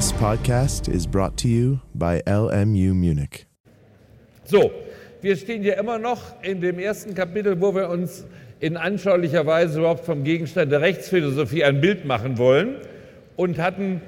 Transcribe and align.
This 0.00 0.14
podcast 0.14 0.88
is 0.88 1.06
brought 1.06 1.36
to 1.42 1.46
you 1.46 1.80
by 1.94 2.22
LMU 2.26 2.94
Munich. 2.94 3.44
So, 4.44 4.70
wir 5.20 5.36
stehen 5.36 5.62
ja 5.62 5.74
immer 5.74 5.98
noch 5.98 6.42
in 6.42 6.62
dem 6.62 6.78
ersten 6.78 7.14
Kapitel, 7.14 7.60
wo 7.60 7.74
wir 7.74 7.90
uns 7.90 8.24
in 8.60 8.78
anschaulicher 8.78 9.44
Weise 9.44 9.80
überhaupt 9.80 10.06
vom 10.06 10.24
Gegenstand 10.24 10.72
der 10.72 10.80
Rechtsphilosophie 10.80 11.64
ein 11.64 11.82
Bild 11.82 12.06
machen 12.06 12.38
wollen 12.38 12.76
und 13.36 13.58
hatten 13.58 14.00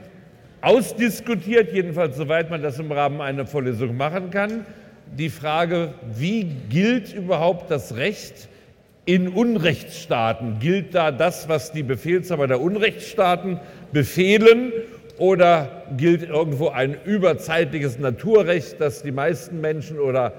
ausdiskutiert, 0.63 1.75
jedenfalls 1.75 2.17
soweit 2.17 2.49
man 2.49 2.63
das 2.63 2.79
im 2.79 2.90
Rahmen 2.90 3.21
einer 3.21 3.45
Vorlesung 3.45 3.95
machen 3.95 4.31
kann, 4.31 4.64
die 5.18 5.29
Frage, 5.29 5.93
wie 6.17 6.45
gilt 6.71 7.13
überhaupt 7.13 7.71
das 7.71 7.96
Recht 7.96 8.49
in 9.04 9.29
Unrechtsstaaten? 9.29 10.59
Gilt 10.59 10.95
da 10.95 11.11
das, 11.13 11.50
was 11.50 11.71
die 11.71 11.82
Befehlshaber 11.82 12.46
der 12.46 12.63
Unrechtsstaaten 12.63 13.61
befehlen 13.93 14.72
oder 15.18 15.84
gilt 15.96 16.22
irgendwo 16.29 16.68
ein 16.68 16.96
überzeitliches 17.04 17.98
Naturrecht, 17.98 18.80
das 18.80 19.02
die 19.02 19.12
meisten 19.12 19.61
Menschen 19.61 19.98
oder 19.98 20.32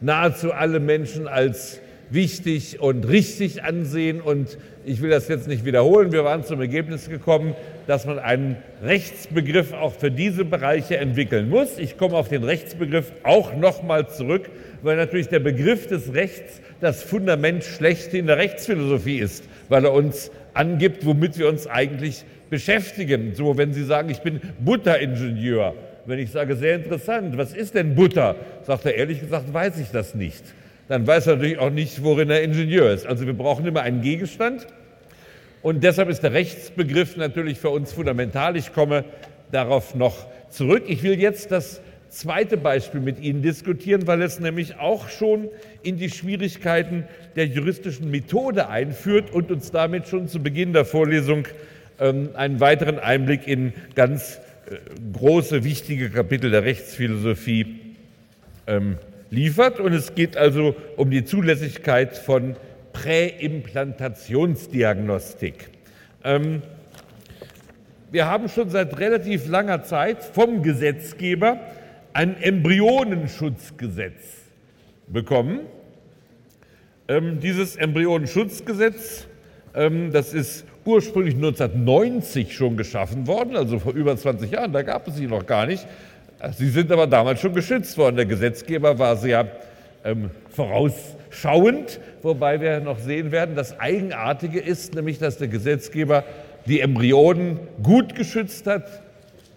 nahezu 0.00 0.52
alle 0.52 0.80
Menschen 0.80 1.28
als 1.28 1.80
wichtig 2.10 2.80
und 2.80 3.08
richtig 3.08 3.62
ansehen. 3.62 4.20
Und 4.20 4.58
ich 4.84 5.00
will 5.00 5.10
das 5.10 5.28
jetzt 5.28 5.48
nicht 5.48 5.64
wiederholen. 5.64 6.12
Wir 6.12 6.24
waren 6.24 6.44
zum 6.44 6.60
Ergebnis 6.60 7.08
gekommen, 7.08 7.54
dass 7.86 8.06
man 8.06 8.18
einen 8.18 8.56
Rechtsbegriff 8.82 9.72
auch 9.72 9.92
für 9.94 10.10
diese 10.10 10.44
Bereiche 10.44 10.96
entwickeln 10.96 11.48
muss. 11.48 11.78
Ich 11.78 11.96
komme 11.96 12.16
auf 12.16 12.28
den 12.28 12.44
Rechtsbegriff 12.44 13.12
auch 13.22 13.54
nochmal 13.56 14.08
zurück, 14.08 14.50
weil 14.82 14.96
natürlich 14.96 15.28
der 15.28 15.40
Begriff 15.40 15.86
des 15.86 16.14
Rechts 16.14 16.60
das 16.80 17.02
Fundament 17.02 17.64
schlechthin 17.64 18.26
der 18.26 18.38
Rechtsphilosophie 18.38 19.18
ist, 19.18 19.44
weil 19.68 19.84
er 19.84 19.92
uns 19.92 20.30
angibt, 20.54 21.06
womit 21.06 21.38
wir 21.38 21.48
uns 21.48 21.66
eigentlich 21.66 22.24
beschäftigen. 22.50 23.34
So, 23.34 23.56
wenn 23.56 23.72
Sie 23.72 23.84
sagen, 23.84 24.10
ich 24.10 24.20
bin 24.20 24.40
Butteringenieur, 24.58 25.74
wenn 26.04 26.18
ich 26.18 26.30
sage, 26.30 26.56
sehr 26.56 26.76
interessant, 26.76 27.38
was 27.38 27.54
ist 27.54 27.74
denn 27.74 27.94
Butter? 27.94 28.36
Sagt 28.62 28.84
er, 28.84 28.96
ehrlich 28.96 29.20
gesagt, 29.20 29.52
weiß 29.52 29.78
ich 29.78 29.90
das 29.90 30.14
nicht. 30.14 30.42
Dann 30.88 31.06
weiß 31.06 31.28
er 31.28 31.36
natürlich 31.36 31.58
auch 31.58 31.70
nicht, 31.70 32.02
worin 32.02 32.30
er 32.30 32.42
Ingenieur 32.42 32.90
ist. 32.90 33.06
Also 33.06 33.24
wir 33.24 33.34
brauchen 33.34 33.64
immer 33.66 33.82
einen 33.82 34.02
Gegenstand. 34.02 34.66
Und 35.62 35.84
deshalb 35.84 36.08
ist 36.08 36.22
der 36.22 36.32
Rechtsbegriff 36.32 37.16
natürlich 37.16 37.58
für 37.58 37.70
uns 37.70 37.92
fundamental. 37.92 38.56
Ich 38.56 38.72
komme 38.72 39.04
darauf 39.52 39.94
noch 39.94 40.26
zurück. 40.48 40.84
Ich 40.88 41.02
will 41.02 41.20
jetzt 41.20 41.52
das 41.52 41.80
zweite 42.08 42.56
Beispiel 42.56 43.00
mit 43.00 43.20
Ihnen 43.20 43.42
diskutieren, 43.42 44.06
weil 44.06 44.22
es 44.22 44.40
nämlich 44.40 44.78
auch 44.78 45.08
schon 45.08 45.48
in 45.82 45.96
die 45.96 46.10
Schwierigkeiten 46.10 47.04
der 47.36 47.46
juristischen 47.46 48.10
Methode 48.10 48.68
einführt 48.68 49.30
und 49.32 49.52
uns 49.52 49.70
damit 49.70 50.08
schon 50.08 50.26
zu 50.26 50.42
Beginn 50.42 50.72
der 50.72 50.84
Vorlesung 50.84 51.46
einen 52.00 52.60
weiteren 52.60 52.98
Einblick 52.98 53.46
in 53.46 53.74
ganz 53.94 54.40
äh, 54.70 54.76
große, 55.12 55.64
wichtige 55.64 56.08
Kapitel 56.10 56.50
der 56.50 56.64
Rechtsphilosophie 56.64 57.80
ähm, 58.66 58.96
liefert. 59.30 59.80
Und 59.80 59.92
es 59.92 60.14
geht 60.14 60.36
also 60.36 60.74
um 60.96 61.10
die 61.10 61.24
Zulässigkeit 61.24 62.16
von 62.16 62.54
Präimplantationsdiagnostik. 62.92 65.70
Ähm, 66.24 66.62
wir 68.10 68.26
haben 68.26 68.48
schon 68.48 68.70
seit 68.70 68.98
relativ 68.98 69.46
langer 69.46 69.84
Zeit 69.84 70.24
vom 70.24 70.62
Gesetzgeber 70.62 71.60
ein 72.12 72.42
Embryonenschutzgesetz 72.42 74.38
bekommen. 75.06 75.60
Ähm, 77.08 77.38
dieses 77.40 77.76
Embryonenschutzgesetz, 77.76 79.26
ähm, 79.74 80.12
das 80.12 80.34
ist 80.34 80.66
ursprünglich 80.84 81.34
1990 81.34 82.54
schon 82.54 82.76
geschaffen 82.76 83.26
worden, 83.26 83.56
also 83.56 83.78
vor 83.78 83.92
über 83.92 84.16
20 84.16 84.50
Jahren, 84.50 84.72
da 84.72 84.82
gab 84.82 85.08
es 85.08 85.16
sie 85.16 85.26
noch 85.26 85.46
gar 85.46 85.66
nicht. 85.66 85.86
Sie 86.56 86.68
sind 86.68 86.90
aber 86.90 87.06
damals 87.06 87.40
schon 87.40 87.52
geschützt 87.52 87.98
worden. 87.98 88.16
Der 88.16 88.24
Gesetzgeber 88.24 88.98
war 88.98 89.16
sehr 89.16 89.46
ähm, 90.04 90.30
vorausschauend, 90.50 92.00
wobei 92.22 92.60
wir 92.60 92.80
noch 92.80 92.98
sehen 92.98 93.30
werden, 93.30 93.54
das 93.54 93.78
Eigenartige 93.78 94.58
ist 94.58 94.94
nämlich, 94.94 95.18
dass 95.18 95.36
der 95.36 95.48
Gesetzgeber 95.48 96.24
die 96.66 96.80
Embryonen 96.80 97.58
gut 97.82 98.14
geschützt 98.14 98.66
hat, 98.66 99.02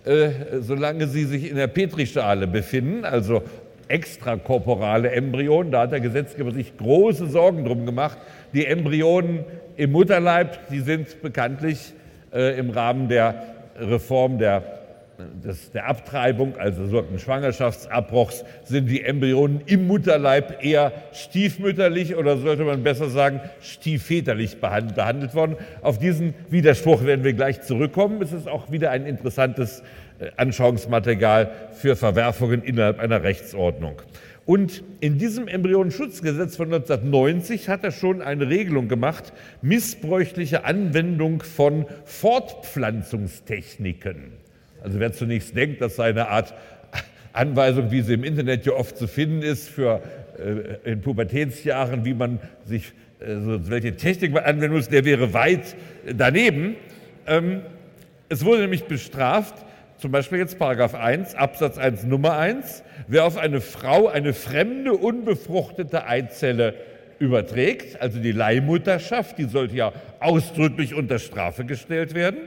äh, 0.05 0.29
solange 0.59 1.07
sie 1.07 1.23
sich 1.23 1.49
in 1.49 1.55
der 1.55 1.67
Petrischale 1.67 2.47
befinden, 2.47 3.05
also 3.05 3.43
extrakorporale 3.87 5.11
Embryonen. 5.11 5.71
Da 5.71 5.81
hat 5.81 5.91
der 5.91 5.99
Gesetzgeber 5.99 6.51
sich 6.51 6.75
große 6.77 7.27
Sorgen 7.27 7.63
drum 7.63 7.85
gemacht. 7.85 8.17
Die 8.53 8.65
Embryonen 8.65 9.45
im 9.77 9.91
Mutterleib, 9.91 10.69
die 10.69 10.81
sind 10.81 11.21
bekanntlich 11.21 11.93
äh, 12.31 12.57
im 12.57 12.69
Rahmen 12.69 13.07
der 13.09 13.43
Reform 13.79 14.37
der, 14.37 14.63
des, 15.43 15.71
der 15.71 15.87
Abtreibung, 15.87 16.55
also 16.57 16.85
sogenannten 16.85 17.17
Schwangerschaftsabbruchs, 17.19 18.45
sind 18.63 18.87
die 18.89 19.03
Embryonen 19.03 19.61
im 19.65 19.87
Mutterleib 19.87 20.63
eher 20.63 20.91
stiefmütterlich 21.13 22.15
oder 22.15 22.37
sollte 22.37 22.63
man 22.63 22.83
besser 22.83 23.09
sagen 23.09 23.41
stiefväterlich 23.61 24.59
behandelt, 24.59 24.95
behandelt 24.95 25.33
worden. 25.33 25.57
Auf 25.81 25.97
diesen 25.97 26.35
Widerspruch 26.49 27.03
werden 27.03 27.23
wir 27.23 27.33
gleich 27.33 27.61
zurückkommen. 27.61 28.21
Es 28.21 28.31
ist 28.31 28.47
auch 28.47 28.71
wieder 28.71 28.91
ein 28.91 29.07
interessantes 29.07 29.81
äh, 30.19 30.29
Anschauungsmaterial 30.37 31.49
für 31.71 31.95
Verwerfungen 31.95 32.61
innerhalb 32.61 32.99
einer 32.99 33.23
Rechtsordnung. 33.23 34.01
Und 34.45 34.83
in 34.99 35.17
diesem 35.17 35.47
Embryonenschutzgesetz 35.47 36.57
von 36.57 36.73
1990 36.73 37.69
hat 37.69 37.83
er 37.83 37.91
schon 37.91 38.21
eine 38.21 38.49
Regelung 38.49 38.89
gemacht, 38.89 39.31
missbräuchliche 39.61 40.65
Anwendung 40.65 41.43
von 41.43 41.85
Fortpflanzungstechniken. 42.03 44.33
Also 44.83 44.99
wer 44.99 45.13
zunächst 45.13 45.55
denkt, 45.55 45.79
das 45.81 45.95
sei 45.95 46.09
eine 46.09 46.27
Art 46.27 46.53
Anweisung, 47.31 47.89
wie 47.89 48.01
sie 48.01 48.15
im 48.15 48.25
Internet 48.25 48.65
ja 48.65 48.73
oft 48.73 48.97
zu 48.97 49.07
finden 49.07 49.41
ist, 49.41 49.69
für 49.69 50.01
äh, 50.37 50.91
in 50.91 50.99
Pubertätsjahren, 51.01 52.05
wie 52.05 52.13
man 52.13 52.39
sich, 52.65 52.91
äh, 53.19 53.39
so, 53.39 53.69
welche 53.69 53.95
Technik 53.95 54.33
man 54.33 54.43
anwenden 54.43 54.75
muss, 54.75 54.89
der 54.89 55.05
wäre 55.05 55.33
weit 55.33 55.75
daneben. 56.15 56.75
Ähm, 57.25 57.61
es 58.29 58.45
wurde 58.45 58.61
nämlich 58.61 58.83
bestraft, 58.83 59.55
zum 60.03 60.11
Beispiel 60.11 60.39
jetzt 60.39 60.59
Paragraph 60.59 60.95
1, 60.95 61.33
Absatz 61.35 61.77
1, 61.77 62.03
Nummer 62.03 62.37
1, 62.37 62.83
wer 63.07 63.23
auf 63.23 63.37
eine 63.37 63.61
Frau 63.61 64.09
eine 64.09 64.33
fremde, 64.33 64.95
unbefruchtete 64.95 66.05
Eizelle 66.05 66.73
überträgt, 67.19 68.01
also 68.01 68.19
die 68.19 68.33
Leihmutterschaft, 68.33 69.37
die 69.37 69.45
sollte 69.45 69.77
ja 69.77 69.93
ausdrücklich 70.19 70.93
unter 70.93 71.19
Strafe 71.19 71.63
gestellt 71.63 72.15
werden. 72.15 72.39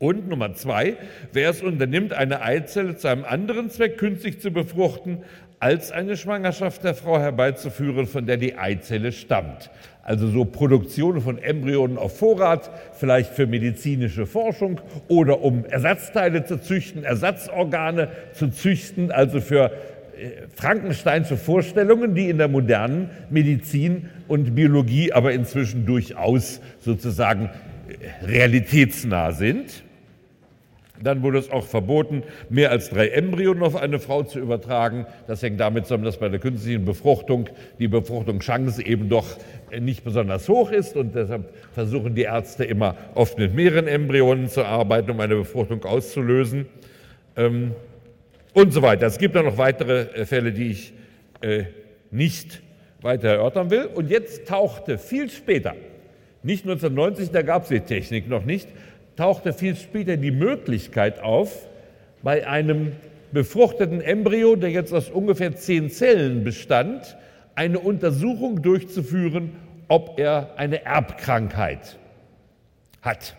Und 0.00 0.28
Nummer 0.28 0.54
zwei, 0.54 0.96
wer 1.32 1.50
es 1.50 1.62
unternimmt, 1.62 2.12
eine 2.12 2.42
Eizelle 2.42 2.96
zu 2.96 3.06
einem 3.06 3.24
anderen 3.24 3.70
Zweck 3.70 3.96
künstlich 3.96 4.40
zu 4.40 4.50
befruchten, 4.50 5.22
als 5.60 5.92
eine 5.92 6.16
Schwangerschaft 6.16 6.82
der 6.82 6.96
Frau 6.96 7.20
herbeizuführen, 7.20 8.08
von 8.08 8.26
der 8.26 8.38
die 8.38 8.58
Eizelle 8.58 9.12
stammt 9.12 9.70
also 10.04 10.28
so 10.28 10.44
Produktion 10.44 11.20
von 11.20 11.38
Embryonen 11.38 11.96
auf 11.96 12.18
Vorrat, 12.18 12.70
vielleicht 12.92 13.32
für 13.32 13.46
medizinische 13.46 14.26
Forschung 14.26 14.80
oder 15.08 15.40
um 15.42 15.64
Ersatzteile 15.64 16.44
zu 16.44 16.58
züchten, 16.60 17.04
Ersatzorgane 17.04 18.08
zu 18.34 18.48
züchten, 18.48 19.10
also 19.10 19.40
für 19.40 19.70
äh, 19.70 20.46
Frankensteinsche 20.54 21.38
Vorstellungen, 21.38 22.14
die 22.14 22.28
in 22.28 22.36
der 22.36 22.48
modernen 22.48 23.10
Medizin 23.30 24.10
und 24.28 24.54
Biologie 24.54 25.12
aber 25.12 25.32
inzwischen 25.32 25.86
durchaus 25.86 26.60
sozusagen 26.80 27.48
äh, 27.88 28.26
realitätsnah 28.26 29.32
sind. 29.32 29.83
Dann 31.04 31.22
wurde 31.22 31.38
es 31.38 31.50
auch 31.50 31.64
verboten, 31.64 32.22
mehr 32.48 32.70
als 32.70 32.90
drei 32.90 33.08
Embryonen 33.08 33.62
auf 33.62 33.76
eine 33.76 33.98
Frau 33.98 34.22
zu 34.22 34.38
übertragen. 34.38 35.06
Das 35.26 35.42
hängt 35.42 35.60
damit 35.60 35.86
zusammen, 35.86 36.04
dass 36.04 36.16
bei 36.16 36.28
der 36.28 36.40
künstlichen 36.40 36.84
Befruchtung 36.84 37.48
die 37.78 37.88
Befruchtungschance 37.88 38.84
eben 38.84 39.08
doch 39.08 39.26
nicht 39.78 40.02
besonders 40.02 40.48
hoch 40.48 40.70
ist. 40.70 40.96
Und 40.96 41.14
deshalb 41.14 41.54
versuchen 41.72 42.14
die 42.14 42.22
Ärzte 42.22 42.64
immer 42.64 42.96
oft 43.14 43.38
mit 43.38 43.54
mehreren 43.54 43.86
Embryonen 43.86 44.48
zu 44.48 44.64
arbeiten, 44.64 45.10
um 45.10 45.20
eine 45.20 45.36
Befruchtung 45.36 45.84
auszulösen. 45.84 46.66
Ähm, 47.36 47.72
und 48.54 48.72
so 48.72 48.82
weiter. 48.82 49.06
Es 49.06 49.18
gibt 49.18 49.34
da 49.34 49.42
noch 49.42 49.58
weitere 49.58 50.02
äh, 50.14 50.24
Fälle, 50.24 50.52
die 50.52 50.70
ich 50.70 50.92
äh, 51.42 51.64
nicht 52.10 52.62
weiter 53.02 53.28
erörtern 53.28 53.70
will. 53.70 53.90
Und 53.94 54.10
jetzt 54.10 54.46
tauchte 54.48 54.96
viel 54.96 55.28
später, 55.28 55.74
nicht 56.42 56.64
1990, 56.64 57.30
da 57.30 57.42
gab 57.42 57.64
es 57.64 57.68
die 57.68 57.80
Technik 57.80 58.28
noch 58.28 58.44
nicht, 58.44 58.68
tauchte 59.16 59.52
viel 59.52 59.76
später 59.76 60.16
die 60.16 60.30
Möglichkeit 60.30 61.22
auf, 61.22 61.68
bei 62.22 62.46
einem 62.46 62.92
befruchteten 63.32 64.00
Embryo, 64.00 64.56
der 64.56 64.70
jetzt 64.70 64.94
aus 64.94 65.10
ungefähr 65.10 65.54
zehn 65.56 65.90
Zellen 65.90 66.44
bestand, 66.44 67.18
eine 67.54 67.80
Untersuchung 67.80 68.62
durchzuführen, 68.62 69.52
ob 69.88 70.18
er 70.18 70.54
eine 70.56 70.82
Erbkrankheit 70.84 71.98
hat. 73.02 73.36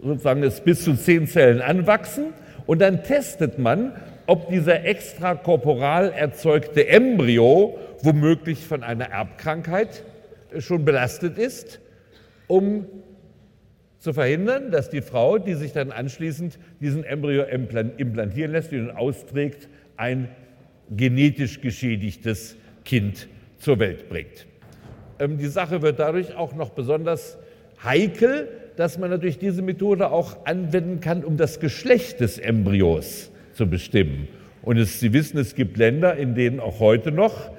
sozusagen 0.00 0.44
es 0.44 0.60
bis 0.60 0.84
zu 0.84 0.94
zehn 0.94 1.26
Zellen 1.26 1.60
anwachsen 1.60 2.26
und 2.68 2.80
dann 2.80 3.02
testet 3.02 3.58
man, 3.58 3.92
ob 4.26 4.50
dieser 4.50 4.84
extrakorporal 4.84 6.12
erzeugte 6.12 6.86
Embryo 6.86 7.78
womöglich 8.02 8.66
von 8.66 8.82
einer 8.82 9.06
Erbkrankheit 9.06 10.04
schon 10.58 10.84
belastet 10.84 11.38
ist, 11.38 11.80
um 12.46 12.84
zu 13.98 14.12
verhindern, 14.12 14.70
dass 14.70 14.90
die 14.90 15.00
Frau, 15.00 15.38
die 15.38 15.54
sich 15.54 15.72
dann 15.72 15.90
anschließend 15.90 16.58
diesen 16.78 17.04
Embryo 17.04 17.44
implantieren 17.44 18.52
lässt, 18.52 18.70
und 18.74 18.90
austrägt, 18.90 19.70
ein 19.96 20.28
genetisch 20.90 21.62
geschädigtes 21.62 22.54
Kind 22.84 23.28
zur 23.56 23.78
Welt 23.78 24.10
bringt. 24.10 24.46
Ähm, 25.18 25.38
die 25.38 25.46
Sache 25.46 25.80
wird 25.80 25.98
dadurch 26.00 26.36
auch 26.36 26.54
noch 26.54 26.68
besonders 26.68 27.38
heikel, 27.82 28.46
dass 28.78 28.96
man 28.96 29.10
natürlich 29.10 29.40
diese 29.40 29.60
Methode 29.60 30.12
auch 30.12 30.46
anwenden 30.46 31.00
kann, 31.00 31.24
um 31.24 31.36
das 31.36 31.58
Geschlecht 31.58 32.20
des 32.20 32.38
Embryos 32.38 33.32
zu 33.52 33.66
bestimmen. 33.68 34.28
Und 34.62 34.76
es, 34.78 35.00
Sie 35.00 35.12
wissen, 35.12 35.36
es 35.38 35.56
gibt 35.56 35.76
Länder, 35.78 36.16
in 36.16 36.36
denen 36.36 36.60
auch 36.60 36.78
heute 36.78 37.10
noch 37.10 37.50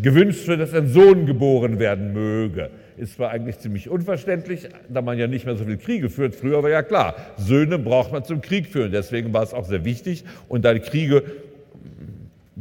gewünscht 0.00 0.48
wird, 0.48 0.60
dass 0.60 0.72
ein 0.72 0.88
Sohn 0.88 1.26
geboren 1.26 1.78
werden 1.78 2.14
möge. 2.14 2.70
Ist 2.96 3.16
zwar 3.16 3.30
eigentlich 3.30 3.58
ziemlich 3.58 3.90
unverständlich, 3.90 4.70
da 4.88 5.02
man 5.02 5.18
ja 5.18 5.26
nicht 5.26 5.44
mehr 5.44 5.56
so 5.56 5.66
viel 5.66 5.76
Kriege 5.76 6.08
führt. 6.08 6.34
Früher 6.34 6.62
war 6.62 6.70
ja 6.70 6.82
klar, 6.82 7.14
Söhne 7.36 7.78
braucht 7.78 8.10
man 8.10 8.24
zum 8.24 8.40
Krieg 8.40 8.68
führen. 8.68 8.92
Deswegen 8.92 9.34
war 9.34 9.42
es 9.42 9.52
auch 9.52 9.66
sehr 9.66 9.84
wichtig. 9.84 10.24
Und 10.48 10.64
da 10.64 10.78
Kriege 10.78 11.24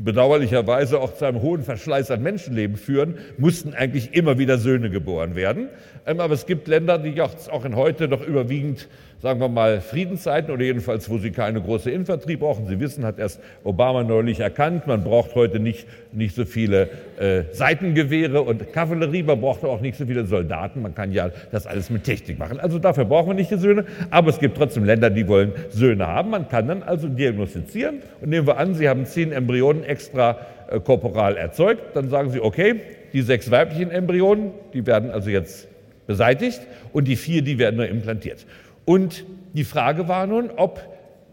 bedauerlicherweise 0.04 1.00
auch 1.00 1.14
zu 1.14 1.26
einem 1.26 1.42
hohen 1.42 1.64
Verschleiß 1.64 2.12
an 2.12 2.24
Menschenleben 2.24 2.78
führen, 2.78 3.16
mussten 3.38 3.74
eigentlich 3.74 4.14
immer 4.14 4.38
wieder 4.38 4.58
Söhne 4.58 4.90
geboren 4.90 5.36
werden. 5.36 5.70
Ähm, 6.06 6.20
aber 6.20 6.34
es 6.34 6.46
gibt 6.46 6.68
Länder, 6.68 6.98
die 6.98 7.22
auch 7.22 7.66
in 7.66 7.76
heute 7.76 8.08
noch 8.08 8.22
überwiegend 8.26 8.88
sagen 9.22 9.40
wir 9.42 9.50
mal, 9.50 9.82
Friedenszeiten 9.82 10.52
oder 10.52 10.64
jedenfalls, 10.64 11.10
wo 11.10 11.18
sie 11.18 11.32
keine 11.32 11.62
große 11.62 11.92
Infanterie 11.92 12.38
brauchen. 12.38 12.68
Sie 12.68 12.80
wissen, 12.80 13.04
hat 13.06 13.20
erst 13.20 13.42
Obama 13.64 14.04
neulich 14.04 14.40
erkannt, 14.40 14.88
man 14.88 15.04
braucht 15.04 15.36
heute 15.36 15.60
nicht, 15.60 15.88
nicht 16.14 16.36
so 16.36 16.46
viele 16.46 16.90
äh, 17.20 17.44
Seitengewehre 17.52 18.42
und 18.42 18.72
Kavallerie, 18.72 19.24
man 19.24 19.42
braucht 19.42 19.66
auch 19.66 19.82
nicht 19.82 19.98
so 19.98 20.06
viele 20.06 20.26
Soldaten, 20.26 20.82
man 20.82 20.96
kann 20.96 21.12
ja 21.12 21.32
das 21.52 21.68
alles 21.68 21.90
mit 21.90 22.06
Technik 22.06 22.40
machen. 22.40 22.60
Also 22.60 22.80
dafür 22.80 23.06
brauchen 23.06 23.28
wir 23.28 23.34
nicht 23.34 23.52
die 23.52 23.58
Söhne, 23.58 23.86
aber 24.10 24.30
es 24.30 24.40
gibt 24.40 24.58
trotzdem 24.58 24.86
Länder, 24.86 25.10
die 25.10 25.28
wollen 25.28 25.52
Söhne 25.70 26.08
haben. 26.08 26.30
Man 26.30 26.48
kann 26.48 26.68
dann 26.68 26.84
also 26.84 27.10
diagnostizieren 27.10 28.02
und 28.22 28.30
nehmen 28.30 28.48
wir 28.48 28.58
an, 28.58 28.74
Sie 28.76 28.88
haben 28.88 29.06
zehn 29.06 29.34
Embryonen 29.34 29.84
extra 29.84 30.38
äh, 30.70 30.80
korporal 30.80 31.36
erzeugt, 31.36 31.96
dann 31.96 32.10
sagen 32.10 32.32
Sie, 32.32 32.40
okay, 32.40 32.76
die 33.12 33.22
sechs 33.22 33.52
weiblichen 33.52 33.92
Embryonen, 33.92 34.52
die 34.74 34.86
werden 34.86 35.12
also 35.12 35.30
jetzt 35.30 35.68
beseitigt 36.08 36.62
und 36.94 37.08
die 37.08 37.16
vier, 37.16 37.42
die 37.42 37.60
werden 37.60 37.76
nur 37.76 37.88
implantiert. 37.88 38.46
Und 38.90 39.26
die 39.54 39.66
Frage 39.66 40.08
war 40.08 40.26
nun, 40.26 40.50
ob 40.50 40.82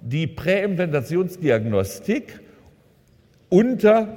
die 0.02 0.26
Präimplantationsdiagnostik 0.26 2.40
unter 3.48 4.08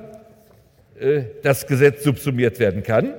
äh, 1.00 1.22
das 1.42 1.66
Gesetz 1.66 2.04
subsumiert 2.04 2.60
werden 2.60 2.84
kann. 2.84 3.14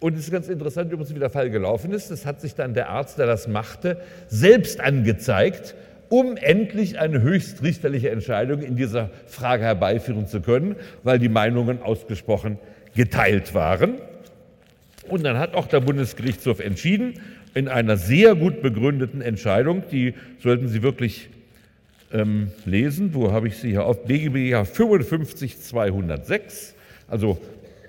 Und 0.00 0.14
es 0.14 0.20
ist 0.20 0.30
ganz 0.30 0.48
interessant, 0.48 0.90
übrigens, 0.90 1.14
wie 1.14 1.18
der 1.18 1.28
Fall 1.28 1.50
gelaufen 1.50 1.92
ist. 1.92 2.10
Das 2.10 2.24
hat 2.24 2.40
sich 2.40 2.54
dann 2.54 2.72
der 2.72 2.88
Arzt, 2.88 3.18
der 3.18 3.26
das 3.26 3.46
machte, 3.46 4.00
selbst 4.26 4.80
angezeigt, 4.80 5.74
um 6.08 6.38
endlich 6.38 6.98
eine 6.98 7.20
höchstrichterliche 7.20 8.08
Entscheidung 8.08 8.62
in 8.62 8.76
dieser 8.76 9.10
Frage 9.26 9.64
herbeiführen 9.64 10.26
zu 10.26 10.40
können, 10.40 10.76
weil 11.02 11.18
die 11.18 11.28
Meinungen 11.28 11.82
ausgesprochen 11.82 12.58
geteilt 12.94 13.52
waren. 13.52 13.98
Und 15.08 15.24
dann 15.24 15.38
hat 15.38 15.54
auch 15.54 15.66
der 15.66 15.80
Bundesgerichtshof 15.80 16.60
entschieden, 16.60 17.20
in 17.58 17.66
einer 17.66 17.96
sehr 17.96 18.36
gut 18.36 18.62
begründeten 18.62 19.20
Entscheidung, 19.20 19.82
die 19.90 20.14
sollten 20.38 20.68
Sie 20.68 20.84
wirklich 20.84 21.28
ähm, 22.12 22.52
lesen. 22.64 23.14
Wo 23.14 23.32
habe 23.32 23.48
ich 23.48 23.56
sie 23.56 23.70
hier 23.70 23.84
auf? 23.84 24.04
BGBH 24.04 24.64
55206. 24.64 26.76
Also 27.08 27.38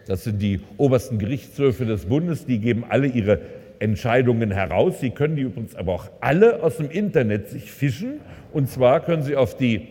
das 0.08 0.24
sind 0.24 0.42
die 0.42 0.60
obersten 0.78 1.20
Gerichtshöfe 1.20 1.86
des 1.86 2.06
Bundes, 2.06 2.48
die 2.48 2.58
geben 2.58 2.84
alle 2.90 3.06
ihre 3.06 3.42
Entscheidungen 3.78 4.50
heraus. 4.50 5.02
Sie 5.02 5.12
können 5.12 5.36
die 5.36 5.44
übrigens 5.44 5.76
aber 5.76 5.94
auch 5.94 6.10
alle 6.20 6.64
aus 6.64 6.78
dem 6.78 6.90
Internet 6.90 7.52
sich 7.52 7.72
fischen. 7.72 8.22
Und 8.52 8.72
zwar 8.72 9.02
können 9.02 9.22
Sie 9.22 9.36
auf 9.36 9.56
die 9.56 9.88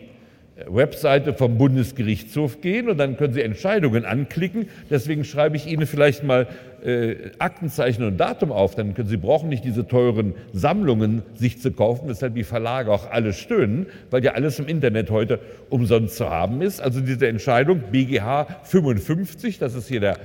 Webseite 0.67 1.33
vom 1.33 1.57
Bundesgerichtshof 1.57 2.59
gehen 2.59 2.89
und 2.89 2.97
dann 2.97 3.15
können 3.15 3.33
Sie 3.33 3.41
Entscheidungen 3.41 4.03
anklicken. 4.03 4.67
Deswegen 4.89 5.23
schreibe 5.23 5.55
ich 5.55 5.67
Ihnen 5.67 5.87
vielleicht 5.87 6.25
mal 6.25 6.47
äh, 6.83 7.31
Aktenzeichen 7.39 8.03
und 8.03 8.17
Datum 8.17 8.51
auf. 8.51 8.75
Dann 8.75 8.93
können 8.93 9.07
Sie 9.07 9.17
brauchen 9.17 9.49
nicht 9.49 9.63
diese 9.63 9.87
teuren 9.87 10.33
Sammlungen 10.53 11.23
sich 11.35 11.61
zu 11.61 11.71
kaufen, 11.71 12.09
weshalb 12.09 12.35
die 12.35 12.43
Verlage 12.43 12.91
auch 12.91 13.09
alle 13.09 13.33
stöhnen, 13.33 13.87
weil 14.09 14.23
ja 14.23 14.33
alles 14.33 14.59
im 14.59 14.67
Internet 14.67 15.11
heute 15.11 15.39
umsonst 15.69 16.17
zu 16.17 16.29
haben 16.29 16.61
ist. 16.61 16.81
Also 16.81 17.01
diese 17.01 17.27
Entscheidung 17.27 17.81
BGH 17.91 18.47
55, 18.63 19.59
das 19.59 19.75
ist 19.75 19.87
hier 19.87 19.99
der, 19.99 20.17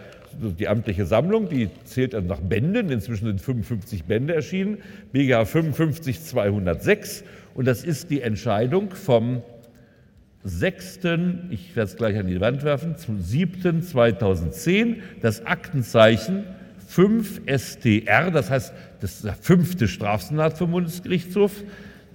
die 0.59 0.69
amtliche 0.69 1.07
Sammlung, 1.07 1.49
die 1.49 1.71
zählt 1.85 2.15
also 2.15 2.27
nach 2.27 2.41
Bänden. 2.41 2.91
Inzwischen 2.91 3.27
sind 3.27 3.41
55 3.41 4.05
Bände 4.05 4.35
erschienen. 4.35 4.79
BGH 5.13 5.45
55 5.45 6.23
206 6.23 7.25
und 7.55 7.67
das 7.67 7.85
ist 7.85 8.11
die 8.11 8.21
Entscheidung 8.21 8.91
vom 8.91 9.43
6., 10.45 11.01
ich 11.51 11.75
werde 11.75 11.91
es 11.91 11.97
gleich 11.97 12.17
an 12.19 12.27
die 12.27 12.41
Wand 12.41 12.65
werfen, 12.65 12.97
zum 12.97 13.21
7. 13.21 13.83
2010 13.83 15.03
das 15.23 15.47
Aktenzeichen 15.47 16.45
5 16.87 17.41
STR, 17.47 18.31
das 18.31 18.51
heißt 18.51 18.75
das 19.01 19.15
ist 19.17 19.25
der 19.25 19.35
fünfte 19.35 19.89
Strafsenat 19.89 20.59
vom 20.59 20.71
Bundesgerichtshof, 20.71 21.65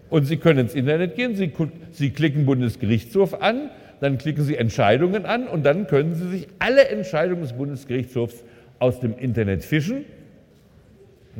und 0.09 0.25
Sie 0.25 0.37
können 0.37 0.59
ins 0.59 0.75
Internet 0.75 1.15
gehen, 1.15 1.35
Sie, 1.35 1.51
Sie 1.91 2.11
klicken 2.11 2.45
Bundesgerichtshof 2.45 3.41
an, 3.41 3.71
dann 3.99 4.19
klicken 4.19 4.43
Sie 4.43 4.55
Entscheidungen 4.55 5.25
an 5.25 5.47
und 5.47 5.65
dann 5.65 5.87
können 5.87 6.13
Sie 6.13 6.29
sich 6.29 6.47
alle 6.59 6.87
Entscheidungen 6.87 7.41
des 7.41 7.53
Bundesgerichtshofs 7.53 8.43
aus 8.79 8.99
dem 8.99 9.17
Internet 9.17 9.63
fischen 9.63 10.05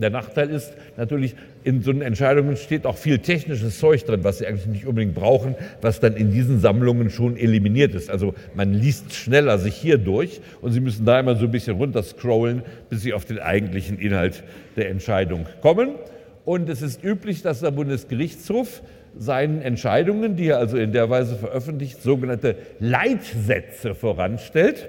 der 0.02 0.10
Nachteil 0.10 0.50
ist 0.50 0.74
natürlich, 0.96 1.36
in 1.64 1.82
so 1.82 1.92
Entscheidungen 1.92 2.56
steht 2.56 2.86
auch 2.86 2.98
viel 2.98 3.20
technisches 3.20 3.80
Zeug 3.80 4.06
drin, 4.06 4.24
was 4.24 4.38
Sie 4.38 4.48
eigentlich 4.48 4.68
nicht 4.68 4.86
unbedingt 4.86 5.16
brauchen, 5.16 5.56
was 5.82 6.00
dann 6.00 6.16
in 6.16 6.32
diesen 6.32 6.60
Sammlungen 6.60 7.10
schon 7.10 7.36
eliminiert 7.36 7.96
ist. 7.96 8.10
Also 8.10 8.34
man 8.56 8.74
liest 8.74 9.14
schneller 9.14 9.58
sich 9.58 9.76
hier 9.76 9.98
durch 9.98 10.42
und 10.62 10.72
Sie 10.72 10.80
müssen 10.80 11.06
da 11.06 11.20
immer 11.20 11.36
so 11.36 11.46
ein 11.46 11.52
bisschen 11.52 11.78
runterscrollen, 11.78 12.62
bis 12.90 13.02
Sie 13.02 13.14
auf 13.14 13.26
den 13.26 13.40
eigentlichen 13.40 14.00
Inhalt 14.00 14.44
der 14.76 14.90
Entscheidung 14.90 15.46
kommen. 15.62 15.96
Und 16.46 16.70
es 16.70 16.82
ist 16.82 17.04
üblich, 17.04 17.42
dass 17.42 17.60
der 17.60 17.72
Bundesgerichtshof 17.72 18.82
seinen 19.18 19.62
Entscheidungen, 19.62 20.36
die 20.36 20.48
er 20.48 20.60
also 20.60 20.78
in 20.78 20.92
der 20.92 21.10
Weise 21.10 21.36
veröffentlicht, 21.36 22.02
sogenannte 22.02 22.56
Leitsätze 22.80 23.96
voranstellt. 23.96 24.88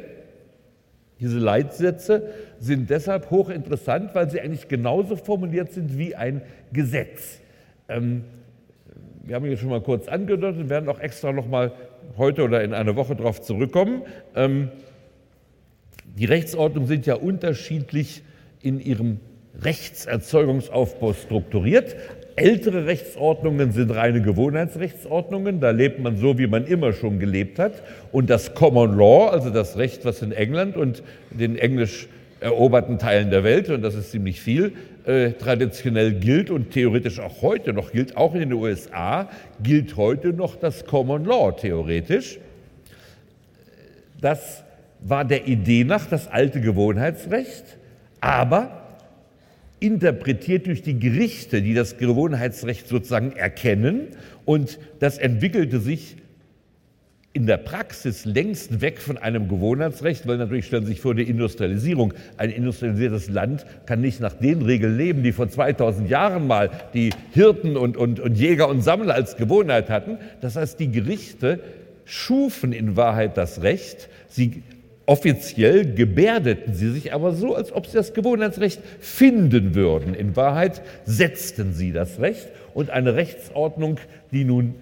Diese 1.20 1.38
Leitsätze 1.38 2.28
sind 2.60 2.90
deshalb 2.90 3.30
hochinteressant, 3.30 4.14
weil 4.14 4.30
sie 4.30 4.40
eigentlich 4.40 4.68
genauso 4.68 5.16
formuliert 5.16 5.72
sind 5.72 5.98
wie 5.98 6.14
ein 6.14 6.42
Gesetz. 6.72 7.40
Ähm, 7.88 8.24
wir 9.24 9.34
haben 9.34 9.44
hier 9.44 9.56
schon 9.56 9.70
mal 9.70 9.82
kurz 9.82 10.08
angedeutet 10.08 10.60
und 10.62 10.70
werden 10.70 10.88
auch 10.88 11.00
extra 11.00 11.32
noch 11.32 11.46
mal 11.46 11.72
heute 12.16 12.44
oder 12.44 12.62
in 12.62 12.72
einer 12.72 12.96
Woche 12.96 13.16
darauf 13.16 13.40
zurückkommen. 13.42 14.02
Ähm, 14.34 14.70
die 16.16 16.24
Rechtsordnungen 16.24 16.88
sind 16.88 17.06
ja 17.06 17.14
unterschiedlich 17.14 18.22
in 18.62 18.80
ihrem 18.80 19.20
Rechtserzeugungsaufbau 19.60 21.12
strukturiert. 21.12 21.96
Ältere 22.38 22.86
Rechtsordnungen 22.86 23.72
sind 23.72 23.90
reine 23.90 24.22
Gewohnheitsrechtsordnungen, 24.22 25.60
da 25.60 25.70
lebt 25.70 25.98
man 26.00 26.16
so, 26.16 26.38
wie 26.38 26.46
man 26.46 26.66
immer 26.66 26.92
schon 26.92 27.18
gelebt 27.18 27.58
hat. 27.58 27.82
Und 28.12 28.30
das 28.30 28.54
Common 28.54 28.96
Law, 28.96 29.28
also 29.28 29.50
das 29.50 29.76
Recht, 29.76 30.04
was 30.04 30.22
in 30.22 30.32
England 30.32 30.76
und 30.76 31.02
den 31.30 31.56
englisch 31.56 32.08
eroberten 32.40 32.98
Teilen 32.98 33.30
der 33.30 33.44
Welt, 33.44 33.68
und 33.68 33.82
das 33.82 33.94
ist 33.94 34.12
ziemlich 34.12 34.40
viel, 34.40 34.72
äh, 35.06 35.32
traditionell 35.32 36.12
gilt 36.12 36.50
und 36.50 36.70
theoretisch 36.70 37.18
auch 37.18 37.42
heute 37.42 37.72
noch 37.72 37.92
gilt, 37.92 38.16
auch 38.16 38.34
in 38.34 38.40
den 38.40 38.52
USA 38.52 39.28
gilt 39.62 39.96
heute 39.96 40.32
noch 40.32 40.56
das 40.56 40.86
Common 40.86 41.24
Law 41.24 41.52
theoretisch. 41.52 42.38
Das 44.20 44.62
war 45.00 45.24
der 45.24 45.46
Idee 45.46 45.84
nach 45.84 46.06
das 46.06 46.28
alte 46.28 46.60
Gewohnheitsrecht, 46.60 47.64
aber 48.20 48.77
interpretiert 49.80 50.66
durch 50.66 50.82
die 50.82 50.98
Gerichte, 50.98 51.62
die 51.62 51.74
das 51.74 51.98
Gewohnheitsrecht 51.98 52.88
sozusagen 52.88 53.32
erkennen. 53.32 54.08
Und 54.44 54.78
das 54.98 55.18
entwickelte 55.18 55.80
sich 55.80 56.16
in 57.32 57.46
der 57.46 57.58
Praxis 57.58 58.24
längst 58.24 58.80
weg 58.80 58.98
von 59.00 59.16
einem 59.18 59.48
Gewohnheitsrecht, 59.48 60.26
weil 60.26 60.38
natürlich 60.38 60.66
stellen 60.66 60.86
Sie 60.86 60.92
sich 60.92 61.00
vor, 61.00 61.14
die 61.14 61.22
Industrialisierung. 61.22 62.14
Ein 62.36 62.50
industrialisiertes 62.50 63.28
Land 63.28 63.64
kann 63.86 64.00
nicht 64.00 64.18
nach 64.20 64.32
den 64.32 64.62
Regeln 64.62 64.96
leben, 64.96 65.22
die 65.22 65.32
vor 65.32 65.48
2000 65.48 66.08
Jahren 66.10 66.46
mal 66.46 66.70
die 66.94 67.10
Hirten 67.32 67.76
und, 67.76 67.96
und, 67.96 68.18
und 68.18 68.36
Jäger 68.36 68.68
und 68.68 68.82
Sammler 68.82 69.14
als 69.14 69.36
Gewohnheit 69.36 69.90
hatten. 69.90 70.16
Das 70.40 70.56
heißt, 70.56 70.80
die 70.80 70.90
Gerichte 70.90 71.60
schufen 72.04 72.72
in 72.72 72.96
Wahrheit 72.96 73.36
das 73.36 73.62
Recht. 73.62 74.08
Sie 74.28 74.62
Offiziell 75.08 75.94
gebärdeten 75.94 76.74
sie 76.74 76.90
sich 76.90 77.14
aber 77.14 77.32
so, 77.32 77.54
als 77.54 77.72
ob 77.72 77.86
sie 77.86 77.94
das 77.94 78.12
Gewohnheitsrecht 78.12 78.82
finden 79.00 79.74
würden. 79.74 80.12
In 80.12 80.36
Wahrheit 80.36 80.82
setzten 81.06 81.72
sie 81.72 81.92
das 81.92 82.20
Recht 82.20 82.48
und 82.74 82.90
eine 82.90 83.14
Rechtsordnung, 83.14 83.98
die 84.32 84.44
nun 84.44 84.74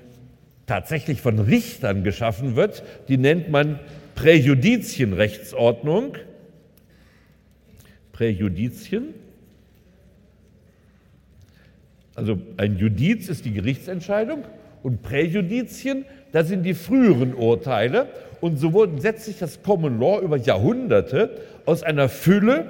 tatsächlich 0.67 1.21
von 1.21 1.39
Richtern 1.39 2.03
geschaffen 2.03 2.57
wird, 2.57 2.83
die 3.07 3.19
nennt 3.19 3.51
man 3.51 3.79
Präjudizienrechtsordnung. 4.17 6.17
Präjudizien. 8.11 9.15
Also 12.17 12.37
ein 12.57 12.79
Judiz 12.79 13.29
ist 13.29 13.45
die 13.45 13.53
Gerichtsentscheidung 13.53 14.43
und 14.83 15.03
Präjudizien, 15.03 16.05
das 16.33 16.49
sind 16.49 16.65
die 16.65 16.75
früheren 16.75 17.33
Urteile. 17.33 18.09
Und 18.41 18.59
so 18.59 18.73
wurden, 18.73 19.01
setzt 19.01 19.25
sich 19.25 19.39
das 19.39 19.63
Common 19.63 19.99
Law 19.99 20.21
über 20.21 20.37
Jahrhunderte 20.37 21.31
aus 21.65 21.83
einer 21.83 22.09
Fülle 22.09 22.67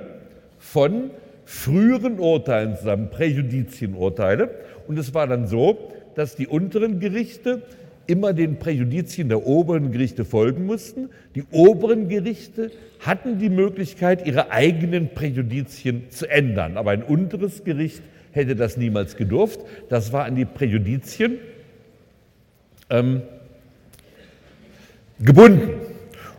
von 0.58 1.10
früheren 1.44 2.18
Urteilen 2.18 2.76
zusammen, 2.76 3.10
Präjudizienurteile. 3.10 4.50
Und 4.86 4.98
es 4.98 5.14
war 5.14 5.26
dann 5.26 5.46
so, 5.46 5.92
dass 6.14 6.36
die 6.36 6.46
unteren 6.46 7.00
Gerichte 7.00 7.62
immer 8.06 8.32
den 8.32 8.58
Präjudizien 8.58 9.28
der 9.28 9.46
oberen 9.46 9.92
Gerichte 9.92 10.24
folgen 10.24 10.66
mussten. 10.66 11.10
Die 11.34 11.44
oberen 11.50 12.08
Gerichte 12.08 12.70
hatten 13.00 13.38
die 13.38 13.48
Möglichkeit, 13.50 14.26
ihre 14.26 14.50
eigenen 14.50 15.10
Präjudizien 15.10 16.10
zu 16.10 16.30
ändern. 16.30 16.76
Aber 16.76 16.92
ein 16.92 17.02
unteres 17.02 17.64
Gericht 17.64 18.02
hätte 18.32 18.54
das 18.54 18.76
niemals 18.76 19.16
gedurft. 19.16 19.60
Das 19.88 20.12
war 20.12 20.24
an 20.24 20.36
die 20.36 20.44
Präjudizien 20.44 21.38
ähm, 22.90 23.22
gebunden. 25.20 25.70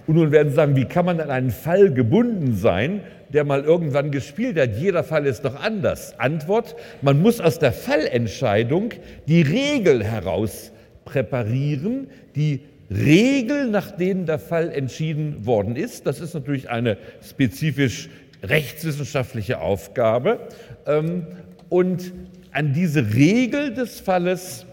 Und 0.05 0.15
nun 0.15 0.31
werden 0.31 0.49
Sie 0.49 0.55
sagen, 0.55 0.75
wie 0.75 0.85
kann 0.85 1.05
man 1.05 1.19
an 1.19 1.29
einen 1.29 1.51
Fall 1.51 1.91
gebunden 1.91 2.55
sein, 2.55 3.01
der 3.29 3.43
mal 3.43 3.63
irgendwann 3.63 4.11
gespielt 4.11 4.57
hat? 4.57 4.77
Jeder 4.77 5.03
Fall 5.03 5.25
ist 5.25 5.43
doch 5.43 5.61
anders. 5.61 6.17
Antwort, 6.19 6.75
man 7.01 7.21
muss 7.21 7.41
aus 7.41 7.59
der 7.59 7.73
Fallentscheidung 7.73 8.91
die 9.27 9.41
Regel 9.41 10.03
heraus 10.03 10.71
präparieren, 11.03 12.07
die 12.35 12.61
Regel, 12.89 13.69
nach 13.69 13.91
denen 13.91 14.25
der 14.25 14.39
Fall 14.39 14.71
entschieden 14.71 15.45
worden 15.45 15.75
ist. 15.75 16.07
Das 16.07 16.21
ist 16.21 16.33
natürlich 16.33 16.69
eine 16.69 16.97
spezifisch 17.21 18.09
rechtswissenschaftliche 18.43 19.59
Aufgabe. 19.59 20.47
Ähm, 20.85 21.27
und 21.69 22.13
an 22.51 22.71
diese 22.73 23.13
Regel 23.13 23.73
des 23.73 23.99
Falles 23.99 24.66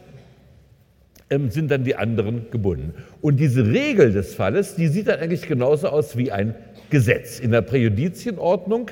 sind 1.30 1.70
dann 1.70 1.84
die 1.84 1.96
anderen 1.96 2.50
gebunden. 2.50 2.94
Und 3.20 3.40
diese 3.40 3.66
Regel 3.66 4.12
des 4.12 4.34
Falles, 4.34 4.74
die 4.74 4.88
sieht 4.88 5.08
dann 5.08 5.20
eigentlich 5.20 5.48
genauso 5.48 5.88
aus 5.88 6.16
wie 6.16 6.30
ein 6.30 6.54
Gesetz. 6.90 7.40
In 7.40 7.50
der 7.50 7.62
Präjudizienordnung 7.62 8.90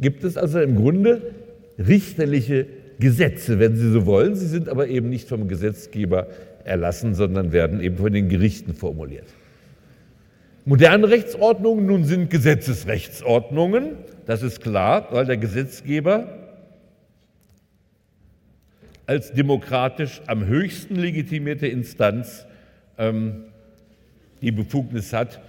gibt 0.00 0.24
es 0.24 0.36
also 0.36 0.60
im 0.60 0.76
Grunde 0.76 1.34
richterliche 1.78 2.66
Gesetze, 2.98 3.58
wenn 3.58 3.76
Sie 3.76 3.90
so 3.90 4.06
wollen. 4.06 4.34
Sie 4.34 4.46
sind 4.46 4.68
aber 4.68 4.88
eben 4.88 5.08
nicht 5.08 5.28
vom 5.28 5.48
Gesetzgeber 5.48 6.28
erlassen, 6.64 7.14
sondern 7.14 7.52
werden 7.52 7.80
eben 7.80 7.96
von 7.96 8.12
den 8.12 8.28
Gerichten 8.28 8.74
formuliert. 8.74 9.26
Moderne 10.64 11.08
Rechtsordnungen 11.08 11.86
nun 11.86 12.04
sind 12.04 12.28
Gesetzesrechtsordnungen, 12.28 13.92
das 14.26 14.42
ist 14.42 14.60
klar, 14.60 15.08
weil 15.12 15.24
der 15.24 15.38
Gesetzgeber 15.38 16.47
als 19.08 19.32
demokratisch 19.32 20.20
am 20.26 20.44
höchsten 20.44 20.94
legitimierte 20.96 21.66
Instanz 21.66 22.44
ähm, 22.98 23.44
die 24.42 24.52
Befugnis 24.52 25.14
hat, 25.14 25.40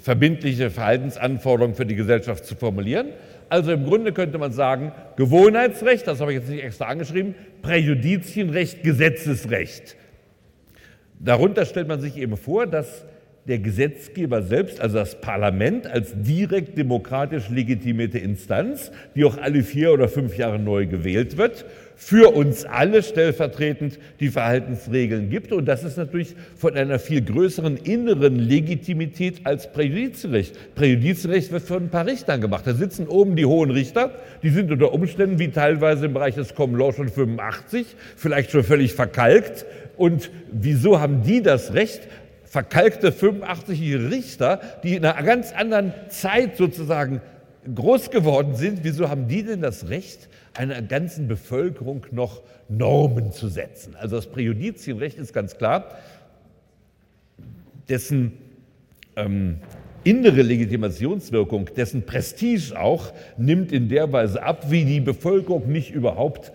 verbindliche 0.00 0.70
Verhaltensanforderungen 0.70 1.76
für 1.76 1.86
die 1.86 1.94
Gesellschaft 1.94 2.44
zu 2.44 2.56
formulieren. 2.56 3.10
Also 3.48 3.70
im 3.70 3.84
Grunde 3.84 4.12
könnte 4.12 4.38
man 4.38 4.50
sagen, 4.50 4.90
Gewohnheitsrecht, 5.14 6.08
das 6.08 6.20
habe 6.20 6.32
ich 6.32 6.40
jetzt 6.40 6.48
nicht 6.48 6.64
extra 6.64 6.86
angeschrieben, 6.86 7.36
Präjudizienrecht, 7.62 8.82
Gesetzesrecht. 8.82 9.94
Darunter 11.20 11.66
stellt 11.66 11.86
man 11.86 12.00
sich 12.00 12.16
eben 12.16 12.36
vor, 12.36 12.66
dass 12.66 13.04
der 13.46 13.58
Gesetzgeber 13.58 14.42
selbst, 14.42 14.80
also 14.80 14.96
das 14.96 15.20
Parlament 15.20 15.86
als 15.86 16.14
direkt 16.16 16.78
demokratisch 16.78 17.50
legitimierte 17.50 18.18
Instanz, 18.18 18.90
die 19.14 19.24
auch 19.24 19.36
alle 19.36 19.62
vier 19.62 19.92
oder 19.92 20.08
fünf 20.08 20.38
Jahre 20.38 20.58
neu 20.58 20.86
gewählt 20.86 21.36
wird, 21.36 21.66
für 21.94 22.34
uns 22.34 22.64
alle 22.64 23.02
stellvertretend 23.02 23.98
die 24.18 24.28
Verhaltensregeln 24.28 25.28
gibt. 25.28 25.52
Und 25.52 25.66
das 25.66 25.84
ist 25.84 25.98
natürlich 25.98 26.34
von 26.56 26.74
einer 26.74 26.98
viel 26.98 27.22
größeren 27.22 27.76
inneren 27.76 28.36
Legitimität 28.36 29.42
als 29.44 29.70
Präjudizrecht. 29.70 30.74
Präjudizrecht 30.74 31.52
wird 31.52 31.62
von 31.62 31.84
ein 31.84 31.90
paar 31.90 32.06
Richtern 32.06 32.40
gemacht. 32.40 32.66
Da 32.66 32.74
sitzen 32.74 33.06
oben 33.06 33.36
die 33.36 33.44
hohen 33.44 33.70
Richter, 33.70 34.12
die 34.42 34.50
sind 34.50 34.72
unter 34.72 34.92
Umständen 34.92 35.38
wie 35.38 35.48
teilweise 35.48 36.06
im 36.06 36.14
Bereich 36.14 36.34
des 36.34 36.54
Common 36.54 36.78
Law 36.78 36.92
schon 36.92 37.10
85, 37.10 37.86
vielleicht 38.16 38.50
schon 38.50 38.64
völlig 38.64 38.94
verkalkt. 38.94 39.66
Und 39.96 40.30
wieso 40.50 41.00
haben 41.00 41.22
die 41.22 41.42
das 41.42 41.74
Recht, 41.74 42.08
verkalkte 42.54 43.10
85-jährige 43.10 44.10
Richter, 44.12 44.60
die 44.84 44.94
in 44.94 45.04
einer 45.04 45.24
ganz 45.24 45.52
anderen 45.52 45.92
Zeit 46.08 46.56
sozusagen 46.56 47.20
groß 47.74 48.10
geworden 48.10 48.54
sind, 48.54 48.84
wieso 48.84 49.08
haben 49.08 49.26
die 49.26 49.42
denn 49.42 49.60
das 49.60 49.88
Recht, 49.88 50.28
einer 50.56 50.80
ganzen 50.80 51.26
Bevölkerung 51.26 52.06
noch 52.12 52.42
Normen 52.68 53.32
zu 53.32 53.48
setzen? 53.48 53.96
Also 53.96 54.14
das 54.14 54.28
Präjudizienrecht 54.28 55.18
ist 55.18 55.32
ganz 55.32 55.58
klar, 55.58 55.98
dessen 57.88 58.34
ähm, 59.16 59.56
innere 60.04 60.42
Legitimationswirkung, 60.42 61.70
dessen 61.76 62.06
Prestige 62.06 62.78
auch, 62.78 63.12
nimmt 63.36 63.72
in 63.72 63.88
der 63.88 64.12
Weise 64.12 64.40
ab, 64.40 64.70
wie 64.70 64.84
die 64.84 65.00
Bevölkerung 65.00 65.72
nicht 65.72 65.90
überhaupt 65.90 66.52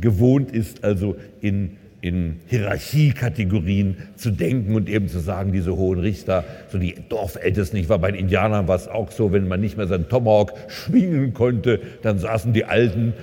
gewohnt 0.00 0.50
ist, 0.50 0.82
also 0.82 1.16
in 1.42 1.76
in 2.02 2.40
Hierarchiekategorien 2.48 3.96
zu 4.16 4.32
denken 4.32 4.74
und 4.74 4.88
eben 4.88 5.08
zu 5.08 5.20
sagen, 5.20 5.52
diese 5.52 5.76
hohen 5.76 6.00
Richter, 6.00 6.44
so 6.68 6.78
die 6.78 6.96
Dorfältesten, 7.08 7.78
ich 7.78 7.88
war 7.88 8.00
bei 8.00 8.10
den 8.10 8.20
Indianern 8.20 8.66
war 8.68 8.76
es 8.76 8.88
auch 8.88 9.12
so, 9.12 9.32
wenn 9.32 9.46
man 9.46 9.60
nicht 9.60 9.76
mehr 9.76 9.86
seinen 9.86 10.08
Tomahawk 10.08 10.52
schwingen 10.66 11.32
konnte, 11.32 11.80
dann 12.02 12.18
saßen 12.18 12.52
die 12.52 12.64
Alten, 12.64 13.14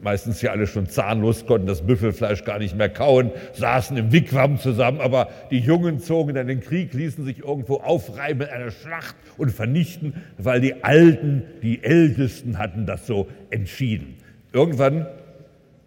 meistens 0.00 0.40
ja 0.40 0.52
alle 0.52 0.66
schon 0.66 0.88
zahnlos, 0.88 1.44
konnten 1.44 1.66
das 1.66 1.82
Büffelfleisch 1.82 2.44
gar 2.44 2.58
nicht 2.58 2.76
mehr 2.76 2.88
kauen, 2.88 3.30
saßen 3.52 3.94
im 3.98 4.10
Wigwam 4.10 4.58
zusammen, 4.58 5.00
aber 5.00 5.28
die 5.50 5.58
Jungen 5.58 6.00
zogen 6.00 6.34
dann 6.34 6.46
den 6.46 6.60
Krieg, 6.60 6.94
ließen 6.94 7.26
sich 7.26 7.40
irgendwo 7.40 7.76
aufreiben 7.76 8.42
in 8.42 8.48
einer 8.48 8.70
Schlacht 8.70 9.16
und 9.36 9.50
vernichten, 9.50 10.14
weil 10.38 10.62
die 10.62 10.82
Alten, 10.82 11.42
die 11.62 11.84
Ältesten 11.84 12.58
hatten 12.58 12.86
das 12.86 13.06
so 13.06 13.28
entschieden. 13.50 14.16
Irgendwann 14.54 15.06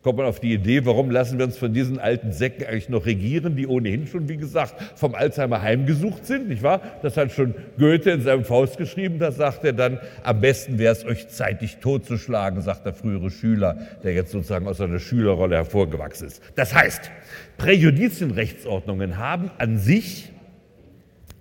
kommt 0.07 0.19
man 0.19 0.27
auf 0.27 0.39
die 0.39 0.53
Idee, 0.53 0.85
warum 0.85 1.11
lassen 1.11 1.37
wir 1.37 1.43
uns 1.43 1.57
von 1.57 1.73
diesen 1.73 1.99
alten 1.99 2.31
Säcken 2.31 2.65
eigentlich 2.65 2.87
noch 2.87 3.05
regieren, 3.05 3.57
die 3.57 3.67
ohnehin 3.67 4.07
schon, 4.07 4.29
wie 4.29 4.37
gesagt, 4.37 4.97
vom 4.97 5.15
Alzheimer 5.15 5.61
heimgesucht 5.61 6.25
sind, 6.25 6.47
nicht 6.47 6.63
wahr? 6.63 6.79
Das 7.01 7.17
hat 7.17 7.33
schon 7.33 7.53
Goethe 7.77 8.11
in 8.11 8.21
seinem 8.21 8.45
Faust 8.45 8.77
geschrieben, 8.77 9.19
da 9.19 9.33
sagt 9.33 9.65
er 9.65 9.73
dann, 9.73 9.99
am 10.23 10.39
besten 10.39 10.79
wäre 10.79 10.93
es 10.93 11.03
euch 11.03 11.27
zeitig 11.27 11.79
totzuschlagen, 11.81 12.61
sagt 12.61 12.85
der 12.85 12.93
frühere 12.93 13.29
Schüler, 13.29 13.79
der 14.01 14.13
jetzt 14.13 14.31
sozusagen 14.31 14.65
aus 14.69 14.77
seiner 14.77 14.99
Schülerrolle 14.99 15.57
hervorgewachsen 15.57 16.27
ist. 16.27 16.41
Das 16.55 16.73
heißt, 16.73 17.11
Präjudizienrechtsordnungen 17.57 19.17
haben 19.17 19.51
an 19.57 19.77
sich 19.77 20.31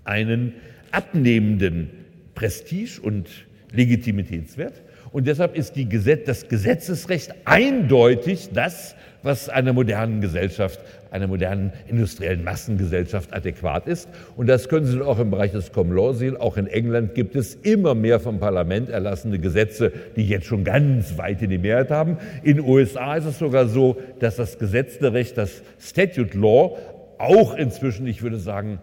einen 0.02 0.54
abnehmenden 0.90 1.90
Prestige 2.35 3.00
und 3.00 3.28
Legitimitätswert. 3.70 4.82
Und 5.16 5.26
deshalb 5.26 5.56
ist 5.56 5.73
Gesetz, 5.75 6.26
das 6.26 6.46
Gesetzesrecht 6.46 7.32
eindeutig 7.46 8.50
das, 8.52 8.94
was 9.23 9.49
einer 9.49 9.73
modernen 9.73 10.20
Gesellschaft, 10.20 10.78
einer 11.11 11.26
modernen 11.26 11.73
industriellen 11.88 12.44
Massengesellschaft 12.44 13.32
adäquat 13.32 13.87
ist. 13.87 14.11
Und 14.37 14.46
das 14.46 14.68
können 14.68 14.85
Sie 14.85 15.00
auch 15.00 15.18
im 15.18 15.30
Bereich 15.30 15.52
des 15.52 15.73
Common 15.73 15.96
Law 15.96 16.12
sehen. 16.12 16.37
Auch 16.37 16.58
in 16.58 16.66
England 16.66 17.14
gibt 17.14 17.35
es 17.35 17.54
immer 17.54 17.94
mehr 17.94 18.20
vom 18.20 18.40
Parlament 18.40 18.90
erlassene 18.90 19.38
Gesetze, 19.38 19.90
die 20.16 20.28
jetzt 20.28 20.44
schon 20.44 20.64
ganz 20.64 21.16
weit 21.16 21.40
in 21.40 21.49
die 21.49 21.56
Mehrheit 21.56 21.90
haben. 21.90 22.18
In 22.42 22.58
den 22.58 22.66
USA 22.66 23.16
ist 23.16 23.25
es 23.25 23.38
sogar 23.38 23.68
so, 23.68 23.96
dass 24.20 24.37
das 24.37 24.58
gesetzte 24.58 25.14
Recht, 25.14 25.38
das 25.38 25.62
Statute 25.80 26.37
Law, 26.37 26.76
auch 27.16 27.54
inzwischen, 27.54 28.06
ich 28.06 28.20
würde 28.20 28.37
sagen, 28.38 28.80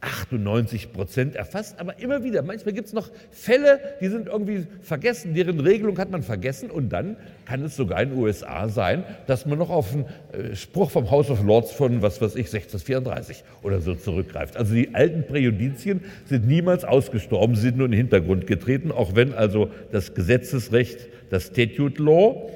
98 0.00 0.92
Prozent 0.92 1.36
erfasst, 1.36 1.78
aber 1.78 1.98
immer 1.98 2.24
wieder, 2.24 2.42
manchmal 2.42 2.72
gibt 2.72 2.86
es 2.86 2.94
noch 2.94 3.10
Fälle, 3.30 3.80
die 4.00 4.08
sind 4.08 4.28
irgendwie 4.28 4.66
vergessen, 4.80 5.34
deren 5.34 5.60
Regelung 5.60 5.98
hat 5.98 6.10
man 6.10 6.22
vergessen 6.22 6.70
und 6.70 6.88
dann 6.90 7.16
kann 7.44 7.62
es 7.62 7.76
sogar 7.76 8.02
in 8.02 8.10
den 8.10 8.18
USA 8.18 8.68
sein, 8.68 9.04
dass 9.26 9.44
man 9.44 9.58
noch 9.58 9.68
auf 9.68 9.92
einen 9.92 10.06
äh, 10.32 10.56
Spruch 10.56 10.90
vom 10.90 11.10
House 11.10 11.30
of 11.30 11.42
Lords 11.42 11.72
von, 11.72 12.00
was 12.00 12.20
weiß 12.20 12.36
ich, 12.36 12.46
1634 12.46 13.44
oder 13.62 13.80
so 13.80 13.94
zurückgreift. 13.94 14.56
Also 14.56 14.74
die 14.74 14.94
alten 14.94 15.26
Präjudizien 15.26 16.00
sind 16.24 16.46
niemals 16.46 16.84
ausgestorben, 16.84 17.54
sind 17.54 17.76
nur 17.76 17.86
in 17.86 17.92
den 17.92 17.98
Hintergrund 17.98 18.46
getreten, 18.46 18.92
auch 18.92 19.14
wenn 19.14 19.34
also 19.34 19.70
das 19.92 20.14
Gesetzesrecht, 20.14 21.08
das 21.28 21.48
Statute 21.48 22.02
Law, 22.02 22.50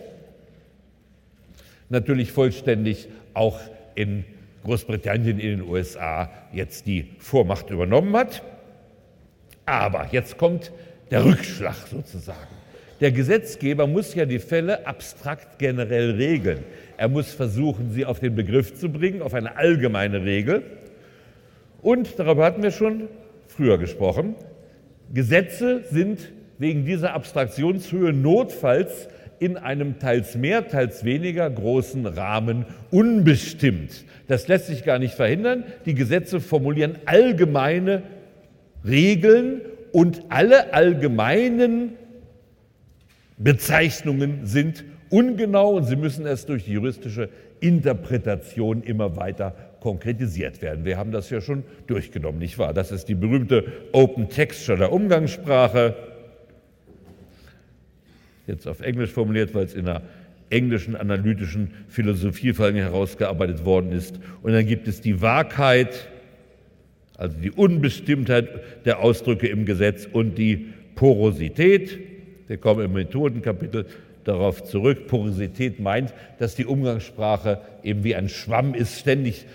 natürlich 1.90 2.32
vollständig 2.32 3.08
auch 3.34 3.60
in 3.94 4.24
Großbritannien 4.64 5.38
in 5.38 5.58
den 5.58 5.68
USA 5.68 6.30
jetzt 6.52 6.86
die 6.86 7.10
Vormacht 7.18 7.70
übernommen 7.70 8.16
hat. 8.16 8.42
Aber 9.66 10.08
jetzt 10.10 10.36
kommt 10.36 10.72
der 11.10 11.24
Rückschlag 11.24 11.76
sozusagen. 11.90 12.38
Der 13.00 13.12
Gesetzgeber 13.12 13.86
muss 13.86 14.14
ja 14.14 14.24
die 14.24 14.38
Fälle 14.38 14.86
abstrakt 14.86 15.58
generell 15.58 16.12
regeln. 16.12 16.64
Er 16.96 17.08
muss 17.08 17.32
versuchen, 17.32 17.90
sie 17.90 18.06
auf 18.06 18.20
den 18.20 18.34
Begriff 18.34 18.74
zu 18.74 18.88
bringen, 18.88 19.20
auf 19.20 19.34
eine 19.34 19.56
allgemeine 19.56 20.24
Regel. 20.24 20.62
Und 21.82 22.18
darüber 22.18 22.44
hatten 22.44 22.62
wir 22.62 22.70
schon 22.70 23.08
früher 23.48 23.78
gesprochen. 23.78 24.36
Gesetze 25.12 25.84
sind 25.90 26.32
wegen 26.58 26.84
dieser 26.84 27.14
Abstraktionshöhe 27.14 28.12
notfalls 28.12 29.08
in 29.44 29.58
einem 29.58 29.98
teils 29.98 30.36
mehr, 30.36 30.68
teils 30.68 31.04
weniger 31.04 31.50
großen 31.50 32.06
Rahmen 32.06 32.64
unbestimmt. 32.90 34.04
Das 34.26 34.48
lässt 34.48 34.68
sich 34.68 34.84
gar 34.84 34.98
nicht 34.98 35.14
verhindern. 35.14 35.64
Die 35.84 35.94
Gesetze 35.94 36.40
formulieren 36.40 36.96
allgemeine 37.04 38.02
Regeln 38.86 39.60
und 39.92 40.22
alle 40.30 40.72
allgemeinen 40.72 41.92
Bezeichnungen 43.36 44.46
sind 44.46 44.82
ungenau 45.10 45.76
und 45.76 45.84
sie 45.84 45.96
müssen 45.96 46.24
erst 46.24 46.48
durch 46.48 46.66
juristische 46.66 47.28
Interpretation 47.60 48.82
immer 48.82 49.16
weiter 49.16 49.54
konkretisiert 49.80 50.62
werden. 50.62 50.86
Wir 50.86 50.96
haben 50.96 51.12
das 51.12 51.28
ja 51.28 51.42
schon 51.42 51.64
durchgenommen, 51.86 52.38
nicht 52.38 52.56
wahr? 52.58 52.72
Das 52.72 52.90
ist 52.90 53.10
die 53.10 53.14
berühmte 53.14 53.64
Open 53.92 54.30
Texture 54.30 54.78
der 54.78 54.92
Umgangssprache. 54.92 56.13
Jetzt 58.46 58.66
auf 58.66 58.80
Englisch 58.80 59.10
formuliert, 59.10 59.54
weil 59.54 59.64
es 59.64 59.74
in 59.74 59.86
der 59.86 60.02
englischen 60.50 60.96
analytischen 60.96 61.70
Philosophie 61.88 62.52
vor 62.52 62.66
allem 62.66 62.76
herausgearbeitet 62.76 63.64
worden 63.64 63.92
ist. 63.92 64.20
Und 64.42 64.52
dann 64.52 64.66
gibt 64.66 64.86
es 64.88 65.00
die 65.00 65.20
Wahrheit, 65.20 66.08
also 67.16 67.36
die 67.38 67.50
Unbestimmtheit 67.50 68.48
der 68.84 69.00
Ausdrücke 69.00 69.48
im 69.48 69.64
Gesetz 69.64 70.06
und 70.10 70.36
die 70.36 70.72
Porosität. 70.94 71.98
Wir 72.46 72.58
kommen 72.58 72.84
im 72.84 72.92
Methodenkapitel 72.92 73.86
darauf 74.24 74.64
zurück. 74.64 75.06
Porosität 75.06 75.80
meint, 75.80 76.12
dass 76.38 76.54
die 76.54 76.66
Umgangssprache 76.66 77.60
eben 77.82 78.04
wie 78.04 78.14
ein 78.14 78.28
Schwamm 78.28 78.74
ist, 78.74 78.98
ständig 78.98 79.46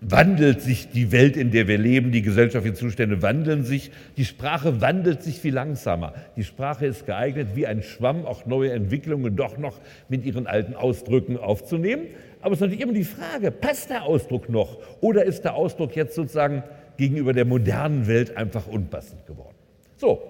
wandelt 0.00 0.62
sich 0.62 0.88
die 0.88 1.12
Welt, 1.12 1.36
in 1.36 1.50
der 1.50 1.68
wir 1.68 1.76
leben, 1.76 2.10
die 2.10 2.22
gesellschaftlichen 2.22 2.76
Zustände 2.76 3.22
wandeln 3.22 3.64
sich, 3.64 3.90
die 4.16 4.24
Sprache 4.24 4.80
wandelt 4.80 5.22
sich 5.22 5.40
viel 5.40 5.54
langsamer. 5.54 6.14
Die 6.36 6.44
Sprache 6.44 6.86
ist 6.86 7.06
geeignet, 7.06 7.48
wie 7.54 7.66
ein 7.66 7.82
Schwamm 7.82 8.24
auch 8.24 8.46
neue 8.46 8.72
Entwicklungen 8.72 9.36
doch 9.36 9.58
noch 9.58 9.78
mit 10.08 10.24
ihren 10.24 10.46
alten 10.46 10.74
Ausdrücken 10.74 11.36
aufzunehmen. 11.36 12.06
Aber 12.40 12.52
es 12.52 12.58
ist 12.58 12.60
natürlich 12.62 12.82
immer 12.82 12.94
die 12.94 13.04
Frage, 13.04 13.50
passt 13.50 13.90
der 13.90 14.04
Ausdruck 14.04 14.48
noch 14.48 14.78
oder 15.00 15.24
ist 15.24 15.42
der 15.42 15.54
Ausdruck 15.54 15.94
jetzt 15.94 16.14
sozusagen 16.14 16.62
gegenüber 16.96 17.34
der 17.34 17.44
modernen 17.44 18.06
Welt 18.06 18.36
einfach 18.36 18.66
unpassend 18.66 19.26
geworden? 19.26 19.54
So, 19.96 20.22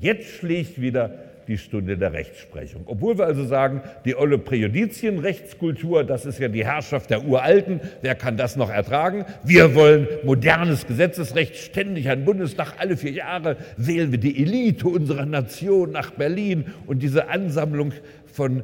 jetzt 0.00 0.26
schlägt 0.26 0.80
wieder 0.80 1.31
die 1.48 1.58
Stunde 1.58 1.96
der 1.96 2.12
Rechtsprechung. 2.12 2.82
Obwohl 2.86 3.18
wir 3.18 3.26
also 3.26 3.44
sagen, 3.44 3.82
die 4.04 4.16
olle 4.16 4.38
Präjudizienrechtskultur, 4.38 6.04
das 6.04 6.26
ist 6.26 6.38
ja 6.38 6.48
die 6.48 6.64
Herrschaft 6.64 7.10
der 7.10 7.24
Uralten, 7.24 7.80
wer 8.00 8.14
kann 8.14 8.36
das 8.36 8.56
noch 8.56 8.70
ertragen? 8.70 9.24
Wir 9.44 9.74
wollen 9.74 10.06
modernes 10.24 10.86
Gesetzesrecht, 10.86 11.56
ständig 11.56 12.08
ein 12.08 12.24
Bundestag, 12.24 12.74
alle 12.78 12.96
vier 12.96 13.12
Jahre 13.12 13.56
wählen 13.76 14.12
wir 14.12 14.18
die 14.18 14.42
Elite 14.42 14.88
unserer 14.88 15.26
Nation 15.26 15.90
nach 15.90 16.10
Berlin 16.12 16.66
und 16.86 17.02
diese 17.02 17.28
Ansammlung 17.28 17.92
von 18.26 18.62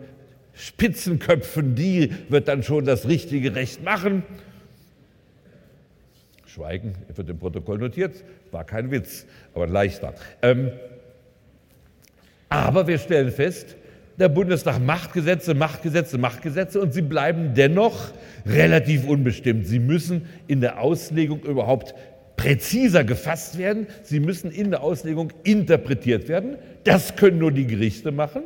Spitzenköpfen, 0.55 1.75
die 1.75 2.13
wird 2.29 2.49
dann 2.49 2.63
schon 2.63 2.85
das 2.85 3.07
richtige 3.07 3.55
Recht 3.55 3.85
machen. 3.85 4.25
Schweigen 6.47 6.95
wird 7.15 7.29
im 7.29 7.39
Protokoll 7.39 7.79
notiert, 7.79 8.25
war 8.51 8.65
kein 8.65 8.91
Witz, 8.91 9.27
aber 9.55 9.69
leichter. 9.69 10.15
Ähm, 10.43 10.73
aber 12.49 12.87
wir 12.87 12.99
stellen 12.99 13.31
fest, 13.31 13.77
der 14.19 14.29
Bundestag 14.29 14.81
macht 14.81 15.13
Gesetze, 15.13 15.55
macht 15.55 15.83
Gesetze, 15.83 16.19
macht 16.19 16.43
Gesetze 16.43 16.81
und 16.81 16.93
sie 16.93 17.03
bleiben 17.03 17.55
dennoch 17.55 18.11
relativ 18.47 19.07
unbestimmt. 19.07 19.67
Sie 19.67 19.79
müssen 19.79 20.27
in 20.49 20.61
der 20.61 20.81
Auslegung 20.81 21.43
überhaupt 21.43 21.95
präziser 22.37 23.05
gefasst 23.05 23.59
werden. 23.59 23.87
Sie 24.03 24.19
müssen 24.19 24.51
in 24.51 24.71
der 24.71 24.83
Auslegung 24.83 25.33
interpretiert 25.45 26.29
werden. 26.29 26.57
Das 26.83 27.15
können 27.15 27.39
nur 27.39 27.53
die 27.53 27.67
Gerichte 27.67 28.11
machen. 28.11 28.43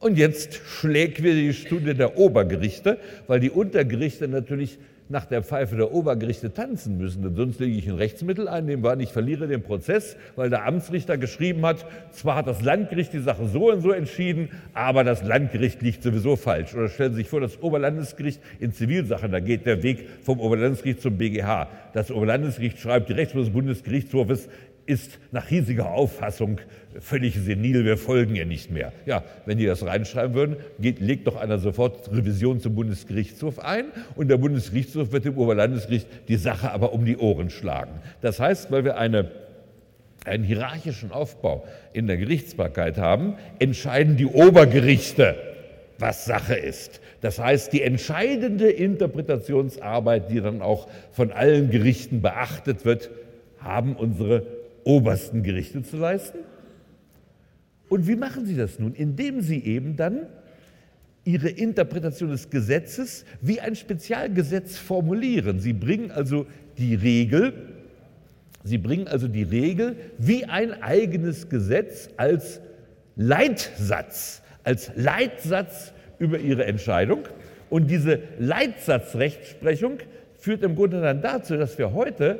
Und 0.00 0.18
jetzt 0.18 0.60
schlägt 0.66 1.22
wieder 1.22 1.34
die 1.34 1.54
Stunde 1.54 1.94
der 1.94 2.18
Obergerichte, 2.18 2.98
weil 3.28 3.38
die 3.38 3.50
Untergerichte 3.50 4.26
natürlich 4.26 4.78
nach 5.12 5.26
der 5.26 5.42
Pfeife 5.42 5.76
der 5.76 5.92
Obergerichte 5.92 6.52
tanzen 6.52 6.96
müssen, 6.96 7.22
denn 7.22 7.36
sonst 7.36 7.60
lege 7.60 7.76
ich 7.76 7.86
ein 7.86 7.96
Rechtsmittel 7.96 8.48
ein, 8.48 8.66
dem 8.66 8.82
war, 8.82 8.98
ich 8.98 9.12
verliere 9.12 9.46
den 9.46 9.62
Prozess, 9.62 10.16
weil 10.36 10.50
der 10.50 10.64
Amtsrichter 10.66 11.18
geschrieben 11.18 11.64
hat, 11.66 11.84
zwar 12.10 12.36
hat 12.36 12.46
das 12.46 12.62
Landgericht 12.62 13.12
die 13.12 13.20
Sache 13.20 13.46
so 13.46 13.70
und 13.70 13.82
so 13.82 13.92
entschieden, 13.92 14.48
aber 14.72 15.04
das 15.04 15.22
Landgericht 15.22 15.82
liegt 15.82 16.02
sowieso 16.02 16.36
falsch. 16.36 16.74
Oder 16.74 16.88
stellen 16.88 17.12
Sie 17.12 17.18
sich 17.18 17.28
vor, 17.28 17.40
das 17.40 17.62
Oberlandesgericht 17.62 18.40
in 18.58 18.72
Zivilsachen, 18.72 19.30
da 19.30 19.40
geht 19.40 19.66
der 19.66 19.82
Weg 19.82 20.08
vom 20.22 20.40
Oberlandesgericht 20.40 21.02
zum 21.02 21.18
BGH. 21.18 21.68
Das 21.92 22.10
Oberlandesgericht 22.10 22.80
schreibt, 22.80 23.10
die 23.10 23.12
Rechtsprechung 23.12 23.44
des 23.44 23.52
Bundesgerichtshofes 23.52 24.48
ist 24.86 25.18
nach 25.30 25.46
hiesiger 25.46 25.90
Auffassung 25.90 26.58
völlig 27.00 27.36
senil, 27.36 27.84
wir 27.84 27.96
folgen 27.96 28.36
ihr 28.36 28.46
nicht 28.46 28.70
mehr. 28.70 28.92
Ja, 29.06 29.24
wenn 29.46 29.58
die 29.58 29.66
das 29.66 29.84
reinschreiben 29.84 30.34
würden, 30.34 30.56
geht, 30.78 31.00
legt 31.00 31.26
doch 31.26 31.36
einer 31.36 31.58
sofort 31.58 32.10
Revision 32.12 32.60
zum 32.60 32.74
Bundesgerichtshof 32.74 33.58
ein 33.58 33.86
und 34.14 34.28
der 34.28 34.36
Bundesgerichtshof 34.36 35.12
wird 35.12 35.24
dem 35.24 35.38
Oberlandesgericht 35.38 36.06
die 36.28 36.36
Sache 36.36 36.70
aber 36.70 36.92
um 36.92 37.04
die 37.04 37.16
Ohren 37.16 37.50
schlagen. 37.50 37.92
Das 38.20 38.40
heißt, 38.40 38.70
weil 38.70 38.84
wir 38.84 38.98
eine, 38.98 39.30
einen 40.24 40.44
hierarchischen 40.44 41.12
Aufbau 41.12 41.64
in 41.92 42.06
der 42.06 42.16
Gerichtsbarkeit 42.16 42.98
haben, 42.98 43.34
entscheiden 43.58 44.16
die 44.16 44.26
Obergerichte, 44.26 45.36
was 45.98 46.24
Sache 46.24 46.54
ist. 46.54 47.00
Das 47.20 47.38
heißt, 47.38 47.72
die 47.72 47.82
entscheidende 47.82 48.68
Interpretationsarbeit, 48.70 50.30
die 50.30 50.40
dann 50.40 50.60
auch 50.60 50.88
von 51.12 51.30
allen 51.30 51.70
Gerichten 51.70 52.20
beachtet 52.20 52.84
wird, 52.84 53.10
haben 53.60 53.94
unsere 53.94 54.42
obersten 54.84 55.42
Gerichte 55.42 55.82
zu 55.82 55.96
leisten. 55.96 56.38
Und 57.88 58.06
wie 58.06 58.16
machen 58.16 58.46
sie 58.46 58.56
das 58.56 58.78
nun? 58.78 58.94
Indem 58.94 59.42
sie 59.42 59.62
eben 59.64 59.96
dann 59.96 60.26
ihre 61.24 61.48
Interpretation 61.48 62.30
des 62.30 62.50
Gesetzes 62.50 63.24
wie 63.40 63.60
ein 63.60 63.76
Spezialgesetz 63.76 64.78
formulieren. 64.78 65.60
Sie 65.60 65.72
bringen 65.72 66.10
also 66.10 66.46
die 66.78 66.94
Regel, 66.94 67.52
sie 68.64 68.78
bringen 68.78 69.08
also 69.08 69.28
die 69.28 69.42
Regel 69.42 69.96
wie 70.18 70.44
ein 70.46 70.82
eigenes 70.82 71.48
Gesetz 71.48 72.08
als 72.16 72.60
Leitsatz, 73.14 74.42
als 74.64 74.90
Leitsatz 74.96 75.92
über 76.18 76.38
ihre 76.38 76.64
Entscheidung. 76.64 77.28
Und 77.70 77.88
diese 77.88 78.20
Leitsatzrechtsprechung 78.38 79.98
führt 80.38 80.62
im 80.62 80.74
Grunde 80.74 81.00
dann 81.00 81.22
dazu, 81.22 81.56
dass 81.56 81.78
wir 81.78 81.92
heute, 81.92 82.38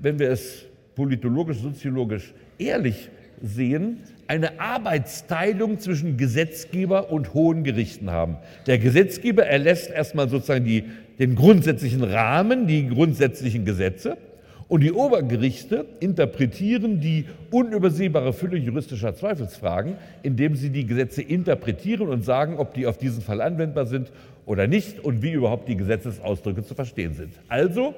wenn 0.00 0.18
wir 0.18 0.30
es 0.30 0.67
politologisch, 0.98 1.58
soziologisch 1.58 2.34
ehrlich 2.58 3.08
sehen, 3.40 3.98
eine 4.26 4.60
Arbeitsteilung 4.60 5.78
zwischen 5.78 6.16
Gesetzgeber 6.16 7.12
und 7.12 7.34
hohen 7.34 7.62
Gerichten 7.62 8.10
haben. 8.10 8.36
Der 8.66 8.78
Gesetzgeber 8.78 9.46
erlässt 9.46 9.90
erstmal 9.90 10.28
sozusagen 10.28 10.64
die, 10.64 10.82
den 11.20 11.36
grundsätzlichen 11.36 12.02
Rahmen, 12.02 12.66
die 12.66 12.88
grundsätzlichen 12.88 13.64
Gesetze 13.64 14.18
und 14.66 14.82
die 14.82 14.90
Obergerichte 14.90 15.86
interpretieren 16.00 17.00
die 17.00 17.26
unübersehbare 17.52 18.32
Fülle 18.32 18.56
juristischer 18.56 19.14
Zweifelsfragen, 19.14 19.94
indem 20.24 20.56
sie 20.56 20.70
die 20.70 20.84
Gesetze 20.84 21.22
interpretieren 21.22 22.08
und 22.08 22.24
sagen, 22.24 22.58
ob 22.58 22.74
die 22.74 22.88
auf 22.88 22.98
diesen 22.98 23.22
Fall 23.22 23.40
anwendbar 23.40 23.86
sind 23.86 24.10
oder 24.46 24.66
nicht 24.66 24.98
und 24.98 25.22
wie 25.22 25.30
überhaupt 25.30 25.68
die 25.68 25.76
Gesetzesausdrücke 25.76 26.64
zu 26.64 26.74
verstehen 26.74 27.14
sind. 27.14 27.34
Also 27.48 27.94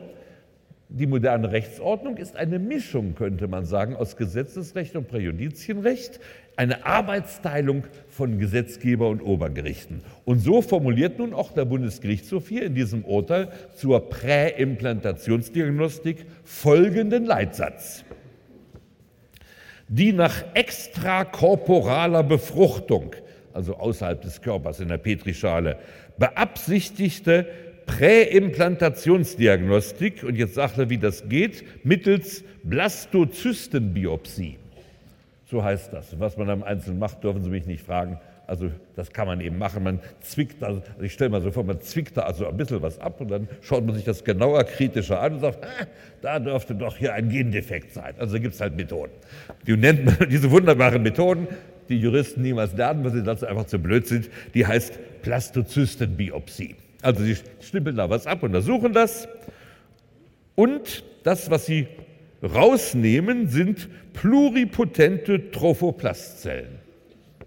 die 0.93 1.07
moderne 1.07 1.53
Rechtsordnung 1.53 2.17
ist 2.17 2.35
eine 2.37 2.59
Mischung, 2.59 3.15
könnte 3.15 3.47
man 3.47 3.65
sagen, 3.65 3.95
aus 3.95 4.17
Gesetzesrecht 4.17 4.97
und 4.97 5.07
Präjudizienrecht, 5.07 6.19
eine 6.57 6.85
Arbeitsteilung 6.85 7.85
von 8.09 8.41
Gesetzgeber 8.41 9.09
und 9.09 9.23
Obergerichten. 9.23 10.03
Und 10.25 10.41
so 10.41 10.63
formuliert 10.63 11.17
nun 11.19 11.33
auch 11.33 11.53
der 11.53 11.65
Bundesgerichtshof 11.65 12.49
hier 12.49 12.65
in 12.65 12.75
diesem 12.75 13.05
Urteil 13.05 13.53
zur 13.77 14.11
Präimplantationsdiagnostik 14.11 16.27
folgenden 16.43 17.25
Leitsatz. 17.25 18.05
Die 19.87 20.13
nach 20.13 20.43
extrakorporaler 20.55 22.25
Befruchtung, 22.25 23.15
also 23.53 23.77
außerhalb 23.77 24.23
des 24.23 24.43
Körpers 24.43 24.81
in 24.81 24.89
der 24.89 24.99
Petrischale, 24.99 25.77
beabsichtigte 26.19 27.47
Präimplantationsdiagnostik, 27.87 30.25
und 30.25 30.37
jetzt 30.37 30.55
sagt 30.55 30.79
er, 30.79 30.91
wie 30.91 30.99
das 30.99 31.29
geht, 31.29 31.85
mittels 31.85 32.45
Blastozystenbiopsie. 32.63 34.59
So 35.51 35.65
heißt 35.65 35.93
das. 35.93 36.19
Was 36.19 36.37
man 36.37 36.49
am 36.49 36.63
Einzelnen 36.63 36.99
macht, 36.99 37.25
dürfen 37.25 37.43
Sie 37.43 37.51
mich 37.51 37.67
nicht 37.67 37.85
fragen. 37.85 38.21
Also 38.47 38.71
das 38.97 39.13
kann 39.13 39.29
man 39.29 39.41
eben 39.41 39.59
machen. 39.59 39.85
Man 39.85 40.01
zwickt, 40.21 40.63
also 40.65 40.83
ich 41.01 41.13
stelle 41.13 41.31
mal 41.31 41.41
so 41.41 41.53
vor, 41.53 41.63
man 41.63 41.81
zwickt 41.81 42.17
da 42.17 42.23
also 42.23 42.49
ein 42.49 42.57
bisschen 42.57 42.83
was 42.83 42.99
ab 42.99 43.21
und 43.21 43.31
dann 43.31 43.49
schaut 43.61 43.87
man 43.87 43.95
sich 43.95 44.05
das 44.05 44.25
genauer, 44.25 44.65
kritischer 44.65 45.21
an 45.21 45.35
und 45.35 45.41
sagt, 45.41 45.65
ah, 45.65 45.87
da 46.21 46.41
dürfte 46.41 46.75
doch 46.75 46.97
hier 46.97 47.15
ein 47.15 47.29
Gendefekt 47.29 47.93
sein. 47.93 48.15
Also 48.19 48.41
gibt 48.41 48.55
es 48.55 48.61
halt 48.61 48.77
Methoden. 48.77 49.13
Die 49.69 49.77
nennt 49.77 50.05
man 50.05 50.17
diese 50.29 50.51
wunderbaren 50.51 51.01
Methoden, 51.01 51.47
die 51.89 51.99
Juristen 51.99 52.43
niemals 52.43 52.77
lernen, 52.77 53.05
weil 53.05 53.13
sie 53.13 53.23
dazu 53.23 53.47
einfach 53.47 53.67
zu 53.67 53.79
blöd 53.79 54.09
sind. 54.09 54.29
Die 54.55 54.67
heißt 54.67 54.99
Plastozystenbiopsie. 55.23 56.75
Also 57.03 57.25
sie 57.25 57.37
schnippeln 57.61 57.97
da 57.97 58.11
was 58.11 58.27
ab, 58.27 58.43
untersuchen 58.43 58.93
das 58.93 59.29
und 60.55 61.05
das, 61.23 61.51
was 61.51 61.67
sie 61.67 61.87
rausnehmen, 62.43 63.49
sind 63.49 63.89
pluripotente 64.13 65.51
Trophoplastzellen. 65.51 66.81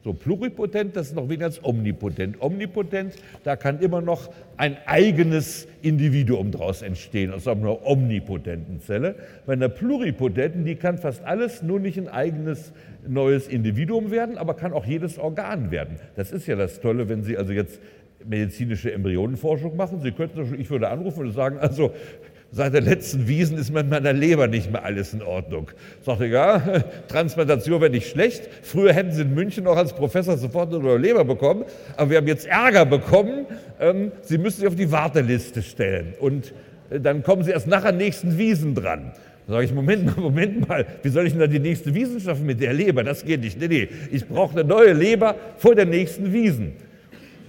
So 0.04 0.12
pluripotent, 0.12 0.98
das 0.98 1.08
ist 1.08 1.16
noch 1.16 1.30
weniger 1.30 1.46
als 1.46 1.64
omnipotent. 1.64 2.42
Omnipotent, 2.42 3.14
da 3.46 3.56
kann 3.56 3.80
immer 3.80 4.02
noch 4.02 4.34
ein 4.58 4.76
eigenes 4.86 5.66
Individuum 5.82 6.52
daraus 6.52 6.82
entstehen, 6.82 7.32
aus 7.32 7.48
einer 7.48 7.88
omnipotenten 7.88 8.82
Zelle. 8.82 9.16
Bei 9.46 9.54
einer 9.54 9.70
pluripotenten, 9.70 10.66
die 10.66 10.76
kann 10.76 10.98
fast 10.98 11.24
alles, 11.24 11.64
nur 11.64 11.80
nicht 11.80 11.98
ein 11.98 12.10
eigenes 12.10 12.74
neues 13.08 13.48
Individuum 13.48 14.12
werden, 14.12 14.38
aber 14.38 14.56
kann 14.56 14.74
auch 14.74 14.86
jedes 14.86 15.18
Organ 15.18 15.72
werden. 15.72 15.98
Das 16.18 16.34
ist 16.34 16.48
ja 16.48 16.58
das 16.58 16.82
Tolle, 16.82 17.08
wenn 17.08 17.24
Sie 17.24 17.38
also 17.38 17.54
jetzt 17.54 17.80
medizinische 18.28 18.92
Embryonenforschung 18.92 19.76
machen. 19.76 20.00
Sie 20.02 20.12
könnten, 20.12 20.60
ich 20.60 20.70
würde 20.70 20.90
anrufen 20.90 21.26
und 21.26 21.32
sagen, 21.34 21.58
also 21.58 21.94
Seit 22.56 22.76
der 22.76 22.82
letzten 22.82 23.28
Wiesen 23.28 23.58
ist 23.58 23.74
mit 23.74 23.90
meiner 23.90 24.14
Leber 24.14 24.46
nicht 24.46 24.72
mehr 24.72 24.86
alles 24.86 25.12
in 25.12 25.24
Ordnung. 25.24 25.72
Sagte, 26.04 26.28
ja, 26.28 26.60
Transplantation 27.08 27.82
wäre 27.82 27.90
nicht 27.90 28.12
schlecht. 28.12 28.48
Früher 28.62 28.94
hätten 28.94 29.12
Sie 29.12 29.24
in 29.24 29.34
München 29.34 29.66
auch 29.66 29.76
als 29.76 29.92
Professor 29.92 30.38
sofort 30.38 30.72
eine 30.72 30.98
Leber 30.98 31.26
bekommen. 31.26 31.66
Aber 31.98 32.12
wir 32.12 32.18
haben 32.18 32.28
jetzt 32.28 32.46
Ärger 32.46 32.86
bekommen. 32.86 33.48
Ähm, 33.80 34.12
Sie 34.22 34.38
müssen 34.38 34.60
sich 34.60 34.68
auf 34.68 34.76
die 34.76 34.92
Warteliste 34.92 35.64
stellen. 35.64 36.14
Und 36.20 36.54
äh, 36.92 37.00
dann 37.00 37.24
kommen 37.24 37.44
Sie 37.44 37.50
erst 37.50 37.66
nach 37.66 37.82
der 37.82 37.92
nächsten 37.92 38.38
Wiesen 38.38 38.76
dran. 38.76 39.14
Da 39.48 39.54
sage 39.54 39.66
ich, 39.66 39.74
Moment 39.74 40.06
mal, 40.06 40.22
Moment 40.22 40.70
mal, 40.70 40.86
wie 41.02 41.10
soll 41.10 41.26
ich 41.26 41.34
denn 41.34 41.40
da 41.40 41.48
die 41.48 41.60
nächste 41.60 41.96
Wiesen 41.96 42.20
schaffen 42.20 42.46
mit 42.46 42.62
der 42.62 42.74
Leber? 42.74 43.04
Das 43.04 43.26
geht 43.26 43.42
nicht. 43.42 43.60
Nee, 43.60 43.68
nee, 43.68 43.90
ich 44.12 44.28
brauche 44.28 44.60
eine 44.60 44.64
neue 44.64 44.94
Leber 44.94 45.34
vor 45.58 45.74
der 45.74 45.86
nächsten 45.86 46.32
Wiesen. 46.32 46.74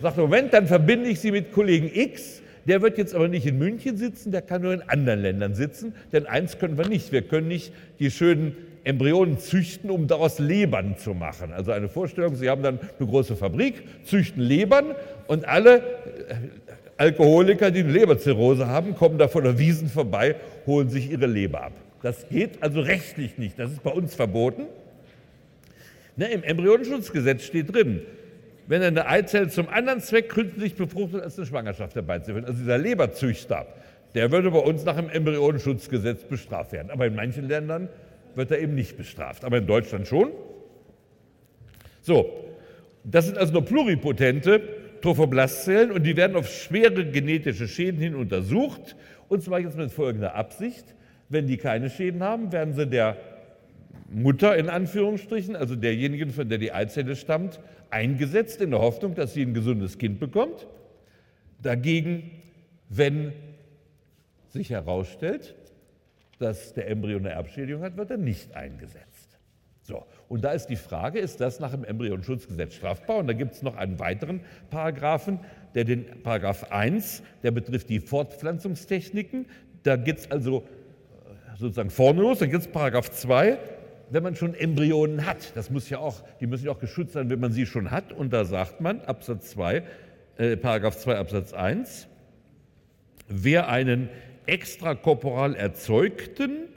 Sagt, 0.03 0.17
Moment, 0.17 0.53
dann 0.53 0.67
verbinde 0.67 1.09
ich 1.09 1.21
Sie 1.21 1.31
mit 1.31 1.53
Kollegen 1.53 1.91
X 1.93 2.43
der 2.67 2.83
wird 2.83 2.99
jetzt 2.99 3.15
aber 3.15 3.29
nicht 3.29 3.47
in 3.47 3.59
München 3.59 3.97
sitzen, 3.97 4.33
der 4.33 4.43
kann 4.43 4.63
nur 4.63 4.73
in 4.73 4.83
anderen 4.83 5.21
Ländern 5.21 5.55
sitzen, 5.55 5.95
denn 6.13 6.27
eins 6.27 6.59
können 6.59 6.79
wir 6.79 6.89
nicht. 6.89 7.13
Wir 7.13 7.23
können 7.23 7.49
nicht 7.49 7.73
die 7.99 8.11
schönen 8.11 8.57
Embryonen 8.85 9.39
züchten, 9.39 9.91
um 9.91 10.07
daraus 10.07 10.39
Lebern 10.39 10.97
zu 10.99 11.15
machen. 11.15 11.53
Also 11.53 11.73
eine 11.73 11.89
Vorstellung, 11.89 12.37
Sie 12.37 12.49
haben 12.49 12.63
dann 12.63 12.79
eine 12.99 13.09
große 13.09 13.37
Fabrik, 13.37 13.83
züchten 14.05 14.43
Lebern 14.43 14.95
und 15.27 15.47
alle 15.47 15.79
äh, 15.79 16.35
Alkoholiker, 16.97 17.71
die 17.71 17.81
eine 17.81 17.93
Leberzirrhose 17.93 18.69
haben, 18.69 18.95
kommen 18.95 19.19
da 19.19 19.29
von 19.29 19.45
der 19.45 19.59
Wiesen 19.59 19.89
vorbei, 19.89 20.37
holen 20.67 20.91
sich 20.91 21.11
ihre 21.11 21.27
Leber 21.27 21.65
ab. 21.65 21.73
Das 22.03 22.29
geht 22.29 22.63
also 22.63 22.81
rechtlich 22.81 23.39
nicht. 23.39 23.59
Das 23.59 23.73
ist 23.73 23.83
bei 23.83 23.91
uns 23.91 24.15
verboten. 24.15 24.65
Ne, 26.17 26.31
Im 26.31 26.45
Embryonenschutzgesetz 26.45 27.43
steht 27.43 27.75
drin, 27.75 28.03
wenn 28.67 28.83
eine 28.83 29.07
Eizelle 29.07 29.49
zum 29.49 29.69
anderen 29.69 30.01
Zweck 30.01 30.29
künstlich 30.29 30.75
befruchtet 30.75 31.23
als 31.23 31.39
eine 31.39 31.47
Schwangerschaft 31.47 31.95
herbeizuführen. 31.95 32.45
Also 32.45 32.59
dieser 32.59 32.79
Leberzüchter, 32.79 33.67
der 34.15 34.31
würde 34.31 34.51
bei 34.51 34.59
uns 34.59 34.85
nach 34.85 34.97
dem 34.97 35.11
Embryonenschutzgesetz 35.11 36.25
bestraft 36.25 36.73
werden. 36.73 36.91
Aber 36.91 37.07
in 37.07 37.15
manchen 37.15 37.49
Ländern 37.49 37.89
wird 38.35 38.51
er 38.51 38.61
eben 38.61 38.75
nicht 38.75 38.97
bestraft. 38.97 39.45
Aber 39.45 39.59
in 39.59 39.67
Deutschland 39.67 40.07
schon. 40.09 40.31
So, 42.01 42.31
das 43.05 43.27
sind 43.27 43.39
also 43.39 43.53
nur 43.53 43.65
pluripotente 43.65 44.63
Trophoblastzellen 45.03 45.91
und 45.91 46.05
die 46.05 46.17
werden 46.17 46.37
auf 46.37 46.51
schwere 46.51 47.05
genetische 47.05 47.69
Schäden 47.69 48.01
hin 48.01 48.15
untersucht. 48.15 48.97
Und 49.29 49.43
zwar 49.43 49.61
jetzt 49.61 49.77
mit 49.77 49.91
folgender 49.91 50.35
Absicht. 50.35 50.95
Wenn 51.29 51.47
die 51.47 51.57
keine 51.57 51.91
Schäden 51.91 52.23
haben, 52.23 52.53
werden 52.53 52.75
sie 52.75 52.87
der 52.87 53.17
Mutter 54.11 54.57
in 54.57 54.69
Anführungsstrichen, 54.69 55.57
also 55.57 55.77
derjenigen, 55.77 56.31
von 56.31 56.49
der 56.49 56.59
die 56.59 56.73
Eizelle 56.73 57.17
stammt, 57.17 57.59
eingesetzt 57.95 58.61
in 58.61 58.71
der 58.71 58.81
Hoffnung, 58.81 59.15
dass 59.15 59.35
sie 59.35 59.43
ein 59.43 59.55
gesundes 59.55 59.99
Kind 59.99 60.19
bekommt. 60.19 60.67
Dagegen, 61.63 62.31
wenn 62.89 63.33
sich 64.49 64.71
herausstellt, 64.71 65.55
dass 66.41 66.75
der 66.75 66.89
Embryo 66.89 67.19
eine 67.19 67.31
Erbschädigung 67.31 67.83
hat, 67.83 67.97
wird 67.97 68.11
er 68.11 68.17
nicht 68.17 68.55
eingesetzt. 68.55 69.39
So, 69.83 70.05
und 70.29 70.43
da 70.43 70.53
ist 70.53 70.67
die 70.67 70.77
Frage, 70.77 71.19
ist 71.19 71.41
das 71.41 71.61
nach 71.61 71.71
dem 71.71 71.85
Embryonschutzgesetz 71.85 72.75
strafbar? 72.75 73.19
Und 73.19 73.27
da 73.27 73.33
gibt 73.35 73.55
es 73.55 73.63
noch 73.63 73.77
einen 73.77 73.99
weiteren 73.99 74.41
Paragraphen, 74.71 75.41
der 75.75 75.85
den 75.85 76.23
Paragraph 76.23 76.73
1, 76.73 77.23
der 77.43 77.51
betrifft 77.51 77.91
die 77.91 78.01
Fortpflanzungstechniken. 78.01 79.47
Da 79.83 79.97
geht 79.97 80.19
es 80.19 80.31
also 80.31 80.61
äh, 80.63 81.57
sozusagen 81.59 81.91
vorne 81.91 82.23
los, 82.23 82.39
dann 82.39 82.51
gibt 82.51 82.63
es 82.63 82.69
Paragraph 82.69 83.11
2, 83.11 83.59
wenn 84.11 84.23
man 84.23 84.37
schon 84.37 84.55
Embryonen 84.55 85.27
hat, 85.27 85.57
das 85.57 85.71
muss 85.71 85.89
ja 85.91 85.99
auch, 85.99 86.23
die 86.41 86.47
müssen 86.47 86.67
ja 86.67 86.73
auch 86.73 86.79
geschützt 86.79 87.13
sein, 87.15 87.31
wenn 87.31 87.41
man 87.41 87.53
sie 87.53 87.67
schon 87.67 87.91
hat. 87.91 88.13
Und 88.13 88.33
da 88.33 88.45
sagt 88.45 88.81
man, 88.81 89.01
Absatz 89.03 89.51
2, 89.51 89.83
äh, 90.37 90.57
Paragraph 90.57 90.99
2 90.99 91.17
Absatz 91.17 91.53
1, 91.53 92.09
wer 93.29 93.69
einen 93.69 94.09
extrakorporal 94.47 95.55
erzeugten 95.55 96.69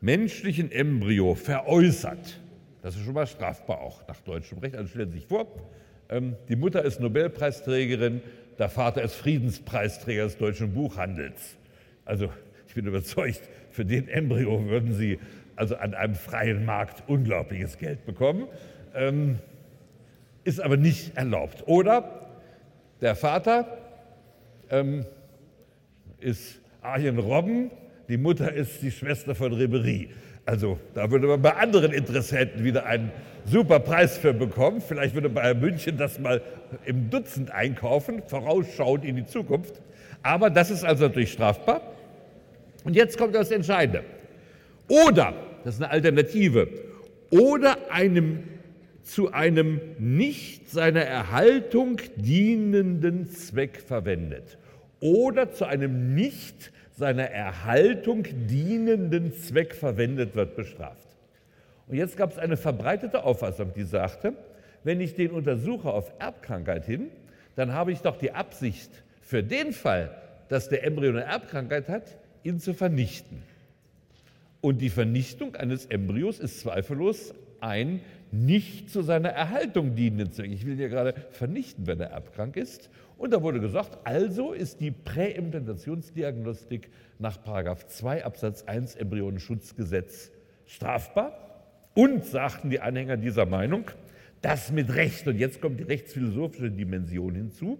menschlichen 0.00 0.70
Embryo 0.70 1.34
veräußert, 1.34 2.40
das 2.82 2.96
ist 2.96 3.04
schon 3.04 3.14
mal 3.14 3.26
strafbar 3.26 3.80
auch 3.80 4.06
nach 4.06 4.20
deutschem 4.20 4.58
Recht. 4.58 4.76
Also 4.76 4.90
stellen 4.90 5.10
Sie 5.10 5.18
sich 5.18 5.26
vor, 5.26 5.48
ähm, 6.08 6.36
die 6.48 6.56
Mutter 6.56 6.84
ist 6.84 7.00
Nobelpreisträgerin, 7.00 8.20
der 8.58 8.68
Vater 8.68 9.02
ist 9.02 9.14
Friedenspreisträger 9.14 10.24
des 10.24 10.38
deutschen 10.38 10.72
Buchhandels. 10.72 11.56
Also 12.04 12.30
ich 12.68 12.74
bin 12.74 12.86
überzeugt, 12.86 13.40
für 13.70 13.84
den 13.84 14.08
Embryo 14.08 14.64
würden 14.66 14.94
Sie 14.94 15.18
also 15.56 15.76
an 15.76 15.94
einem 15.94 16.14
freien 16.14 16.64
Markt 16.64 17.02
unglaubliches 17.08 17.78
Geld 17.78 18.04
bekommen, 18.06 18.46
ähm, 18.94 19.38
ist 20.44 20.60
aber 20.60 20.76
nicht 20.76 21.16
erlaubt. 21.16 21.64
Oder 21.66 22.28
der 23.00 23.16
Vater 23.16 23.78
ähm, 24.70 25.04
ist 26.20 26.60
Arjen 26.82 27.18
Robben, 27.18 27.70
die 28.08 28.16
Mutter 28.16 28.52
ist 28.52 28.82
die 28.82 28.90
Schwester 28.90 29.34
von 29.34 29.52
Ribery. 29.52 30.10
Also 30.44 30.78
da 30.94 31.10
würde 31.10 31.26
man 31.26 31.42
bei 31.42 31.54
anderen 31.56 31.92
Interessenten 31.92 32.62
wieder 32.62 32.86
einen 32.86 33.10
super 33.44 33.80
Preis 33.80 34.16
für 34.16 34.32
bekommen. 34.32 34.80
Vielleicht 34.80 35.14
würde 35.14 35.28
Bayern 35.28 35.58
München 35.58 35.96
das 35.96 36.20
mal 36.20 36.40
im 36.84 37.10
Dutzend 37.10 37.50
einkaufen, 37.50 38.22
vorausschauend 38.26 39.04
in 39.04 39.16
die 39.16 39.26
Zukunft. 39.26 39.80
Aber 40.22 40.50
das 40.50 40.70
ist 40.70 40.84
also 40.84 41.06
natürlich 41.06 41.32
strafbar. 41.32 41.80
Und 42.84 42.94
jetzt 42.94 43.18
kommt 43.18 43.34
das 43.34 43.50
Entscheidende. 43.50 44.04
Oder, 44.88 45.34
das 45.66 45.74
ist 45.74 45.82
eine 45.82 45.90
Alternative, 45.90 46.68
oder 47.30 47.90
einem 47.90 48.44
zu 49.02 49.32
einem 49.32 49.80
nicht 49.98 50.70
seiner 50.70 51.00
Erhaltung 51.00 52.00
dienenden 52.14 53.28
Zweck 53.28 53.80
verwendet 53.80 54.58
oder 55.00 55.50
zu 55.50 55.64
einem 55.64 56.14
nicht 56.14 56.70
seiner 56.92 57.24
Erhaltung 57.24 58.28
dienenden 58.46 59.32
Zweck 59.32 59.74
verwendet 59.74 60.36
wird, 60.36 60.54
bestraft. 60.54 61.08
Und 61.88 61.96
jetzt 61.96 62.16
gab 62.16 62.30
es 62.30 62.38
eine 62.38 62.56
verbreitete 62.56 63.24
Auffassung, 63.24 63.72
die 63.74 63.82
sagte, 63.82 64.34
wenn 64.84 65.00
ich 65.00 65.16
den 65.16 65.32
untersuche 65.32 65.88
auf 65.88 66.12
Erbkrankheit 66.20 66.86
hin, 66.86 67.08
dann 67.56 67.72
habe 67.72 67.90
ich 67.90 68.02
doch 68.02 68.16
die 68.18 68.30
Absicht, 68.30 68.90
für 69.20 69.42
den 69.42 69.72
Fall, 69.72 70.14
dass 70.48 70.68
der 70.68 70.84
Embryo 70.84 71.10
eine 71.10 71.24
Erbkrankheit 71.24 71.88
hat, 71.88 72.16
ihn 72.44 72.60
zu 72.60 72.72
vernichten. 72.72 73.42
Und 74.66 74.78
die 74.78 74.90
Vernichtung 74.90 75.54
eines 75.54 75.86
Embryos 75.86 76.40
ist 76.40 76.58
zweifellos 76.58 77.32
ein 77.60 78.00
nicht 78.32 78.90
zu 78.90 79.02
seiner 79.02 79.28
Erhaltung 79.28 79.94
dienenden 79.94 80.32
Zweck. 80.32 80.50
Ich 80.50 80.66
will 80.66 80.72
ihn 80.72 80.80
ja 80.80 80.88
gerade 80.88 81.14
vernichten, 81.30 81.86
wenn 81.86 82.00
er 82.00 82.08
erbkrank 82.08 82.56
ist. 82.56 82.90
Und 83.16 83.32
da 83.32 83.42
wurde 83.42 83.60
gesagt, 83.60 83.96
also 84.02 84.52
ist 84.52 84.80
die 84.80 84.90
Präimplantationsdiagnostik 84.90 86.90
nach 87.20 87.38
2 87.86 88.24
Absatz 88.24 88.64
1 88.64 88.96
Embryonenschutzgesetz 88.96 90.32
strafbar. 90.64 91.62
Und 91.94 92.24
sagten 92.24 92.68
die 92.68 92.80
Anhänger 92.80 93.18
dieser 93.18 93.46
Meinung, 93.46 93.84
das 94.42 94.72
mit 94.72 94.92
Recht, 94.96 95.28
und 95.28 95.38
jetzt 95.38 95.60
kommt 95.60 95.78
die 95.78 95.84
rechtsphilosophische 95.84 96.72
Dimension 96.72 97.36
hinzu. 97.36 97.78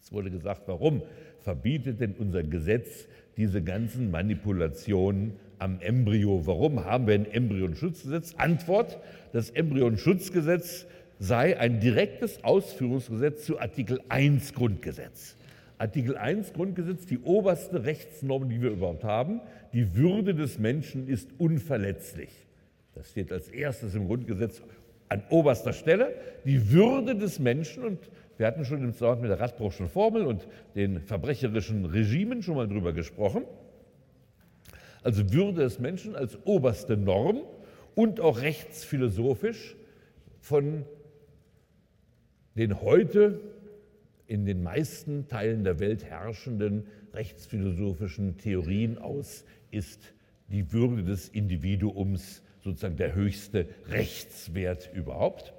Es 0.00 0.12
wurde 0.12 0.30
gesagt, 0.30 0.62
warum 0.64 1.02
verbietet 1.40 2.00
denn 2.00 2.14
unser 2.14 2.42
Gesetz 2.42 3.06
diese 3.36 3.62
ganzen 3.62 4.10
Manipulationen 4.10 5.34
am 5.58 5.80
Embryo. 5.80 6.46
Warum 6.46 6.84
haben 6.84 7.06
wir 7.06 7.14
ein 7.14 7.30
Embryonschutzgesetz? 7.30 8.34
Antwort, 8.36 8.98
das 9.32 9.50
Embryonschutzgesetz 9.50 10.86
sei 11.18 11.58
ein 11.58 11.80
direktes 11.80 12.44
Ausführungsgesetz 12.44 13.44
zu 13.44 13.58
Artikel 13.58 14.00
1 14.08 14.54
Grundgesetz. 14.54 15.36
Artikel 15.78 16.16
1 16.16 16.52
Grundgesetz, 16.52 17.06
die 17.06 17.18
oberste 17.18 17.84
Rechtsnorm, 17.84 18.48
die 18.48 18.60
wir 18.60 18.70
überhaupt 18.70 19.04
haben. 19.04 19.40
Die 19.72 19.94
Würde 19.94 20.34
des 20.34 20.58
Menschen 20.58 21.08
ist 21.08 21.30
unverletzlich. 21.38 22.30
Das 22.94 23.10
steht 23.10 23.32
als 23.32 23.48
erstes 23.48 23.94
im 23.94 24.06
Grundgesetz 24.06 24.60
an 25.08 25.22
oberster 25.30 25.72
Stelle 25.72 26.14
die 26.44 26.70
Würde 26.72 27.14
des 27.14 27.38
Menschen 27.38 27.84
und 27.84 27.98
wir 28.36 28.46
hatten 28.46 28.64
schon 28.64 28.82
im 28.84 28.92
Zusammenhang 28.92 29.22
mit 29.22 29.30
der 29.30 29.40
Radbruchschen 29.40 29.88
Formel 29.88 30.24
und 30.26 30.46
den 30.74 31.00
verbrecherischen 31.00 31.84
Regimen 31.86 32.42
schon 32.42 32.54
mal 32.54 32.68
drüber 32.68 32.92
gesprochen. 32.92 33.44
Also 35.08 35.32
Würde 35.32 35.62
des 35.62 35.78
Menschen 35.78 36.14
als 36.14 36.38
oberste 36.44 36.98
Norm 36.98 37.40
und 37.94 38.20
auch 38.20 38.42
rechtsphilosophisch 38.42 39.74
von 40.38 40.84
den 42.56 42.82
heute 42.82 43.40
in 44.26 44.44
den 44.44 44.62
meisten 44.62 45.26
Teilen 45.26 45.64
der 45.64 45.80
Welt 45.80 46.04
herrschenden 46.04 46.88
rechtsphilosophischen 47.14 48.36
Theorien 48.36 48.98
aus 48.98 49.46
ist 49.70 50.12
die 50.48 50.74
Würde 50.74 51.02
des 51.04 51.30
Individuums 51.30 52.42
sozusagen 52.60 52.98
der 52.98 53.14
höchste 53.14 53.66
Rechtswert 53.88 54.90
überhaupt. 54.92 55.54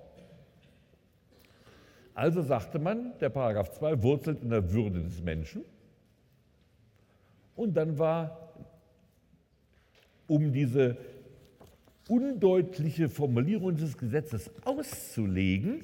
Also 2.14 2.44
sagte 2.44 2.78
man, 2.78 3.18
der 3.20 3.30
Paragraph 3.30 3.72
2 3.72 4.04
wurzelt 4.04 4.44
in 4.44 4.52
der 4.52 4.72
Würde 4.72 5.02
des 5.02 5.24
Menschen. 5.24 5.66
Und 7.56 7.76
dann 7.76 7.98
war, 7.98 8.49
um 10.30 10.54
diese 10.54 10.96
undeutliche 12.08 13.10
Formulierung 13.10 13.76
des 13.76 13.98
Gesetzes 13.98 14.50
auszulegen, 14.64 15.84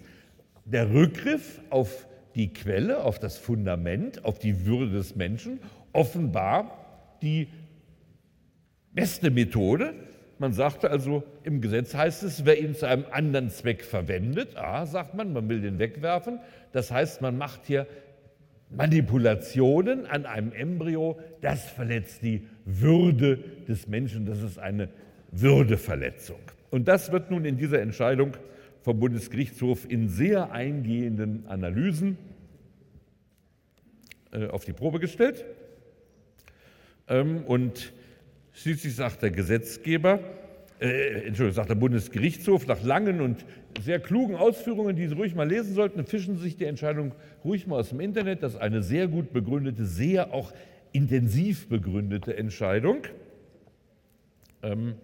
der 0.64 0.92
Rückgriff 0.94 1.62
auf 1.70 2.08
die 2.36 2.54
Quelle, 2.54 3.04
auf 3.04 3.20
das 3.20 3.38
Fundament, 3.38 4.24
auf 4.24 4.40
die 4.40 4.66
Würde 4.66 4.92
des 4.92 5.16
Menschen 5.16 5.60
offenbar 5.94 7.18
die 7.22 7.48
beste 8.92 9.30
Methode. 9.30 9.94
Man 10.38 10.52
sagte 10.52 10.90
also, 10.90 11.24
im 11.44 11.62
Gesetz 11.62 11.94
heißt 11.94 12.24
es, 12.24 12.46
wer 12.46 12.60
ihn 12.60 12.76
zu 12.76 12.88
einem 12.88 13.06
anderen 13.12 13.50
Zweck 13.50 13.84
verwendet, 13.84 14.58
ah, 14.58 14.86
sagt 14.86 15.14
man, 15.14 15.32
man 15.32 15.48
will 15.48 15.62
den 15.62 15.80
wegwerfen. 15.80 16.40
Das 16.74 16.92
heißt, 16.92 17.22
man 17.22 17.38
macht 17.38 17.62
hier 17.66 17.88
Manipulationen 18.70 20.06
an 20.06 20.26
einem 20.26 20.52
Embryo, 20.52 21.20
das 21.42 21.70
verletzt 21.70 22.24
die 22.24 22.48
Würde 22.66 23.38
des 23.68 23.88
Menschen, 23.88 24.26
das 24.26 24.42
ist 24.42 24.58
eine 24.58 24.90
Würdeverletzung. 25.32 26.40
Und 26.72 26.88
das 26.88 27.12
wird 27.12 27.32
nun 27.32 27.46
in 27.46 27.58
dieser 27.58 27.82
Entscheidung 27.82 28.36
vom 28.82 29.00
Bundesgerichtshof 29.00 29.90
in 29.90 30.10
sehr 30.10 30.52
eingehenden 30.52 31.46
Analysen 31.48 32.18
äh, 34.32 34.48
auf 34.48 34.66
die 34.66 34.74
Probe 34.74 35.00
gestellt. 35.00 35.46
Ähm, 37.08 37.44
und 37.46 37.94
schließlich 38.54 38.96
sagt 38.96 39.22
der 39.22 39.32
Gesetzgeber, 39.32 40.20
äh, 40.80 41.26
Entschuldigung, 41.28 41.54
sagt 41.54 41.70
der 41.70 41.76
Bundesgerichtshof 41.76 42.68
nach 42.68 42.84
langen 42.84 43.22
und 43.22 43.46
sehr 43.82 44.00
klugen 44.00 44.36
Ausführungen, 44.36 44.96
die 44.96 45.08
Sie 45.08 45.14
ruhig 45.14 45.36
mal 45.36 45.48
lesen 45.48 45.74
sollten, 45.74 46.06
fischen 46.06 46.38
Sie 46.38 46.44
sich 46.44 46.58
die 46.58 46.66
Entscheidung 46.66 47.14
ruhig 47.44 47.68
mal 47.68 47.80
aus 47.80 47.90
dem 47.90 48.00
Internet. 48.00 48.44
Das 48.44 48.54
ist 48.54 48.60
eine 48.60 48.82
sehr 48.82 49.08
gut 49.08 49.34
begründete, 49.34 49.86
sehr 49.86 50.34
auch 50.34 50.54
intensiv 50.92 51.68
begründete 51.68 52.38
Entscheidung. 52.38 53.04
Ähm, 54.64 54.96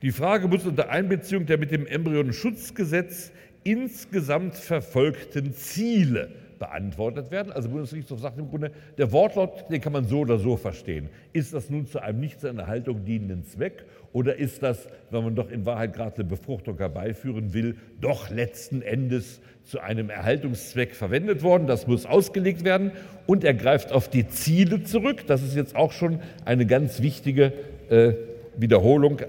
die 0.00 0.12
Frage 0.12 0.46
muss 0.46 0.64
unter 0.64 0.90
Einbeziehung 0.90 1.46
der 1.46 1.58
mit 1.58 1.72
dem 1.72 1.86
Embryonenschutzgesetz 1.86 3.32
insgesamt 3.64 4.54
verfolgten 4.54 5.52
Ziele 5.52 6.30
beantwortet 6.58 7.30
werden. 7.30 7.52
Also 7.52 7.68
Bundesgerichtshof 7.68 8.20
sagt 8.20 8.38
im 8.38 8.48
Grunde, 8.48 8.70
der 8.96 9.12
Wortlaut, 9.12 9.70
den 9.70 9.80
kann 9.80 9.92
man 9.92 10.04
so 10.04 10.20
oder 10.20 10.38
so 10.38 10.56
verstehen. 10.56 11.08
Ist 11.32 11.54
das 11.54 11.70
nun 11.70 11.86
zu 11.86 12.00
einem 12.00 12.20
nicht 12.20 12.40
seiner 12.40 12.66
Haltung 12.66 13.04
dienenden 13.04 13.44
Zweck 13.44 13.84
oder 14.12 14.36
ist 14.36 14.62
das, 14.62 14.88
wenn 15.10 15.24
man 15.24 15.34
doch 15.34 15.50
in 15.50 15.66
Wahrheit 15.66 15.92
gerade 15.92 16.16
eine 16.16 16.24
Befruchtung 16.24 16.78
herbeiführen 16.78 17.52
will, 17.52 17.76
doch 18.00 18.30
letzten 18.30 18.82
Endes 18.82 19.40
zu 19.64 19.80
einem 19.80 20.10
Erhaltungszweck 20.10 20.94
verwendet 20.94 21.42
worden? 21.42 21.66
Das 21.66 21.86
muss 21.86 22.06
ausgelegt 22.06 22.64
werden 22.64 22.92
und 23.26 23.44
er 23.44 23.54
greift 23.54 23.92
auf 23.92 24.08
die 24.08 24.28
Ziele 24.28 24.82
zurück. 24.82 25.26
Das 25.26 25.42
ist 25.42 25.54
jetzt 25.54 25.76
auch 25.76 25.92
schon 25.92 26.20
eine 26.44 26.66
ganz 26.66 27.02
wichtige 27.02 27.52
äh, 27.90 28.14
Wiederholung 28.56 29.20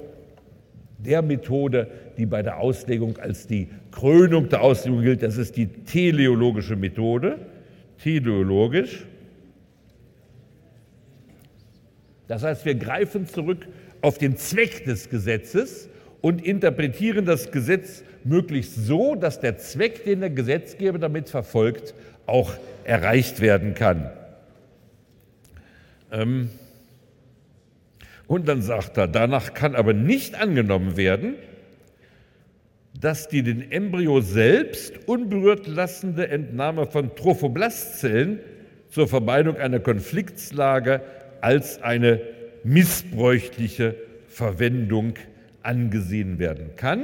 der 0.99 1.21
Methode, 1.21 1.87
die 2.17 2.25
bei 2.25 2.43
der 2.43 2.59
Auslegung 2.59 3.17
als 3.17 3.47
die 3.47 3.69
Krönung 3.91 4.49
der 4.49 4.61
Auslegung 4.61 5.01
gilt. 5.01 5.23
Das 5.23 5.37
ist 5.37 5.55
die 5.57 5.67
teleologische 5.67 6.75
Methode, 6.75 7.39
teleologisch. 8.01 9.05
Das 12.27 12.43
heißt, 12.43 12.65
wir 12.65 12.75
greifen 12.75 13.27
zurück 13.27 13.67
auf 14.01 14.17
den 14.17 14.37
Zweck 14.37 14.85
des 14.85 15.09
Gesetzes 15.09 15.89
und 16.21 16.45
interpretieren 16.45 17.25
das 17.25 17.51
Gesetz 17.51 18.03
möglichst 18.23 18.75
so, 18.75 19.15
dass 19.15 19.39
der 19.39 19.57
Zweck, 19.57 20.03
den 20.03 20.19
der 20.19 20.29
Gesetzgeber 20.29 20.99
damit 20.99 21.29
verfolgt, 21.29 21.93
auch 22.25 22.53
erreicht 22.83 23.39
werden 23.39 23.73
kann. 23.73 24.11
Ähm, 26.11 26.49
und 28.29 28.47
dann 28.47 28.61
sagt 28.61 28.95
er, 28.97 29.07
danach 29.07 29.55
kann 29.55 29.75
aber 29.75 29.93
nicht 29.93 30.39
angenommen 30.39 30.97
werden, 30.97 31.33
dass 33.01 33.27
die 33.27 33.41
den 33.41 33.71
Embryo 33.71 34.21
selbst 34.21 35.07
unberührt 35.07 35.65
lassende 35.65 36.27
Entnahme 36.27 36.85
von 36.85 37.15
Trophoblastzellen 37.15 38.39
zur 38.91 39.07
Vermeidung 39.07 39.57
einer 39.57 39.79
Konfliktslage 39.79 41.01
als 41.41 41.81
eine 41.81 42.21
missbräuchliche 42.63 43.95
Verwendung 44.27 45.15
angesehen 45.63 46.37
werden 46.37 46.75
kann. 46.75 47.03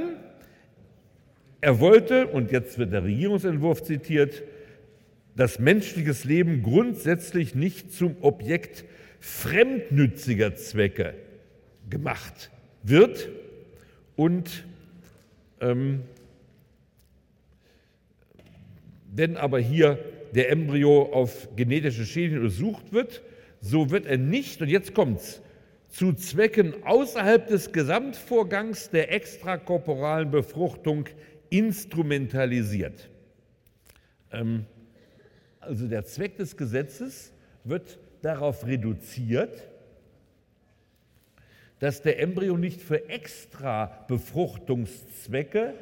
Er 1.60 1.80
wollte, 1.80 2.28
und 2.28 2.52
jetzt 2.52 2.78
wird 2.78 2.92
der 2.92 3.02
Regierungsentwurf 3.02 3.82
zitiert, 3.82 4.44
dass 5.34 5.58
menschliches 5.58 6.22
Leben 6.24 6.62
grundsätzlich 6.62 7.56
nicht 7.56 7.92
zum 7.92 8.14
Objekt 8.20 8.84
fremdnütziger 9.26 10.54
Zwecke 10.54 11.14
gemacht 11.90 12.52
wird 12.84 13.28
und 14.14 14.64
ähm, 15.60 16.04
wenn 19.12 19.36
aber 19.36 19.58
hier 19.58 19.98
der 20.32 20.50
Embryo 20.50 21.12
auf 21.12 21.48
genetische 21.56 22.06
Schäden 22.06 22.38
untersucht 22.38 22.92
wird, 22.92 23.22
so 23.60 23.90
wird 23.90 24.06
er 24.06 24.16
nicht, 24.16 24.62
und 24.62 24.68
jetzt 24.68 24.94
kommt's, 24.94 25.42
zu 25.88 26.12
Zwecken 26.12 26.84
außerhalb 26.84 27.48
des 27.48 27.72
Gesamtvorgangs 27.72 28.90
der 28.90 29.12
extrakorporalen 29.12 30.30
Befruchtung 30.30 31.08
instrumentalisiert. 31.50 33.10
Ähm, 34.30 34.66
also 35.58 35.88
der 35.88 36.04
Zweck 36.04 36.36
des 36.36 36.56
Gesetzes 36.56 37.32
wird 37.64 37.98
darauf 38.22 38.66
reduziert, 38.66 39.62
dass 41.78 42.02
der 42.02 42.20
Embryo 42.20 42.56
nicht 42.56 42.80
für 42.80 43.08
extra 43.08 44.04
Befruchtungszwecke 44.08 45.74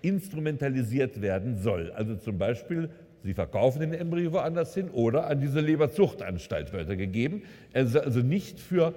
instrumentalisiert 0.00 1.20
werden 1.20 1.58
soll. 1.58 1.92
Also 1.92 2.16
zum 2.16 2.38
Beispiel, 2.38 2.90
Sie 3.24 3.34
verkaufen 3.34 3.80
den 3.80 3.92
Embryo 3.92 4.32
woanders 4.32 4.74
hin 4.74 4.90
oder 4.90 5.28
an 5.28 5.40
diese 5.40 5.60
Leberzuchtanstalt 5.60 6.72
wird 6.72 6.88
er 6.88 6.96
gegeben. 6.96 7.42
Er 7.72 7.86
soll 7.86 8.02
also 8.02 8.20
nicht 8.20 8.58
für 8.58 8.94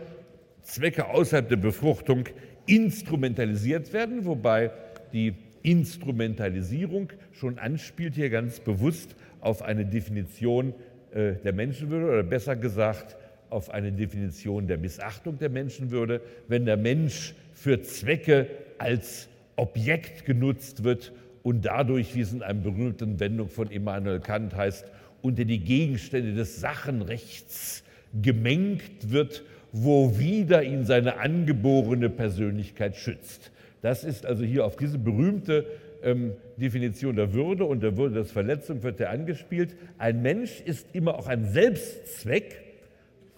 Zwecke 0.64 1.10
außerhalb 1.10 1.48
der 1.48 1.58
Befruchtung 1.58 2.24
instrumentalisiert 2.66 3.94
werden, 3.94 4.26
wobei 4.26 4.72
die 5.14 5.36
Instrumentalisierung 5.62 7.14
schon 7.34 7.60
anspielt 7.60 8.16
hier 8.16 8.32
ganz 8.32 8.60
bewusst 8.60 9.16
auf 9.42 9.62
eine 9.62 9.86
Definition 9.86 10.74
der 11.16 11.54
Menschenwürde 11.54 12.06
oder 12.06 12.24
besser 12.24 12.56
gesagt 12.56 13.16
auf 13.50 13.70
eine 13.70 13.92
Definition 13.92 14.68
der 14.68 14.78
Missachtung 14.78 15.40
der 15.40 15.50
Menschenwürde, 15.50 16.20
wenn 16.50 16.66
der 16.66 16.78
Mensch 16.78 17.34
für 17.54 17.82
Zwecke 17.82 18.48
als 18.78 19.30
Objekt 19.56 20.26
genutzt 20.26 20.84
wird 20.84 21.14
und 21.42 21.66
dadurch, 21.66 22.16
wie 22.16 22.22
es 22.22 22.34
in 22.34 22.44
einer 22.44 22.60
berühmten 22.60 23.20
Wendung 23.20 23.48
von 23.48 23.72
Immanuel 23.72 24.20
Kant 24.20 24.56
heißt, 24.56 24.86
unter 25.22 25.46
die 25.46 25.60
Gegenstände 25.60 26.34
des 26.34 26.60
Sachenrechts 26.60 27.84
gemengt 28.22 29.12
wird, 29.12 29.44
wo 29.72 30.20
wieder 30.20 30.64
ihn 30.64 30.86
seine 30.86 31.18
angeborene 31.20 32.10
Persönlichkeit 32.10 32.96
schützt. 32.96 33.52
Das 33.82 34.04
ist 34.04 34.26
also 34.26 34.44
hier 34.44 34.66
auf 34.66 34.76
diese 34.76 34.98
berühmte 34.98 35.66
ähm, 36.06 36.34
Definition 36.56 37.16
der 37.16 37.34
Würde 37.34 37.66
und 37.66 37.82
der 37.84 37.98
Würde 37.98 38.16
des 38.16 38.32
Verletzung 38.32 38.84
wird 38.84 39.00
ja 39.00 39.10
angespielt. 39.10 39.76
Ein 39.98 40.22
Mensch 40.22 40.62
ist 40.62 40.88
immer 40.94 41.16
auch 41.16 41.28
ein 41.28 41.46
Selbstzweck. 41.46 42.62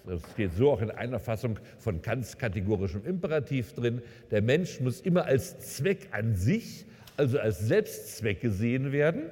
Das 0.06 0.21
steht 0.34 0.53
so 0.53 0.71
auch 0.71 0.82
in 0.82 0.91
einer 0.91 1.19
Fassung 1.19 1.60
von 1.80 2.01
Kants 2.01 2.38
kategorischem 2.38 3.06
Imperativ 3.06 3.73
drin. 3.73 4.01
Der 4.32 4.41
Mensch 4.41 4.80
muss 4.80 5.01
immer 5.01 5.25
als 5.25 5.60
Zweck 5.60 6.10
an 6.12 6.36
sich, 6.36 6.86
also 7.17 7.39
als 7.39 7.60
Selbstzweck 7.60 8.41
gesehen 8.41 8.91
werden 8.91 9.23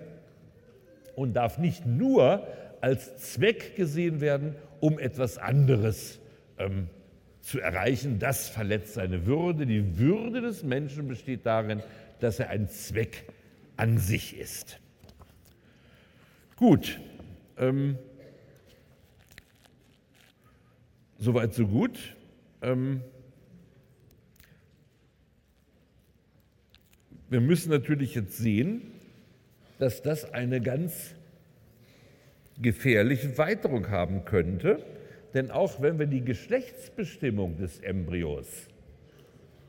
und 1.15 1.33
darf 1.35 1.57
nicht 1.57 1.85
nur 1.85 2.47
als 2.81 3.17
Zweck 3.17 3.75
gesehen 3.75 4.21
werden, 4.21 4.55
um 4.79 4.99
etwas 4.99 5.37
anderes 5.37 6.19
ähm, 6.57 6.87
zu 7.41 7.59
erreichen. 7.59 8.19
Das 8.19 8.49
verletzt 8.49 8.95
seine 8.95 9.25
Würde. 9.25 9.65
Die 9.65 9.97
Würde 9.97 10.41
des 10.41 10.63
Menschen 10.63 11.07
besteht 11.07 11.45
darin, 11.45 11.83
dass 12.19 12.39
er 12.39 12.49
ein 12.49 12.69
Zweck 12.69 13.25
an 13.77 13.97
sich 13.97 14.37
ist. 14.37 14.79
Gut, 16.55 16.99
ähm, 17.57 17.97
soweit 21.17 21.53
so 21.53 21.67
gut. 21.67 22.15
Ähm, 22.61 23.01
wir 27.29 27.41
müssen 27.41 27.69
natürlich 27.69 28.15
jetzt 28.15 28.37
sehen, 28.37 28.81
dass 29.79 30.01
das 30.01 30.31
eine 30.33 30.61
ganz 30.61 31.15
gefährliche 32.61 33.37
Weiterung 33.37 33.89
haben 33.89 34.25
könnte. 34.25 34.83
Denn 35.33 35.51
auch 35.51 35.81
wenn 35.81 35.99
wir 35.99 36.05
die 36.05 36.23
Geschlechtsbestimmung 36.23 37.57
des 37.57 37.79
Embryos 37.81 38.47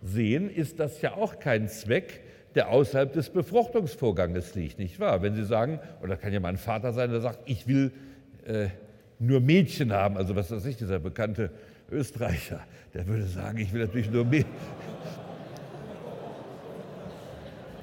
sehen, 0.03 0.49
ist 0.49 0.79
das 0.79 1.03
ja 1.03 1.15
auch 1.15 1.41
kein 1.41 1.69
Zweck, 1.69 2.21
der 2.57 2.71
außerhalb 2.71 3.12
des 3.12 3.29
Befruchtungsvorganges 3.29 4.55
liegt, 4.55 4.79
nicht 4.79 4.99
wahr? 4.99 5.23
Wenn 5.23 5.35
Sie 5.35 5.45
sagen, 5.45 5.79
oder 6.03 6.16
kann 6.16 6.33
ja 6.33 6.40
mal 6.40 6.49
ein 6.49 6.57
Vater 6.57 6.92
sein, 6.92 7.11
der 7.11 7.21
sagt, 7.21 7.40
ich 7.45 7.69
will 7.69 7.92
äh, 8.47 8.69
nur 9.19 9.40
Mädchen 9.40 9.92
haben, 9.92 10.16
also 10.16 10.35
was 10.35 10.51
weiß 10.51 10.64
ich, 10.64 10.77
dieser 10.77 10.99
bekannte 10.99 11.51
Österreicher, 11.90 12.61
der 12.95 13.07
würde 13.07 13.25
sagen, 13.25 13.59
ich 13.59 13.73
will 13.73 13.83
natürlich 13.83 14.11
nur 14.11 14.25
Mädchen. 14.25 14.51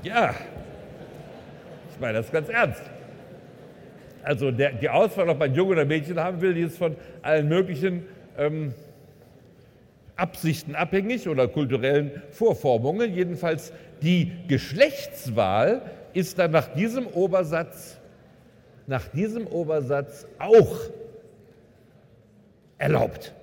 Ja, 0.01 0.35
ich 1.93 1.99
meine 1.99 2.17
das 2.17 2.31
ganz 2.31 2.49
ernst. 2.49 2.81
Also 4.23 4.51
der, 4.51 4.73
die 4.73 4.89
Auswahl, 4.89 5.29
ob 5.29 5.39
man 5.39 5.53
Junge 5.53 5.73
oder 5.73 5.85
Mädchen 5.85 6.19
haben 6.19 6.41
will, 6.41 6.53
die 6.53 6.61
ist 6.61 6.77
von 6.77 6.95
allen 7.21 7.47
möglichen 7.47 8.05
ähm, 8.37 8.73
Absichten 10.15 10.75
abhängig 10.75 11.27
oder 11.27 11.47
kulturellen 11.47 12.21
Vorformungen. 12.31 13.13
Jedenfalls 13.13 13.73
die 14.03 14.31
Geschlechtswahl 14.47 15.81
ist 16.13 16.37
dann 16.37 16.51
nach 16.51 16.67
diesem 16.73 17.07
Obersatz, 17.07 17.97
nach 18.85 19.07
diesem 19.07 19.47
Obersatz 19.47 20.27
auch 20.37 20.77
erlaubt. 22.77 23.33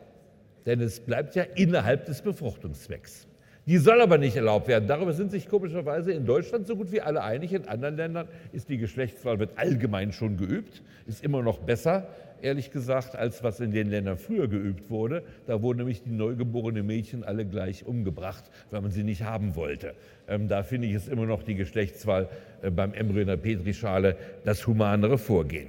Denn 0.66 0.80
es 0.80 1.00
bleibt 1.00 1.34
ja 1.34 1.44
innerhalb 1.54 2.04
des 2.04 2.20
Befruchtungszwecks. 2.20 3.26
Die 3.66 3.78
soll 3.78 4.00
aber 4.00 4.18
nicht 4.18 4.36
erlaubt 4.36 4.68
werden. 4.68 4.88
Darüber 4.88 5.12
sind 5.12 5.30
sich 5.30 5.48
komischerweise 5.48 6.12
in 6.12 6.24
Deutschland 6.24 6.66
so 6.66 6.76
gut 6.76 6.92
wie 6.92 7.00
alle 7.00 7.22
einig. 7.22 7.52
In 7.52 7.68
anderen 7.68 7.96
Ländern 7.96 8.28
ist 8.52 8.68
die 8.68 8.78
Geschlechtswahl 8.78 9.38
wird 9.38 9.50
allgemein 9.56 10.12
schon 10.12 10.36
geübt, 10.36 10.82
ist 11.06 11.22
immer 11.22 11.42
noch 11.42 11.58
besser, 11.58 12.08
ehrlich 12.42 12.70
gesagt, 12.70 13.16
als 13.16 13.42
was 13.42 13.60
in 13.60 13.70
den 13.70 13.90
Ländern 13.90 14.16
früher 14.16 14.48
geübt 14.48 14.90
wurde. 14.90 15.22
Da 15.46 15.60
wurden 15.62 15.78
nämlich 15.78 16.02
die 16.02 16.10
neugeborenen 16.10 16.86
Mädchen 16.86 17.22
alle 17.22 17.44
gleich 17.44 17.86
umgebracht, 17.86 18.44
weil 18.70 18.80
man 18.80 18.90
sie 18.90 19.04
nicht 19.04 19.24
haben 19.24 19.54
wollte. 19.56 19.94
Ähm, 20.26 20.48
da 20.48 20.62
finde 20.62 20.88
ich 20.88 20.94
es 20.94 21.08
immer 21.08 21.26
noch 21.26 21.42
die 21.42 21.54
Geschlechtswahl 21.54 22.28
äh, 22.62 22.70
beim 22.70 22.94
Embryo 22.94 23.20
in 23.20 23.28
der 23.28 23.36
Petrischale 23.36 24.16
das 24.44 24.66
humanere 24.66 25.18
Vorgehen. 25.18 25.68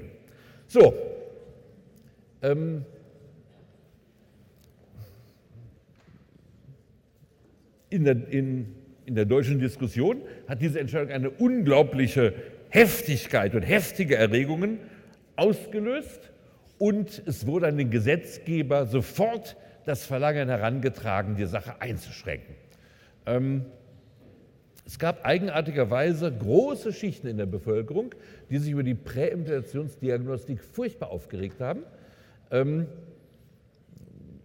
So. 0.67 0.93
Ähm, 2.41 2.85
in 7.91 8.05
der, 8.05 8.27
in, 8.29 8.73
in 9.05 9.13
der 9.13 9.25
deutschen 9.25 9.59
Diskussion 9.59 10.21
hat 10.47 10.61
diese 10.61 10.79
Entscheidung 10.79 11.11
eine 11.11 11.29
unglaubliche 11.29 12.33
Heftigkeit 12.69 13.53
und 13.53 13.61
heftige 13.61 14.15
Erregungen 14.15 14.79
ausgelöst 15.35 16.31
und 16.77 17.21
es 17.27 17.45
wurde 17.45 17.67
an 17.67 17.77
den 17.77 17.91
Gesetzgeber 17.91 18.87
sofort 18.87 19.55
das 19.85 20.05
Verlangen 20.05 20.47
herangetragen, 20.47 21.35
die 21.35 21.45
Sache 21.45 21.81
einzuschränken. 21.81 22.55
Ähm, 23.25 23.65
es 24.85 24.97
gab 24.97 25.25
eigenartigerweise 25.25 26.31
große 26.31 26.91
Schichten 26.93 27.27
in 27.27 27.37
der 27.37 27.45
Bevölkerung, 27.45 28.15
die 28.49 28.57
sich 28.57 28.71
über 28.71 28.83
die 28.83 28.95
Präimplantationsdiagnostik 28.95 30.61
furchtbar 30.63 31.11
aufgeregt 31.11 31.59
haben. 31.59 31.83
Ähm, 32.51 32.87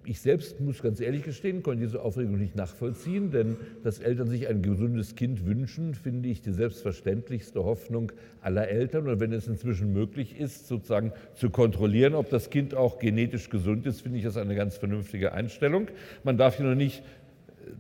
ich 0.07 0.21
selbst 0.21 0.61
muss 0.61 0.83
ganz 0.83 1.01
ehrlich 1.01 1.25
gestehen, 1.25 1.63
konnte 1.63 1.85
diese 1.85 2.01
Aufregung 2.01 2.39
nicht 2.39 2.55
nachvollziehen, 2.55 3.31
denn 3.31 3.57
dass 3.83 3.99
Eltern 3.99 4.29
sich 4.29 4.49
ein 4.49 4.63
gesundes 4.63 5.17
Kind 5.17 5.45
wünschen, 5.47 5.95
finde 5.95 6.29
ich 6.29 6.41
die 6.41 6.53
selbstverständlichste 6.53 7.65
Hoffnung 7.65 8.13
aller 8.41 8.69
Eltern. 8.69 9.09
Und 9.09 9.21
wenn 9.21 9.33
es 9.33 9.49
inzwischen 9.49 9.93
möglich 9.93 10.39
ist, 10.39 10.69
sozusagen 10.69 11.13
zu 11.35 11.51
kontrollieren, 11.51 12.15
ob 12.15 12.31
das 12.31 12.51
Kind 12.51 12.75
auch 12.75 12.99
genetisch 12.99 13.51
gesund 13.51 13.87
ist, 13.87 14.03
finde 14.03 14.19
ich 14.19 14.25
das 14.25 14.37
eine 14.37 14.55
ganz 14.55 14.77
vernünftige 14.77 15.33
Einstellung. 15.33 15.89
Man 16.23 16.39
darf 16.39 16.57
hier 16.57 16.67
noch 16.67 16.77
nicht 16.77 17.03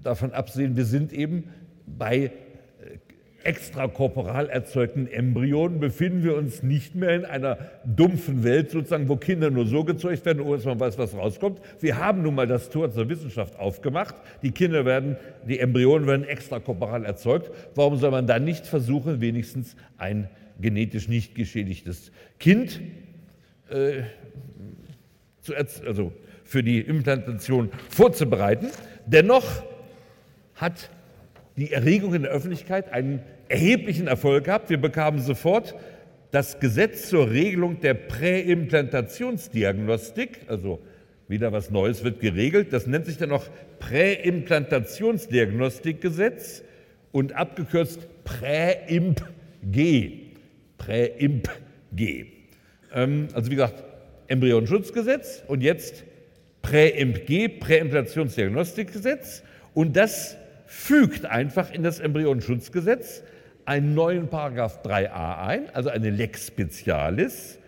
davon 0.03 0.33
absehen, 0.33 0.77
wir 0.77 0.85
sind 0.85 1.13
eben 1.13 1.45
bei 1.87 2.33
extrakorporal 3.47 4.49
erzeugten 4.49 5.07
Embryonen 5.07 5.79
befinden 5.79 6.25
wir 6.25 6.37
uns 6.37 6.63
nicht 6.65 6.97
mehr 6.97 7.15
in 7.15 7.25
einer 7.25 7.59
dumpfen 7.85 8.43
Welt, 8.43 8.73
sozusagen, 8.73 9.09
wo 9.09 9.17
Kinder 9.17 9.51
nur 9.51 9.67
so 9.67 9.85
gezeugt 9.85 10.25
werden, 10.27 10.41
ohne 10.41 10.57
dass 10.57 10.65
man 10.65 10.81
weiß, 10.81 10.99
was 10.99 11.15
rauskommt. 11.15 11.61
Wir 11.81 11.99
haben 11.99 12.23
nun 12.23 12.35
mal 12.35 12.49
das 12.49 12.71
Tor 12.71 12.91
zur 12.91 13.09
Wissenschaft 13.09 13.57
aufgemacht. 13.59 14.17
Die 14.43 14.51
Kinder 14.51 14.85
werden, 14.85 15.17
die 15.47 15.61
Embryonen 15.61 16.09
werden 16.09 16.25
extrakorporal 16.25 17.05
erzeugt. 17.05 17.51
Warum 17.77 17.97
soll 17.99 18.11
man 18.11 18.27
dann 18.27 18.45
nicht 18.45 18.67
versuchen, 18.67 19.21
wenigstens 19.21 19.77
ein 19.97 20.29
genetisch 20.61 21.07
nicht 21.07 21.35
geschädigtes 21.37 22.11
Kind 22.41 22.81
äh, 23.71 24.03
zu, 25.43 25.55
also 25.55 26.13
für 26.45 26.65
die 26.65 26.81
Implantation 26.81 27.71
vorzubereiten? 27.91 28.71
Dennoch 29.07 29.63
hat 30.57 30.91
die 31.57 31.73
Erregung 31.73 32.15
in 32.15 32.23
der 32.23 32.33
Öffentlichkeit 32.33 32.93
einen 32.93 33.23
erheblichen 33.49 34.07
Erfolg 34.07 34.45
gehabt. 34.45 34.71
Wir 34.71 34.81
bekamen 34.81 35.21
sofort 35.21 35.75
das 36.31 36.61
Gesetz 36.61 37.09
zur 37.09 37.31
Regelung 37.31 37.81
der 37.81 37.95
Präimplantationsdiagnostik, 37.95 40.43
also 40.49 40.79
wieder 41.29 41.53
was 41.53 41.71
Neues 41.71 42.05
wird 42.05 42.21
geregelt. 42.21 42.73
Das 42.73 42.87
nennt 42.87 43.07
sich 43.07 43.17
dann 43.19 43.31
noch 43.31 43.49
Präimplantationsdiagnostikgesetz 43.79 46.63
und 47.13 47.35
abgekürzt 47.35 48.09
Präimp-G. 48.25 50.13
Präimp-G. 50.79 52.27
Ähm, 52.95 53.29
also 53.33 53.51
wie 53.51 53.55
gesagt, 53.55 53.83
Embryonenschutzgesetz 54.29 55.43
und 55.47 55.63
jetzt 55.63 56.05
Präimp-G, 56.63 57.49
Präimplantationsdiagnostikgesetz. 57.49 59.43
Und 59.73 59.97
das 59.97 60.37
fügt 60.67 61.25
einfach 61.27 61.73
in 61.73 61.83
das 61.83 62.01
Embryonenschutzgesetz 62.01 63.23
einen 63.67 63.95
neuen 63.95 64.29
Paragraph 64.29 64.81
3a 64.85 65.47
ein, 65.47 65.69
also 65.75 65.91
eine 65.91 66.11
Lex 66.11 66.47
Specialis, 66.47 67.59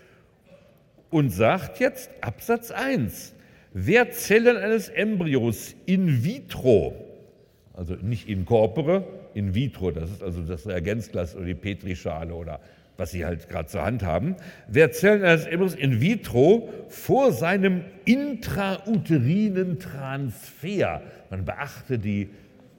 und 1.10 1.30
sagt 1.30 1.80
jetzt 1.80 2.10
Absatz 2.20 2.70
1, 2.70 3.34
wer 3.72 4.10
Zellen 4.10 4.56
eines 4.56 4.88
Embryos 4.88 5.74
in 5.86 6.24
vitro, 6.24 6.94
also 7.74 7.94
nicht 7.94 8.28
in 8.28 8.44
corpore, 8.44 9.04
in 9.34 9.54
vitro, 9.54 9.90
das 9.90 10.10
ist 10.10 10.22
also 10.22 10.42
das 10.42 10.66
Reagenzglas 10.66 11.34
oder 11.34 11.46
die 11.46 11.54
Petrischale 11.54 12.34
oder 12.34 12.60
was 12.96 13.12
Sie 13.12 13.24
halt 13.24 13.48
gerade 13.48 13.68
zur 13.68 13.84
Hand 13.84 14.02
haben, 14.02 14.36
wer 14.66 14.90
Zellen 14.92 15.22
eines 15.24 15.46
Embryos 15.46 15.74
in 15.74 16.00
vitro 16.00 16.68
vor 16.88 17.32
seinem 17.32 17.84
intrauterinen 18.04 19.78
Transfer, 19.78 21.02
man 21.30 21.44
beachte 21.44 21.98
die 21.98 22.28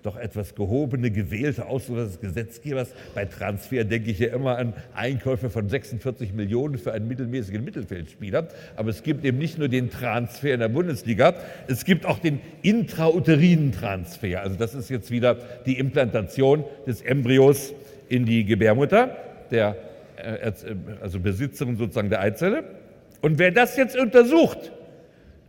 doch 0.09 0.17
etwas 0.17 0.55
gehobene, 0.55 1.11
gewählte 1.11 1.67
Ausdruck 1.67 1.97
des 1.97 2.19
Gesetzgebers. 2.19 2.93
Bei 3.13 3.25
Transfer 3.25 3.83
denke 3.83 4.09
ich 4.09 4.17
ja 4.17 4.29
immer 4.29 4.57
an 4.57 4.73
Einkäufe 4.95 5.51
von 5.51 5.69
46 5.69 6.33
Millionen 6.33 6.79
für 6.79 6.93
einen 6.93 7.07
mittelmäßigen 7.07 7.63
Mittelfeldspieler. 7.63 8.47
Aber 8.75 8.89
es 8.89 9.03
gibt 9.03 9.23
eben 9.23 9.37
nicht 9.37 9.59
nur 9.59 9.67
den 9.67 9.91
Transfer 9.91 10.53
in 10.53 10.61
der 10.61 10.69
Bundesliga, 10.69 11.35
es 11.67 11.85
gibt 11.85 12.07
auch 12.07 12.17
den 12.17 12.41
intrauterinen 12.63 13.71
Transfer. 13.71 14.41
Also 14.41 14.55
das 14.55 14.73
ist 14.73 14.89
jetzt 14.89 15.11
wieder 15.11 15.37
die 15.67 15.77
Implantation 15.77 16.63
des 16.87 17.01
Embryos 17.01 17.73
in 18.07 18.25
die 18.25 18.45
Gebärmutter, 18.45 19.15
der 19.51 19.75
äh, 20.17 20.51
also 21.01 21.19
Besitzerin 21.19 21.77
sozusagen 21.77 22.09
der 22.09 22.21
Eizelle. 22.21 22.63
Und 23.21 23.37
wer 23.37 23.51
das 23.51 23.77
jetzt 23.77 23.95
untersucht, 23.95 24.71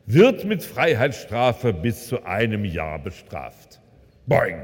wird 0.05 0.44
mit 0.44 0.62
Freiheitsstrafe 0.62 1.73
bis 1.73 2.09
zu 2.09 2.25
einem 2.25 2.66
Jahr 2.66 2.99
bestraft. 2.99 3.70
Boing. 4.27 4.62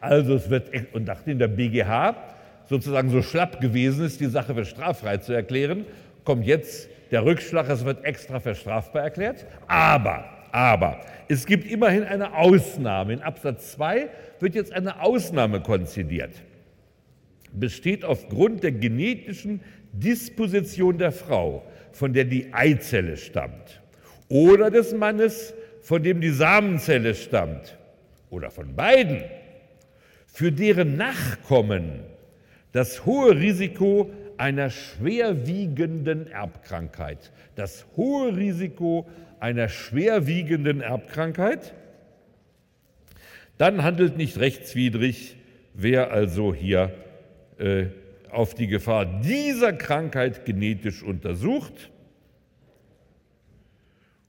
Also 0.00 0.34
es 0.34 0.50
wird, 0.50 0.70
und 0.94 1.06
nachdem 1.06 1.38
der 1.38 1.48
BGH 1.48 2.16
sozusagen 2.68 3.10
so 3.10 3.22
schlapp 3.22 3.60
gewesen 3.60 4.04
ist, 4.04 4.20
die 4.20 4.26
Sache 4.26 4.54
für 4.54 4.64
straffrei 4.64 5.18
zu 5.18 5.32
erklären, 5.32 5.84
kommt 6.24 6.46
jetzt 6.46 6.88
der 7.10 7.24
Rückschlag, 7.24 7.68
es 7.68 7.84
wird 7.84 8.04
extra 8.04 8.40
für 8.40 8.54
strafbar 8.54 9.02
erklärt. 9.02 9.46
Aber, 9.66 10.24
aber, 10.50 11.00
es 11.28 11.46
gibt 11.46 11.70
immerhin 11.70 12.04
eine 12.04 12.34
Ausnahme. 12.34 13.12
In 13.12 13.22
Absatz 13.22 13.72
2 13.72 14.08
wird 14.40 14.54
jetzt 14.54 14.72
eine 14.72 15.00
Ausnahme 15.00 15.60
konzidiert. 15.60 16.32
Besteht 17.52 18.04
aufgrund 18.04 18.62
der 18.62 18.72
genetischen 18.72 19.60
Disposition 19.92 20.98
der 20.98 21.12
Frau, 21.12 21.64
von 21.92 22.12
der 22.12 22.24
die 22.24 22.52
Eizelle 22.52 23.16
stammt, 23.18 23.82
oder 24.28 24.70
des 24.70 24.94
Mannes, 24.94 25.52
von 25.82 26.02
dem 26.02 26.20
die 26.20 26.30
Samenzelle 26.30 27.14
stammt, 27.14 27.76
oder 28.32 28.50
von 28.50 28.74
beiden 28.74 29.22
für 30.26 30.50
deren 30.50 30.96
Nachkommen 30.96 32.00
das 32.72 33.04
hohe 33.04 33.36
Risiko 33.36 34.10
einer 34.38 34.70
schwerwiegenden 34.70 36.26
Erbkrankheit. 36.26 37.30
Das 37.54 37.86
hohe 37.96 38.34
Risiko 38.34 39.06
einer 39.38 39.68
schwerwiegenden 39.68 40.80
Erbkrankheit. 40.80 41.74
Dann 43.58 43.82
handelt 43.84 44.16
nicht 44.16 44.38
rechtswidrig, 44.40 45.36
wer 45.74 46.10
also 46.10 46.54
hier 46.54 46.94
äh, 47.58 47.86
auf 48.30 48.54
die 48.54 48.66
Gefahr 48.66 49.04
dieser 49.04 49.74
Krankheit 49.74 50.46
genetisch 50.46 51.02
untersucht. 51.02 51.90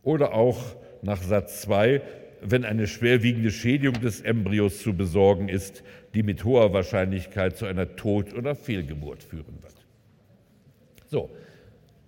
Oder 0.04 0.34
auch 0.34 0.62
nach 1.02 1.22
Satz 1.22 1.62
2, 1.62 2.02
wenn 2.46 2.66
eine 2.66 2.88
schwerwiegende 2.88 3.52
Schädigung 3.52 4.02
des 4.02 4.22
Embryos 4.22 4.82
zu 4.82 4.94
besorgen 4.94 5.50
ist, 5.50 5.84
die 6.14 6.24
mit 6.24 6.44
hoher 6.44 6.74
Wahrscheinlichkeit 6.74 7.58
zu 7.58 7.66
einer 7.66 7.96
Tod- 7.96 8.34
oder 8.34 8.56
Fehlgeburt 8.56 9.24
führen 9.24 9.62
wird. 9.62 9.74
So, 11.08 11.30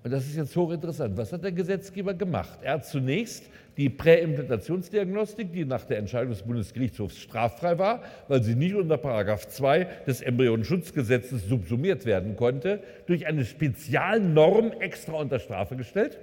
und 0.04 0.12
das 0.12 0.26
ist 0.28 0.36
jetzt 0.36 0.56
hochinteressant. 0.56 1.18
Was 1.18 1.34
hat 1.34 1.44
der 1.44 1.52
Gesetzgeber 1.52 2.14
gemacht? 2.14 2.60
Er 2.62 2.74
hat 2.74 2.86
zunächst 2.86 3.50
die 3.76 3.90
Präimplantationsdiagnostik, 3.90 5.52
die 5.52 5.66
nach 5.66 5.84
der 5.84 5.98
Entscheidung 5.98 6.30
des 6.30 6.44
Bundesgerichtshofs 6.44 7.18
straffrei 7.18 7.78
war, 7.80 8.04
weil 8.28 8.44
sie 8.44 8.54
nicht 8.54 8.76
unter 8.76 8.98
Paragraph 8.98 9.48
2 9.48 9.88
des 10.06 10.22
Embryonenschutzgesetzes 10.22 11.48
subsumiert 11.48 12.06
werden 12.06 12.36
konnte, 12.36 12.84
durch 13.08 13.26
eine 13.26 13.46
Spezialnorm 13.46 14.74
extra 14.80 15.14
unter 15.14 15.40
Strafe 15.40 15.76
gestellt 15.76 16.20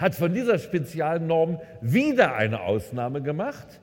hat 0.00 0.14
von 0.14 0.32
dieser 0.32 0.58
Spezialnorm 0.58 1.60
wieder 1.82 2.34
eine 2.34 2.60
Ausnahme 2.60 3.20
gemacht, 3.20 3.80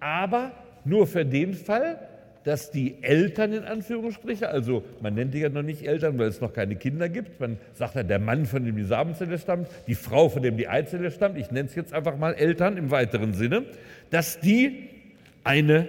aber 0.00 0.52
nur 0.84 1.06
für 1.06 1.26
den 1.26 1.52
Fall, 1.52 1.98
dass 2.44 2.70
die 2.70 3.02
Eltern 3.02 3.52
in 3.52 3.64
Anführungsstriche, 3.64 4.48
also 4.48 4.82
man 5.00 5.14
nennt 5.14 5.34
die 5.34 5.40
ja 5.40 5.50
noch 5.50 5.62
nicht 5.62 5.86
Eltern, 5.86 6.18
weil 6.18 6.28
es 6.28 6.40
noch 6.40 6.54
keine 6.54 6.74
Kinder 6.74 7.08
gibt, 7.10 7.38
man 7.38 7.58
sagt 7.74 7.94
ja 7.94 8.02
der 8.02 8.18
Mann, 8.18 8.46
von 8.46 8.64
dem 8.64 8.76
die 8.76 8.82
Samenzelle 8.82 9.38
stammt, 9.38 9.68
die 9.86 9.94
Frau, 9.94 10.30
von 10.30 10.42
dem 10.42 10.56
die 10.56 10.68
Eizelle 10.68 11.10
stammt, 11.10 11.36
ich 11.36 11.50
nenne 11.50 11.68
es 11.68 11.74
jetzt 11.74 11.92
einfach 11.92 12.16
mal 12.16 12.32
Eltern 12.34 12.78
im 12.78 12.90
weiteren 12.90 13.34
Sinne, 13.34 13.64
dass 14.10 14.40
die 14.40 14.88
eine 15.44 15.86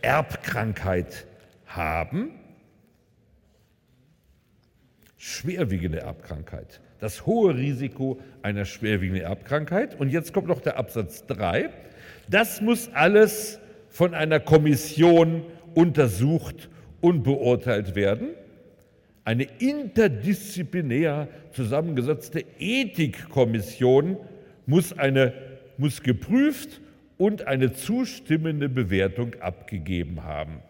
Erbkrankheit 0.00 1.26
haben, 1.66 2.30
schwerwiegende 5.18 6.00
Erbkrankheit 6.00 6.80
das 7.02 7.26
hohe 7.26 7.56
Risiko 7.56 8.20
einer 8.42 8.64
schwerwiegenden 8.64 9.24
Erbkrankheit. 9.24 9.98
Und 9.98 10.10
jetzt 10.10 10.32
kommt 10.32 10.46
noch 10.46 10.60
der 10.60 10.76
Absatz 10.78 11.26
3. 11.26 11.68
Das 12.30 12.60
muss 12.60 12.90
alles 12.94 13.58
von 13.88 14.14
einer 14.14 14.38
Kommission 14.38 15.42
untersucht 15.74 16.70
und 17.00 17.24
beurteilt 17.24 17.96
werden. 17.96 18.28
Eine 19.24 19.48
interdisziplinär 19.58 21.26
zusammengesetzte 21.50 22.44
Ethikkommission 22.60 24.16
muss, 24.66 24.96
eine, 24.96 25.32
muss 25.78 26.04
geprüft 26.04 26.80
und 27.18 27.48
eine 27.48 27.72
zustimmende 27.72 28.68
Bewertung 28.68 29.34
abgegeben 29.40 30.22
haben. 30.22 30.60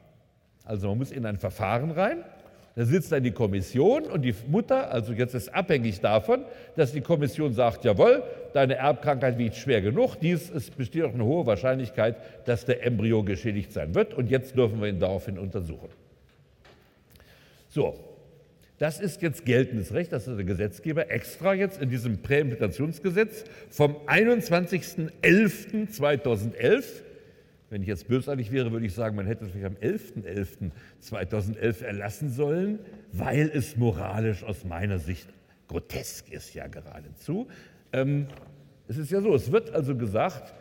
Also 0.65 0.89
man 0.89 0.97
muss 0.97 1.13
in 1.13 1.27
ein 1.27 1.37
Verfahren 1.37 1.91
rein 1.91 2.25
da 2.75 2.87
sitzt 2.87 3.13
dann 3.13 3.23
die 3.23 3.33
Kommission 3.33 4.05
und 4.05 4.23
die 4.23 4.35
Mutter, 4.49 4.91
also 4.91 5.13
jetzt 5.13 5.35
ist 5.35 5.55
abhängig 5.55 6.01
davon, 6.01 6.47
dass 6.75 6.93
die 6.93 7.03
Kommission 7.03 7.53
sagt, 7.53 7.85
jawohl, 7.85 8.23
deine 8.55 8.77
Erbkrankheit 8.77 9.37
wiegt 9.37 9.57
schwer 9.57 9.83
genug, 9.83 10.17
dies 10.17 10.49
ist, 10.49 10.75
besteht 10.77 11.05
auch 11.05 11.13
eine 11.13 11.25
hohe 11.25 11.45
Wahrscheinlichkeit, 11.45 12.17
dass 12.47 12.65
der 12.65 12.87
Embryo 12.87 13.23
geschädigt 13.23 13.73
sein 13.73 13.95
wird 13.95 14.15
und 14.15 14.31
jetzt 14.31 14.57
dürfen 14.57 14.81
wir 14.81 14.89
ihn 14.89 15.01
daraufhin 15.01 15.39
untersuchen. 15.39 15.91
So, 17.69 17.99
das 18.79 19.01
ist 19.01 19.21
jetzt 19.23 19.45
geltendes 19.45 19.93
Recht, 19.93 20.13
das 20.13 20.27
ist 20.27 20.37
der 20.37 20.45
Gesetzgeber 20.45 21.11
extra 21.11 21.55
jetzt 21.55 21.81
in 21.81 21.91
diesem 21.91 22.23
Präimplantationsgesetz 22.23 23.45
vom 23.71 23.97
21.11.2011 24.07 26.85
wenn 27.73 27.81
ich 27.81 27.89
jetzt 27.89 28.07
bösartig 28.07 28.53
wäre, 28.53 28.71
würde 28.71 28.85
ich 28.85 28.93
sagen, 28.93 29.17
man 29.17 29.27
hätte 29.27 29.47
es 29.47 29.51
vielleicht 29.51 29.67
am 29.67 29.77
11.11.2011 29.77 31.83
erlassen 31.83 32.29
sollen, 32.29 32.81
weil 33.13 33.51
es 33.53 33.79
moralisch 33.79 34.45
aus 34.45 34.67
meiner 34.67 34.99
Sicht 34.99 35.27
grotesk 35.69 36.31
ist, 36.31 36.53
ja 36.53 36.67
geradezu. 36.67 37.49
Ähm, 37.95 38.27
es 38.89 38.99
ist 38.99 39.11
ja 39.11 39.23
so, 39.23 39.35
es 39.35 39.53
wird 39.53 39.71
also 39.71 39.97
gesagt, 39.97 40.53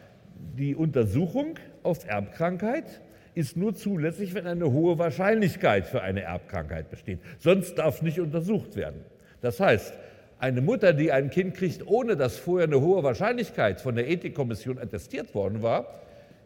die 0.57 0.73
Untersuchung 0.73 1.55
auf 1.83 2.07
Erbkrankheit 2.07 3.01
ist 3.35 3.57
nur 3.57 3.75
zulässig, 3.75 4.33
wenn 4.33 4.47
eine 4.47 4.71
hohe 4.71 4.97
Wahrscheinlichkeit 4.97 5.87
für 5.87 6.01
eine 6.01 6.21
Erbkrankheit 6.21 6.89
besteht. 6.89 7.19
Sonst 7.39 7.77
darf 7.77 8.01
nicht 8.01 8.21
untersucht 8.21 8.77
werden. 8.77 9.01
Das 9.41 9.59
heißt, 9.59 9.93
eine 10.39 10.61
Mutter, 10.61 10.93
die 10.93 11.11
ein 11.11 11.29
Kind 11.29 11.55
kriegt, 11.55 11.85
ohne 11.85 12.15
dass 12.15 12.37
vorher 12.37 12.69
eine 12.69 12.79
hohe 12.79 13.03
Wahrscheinlichkeit 13.03 13.81
von 13.81 13.95
der 13.95 14.09
Ethikkommission 14.09 14.79
attestiert 14.79 15.35
worden 15.35 15.61
war, 15.61 15.99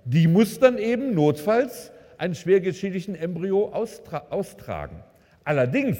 die 0.06 0.28
muss 0.28 0.60
dann 0.60 0.78
eben 0.78 1.14
notfalls 1.14 1.92
einen 2.18 2.36
schwer 2.36 2.62
geschädigten 2.62 3.16
Embryo 3.16 3.70
austra 3.70 4.28
austragen. 4.30 5.04
Allerdings, 5.44 5.98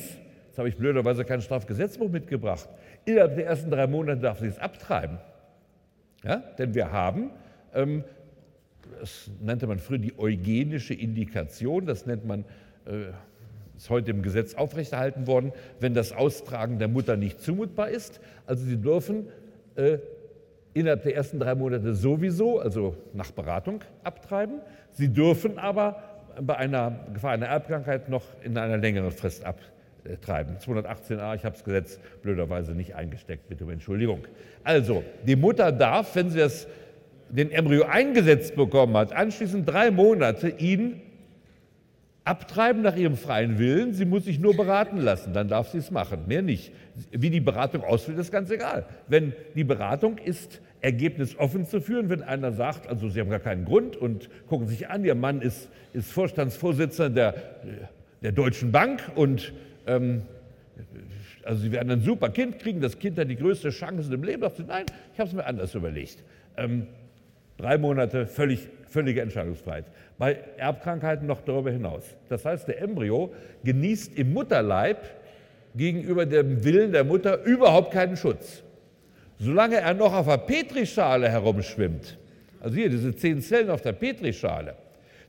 jetzt 0.48 0.58
habe 0.58 0.70
ich 0.70 0.78
blöderweise 0.78 1.26
kein 1.26 1.42
Strafgesetzbuch 1.42 2.10
mitgebracht, 2.10 2.70
innerhalb 3.04 3.36
der 3.36 3.48
ersten 3.48 3.70
drei 3.70 3.88
Monate 3.88 4.22
darf 4.22 4.40
sie 4.40 4.48
es 4.48 4.60
abtreiben. 4.60 5.18
Ja? 6.24 6.38
Denn 6.58 6.74
wir 6.74 6.92
haben, 6.92 7.32
ähm, 7.74 8.04
das 9.00 9.30
nannte 9.42 9.68
man 9.68 9.80
früher 9.80 9.98
die 9.98 10.18
eugenische 10.18 10.94
Indikation, 10.94 11.86
das 11.86 12.06
nennt 12.06 12.26
man, 12.26 12.46
äh, 12.86 13.12
ist 13.76 13.90
heute 13.90 14.12
im 14.12 14.22
Gesetz 14.22 14.54
aufrechterhalten 14.54 15.28
worden, 15.28 15.52
wenn 15.80 15.94
das 15.94 16.14
Austragen 16.14 16.80
der 16.80 16.88
Mutter 16.88 17.18
nicht 17.18 17.42
zumutbar 17.42 17.90
ist. 17.90 18.22
Also 18.46 18.64
sie 18.64 18.78
dürfen 18.78 19.28
äh, 19.76 19.98
innerhalb 20.76 21.04
der 21.04 21.16
ersten 21.16 21.40
drei 21.40 21.56
Monate 21.56 21.96
sowieso, 21.96 22.60
also 22.60 22.96
nach 23.14 23.32
Beratung, 23.32 23.80
abtreiben. 24.04 24.60
Sie 24.92 25.08
dürfen 25.08 25.58
aber 25.58 26.04
bei 26.40 26.58
einer 26.58 27.00
Gefahr 27.14 27.32
einer 27.32 27.48
Erbkrankheit 27.48 28.10
noch 28.10 28.24
in 28.44 28.58
einer 28.58 28.78
längeren 28.78 29.12
Frist 29.12 29.46
abtreiben. 29.46 30.58
218a, 30.58 31.36
ich 31.36 31.46
habe 31.46 31.56
das 31.56 31.64
Gesetz 31.64 32.00
blöderweise 32.22 32.74
nicht 32.74 32.94
eingesteckt, 32.94 33.48
bitte 33.48 33.64
um 33.64 33.70
Entschuldigung. 33.70 34.28
Also, 34.66 35.04
die 35.26 35.38
Mutter 35.38 35.72
darf, 35.72 36.14
wenn 36.16 36.30
sie 36.30 36.40
das, 36.40 36.68
den 37.30 37.52
Embryo 37.52 37.86
eingesetzt 37.86 38.56
bekommen 38.58 38.98
hat, 38.98 39.14
anschließend 39.14 39.68
drei 39.68 39.92
Monate 39.92 40.50
ihn 40.50 41.02
abtreiben 42.26 42.82
nach 42.82 42.96
ihrem 42.96 43.16
freien 43.16 43.58
Willen. 43.60 43.94
Sie 43.94 44.04
muss 44.04 44.26
sich 44.26 44.40
nur 44.40 44.58
beraten 44.58 44.98
lassen, 44.98 45.32
dann 45.32 45.48
darf 45.48 45.70
sie 45.70 45.78
es 45.78 45.92
machen, 45.92 46.28
mehr 46.28 46.42
nicht. 46.42 46.74
Wie 47.12 47.30
die 47.30 47.40
Beratung 47.40 47.84
ausfällt, 47.84 48.18
ist 48.18 48.32
ganz 48.32 48.50
egal. 48.50 48.86
Wenn 49.08 49.34
die 49.56 49.64
Beratung 49.64 50.18
ist 50.18 50.60
ergebnisoffen 50.82 51.66
zu 51.66 51.82
führen, 51.82 52.10
wenn 52.10 52.24
einer 52.24 52.52
sagt, 52.52 52.88
also 52.88 53.10
Sie 53.10 53.20
haben 53.20 53.30
gar 53.30 53.40
keinen 53.40 53.66
Grund 53.66 53.96
und 53.96 54.30
gucken 54.48 54.68
sich 54.68 54.90
an, 54.90 55.06
Ihr 55.06 55.16
Mann 55.16 55.42
ist, 55.42 55.70
ist 55.94 56.12
Vorstandsvorsitzender 56.12 57.10
der, 57.10 57.36
der 58.22 58.32
Deutschen 58.32 58.72
Bank 58.72 59.02
und 59.16 59.54
ähm, 59.88 60.24
also 61.44 61.62
Sie 61.62 61.72
werden 61.72 61.92
ein 61.92 62.02
super 62.02 62.30
Kind 62.30 62.60
kriegen, 62.60 62.82
das 62.82 63.00
Kind 63.00 63.18
hat 63.20 63.30
die 63.30 63.36
größte 63.36 63.70
Chance 63.70 64.14
im 64.14 64.24
Leben. 64.24 64.44
Nein, 64.68 64.86
ich 65.14 65.20
habe 65.20 65.30
es 65.30 65.36
mir 65.36 65.46
anders 65.46 65.74
überlegt. 65.76 66.24
Ähm, 66.58 66.88
drei 67.58 67.78
Monate 67.78 68.26
völlig, 68.28 68.68
völlige 68.96 69.22
Entscheidungsfreiheit. 69.22 69.86
Bei 70.18 70.38
Erbkrankheiten 70.56 71.28
noch 71.28 71.42
darüber 71.42 71.70
hinaus. 71.70 72.04
Das 72.30 72.46
heißt, 72.46 72.66
der 72.70 72.82
Embryo 72.82 73.34
genießt 73.66 74.18
im 74.18 74.32
Mutterleib 74.32 75.00
gegenüber 75.76 76.26
dem 76.26 76.64
Willen 76.64 76.94
der 76.94 77.04
Mutter 77.04 77.44
überhaupt 77.44 77.92
keinen 77.92 78.16
Schutz. 78.16 78.64
Solange 79.38 79.76
er 79.76 79.94
noch 79.94 80.14
auf 80.14 80.28
der 80.28 80.38
Petrischale 80.38 81.30
herumschwimmt, 81.30 82.18
also 82.62 82.76
hier 82.78 82.90
diese 82.90 83.14
zehn 83.14 83.42
Zellen 83.42 83.70
auf 83.70 83.82
der 83.82 83.92
Petrischale, 83.92 84.76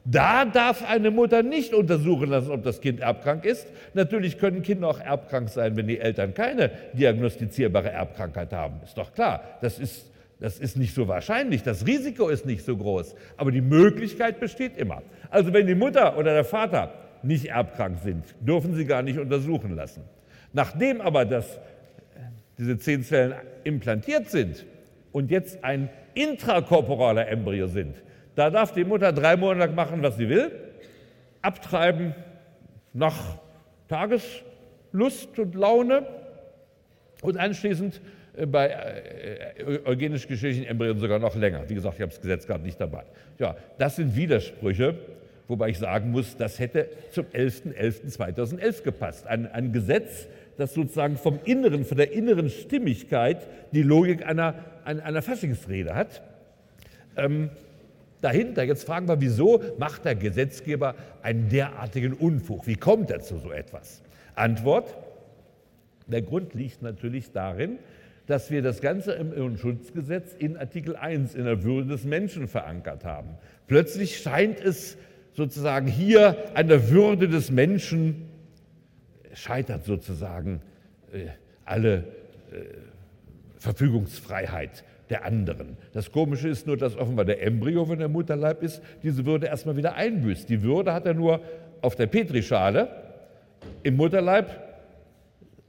da 0.04 0.44
darf 0.44 0.88
eine 0.88 1.10
Mutter 1.10 1.42
nicht 1.42 1.74
untersuchen 1.74 2.30
lassen, 2.30 2.52
ob 2.52 2.62
das 2.62 2.80
Kind 2.80 3.00
erbkrank 3.00 3.44
ist. 3.44 3.66
Natürlich 3.94 4.38
können 4.38 4.62
Kinder 4.62 4.86
auch 4.86 5.00
erbkrank 5.00 5.48
sein, 5.48 5.76
wenn 5.76 5.88
die 5.88 5.98
Eltern 5.98 6.32
keine 6.32 6.70
diagnostizierbare 6.92 7.90
Erbkrankheit 7.90 8.52
haben. 8.52 8.76
Ist 8.84 8.96
doch 8.96 9.12
klar. 9.12 9.42
Das 9.60 9.80
ist, 9.80 10.08
das 10.38 10.58
ist 10.58 10.76
nicht 10.76 10.94
so 10.94 11.08
wahrscheinlich. 11.08 11.62
Das 11.62 11.86
Risiko 11.86 12.28
ist 12.28 12.44
nicht 12.44 12.64
so 12.64 12.76
groß. 12.76 13.14
Aber 13.36 13.50
die 13.50 13.62
Möglichkeit 13.62 14.38
besteht 14.38 14.76
immer. 14.76 15.02
Also 15.30 15.52
wenn 15.52 15.66
die 15.66 15.74
Mutter 15.74 16.18
oder 16.18 16.34
der 16.34 16.44
Vater 16.44 16.92
nicht 17.22 17.46
erbkrank 17.46 17.98
sind, 18.02 18.24
dürfen 18.40 18.74
sie 18.74 18.84
gar 18.84 19.02
nicht 19.02 19.18
untersuchen 19.18 19.74
lassen. 19.74 20.02
Nachdem 20.52 21.00
aber 21.00 21.24
das 21.24 21.58
diese 22.58 22.78
zehn 22.78 23.02
Zellen 23.02 23.34
implantiert 23.64 24.30
sind 24.30 24.64
und 25.12 25.30
jetzt 25.30 25.62
ein 25.64 25.90
intrakorporaler 26.14 27.28
Embryo 27.28 27.66
sind, 27.66 27.96
da 28.34 28.50
darf 28.50 28.72
die 28.72 28.84
Mutter 28.84 29.12
drei 29.12 29.36
Monate 29.36 29.66
lang 29.66 29.74
machen, 29.74 30.02
was 30.02 30.16
sie 30.16 30.28
will, 30.28 30.50
abtreiben 31.42 32.14
nach 32.92 33.38
Tageslust 33.88 35.38
und 35.38 35.54
Laune 35.54 36.06
und 37.22 37.38
anschließend 37.38 38.00
bei 38.44 38.66
äh, 38.68 39.62
äh, 39.62 39.86
eugenisch 39.86 40.28
geschädigten 40.28 40.68
Embryonen 40.68 41.00
sogar 41.00 41.18
noch 41.18 41.34
länger. 41.34 41.68
Wie 41.68 41.74
gesagt, 41.74 41.94
ich 41.94 42.02
habe 42.02 42.10
das 42.10 42.20
Gesetz 42.20 42.46
gerade 42.46 42.64
nicht 42.64 42.80
dabei. 42.80 43.04
Ja, 43.38 43.56
das 43.78 43.96
sind 43.96 44.14
Widersprüche 44.14 44.94
Wobei 45.48 45.68
ich 45.68 45.78
sagen 45.78 46.10
muss, 46.10 46.36
das 46.36 46.58
hätte 46.58 46.88
zum 47.10 47.26
11.11.2011 47.26 48.82
gepasst. 48.82 49.26
Ein, 49.26 49.50
ein 49.52 49.72
Gesetz, 49.72 50.26
das 50.56 50.74
sozusagen 50.74 51.16
vom 51.16 51.38
Inneren, 51.44 51.84
von 51.84 51.96
der 51.96 52.12
inneren 52.12 52.50
Stimmigkeit 52.50 53.46
die 53.72 53.82
Logik 53.82 54.26
einer, 54.26 54.54
einer, 54.84 55.04
einer 55.04 55.22
Faschingsrede 55.22 55.94
hat. 55.94 56.22
Ähm, 57.16 57.50
dahinter, 58.22 58.64
jetzt 58.64 58.84
fragen 58.84 59.06
wir, 59.06 59.20
wieso 59.20 59.62
macht 59.78 60.04
der 60.04 60.16
Gesetzgeber 60.16 60.96
einen 61.22 61.48
derartigen 61.48 62.12
Unfug? 62.12 62.66
Wie 62.66 62.76
kommt 62.76 63.10
er 63.10 63.20
zu 63.20 63.38
so 63.38 63.52
etwas? 63.52 64.02
Antwort, 64.34 64.96
der 66.08 66.22
Grund 66.22 66.54
liegt 66.54 66.82
natürlich 66.82 67.30
darin, 67.30 67.78
dass 68.26 68.50
wir 68.50 68.62
das 68.62 68.80
Ganze 68.80 69.12
im 69.12 69.32
Irrenschutzgesetz 69.32 70.34
in 70.34 70.56
Artikel 70.56 70.96
1 70.96 71.34
in 71.34 71.44
der 71.44 71.62
Würde 71.62 71.88
des 71.88 72.04
Menschen 72.04 72.48
verankert 72.48 73.04
haben. 73.04 73.30
Plötzlich 73.68 74.18
scheint 74.18 74.60
es 74.60 74.96
sozusagen 75.32 75.86
hier 75.86 76.36
an 76.54 76.68
der 76.68 76.90
Würde 76.90 77.28
des 77.28 77.50
Menschen 77.50 78.28
scheitert 79.32 79.84
sozusagen 79.84 80.60
äh, 81.12 81.26
alle 81.64 81.98
äh, 81.98 82.02
Verfügungsfreiheit 83.58 84.84
der 85.10 85.24
anderen. 85.24 85.76
Das 85.92 86.10
Komische 86.10 86.48
ist 86.48 86.66
nur, 86.66 86.76
dass 86.76 86.96
offenbar 86.96 87.24
der 87.24 87.42
Embryo, 87.42 87.88
wenn 87.88 88.00
er 88.00 88.08
Mutterleib 88.08 88.62
ist, 88.62 88.82
diese 89.02 89.24
Würde 89.24 89.46
erstmal 89.46 89.76
wieder 89.76 89.94
einbüßt. 89.94 90.48
Die 90.48 90.62
Würde 90.62 90.92
hat 90.92 91.06
er 91.06 91.14
nur 91.14 91.40
auf 91.82 91.94
der 91.94 92.06
Petrischale, 92.06 92.88
im 93.82 93.96
Mutterleib 93.96 94.65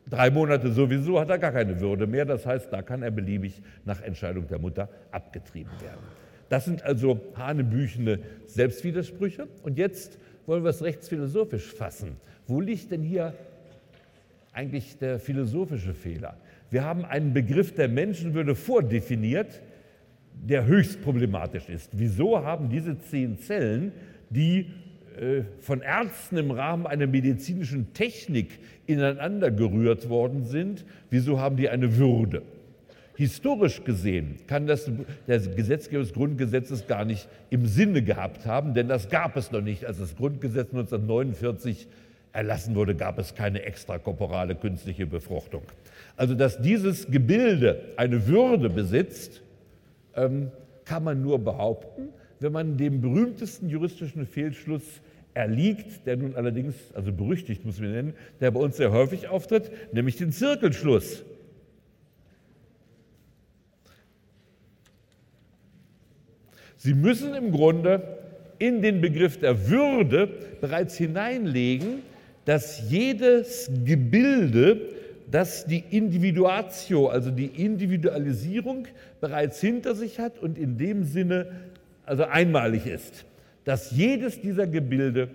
drei 0.09 0.29
Monate 0.29 0.71
sowieso 0.71 1.19
hat 1.19 1.29
er 1.29 1.37
gar 1.37 1.51
keine 1.51 1.79
Würde 1.79 2.07
mehr. 2.07 2.25
Das 2.25 2.45
heißt, 2.45 2.71
da 2.71 2.81
kann 2.81 3.03
er 3.03 3.11
beliebig 3.11 3.61
nach 3.85 4.01
Entscheidung 4.01 4.47
der 4.47 4.59
Mutter 4.59 4.89
abgetrieben 5.11 5.71
werden. 5.81 6.01
Das 6.49 6.65
sind 6.65 6.83
also 6.83 7.19
hanebüchene 7.35 8.19
Selbstwidersprüche. 8.45 9.47
Und 9.63 9.77
jetzt 9.77 10.17
wollen 10.45 10.63
wir 10.63 10.69
es 10.69 10.81
rechtsphilosophisch 10.81 11.73
fassen. 11.73 12.17
Wo 12.47 12.61
liegt 12.61 12.91
denn 12.91 13.03
hier 13.03 13.33
eigentlich 14.53 14.97
der 14.97 15.19
philosophische 15.19 15.93
Fehler? 15.93 16.37
Wir 16.69 16.83
haben 16.83 17.05
einen 17.05 17.33
Begriff 17.33 17.73
der 17.73 17.87
Menschenwürde 17.87 18.55
vordefiniert, 18.55 19.61
der 20.33 20.65
höchst 20.65 21.01
problematisch 21.01 21.69
ist. 21.69 21.91
Wieso 21.93 22.43
haben 22.43 22.69
diese 22.69 22.97
zehn 22.99 23.39
Zellen, 23.39 23.91
die 24.29 24.67
von 25.61 25.81
Ärzten 25.81 26.37
im 26.37 26.51
Rahmen 26.51 26.85
einer 26.85 27.07
medizinischen 27.07 27.93
Technik 27.93 28.59
ineinander 28.85 29.51
gerührt 29.51 30.09
worden 30.09 30.45
sind, 30.45 30.85
wieso 31.09 31.39
haben 31.39 31.57
die 31.57 31.69
eine 31.69 31.97
Würde? 31.97 32.43
Historisch 33.15 33.83
gesehen 33.83 34.35
kann 34.45 34.67
das 34.67 34.91
der 35.27 35.39
Gesetzgeber 35.39 36.03
des 36.03 36.13
Grundgesetzes 36.13 36.85
gar 36.85 37.03
nicht 37.03 37.27
im 37.49 37.65
Sinne 37.65 38.03
gehabt 38.03 38.45
haben, 38.45 38.75
denn 38.75 38.87
das 38.87 39.09
gab 39.09 39.35
es 39.37 39.51
noch 39.51 39.61
nicht. 39.61 39.85
Als 39.85 39.97
das 39.97 40.15
Grundgesetz 40.15 40.69
1949 40.69 41.87
erlassen 42.31 42.75
wurde, 42.75 42.93
gab 42.93 43.17
es 43.17 43.33
keine 43.33 43.63
extrakorporale 43.63 44.53
künstliche 44.53 45.07
Befruchtung. 45.07 45.63
Also 46.15 46.35
dass 46.35 46.61
dieses 46.61 47.09
Gebilde 47.09 47.81
eine 47.97 48.27
Würde 48.27 48.69
besitzt, 48.69 49.41
ähm, 50.15 50.51
kann 50.85 51.03
man 51.03 51.19
nur 51.23 51.39
behaupten, 51.39 52.09
wenn 52.39 52.51
man 52.51 52.77
dem 52.77 53.01
berühmtesten 53.01 53.67
juristischen 53.67 54.27
Fehlschluss 54.27 54.83
erliegt, 55.37 56.05
der 56.07 56.17
nun 56.17 56.35
allerdings, 56.35 56.75
also 56.93 57.13
berüchtigt 57.13 57.63
muss 57.63 57.79
man 57.79 57.91
nennen, 57.91 58.13
der 58.41 58.51
bei 58.51 58.59
uns 58.59 58.77
sehr 58.77 58.91
häufig 58.91 59.27
auftritt, 59.27 59.71
nämlich 59.93 60.17
den 60.17 60.31
Zirkelschluss. 60.31 61.23
Sie 66.77 66.93
müssen 66.93 67.35
im 67.35 67.51
Grunde 67.51 68.17
in 68.59 68.81
den 68.81 68.99
Begriff 68.99 69.39
der 69.39 69.69
Würde 69.69 70.27
bereits 70.59 70.95
hineinlegen, 70.97 72.01
dass 72.45 72.89
jedes 72.89 73.69
Gebilde, 73.85 74.81
das 75.29 75.65
die 75.65 75.83
Individuatio, 75.91 77.07
also 77.07 77.29
die 77.29 77.47
Individualisierung 77.47 78.87
bereits 79.21 79.59
hinter 79.61 79.93
sich 79.93 80.19
hat 80.19 80.39
und 80.39 80.57
in 80.57 80.77
dem 80.77 81.03
Sinne 81.03 81.51
also 82.05 82.23
einmalig 82.23 82.87
ist, 82.87 83.25
dass 83.67 83.91
jedes 83.91 84.39
dieser 84.39 84.65
Gebilde 84.65 85.27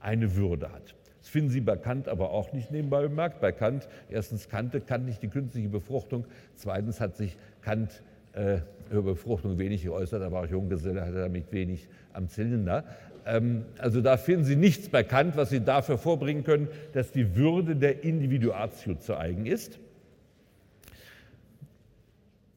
eine 0.00 0.34
Würde 0.34 0.72
hat. 0.72 0.94
Das 1.20 1.28
finden 1.28 1.50
Sie 1.50 1.60
bei 1.60 1.76
Kant 1.76 2.08
aber 2.08 2.30
auch 2.30 2.54
nicht 2.54 2.70
nebenbei 2.70 3.02
bemerkt. 3.02 3.42
Bei 3.42 3.52
Kant, 3.52 3.86
erstens 4.08 4.48
kannte 4.48 4.80
Kant 4.80 5.04
nicht 5.04 5.22
die 5.22 5.28
künstliche 5.28 5.68
Befruchtung, 5.68 6.24
zweitens 6.54 7.02
hat 7.02 7.18
sich 7.18 7.36
Kant 7.60 8.02
äh, 8.32 8.60
über 8.90 9.02
Befruchtung 9.02 9.58
wenig 9.58 9.82
geäußert, 9.82 10.22
aber 10.22 10.40
auch 10.40 10.46
Junggeselle 10.46 11.02
hatte 11.02 11.16
damit 11.16 11.52
wenig 11.52 11.86
am 12.14 12.30
Zylinder. 12.30 12.84
Ähm, 13.26 13.66
also 13.76 14.00
da 14.00 14.16
finden 14.16 14.44
Sie 14.44 14.56
nichts 14.56 14.88
bei 14.88 15.02
Kant, 15.02 15.36
was 15.36 15.50
Sie 15.50 15.60
dafür 15.60 15.98
vorbringen 15.98 16.44
können, 16.44 16.68
dass 16.94 17.12
die 17.12 17.36
Würde 17.36 17.76
der 17.76 18.04
Individuatio 18.04 18.94
zu 18.94 19.18
eigen 19.18 19.44
ist. 19.44 19.78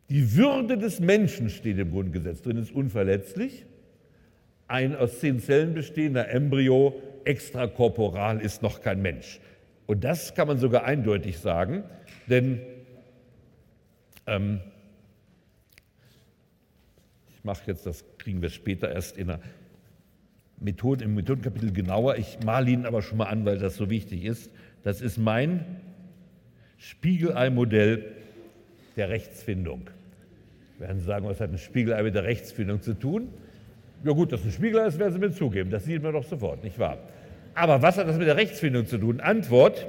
Die 0.10 0.38
Würde 0.38 0.78
des 0.78 1.02
Menschen 1.02 1.50
steht 1.50 1.78
im 1.78 1.92
Grundgesetz 1.92 2.42
drin, 2.42 2.56
ist 2.56 2.72
unverletzlich. 2.72 3.66
Ein 4.70 4.96
aus 4.96 5.20
zehn 5.20 5.40
Zellen 5.40 5.74
bestehender 5.74 6.30
Embryo 6.30 7.02
extrakorporal 7.26 8.40
ist 8.40 8.62
noch 8.62 8.82
kein 8.82 9.02
Mensch. 9.02 9.40
Und 9.88 10.04
das 10.04 10.36
kann 10.36 10.48
man 10.48 10.60
sogar 10.60 10.84
eindeutig 10.84 11.40
sagen, 11.40 11.84
denn 12.28 12.62
ähm, 14.28 14.60
ich 17.36 17.44
mache 17.44 17.64
jetzt, 17.66 17.88
das 17.88 18.06
kriegen 18.20 18.44
wir 18.44 18.52
später 18.52 18.92
erst 18.92 19.18
in 19.18 19.28
der 19.28 19.40
Methode, 20.60 21.04
im 21.06 21.16
Methodenkapitel 21.16 21.74
genauer. 21.74 22.18
Ich 22.18 22.38
male 22.46 22.70
Ihnen 22.70 22.86
aber 22.86 23.02
schon 23.02 23.18
mal 23.18 23.26
an, 23.26 23.46
weil 23.46 23.58
das 23.58 23.76
so 23.76 23.90
wichtig 23.90 24.24
ist. 24.24 24.52
Das 24.84 25.02
ist 25.02 25.18
mein 25.18 25.66
Spiegelei-Modell 26.78 28.06
der 28.98 29.10
Rechtsfindung. 29.10 29.90
Werden 30.78 31.00
Sie 31.00 31.06
sagen, 31.06 31.26
was 31.26 31.40
hat 31.40 31.50
ein 31.50 31.58
Spiegelei 31.58 32.04
mit 32.04 32.14
der 32.14 32.24
Rechtsfindung 32.24 32.84
zu 32.84 32.94
tun? 32.94 33.30
Ja 34.04 34.12
gut, 34.14 34.32
dass 34.32 34.44
ein 34.44 34.52
Spiegelei 34.52 34.88
ist, 34.88 34.98
werden 34.98 35.14
Sie 35.14 35.20
mir 35.20 35.32
zugeben. 35.32 35.70
Das 35.70 35.86
sieht 35.86 36.02
man 36.02 36.14
doch 36.14 36.24
sofort, 36.24 36.64
nicht 36.64 36.80
wahr? 36.80 36.98
Aber 37.54 37.82
was 37.82 37.98
hat 37.98 38.08
das 38.08 38.18
mit 38.18 38.28
der 38.28 38.38
Rechtsfindung 38.38 38.86
zu 38.86 38.98
tun? 38.98 39.20
Antwort, 39.20 39.86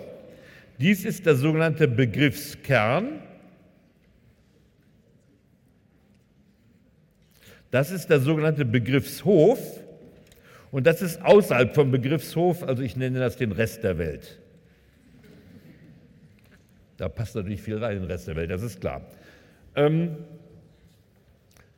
dies 0.78 1.04
ist 1.04 1.26
der 1.26 1.36
sogenannte 1.36 1.86
Begriffskern 1.86 3.20
Das 7.70 7.90
ist 7.90 8.08
der 8.08 8.20
sogenannte 8.20 8.64
Begriffshof 8.64 9.80
und 10.72 10.86
das 10.86 11.02
ist 11.02 11.22
außerhalb 11.22 11.74
vom 11.74 11.90
Begriffshof, 11.90 12.62
also 12.64 12.82
ich 12.82 12.96
nenne 12.96 13.20
das 13.20 13.36
den 13.36 13.52
Rest 13.52 13.84
der 13.84 13.98
Welt. 13.98 14.38
Da 16.96 17.08
passt 17.08 17.36
natürlich 17.36 17.62
viel 17.62 17.78
rein, 17.78 17.96
in 17.96 18.02
den 18.02 18.11
Rest 18.11 18.26
der 18.26 18.36
Welt, 18.36 18.50
das 18.50 18.62
ist 18.62 18.80
klar. 18.80 19.02
Ähm, 19.76 20.16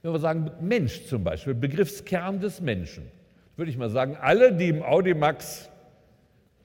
wenn 0.02 0.12
wir 0.12 0.18
sagen 0.18 0.50
Mensch 0.60 1.06
zum 1.06 1.24
Beispiel, 1.24 1.54
Begriffskern 1.54 2.40
des 2.40 2.60
Menschen, 2.60 3.04
würde 3.56 3.70
ich 3.70 3.78
mal 3.78 3.90
sagen, 3.90 4.16
alle, 4.20 4.52
die 4.52 4.68
im 4.68 4.82
Audimax 4.82 5.70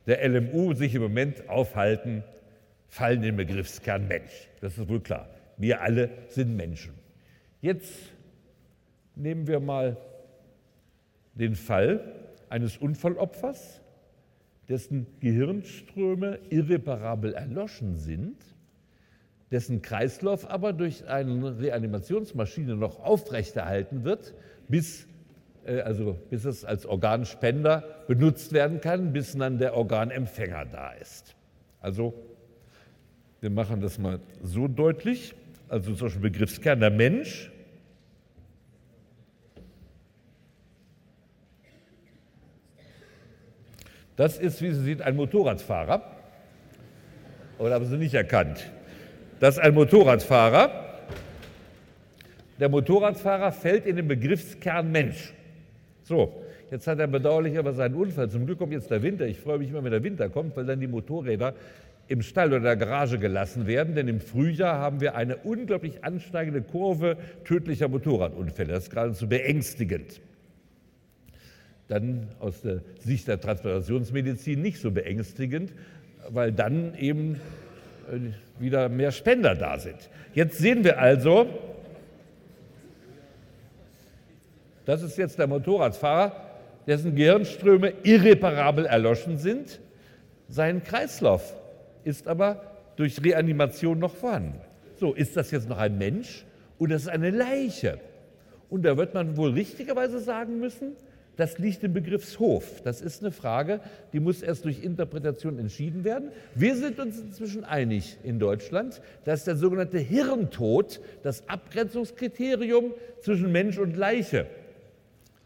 der 0.06 0.28
LMU 0.28 0.74
sich 0.74 0.96
im 0.96 1.02
Moment 1.02 1.48
aufhalten, 1.50 2.24
fallen 2.88 3.22
den 3.22 3.36
Begriffskern 3.36 4.08
Mensch. 4.08 4.48
Das 4.62 4.78
ist 4.78 4.88
wohl 4.88 5.02
klar. 5.02 5.30
Wir 5.58 5.82
alle 5.82 6.10
sind 6.30 6.56
Menschen. 6.56 6.94
Jetzt 7.62 7.92
Nehmen 9.18 9.48
wir 9.48 9.60
mal 9.60 9.98
den 11.34 11.56
Fall 11.56 12.14
eines 12.50 12.78
Unfallopfers, 12.78 13.82
dessen 14.70 15.08
Gehirnströme 15.20 16.38
irreparabel 16.52 17.34
erloschen 17.34 17.98
sind, 17.98 18.38
dessen 19.52 19.82
Kreislauf 19.82 20.50
aber 20.50 20.74
durch 20.74 21.08
eine 21.08 21.60
Reanimationsmaschine 21.60 22.76
noch 22.76 23.00
aufrechterhalten 23.00 24.04
wird, 24.04 24.34
bis, 24.68 25.08
äh, 25.66 25.82
also 25.82 26.18
bis 26.30 26.46
es 26.46 26.66
als 26.66 26.86
Organspender 26.86 27.84
benutzt 28.08 28.52
werden 28.54 28.82
kann, 28.82 29.14
bis 29.14 29.38
dann 29.38 29.58
der 29.58 29.76
Organempfänger 29.76 30.66
da 30.66 30.92
ist. 30.94 31.36
Also 31.82 32.14
wir 33.40 33.50
machen 33.50 33.82
das 33.82 33.98
mal 34.00 34.20
so 34.44 34.68
deutlich, 34.68 35.36
also 35.70 35.94
zum 35.94 36.08
Beispiel 36.08 36.22
Begriffskern 36.22 36.80
der 36.80 36.92
Mensch 36.92 37.52
Das 44.18 44.40
ist, 44.40 44.64
wie 44.64 44.72
Sie 44.72 44.84
sehen, 44.84 45.02
ein 45.02 45.16
Motorradfahrer. 45.16 46.02
Oder 47.60 47.76
haben 47.76 47.86
Sie 47.86 47.98
nicht 47.98 48.16
erkannt? 48.16 48.72
Das 49.40 49.56
ist 49.56 49.60
ein 49.60 49.76
Motorradfahrer. 49.76 50.72
Der 52.60 52.70
Motorradfahrer 52.70 53.52
fällt 53.52 53.86
in 53.86 53.96
den 53.98 54.08
Begriffskern 54.08 54.92
Mensch. 54.92 55.32
So, 56.02 56.42
jetzt 56.72 56.88
hat 56.88 56.98
er 56.98 57.06
bedauerlich 57.06 57.56
aber 57.60 57.74
seinen 57.74 57.94
Unfall. 57.94 58.32
Zum 58.32 58.48
Glück 58.48 58.58
kommt 58.58 58.74
jetzt 58.74 58.90
der 58.90 59.04
Winter. 59.04 59.28
Ich 59.28 59.40
freue 59.40 59.60
mich 59.60 59.70
immer, 59.70 59.84
wenn 59.84 59.92
der 59.92 60.02
Winter 60.04 60.30
kommt, 60.30 60.58
weil 60.58 60.66
dann 60.66 60.80
die 60.80 60.88
Motorräder 60.88 61.54
im 62.08 62.24
Stall 62.24 62.48
oder 62.48 62.62
der 62.62 62.78
Garage 62.78 63.20
gelassen 63.20 63.68
werden. 63.68 63.94
Denn 63.94 64.08
im 64.08 64.22
Frühjahr 64.22 64.80
haben 64.80 65.02
wir 65.02 65.14
eine 65.14 65.38
unglaublich 65.38 66.04
ansteigende 66.04 66.64
Kurve 66.64 67.18
tödlicher 67.46 67.90
Motorradunfälle. 67.90 68.74
Das 68.74 68.86
ist 68.86 68.90
geradezu 68.90 69.30
beängstigend. 69.30 70.20
dann 71.88 72.28
aus 72.40 72.62
der 72.62 72.82
Sicht 73.00 73.28
der 73.28 73.40
Transplantationsmedizin 73.40 74.62
nicht 74.62 74.82
so 74.82 74.90
beängstigend, 74.90 75.74
weil 76.30 76.52
dann 76.52 76.96
eben 76.96 77.40
wieder 78.60 78.90
mehr 78.90 79.12
Spender 79.12 79.56
da 79.56 79.78
sind. 79.80 80.10
Jetzt 80.34 80.58
sehen 80.58 80.84
wir 80.84 81.00
also, 81.00 81.48
das 84.86 85.02
ist 85.02 85.18
jetzt 85.18 85.38
der 85.38 85.48
Motorradfahrer, 85.48 86.32
dessen 86.86 87.16
Gehirnströme 87.16 87.94
irreparabel 88.04 88.86
erloschen 88.86 89.38
sind. 89.38 89.80
Sein 90.48 90.84
Kreislauf 90.84 91.56
ist 92.04 92.28
aber 92.28 92.62
durch 92.96 93.22
Reanimation 93.24 94.00
noch 94.00 94.16
vorhanden. 94.16 94.62
So, 94.96 95.14
ist 95.14 95.36
das 95.36 95.52
jetzt 95.52 95.68
noch 95.70 95.78
ein 95.78 95.98
Mensch 95.98 96.46
oder 96.80 96.96
ist 96.96 97.04
es 97.04 97.08
eine 97.10 97.30
Leiche? 97.30 98.00
Und 98.70 98.84
da 98.84 98.98
wird 98.98 99.14
man 99.14 99.38
wohl 99.38 99.52
richtigerweise 99.52 100.20
sagen 100.20 100.60
müssen, 100.60 100.96
das 101.38 101.60
liegt 101.60 101.84
im 101.84 101.94
Begriffshof. 101.94 102.82
Das 102.82 103.00
ist 103.00 103.22
eine 103.24 103.32
Frage, 103.32 103.80
die 104.12 104.20
muss 104.20 104.42
erst 104.42 104.66
durch 104.66 104.84
Interpretation 104.84 105.58
entschieden 105.60 106.04
werden. 106.04 106.32
Wir 106.56 106.76
sind 106.76 107.00
uns 107.00 107.20
inzwischen 107.20 107.64
einig 107.64 108.18
in 108.24 108.40
Deutschland, 108.40 109.02
dass 109.24 109.46
der 109.46 109.56
sogenannte 109.56 110.00
Hirntod 110.00 111.00
das 111.24 111.48
Abgrenzungskriterium 111.48 112.94
zwischen 113.22 113.52
Mensch 113.52 113.78
und 113.78 113.96
Leiche 113.96 114.48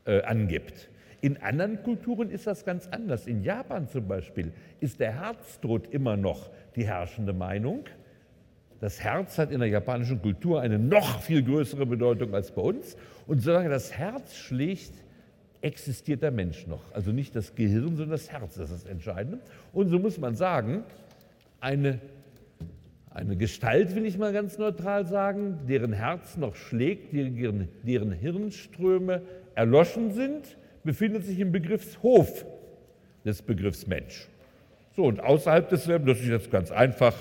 äh, 0.05 0.21
angibt. 0.23 0.89
In 1.19 1.37
anderen 1.37 1.83
Kulturen 1.83 2.31
ist 2.31 2.47
das 2.47 2.65
ganz 2.65 2.87
anders. 2.87 3.27
In 3.27 3.43
Japan 3.43 3.87
zum 3.87 4.07
Beispiel 4.07 4.53
ist 4.79 4.99
der 4.99 5.21
Herztod 5.21 5.93
immer 5.93 6.17
noch 6.17 6.49
die 6.75 6.87
herrschende 6.87 7.33
Meinung. 7.33 7.83
Das 8.79 9.01
Herz 9.03 9.37
hat 9.37 9.51
in 9.51 9.59
der 9.59 9.69
japanischen 9.69 10.19
Kultur 10.19 10.61
eine 10.61 10.79
noch 10.79 11.21
viel 11.21 11.43
größere 11.43 11.85
Bedeutung 11.85 12.33
als 12.33 12.49
bei 12.49 12.61
uns. 12.61 12.97
Und 13.27 13.41
solange 13.43 13.69
das 13.69 13.91
Herz 13.91 14.35
schlägt, 14.35 14.93
existiert 15.62 16.22
der 16.22 16.32
Mensch 16.32 16.68
noch. 16.68 16.82
Also 16.93 17.12
nicht 17.12 17.36
das 17.36 17.55
Gehirn, 17.55 17.95
sondern 17.95 18.09
das 18.09 18.32
Herz, 18.32 18.57
ist 18.57 18.72
das 18.72 18.86
Entscheidende. 18.86 19.39
Und 19.74 19.89
so 19.89 19.99
muss 19.99 20.18
man 20.18 20.36
sagen, 20.36 20.84
eine, 21.59 21.99
eine 23.12 23.38
Gestalt, 23.38 23.95
will 23.95 24.05
ich 24.05 24.18
mal 24.18 24.34
ganz 24.34 24.57
neutral 24.57 25.05
sagen, 25.05 25.59
deren 25.68 25.93
Herz 25.93 26.38
noch 26.38 26.55
schlägt, 26.55 27.14
deren, 27.14 27.70
deren 27.84 28.12
Hirnströme 28.12 29.22
erloschen 29.55 30.12
sind, 30.12 30.57
befindet 30.84 31.26
sich 31.26 31.39
im 31.39 31.51
Begriffshof 31.51 32.45
des 33.24 33.41
Begriffs 33.41 33.86
Mensch. 33.86 34.28
So, 34.95 35.05
und 35.05 35.20
außerhalb 35.20 35.70
desselben, 35.70 36.07
das 36.07 36.20
ist 36.20 36.28
jetzt 36.28 36.51
ganz 36.51 36.72
einfach, 36.72 37.16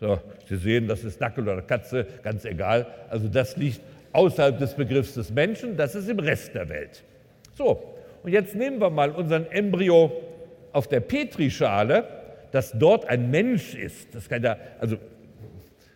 So, 0.00 0.18
Sie 0.48 0.56
sehen, 0.56 0.88
das 0.88 1.04
ist 1.04 1.20
Dackel 1.20 1.46
oder 1.46 1.60
Katze, 1.60 2.06
ganz 2.22 2.46
egal. 2.46 2.86
Also 3.10 3.28
das 3.28 3.58
liegt 3.58 3.82
außerhalb 4.12 4.58
des 4.58 4.74
Begriffs 4.74 5.12
des 5.12 5.30
Menschen, 5.30 5.76
das 5.76 5.94
ist 5.94 6.08
im 6.08 6.18
Rest 6.18 6.54
der 6.54 6.70
Welt. 6.70 7.04
So, 7.54 7.94
und 8.22 8.32
jetzt 8.32 8.54
nehmen 8.54 8.80
wir 8.80 8.88
mal 8.88 9.10
unseren 9.10 9.46
Embryo 9.50 10.10
auf 10.72 10.88
der 10.88 11.00
Petrischale, 11.00 12.04
dass 12.50 12.72
dort 12.72 13.04
ein 13.06 13.30
Mensch 13.30 13.74
ist. 13.74 14.14
Das 14.14 14.28
kann, 14.28 14.42
ja, 14.42 14.56
also, 14.78 14.96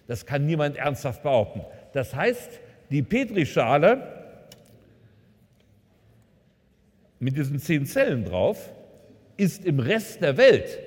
das 0.07 0.27
kann 0.27 0.45
niemand 0.45 0.77
ernsthaft 0.77 1.23
behaupten. 1.23 1.63
Das 1.95 2.15
heißt, 2.15 2.61
die 2.91 3.03
Petrischale 3.03 4.03
mit 7.19 7.39
diesen 7.39 7.59
zehn 7.59 7.87
Zellen 7.87 8.27
drauf 8.27 8.71
ist 9.39 9.65
im 9.65 9.81
Rest 9.81 10.21
der 10.21 10.37
Welt 10.37 10.79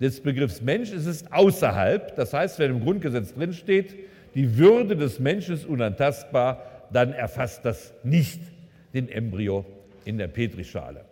des 0.00 0.20
Begriffs 0.20 0.60
Mensch, 0.60 0.92
es 0.92 1.06
ist 1.06 1.32
außerhalb. 1.32 2.14
Das 2.16 2.32
heißt, 2.32 2.58
wenn 2.58 2.70
im 2.70 2.80
Grundgesetz 2.80 3.34
drinsteht, 3.34 3.94
die 4.34 4.56
Würde 4.56 4.96
des 4.96 5.18
Menschen 5.18 5.54
ist 5.54 5.66
unantastbar, 5.66 6.62
dann 6.92 7.12
erfasst 7.12 7.64
das 7.64 7.92
nicht 8.04 8.40
den 8.94 9.08
Embryo 9.08 9.64
in 10.04 10.18
der 10.18 10.28
Petrischale. 10.28 11.04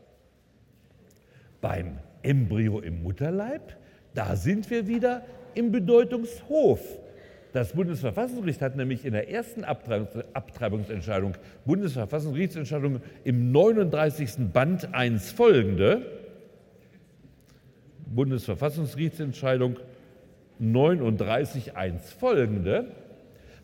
Beim 1.60 1.98
Embryo 2.22 2.80
im 2.80 3.02
Mutterleib, 3.02 3.76
da 4.14 4.36
sind 4.36 4.70
wir 4.70 4.86
wieder 4.86 5.22
im 5.54 5.72
Bedeutungshof. 5.72 6.80
Das 7.52 7.72
Bundesverfassungsgericht 7.72 8.60
hat 8.60 8.76
nämlich 8.76 9.04
in 9.04 9.12
der 9.12 9.30
ersten 9.30 9.64
Abtreibungsentscheidung, 9.64 11.34
Bundesverfassungsgerichtsentscheidung 11.64 13.00
im 13.24 13.50
39. 13.50 14.52
Band 14.52 14.94
1 14.94 15.32
folgende, 15.32 16.15
Bundesverfassungsgerichtsentscheidung 18.16 19.78
39.1 20.60 22.00
folgende, 22.18 22.86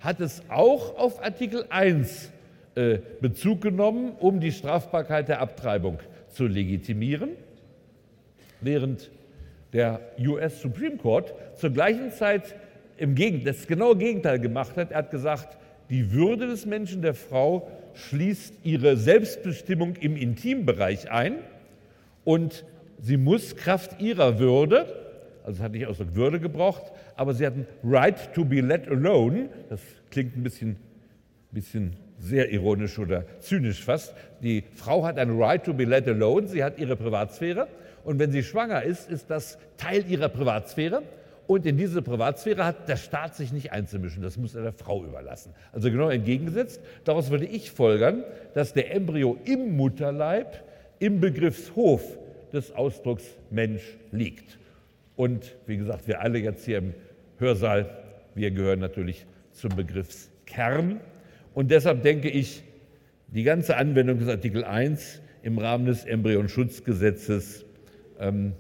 hat 0.01 0.21
es 0.21 0.43
auch 0.49 0.97
auf 0.97 1.23
Artikel 1.25 1.65
1 1.71 2.31
äh, 2.75 2.99
Bezug 3.21 3.61
genommen, 3.61 4.13
um 4.19 4.41
die 4.41 4.53
Strafbarkeit 4.53 5.29
der 5.29 5.41
Abtreibung 5.41 5.99
zu 6.29 6.47
legitimieren, 6.47 7.31
während 8.61 9.11
der 9.73 10.01
US 10.19 10.61
Supreme 10.61 10.97
Court 10.97 11.35
zur 11.57 11.71
gleichen 11.71 12.13
Zeit 12.13 12.55
im 12.99 13.15
das 13.45 13.67
genaue 13.67 13.97
Gegenteil 13.97 14.39
gemacht 14.39 14.77
hat. 14.77 14.93
Er 14.93 14.99
hat 14.99 15.11
gesagt, 15.11 15.57
die 15.91 16.13
Würde 16.13 16.47
des 16.47 16.67
Menschen, 16.67 17.03
der 17.03 17.15
Frau, 17.15 17.69
schließt 17.95 18.55
ihre 18.65 18.97
Selbstbestimmung 18.97 19.97
im 19.97 20.17
Intimbereich 20.17 21.11
ein 21.11 21.35
und 22.25 22.65
sie 23.03 23.19
muss 23.19 23.57
Kraft 23.57 24.01
ihrer 24.01 24.39
Würde, 24.39 24.87
also 25.45 25.59
es 25.59 25.63
hat 25.63 25.73
nicht 25.73 25.87
Ausdruck 25.87 26.15
Würde 26.15 26.41
gebraucht, 26.41 26.93
aber 27.17 27.35
sie 27.35 27.45
hat 27.45 27.55
ein 27.55 27.67
Right 27.85 28.33
to 28.33 28.45
be 28.45 28.61
let 28.61 28.89
alone, 28.89 29.51
das 29.69 29.81
klingt 30.11 30.37
ein 30.37 30.43
bisschen, 30.43 30.77
bisschen 31.51 31.97
sehr 32.19 32.51
ironisch 32.51 32.99
oder 32.99 33.25
zynisch 33.41 33.83
fast. 33.83 34.15
Die 34.41 34.63
Frau 34.75 35.05
hat 35.05 35.19
ein 35.19 35.37
Right 35.39 35.65
to 35.65 35.75
be 35.75 35.85
let 35.85 36.07
alone, 36.09 36.47
sie 36.47 36.63
hat 36.63 36.79
ihre 36.79 36.97
Privatsphäre 36.97 37.67
und 38.05 38.19
wenn 38.19 38.31
sie 38.31 38.43
schwanger 38.43 38.83
ist, 38.85 39.11
ist 39.11 39.29
das 39.29 39.59
Teil 39.77 40.05
ihrer 40.09 40.29
Privatsphäre 40.29 41.03
und 41.49 41.67
in 41.67 41.77
diese 41.77 42.03
Privatsphäre 42.03 42.65
hat 42.65 42.89
der 42.89 42.97
Staat 42.97 43.35
sich 43.35 43.53
nicht 43.53 43.73
einzumischen, 43.73 44.23
das 44.23 44.37
muss 44.37 44.55
er 44.55 44.63
der 44.63 44.73
Frau 44.73 45.05
überlassen. 45.05 45.53
Also 45.73 45.91
genau 45.91 46.09
entgegengesetzt. 46.09 46.81
Daraus 47.03 47.31
würde 47.31 47.47
ich 47.47 47.73
folgern, 47.73 48.23
dass 48.55 48.73
der 48.73 48.95
Embryo 48.95 49.37
im 49.45 49.77
Mutterleib 49.77 50.63
im 51.01 51.21
Begriffshof 51.21 52.03
des 52.53 52.73
Ausdrucks 52.73 53.25
Mensch 53.51 53.83
liegt. 54.11 54.59
Und 55.17 55.57
wie 55.67 55.77
gesagt, 55.77 56.09
wir 56.09 56.21
alle 56.21 56.39
jetzt 56.39 56.65
hier 56.65 56.79
im 56.79 56.95
Hörsaal, 57.39 57.91
wir 58.35 58.51
gehören 58.51 58.81
natürlich 58.81 59.27
zum 59.53 59.77
Begriffskern. 59.77 61.01
Und 61.55 61.71
deshalb 61.71 62.03
denke 62.03 62.31
ich, 62.31 62.63
die 63.29 63.43
ganze 63.43 63.77
Anwendung 63.77 64.19
des 64.19 64.29
Artikel 64.29 64.65
1 64.65 65.21
im 65.43 65.59
Rahmen 65.59 65.87
des 65.87 66.05
Embryonschutzgesetzes 66.05 67.65
ähm, 68.19 68.53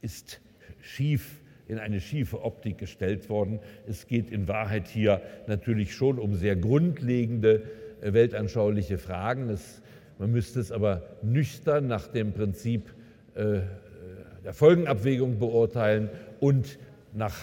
ist 0.00 0.40
schief 0.80 1.40
in 1.68 1.78
eine 1.78 2.00
schiefe 2.00 2.42
Optik 2.42 2.78
gestellt 2.78 3.28
worden. 3.28 3.58
Es 3.88 4.06
geht 4.06 4.30
in 4.30 4.48
Wahrheit 4.48 4.88
hier 4.88 5.20
natürlich 5.46 5.94
schon 5.94 6.18
um 6.18 6.34
sehr 6.34 6.56
grundlegende 6.56 7.64
äh, 8.00 8.12
weltanschauliche 8.12 8.98
Fragen. 8.98 9.50
Es, 9.50 9.82
man 10.18 10.30
müsste 10.30 10.60
es 10.60 10.70
aber 10.72 11.02
nüchtern 11.22 11.86
nach 11.86 12.06
dem 12.06 12.32
Prinzip 12.32 12.94
der 13.36 14.52
Folgenabwägung 14.52 15.38
beurteilen 15.38 16.08
und 16.40 16.78
nach 17.12 17.36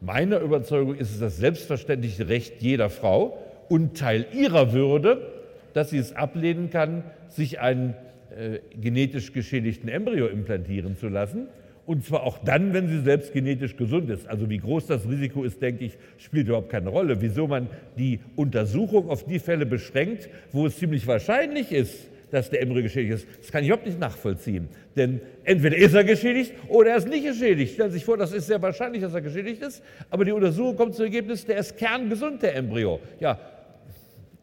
meiner 0.00 0.40
Überzeugung 0.40 0.96
ist 0.96 1.12
es 1.12 1.20
das 1.20 1.36
selbstverständliche 1.36 2.28
Recht 2.28 2.60
jeder 2.60 2.90
Frau 2.90 3.38
und 3.68 3.96
Teil 3.96 4.26
ihrer 4.32 4.72
Würde, 4.72 5.32
dass 5.74 5.90
sie 5.90 5.98
es 5.98 6.14
ablehnen 6.14 6.70
kann, 6.70 7.04
sich 7.28 7.60
einen 7.60 7.94
äh, 8.36 8.58
genetisch 8.78 9.32
geschädigten 9.32 9.88
Embryo 9.88 10.26
implantieren 10.26 10.96
zu 10.96 11.08
lassen. 11.08 11.48
Und 11.84 12.04
zwar 12.04 12.22
auch 12.22 12.38
dann, 12.38 12.74
wenn 12.74 12.88
sie 12.88 13.00
selbst 13.00 13.32
genetisch 13.32 13.76
gesund 13.76 14.08
ist. 14.10 14.28
Also 14.28 14.48
wie 14.48 14.58
groß 14.58 14.86
das 14.86 15.08
Risiko 15.08 15.42
ist, 15.42 15.60
denke 15.62 15.84
ich, 15.84 15.98
spielt 16.18 16.46
überhaupt 16.46 16.70
keine 16.70 16.90
Rolle. 16.90 17.20
Wieso 17.20 17.48
man 17.48 17.68
die 17.98 18.20
Untersuchung 18.36 19.08
auf 19.08 19.24
die 19.24 19.38
Fälle 19.38 19.66
beschränkt, 19.66 20.28
wo 20.52 20.66
es 20.66 20.78
ziemlich 20.78 21.06
wahrscheinlich 21.06 21.72
ist, 21.72 22.08
dass 22.30 22.50
der 22.50 22.62
Embryo 22.62 22.82
geschädigt 22.82 23.14
ist. 23.14 23.26
Das 23.40 23.52
kann 23.52 23.62
ich 23.62 23.68
überhaupt 23.68 23.86
nicht 23.86 24.00
nachvollziehen. 24.00 24.68
Denn 24.96 25.20
entweder 25.44 25.76
ist 25.76 25.94
er 25.94 26.04
geschädigt 26.04 26.52
oder 26.68 26.90
er 26.90 26.96
ist 26.96 27.08
nicht 27.08 27.24
geschädigt. 27.24 27.74
Stellen 27.74 27.90
Sie 27.90 27.98
sich 27.98 28.04
vor, 28.04 28.16
das 28.16 28.32
ist 28.32 28.46
sehr 28.46 28.60
wahrscheinlich, 28.60 29.02
dass 29.02 29.14
er 29.14 29.22
geschädigt 29.22 29.62
ist, 29.62 29.82
aber 30.10 30.24
die 30.24 30.32
Untersuchung 30.32 30.76
kommt 30.76 30.94
zum 30.94 31.04
Ergebnis, 31.04 31.46
der 31.46 31.58
ist 31.58 31.76
kerngesund, 31.76 32.42
der 32.42 32.54
Embryo. 32.54 33.00
Ja, 33.18 33.38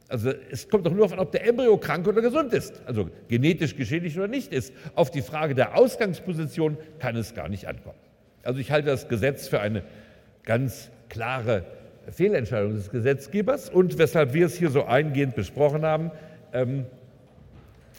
also 0.07 0.31
es 0.49 0.67
kommt 0.67 0.87
doch 0.87 0.91
nur 0.91 1.11
an, 1.11 1.19
ob 1.19 1.31
der 1.31 1.47
Embryo 1.47 1.77
krank 1.77 2.07
oder 2.07 2.21
gesund 2.21 2.51
ist, 2.53 2.81
also 2.87 3.09
genetisch 3.27 3.75
geschädigt 3.75 4.17
oder 4.17 4.27
nicht 4.27 4.51
ist. 4.51 4.73
Auf 4.95 5.11
die 5.11 5.21
Frage 5.21 5.53
der 5.53 5.77
Ausgangsposition 5.77 6.77
kann 6.97 7.15
es 7.15 7.35
gar 7.35 7.47
nicht 7.47 7.67
ankommen. 7.67 7.99
Also 8.41 8.59
ich 8.59 8.71
halte 8.71 8.87
das 8.87 9.07
Gesetz 9.07 9.47
für 9.47 9.59
eine 9.59 9.83
ganz 10.43 10.89
klare 11.09 11.63
Fehlentscheidung 12.11 12.73
des 12.73 12.89
Gesetzgebers 12.89 13.69
und 13.69 13.99
weshalb 13.99 14.33
wir 14.33 14.47
es 14.47 14.55
hier 14.55 14.71
so 14.71 14.85
eingehend 14.85 15.35
besprochen 15.35 15.83
haben, 15.83 16.11
ähm, 16.53 16.85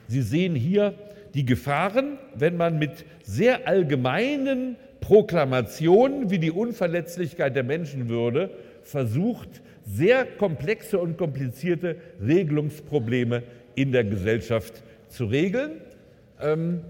Sie 0.08 0.22
sehen 0.22 0.56
hier 0.56 0.94
die 1.34 1.44
Gefahren, 1.44 2.18
wenn 2.34 2.56
man 2.56 2.78
mit 2.78 3.04
sehr 3.22 3.68
allgemeinen 3.68 4.76
Proklamationen 5.00 6.30
wie 6.30 6.38
die 6.38 6.50
Unverletzlichkeit 6.50 7.56
der 7.56 7.64
Menschenwürde 7.64 8.50
versucht, 8.82 9.62
sehr 9.84 10.24
komplexe 10.24 10.98
und 10.98 11.16
komplizierte 11.16 11.96
Regelungsprobleme 12.24 13.42
in 13.74 13.92
der 13.92 14.04
Gesellschaft 14.04 14.82
zu 15.08 15.24
regeln. 15.26 15.80
Ähm, 16.40 16.82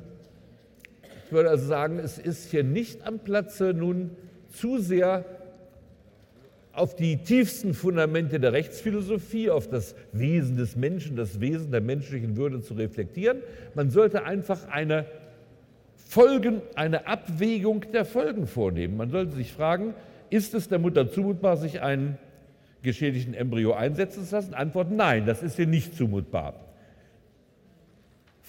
ich 1.27 1.33
würde 1.33 1.51
also 1.51 1.67
sagen, 1.67 1.99
es 1.99 2.19
ist 2.19 2.51
hier 2.51 2.65
nicht 2.65 3.07
am 3.07 3.21
Platze, 3.21 3.73
nun 3.73 4.11
zu 4.53 4.79
sehr 4.79 5.25
auf 6.81 6.97
die 6.97 7.19
tiefsten 7.19 7.75
Fundamente 7.75 8.41
der 8.41 8.55
Rechtsphilosophie, 8.55 9.51
auf 9.51 9.69
das 9.69 9.95
Wesen 10.13 10.57
des 10.57 10.77
Menschen, 10.77 11.15
das 11.15 11.39
Wesen 11.39 11.71
der 11.71 11.83
menschlichen 11.83 12.39
Würde 12.39 12.63
zu 12.63 12.73
reflektieren. 12.73 13.43
Man 13.75 13.91
sollte 13.91 14.25
einfach 14.25 14.67
eine 14.69 15.05
Folgen, 15.95 16.63
eine 16.77 17.07
Abwägung 17.07 17.85
der 17.93 18.07
Folgen 18.07 18.47
vornehmen. 18.47 18.97
Man 18.97 19.11
sollte 19.11 19.37
sich 19.37 19.53
fragen, 19.53 19.93
ist 20.31 20.55
es 20.55 20.69
der 20.69 20.79
Mutter 20.79 21.13
zumutbar, 21.13 21.59
sich 21.59 21.83
einen 21.83 22.17
geschädigten 22.83 23.35
Embryo 23.35 23.75
einsetzen 23.75 24.25
zu 24.25 24.35
lassen? 24.35 24.55
Antwort 24.55 24.91
nein, 24.91 25.27
das 25.27 25.43
ist 25.43 25.59
ihr 25.59 25.67
nicht 25.67 25.95
zumutbar. 25.95 26.55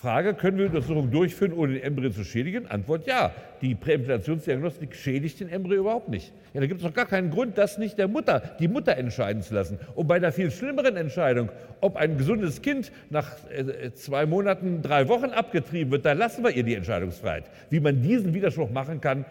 Frage, 0.02 0.34
können 0.34 0.58
wir 0.58 0.66
Untersuchungen 0.66 1.12
durchführen, 1.12 1.54
ohne 1.54 1.74
den 1.74 1.84
Embryo 1.84 2.10
zu 2.10 2.24
schädigen? 2.24 2.66
Antwort 2.66 3.06
ja. 3.06 3.32
Die 3.62 3.76
Präimplantationsdiagnostik 3.76 4.96
schädigt 4.96 5.40
den 5.40 5.50
Embryo 5.50 5.82
überhaupt 5.82 6.10
nicht. 6.10 6.34
Ja, 6.56 6.60
da 6.60 6.66
gibt 6.66 6.82
es 6.82 6.88
doch 6.88 6.94
gar 6.96 7.06
keinen 7.06 7.30
Grund, 7.30 7.56
das 7.56 7.78
nicht 7.78 8.00
der 8.00 8.08
Mutter, 8.08 8.42
die 8.60 8.68
Mutter 8.68 8.98
entscheiden 8.98 9.44
zu 9.44 9.54
lassen. 9.54 9.78
Und 9.94 10.08
bei 10.08 10.16
einer 10.16 10.32
viel 10.32 10.50
schlimmeren 10.50 10.98
Entscheidung, 10.98 11.50
ob 11.82 11.98
ein 11.98 12.18
gesundes 12.18 12.64
Kind 12.64 12.92
nach 13.12 13.32
äh, 13.52 13.94
zwei 13.94 14.26
Monaten, 14.26 14.82
drei 14.82 15.08
Wochen 15.08 15.30
abgetrieben 15.30 15.92
wird, 15.92 16.04
da 16.04 16.14
lassen 16.14 16.44
wir 16.44 16.50
ihr 16.50 16.64
die 16.64 16.74
Entscheidungsfreiheit. 16.74 17.44
Wie 17.70 17.80
man 17.80 18.02
diesen 18.02 18.34
Widerspruch 18.34 18.72
machen 18.72 19.02
kann, 19.02 19.26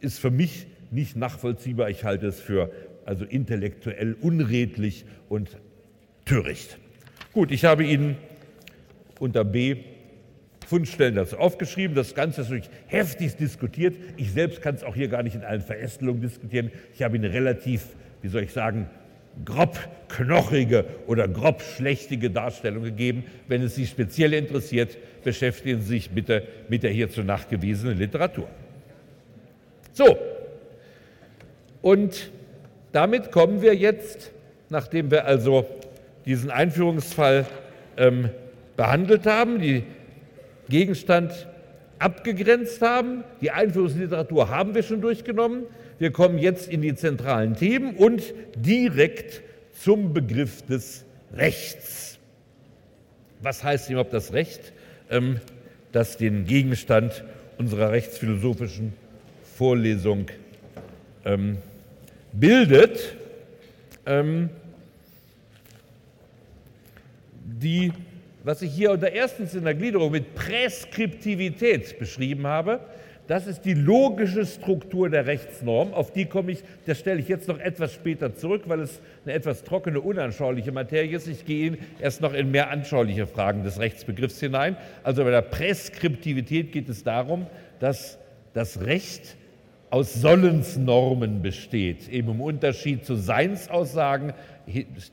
ist 0.00 0.18
für 0.18 0.30
mich 0.30 0.66
nicht 0.90 1.16
nachvollziehbar. 1.16 1.88
Ich 1.88 2.04
halte 2.04 2.26
es 2.26 2.40
für 2.40 2.70
also 3.06 3.24
intellektuell 3.24 4.14
unredlich 4.20 5.06
und 5.30 5.56
töricht. 6.26 6.76
Gut, 7.32 7.50
ich 7.52 7.64
habe 7.64 7.84
Ihnen 7.84 8.18
unter 9.18 9.44
B 9.44 9.76
Fundstellen 10.70 11.16
dazu 11.16 11.36
aufgeschrieben. 11.36 11.96
Das 11.96 12.14
Ganze 12.14 12.42
ist 12.42 12.46
natürlich 12.46 12.70
heftig 12.86 13.34
diskutiert. 13.34 13.96
Ich 14.16 14.30
selbst 14.30 14.62
kann 14.62 14.76
es 14.76 14.84
auch 14.84 14.94
hier 14.94 15.08
gar 15.08 15.24
nicht 15.24 15.34
in 15.34 15.42
allen 15.42 15.62
Verästelungen 15.62 16.22
diskutieren. 16.22 16.70
Ich 16.94 17.02
habe 17.02 17.16
eine 17.16 17.32
relativ, 17.32 17.88
wie 18.22 18.28
soll 18.28 18.44
ich 18.44 18.52
sagen, 18.52 18.88
grob 19.44 19.76
knochige 20.08 20.84
oder 21.08 21.26
grob 21.26 21.60
schlechtige 21.60 22.30
Darstellung 22.30 22.84
gegeben. 22.84 23.24
Wenn 23.48 23.62
es 23.62 23.74
Sie 23.74 23.84
speziell 23.84 24.32
interessiert, 24.32 24.96
beschäftigen 25.24 25.80
Sie 25.80 25.88
sich 25.88 26.10
bitte 26.10 26.44
mit 26.68 26.84
der 26.84 26.92
hierzu 26.92 27.24
nachgewiesenen 27.24 27.98
Literatur. 27.98 28.46
So, 29.92 30.16
und 31.82 32.30
damit 32.92 33.32
kommen 33.32 33.60
wir 33.60 33.74
jetzt, 33.74 34.30
nachdem 34.68 35.10
wir 35.10 35.24
also 35.24 35.66
diesen 36.26 36.52
Einführungsfall 36.52 37.44
ähm, 37.96 38.30
behandelt 38.76 39.26
haben, 39.26 39.60
die 39.60 39.82
Gegenstand 40.70 41.46
abgegrenzt 41.98 42.80
haben. 42.80 43.22
Die 43.42 43.50
Einführungsliteratur 43.50 44.48
haben 44.48 44.74
wir 44.74 44.82
schon 44.82 45.02
durchgenommen. 45.02 45.64
Wir 45.98 46.10
kommen 46.10 46.38
jetzt 46.38 46.68
in 46.68 46.80
die 46.80 46.94
zentralen 46.94 47.54
Themen 47.54 47.94
und 47.94 48.22
direkt 48.56 49.42
zum 49.74 50.14
Begriff 50.14 50.62
des 50.62 51.04
Rechts. 51.34 52.18
Was 53.42 53.62
heißt 53.62 53.90
überhaupt 53.90 54.12
das 54.12 54.32
Recht, 54.32 54.72
ähm, 55.10 55.40
das 55.92 56.16
den 56.16 56.46
Gegenstand 56.46 57.24
unserer 57.58 57.92
rechtsphilosophischen 57.92 58.94
Vorlesung 59.56 60.26
ähm, 61.24 61.58
bildet? 62.32 63.16
Ähm, 64.06 64.48
die 67.44 67.92
was 68.44 68.62
ich 68.62 68.72
hier 68.72 68.90
unter 68.92 69.12
erstens 69.12 69.54
in 69.54 69.64
der 69.64 69.74
Gliederung 69.74 70.12
mit 70.12 70.34
Präskriptivität 70.34 71.98
beschrieben 71.98 72.46
habe, 72.46 72.80
das 73.30 73.46
ist 73.46 73.64
die 73.64 73.74
logische 73.74 74.44
Struktur 74.44 75.08
der 75.08 75.26
Rechtsnorm. 75.26 75.94
Auf 75.94 76.12
die 76.12 76.24
komme 76.24 76.50
ich, 76.50 76.64
das 76.86 76.98
stelle 76.98 77.20
ich 77.20 77.28
jetzt 77.28 77.46
noch 77.46 77.60
etwas 77.60 77.94
später 77.94 78.34
zurück, 78.34 78.62
weil 78.66 78.80
es 78.80 79.00
eine 79.24 79.34
etwas 79.34 79.62
trockene, 79.62 80.00
unanschauliche 80.00 80.72
Materie 80.72 81.16
ist. 81.16 81.28
Ich 81.28 81.44
gehe 81.44 81.78
erst 82.00 82.22
noch 82.22 82.34
in 82.34 82.50
mehr 82.50 82.70
anschauliche 82.70 83.28
Fragen 83.28 83.62
des 83.62 83.78
Rechtsbegriffs 83.78 84.40
hinein. 84.40 84.76
Also 85.04 85.22
bei 85.22 85.30
der 85.30 85.42
Präskriptivität 85.42 86.72
geht 86.72 86.88
es 86.88 87.04
darum, 87.04 87.46
dass 87.78 88.18
das 88.52 88.80
Recht 88.80 89.36
aus 89.90 90.14
Sollensnormen 90.14 91.42
besteht. 91.42 92.08
Eben 92.08 92.30
im 92.30 92.40
Unterschied 92.40 93.04
zu 93.04 93.14
Seinsaussagen 93.14 94.32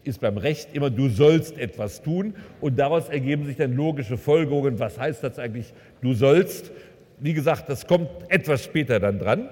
ist 0.03 0.22
beim 0.22 0.38
Recht 0.38 0.74
immer, 0.74 0.89
du 0.89 1.10
sollst 1.10 1.58
etwas 1.58 2.01
tun 2.01 2.34
und 2.62 2.78
daraus 2.78 3.10
ergeben 3.10 3.45
sich 3.45 3.58
dann 3.58 3.74
logische 3.74 4.18
Folgerungen. 4.18 4.80
Was 4.80 4.99
heißt 4.99 5.24
das 5.24 5.39
eigentlich, 5.39 5.74
du 6.01 6.14
sollst? 6.14 6.72
Wie 7.20 7.34
gesagt, 7.34 7.70
das 7.70 7.88
kommt 7.88 8.10
etwas 8.30 8.64
später 8.64 8.99
dann 8.99 9.20
dran. 9.20 9.49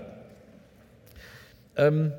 Ähm 1.78 2.14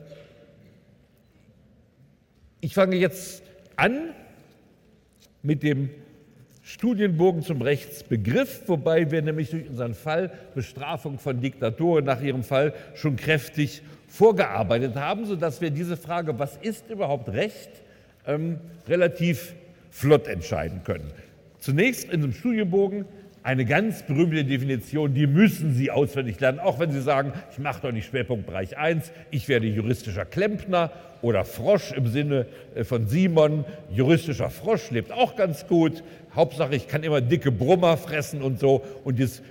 ich 2.61 2.75
fange 2.75 2.97
jetzt 2.97 3.43
an 3.77 4.11
mit 5.43 5.63
dem 5.63 5.91
Studienbogen 6.63 7.43
zum 7.43 7.63
Rechtsbegriff, 7.63 8.63
wobei 8.67 9.13
wir 9.13 9.23
nämlich 9.23 9.51
durch 9.51 9.69
unseren 9.69 9.95
Fall 9.95 10.33
Bestrafung 10.57 11.21
von 11.21 11.41
Diktatoren 11.41 12.05
nach 12.05 12.21
ihrem 12.21 12.43
Fall 12.43 12.75
schon 12.95 13.15
kräftig 13.15 13.83
vorgearbeitet 14.17 14.97
haben, 14.97 15.27
sodass 15.27 15.61
wir 15.61 15.71
diese 15.71 15.97
Frage, 15.97 16.39
was 16.39 16.57
ist 16.57 16.89
überhaupt 16.89 17.29
Recht, 17.29 17.71
ähm, 18.27 18.59
relativ 18.89 19.55
flott 19.91 20.27
entscheiden 20.27 20.83
können. 20.85 21.11
Zunächst 21.59 22.11
in 22.11 22.23
dem 22.23 22.33
Studienbogen 22.33 23.05
eine 23.43 23.65
ganz 23.65 24.03
berühmte 24.03 24.45
Definition, 24.45 25.15
die 25.15 25.27
müssen 25.27 25.73
Sie 25.75 25.91
auswendig 25.91 26.41
lernen, 26.41 26.59
auch 26.59 26.79
wenn 26.81 26.91
Sie 26.91 27.01
sagen, 27.01 27.33
ich 27.53 27.59
mache 27.59 27.83
doch 27.83 27.93
nicht 27.93 28.07
Schwerpunktbereich 28.07 28.77
1, 28.77 29.13
ich 29.31 29.49
werde 29.49 29.67
juristischer 29.67 30.25
Klempner 30.25 30.91
oder 31.23 31.45
Frosch 31.45 31.93
im 31.93 32.07
Sinne 32.09 32.47
äh, 32.75 32.85
von 32.85 33.07
Simon. 33.07 33.65
Juristischer 33.93 34.51
Frosch 34.51 34.91
lebt 34.91 35.13
auch 35.13 35.37
ganz 35.37 35.67
gut. 35.67 36.03
Hauptsache, 36.35 36.75
ich 36.75 36.89
kann 36.89 37.03
immer 37.03 37.21
dicke 37.21 37.53
Brummer 37.53 37.97
fressen 37.97 38.43
und 38.43 38.59
so. 38.61 38.83
Und 39.05 39.21
das 39.21 39.43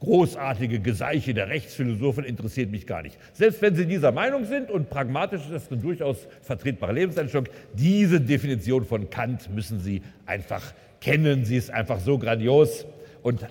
großartige 0.00 0.80
Geseiche 0.80 1.34
der 1.34 1.48
Rechtsphilosophen 1.48 2.24
interessiert 2.24 2.70
mich 2.70 2.86
gar 2.86 3.02
nicht. 3.02 3.18
Selbst 3.32 3.62
wenn 3.62 3.74
Sie 3.74 3.86
dieser 3.86 4.12
Meinung 4.12 4.44
sind 4.44 4.70
und 4.70 4.90
pragmatisch 4.90 5.42
ist 5.42 5.52
das 5.52 5.70
eine 5.70 5.80
durchaus 5.80 6.28
vertretbare 6.42 6.92
Lebenseinstellung, 6.92 7.48
diese 7.74 8.20
Definition 8.20 8.84
von 8.84 9.08
Kant 9.10 9.54
müssen 9.54 9.80
Sie 9.80 10.02
einfach 10.26 10.74
kennen. 11.00 11.44
Sie 11.44 11.56
ist 11.56 11.70
einfach 11.70 12.00
so 12.00 12.18
grandios 12.18 12.86
und 13.22 13.42
äh, 13.42 13.46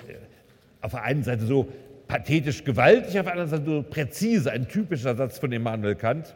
auf 0.82 0.92
der 0.92 1.04
einen 1.04 1.24
Seite 1.24 1.46
so 1.46 1.68
pathetisch 2.08 2.64
gewaltig, 2.64 3.18
auf 3.18 3.26
der 3.26 3.32
anderen 3.32 3.50
Seite 3.50 3.66
so 3.66 3.84
präzise, 3.84 4.52
ein 4.52 4.68
typischer 4.68 5.16
Satz 5.16 5.40
von 5.40 5.52
Immanuel 5.52 5.96
Kant. 5.96 6.36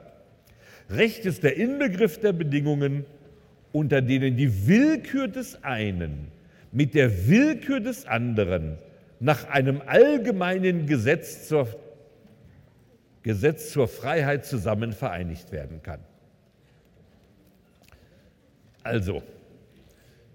Recht 0.89 1.26
ist 1.26 1.43
der 1.43 1.55
Inbegriff 1.55 2.20
der 2.20 2.34
Bedingungen, 2.34 3.05
unter 3.72 4.01
denen 4.01 4.36
die 4.36 4.68
Willkür 4.68 5.28
des 5.28 5.64
einen 5.64 6.32
mit 6.72 6.95
der 6.95 7.28
Willkür 7.28 7.80
des 7.80 8.07
anderen 8.07 8.78
nach 9.20 9.49
einem 9.49 9.82
allgemeinen 9.86 10.86
Gesetz 10.86 11.47
zur, 11.47 11.67
Gesetz 13.24 13.72
zur 13.72 13.88
Freiheit 13.88 14.45
zusammen 14.45 14.93
vereinigt 14.93 15.51
werden 15.51 15.84
kann. 15.84 15.99
Also, 18.84 19.22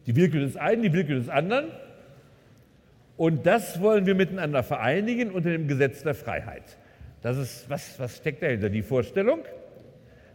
die 0.07 0.15
Willkür 0.15 0.41
des 0.41 0.57
einen, 0.57 0.83
die 0.83 0.93
Willkür 0.93 1.17
des 1.17 1.29
anderen. 1.29 1.67
Und 3.17 3.47
das 3.47 3.81
wollen 3.81 4.07
wir 4.07 4.15
miteinander 4.15 4.63
vereinigen 4.63 5.31
unter 5.31 5.51
dem 5.51 5.67
Gesetz 5.67 6.03
der 6.03 6.15
Freiheit. 6.15 6.77
Das 7.23 7.39
ist, 7.39 7.71
was, 7.71 7.99
was 7.99 8.17
steckt 8.17 8.43
dahinter? 8.43 8.69
Die 8.69 8.83
Vorstellung, 8.83 9.41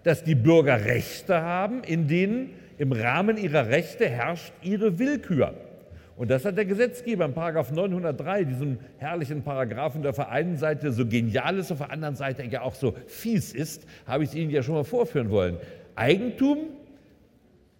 dass 0.04 0.24
die 0.24 0.34
Bürger 0.34 0.86
Rechte 0.86 1.42
haben, 1.42 1.84
in 1.84 2.08
denen 2.08 2.56
im 2.80 2.94
Rahmen 2.94 3.38
ihrer 3.38 3.68
Rechte 3.68 4.10
herrscht 4.10 4.54
ihre 4.64 4.98
Willkür. 4.98 5.54
Und 6.20 6.30
das 6.30 6.44
hat 6.44 6.58
der 6.58 6.66
Gesetzgeber 6.66 7.24
in 7.24 7.34
Paragraph 7.34 7.72
903, 7.72 8.44
diesem 8.44 8.78
herrlichen 8.98 9.42
Paragraphen, 9.42 10.02
der 10.02 10.10
auf 10.10 10.18
der 10.18 10.30
einen 10.30 10.58
Seite 10.58 10.92
so 10.92 11.06
genial 11.06 11.58
ist, 11.58 11.72
auf 11.72 11.78
der 11.78 11.92
anderen 11.92 12.18
Seite 12.18 12.44
ja 12.44 12.62
auch 12.62 12.76
so 12.76 12.94
fies 13.08 13.54
ist, 13.54 13.88
habe 14.06 14.26
ich 14.26 14.32
es 14.32 14.36
Ihnen 14.36 14.52
ja 14.52 14.62
schon 14.62 14.76
mal 14.76 14.84
vorführen 14.84 15.30
wollen. 15.30 15.56
Eigentum 15.96 16.58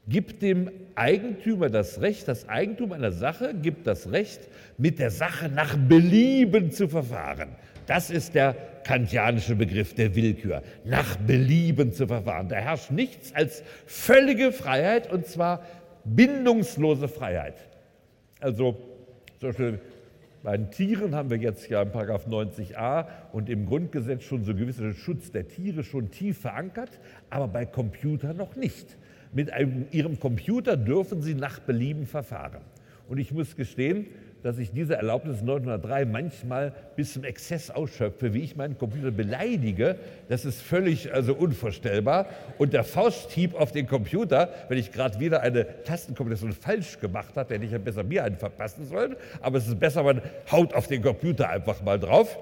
gibt 0.08 0.42
dem 0.42 0.72
Eigentümer 0.96 1.70
das 1.70 2.00
Recht, 2.00 2.30
das 2.30 2.48
Eigentum 2.48 2.94
einer 2.94 3.12
Sache 3.12 3.54
gibt 3.54 3.86
das 3.86 4.14
Recht, 4.14 4.40
mit 4.78 5.00
der 5.00 5.12
Sache 5.12 5.50
nach 5.50 5.76
Belieben 5.76 6.72
zu 6.72 6.88
verfahren. 6.88 7.50
Das 7.88 8.10
ist 8.10 8.36
der 8.36 8.56
kantianische 8.86 9.58
Begriff 9.58 9.96
der 9.96 10.16
Willkür. 10.16 10.64
Nach 10.86 11.18
Belieben 11.18 11.92
zu 11.92 12.08
verfahren. 12.08 12.48
Da 12.48 12.56
herrscht 12.56 12.92
nichts 12.92 13.36
als 13.36 13.64
völlige 13.86 14.54
Freiheit 14.54 15.12
und 15.12 15.26
zwar 15.26 15.62
bindungslose 16.06 17.10
Freiheit. 17.10 17.69
Also 18.40 18.78
zum 19.40 19.50
Beispiel 19.50 19.80
Bei 20.42 20.56
den 20.56 20.72
Tieren 20.72 21.16
haben 21.16 21.30
wir 21.30 21.38
jetzt 21.38 21.68
ja 21.70 21.82
im 21.82 21.90
90a 21.90 23.06
und 23.34 23.50
im 23.50 23.66
Grundgesetz 23.66 24.24
schon 24.24 24.46
so 24.46 24.56
gewissen 24.56 24.94
Schutz 24.94 25.32
der 25.32 25.50
Tiere 25.50 25.84
schon 25.84 26.12
tief 26.12 26.40
verankert, 26.40 27.00
aber 27.30 27.50
bei 27.50 27.66
Computern 27.66 28.38
noch 28.38 28.56
nicht. 28.56 28.98
Mit 29.34 29.52
einem, 29.52 29.88
Ihrem 29.92 30.18
Computer 30.18 30.78
dürfen 30.78 31.22
Sie 31.22 31.36
nach 31.36 31.60
Belieben 31.60 32.06
verfahren. 32.06 32.62
Und 33.10 33.18
ich 33.18 33.34
muss 33.34 33.58
gestehen, 33.58 34.08
dass 34.44 34.58
ich 34.58 34.72
diese 34.72 34.96
Erlaubnis 34.96 35.42
903 35.42 36.06
manchmal 36.06 36.74
bis 36.96 37.14
zum 37.14 37.24
Exzess 37.24 37.70
ausschöpfe, 37.70 38.34
wie 38.34 38.44
ich 38.44 38.56
meinen 38.56 38.78
Computer 38.78 39.12
beleidige. 39.12 39.98
Das 40.28 40.46
ist 40.46 40.62
völlig 40.62 41.14
also 41.14 41.34
unvorstellbar. 41.34 42.28
Und 42.58 42.74
der 42.74 42.84
Fausthieb 42.84 43.56
auf 43.56 43.72
den 43.72 43.88
Computer, 43.88 44.50
wenn 44.70 44.78
ich 44.78 44.92
gerade 44.92 45.20
wieder 45.20 45.42
eine 45.42 45.84
Tastenkombination 45.84 46.54
falsch 46.54 47.00
gemacht 47.00 47.36
habe, 47.36 47.54
hätte 47.54 47.66
ich 47.66 47.72
ja 47.72 47.78
besser 47.78 48.04
mir 48.04 48.24
einen 48.24 48.38
verpassen 48.38 48.86
sollen. 48.86 49.16
Aber 49.42 49.58
es 49.58 49.68
ist 49.68 49.80
besser, 49.80 50.04
man 50.04 50.22
haut 50.52 50.74
auf 50.74 50.88
den 50.88 51.02
Computer 51.02 51.50
einfach 51.50 51.82
mal 51.82 52.00
drauf. 52.00 52.38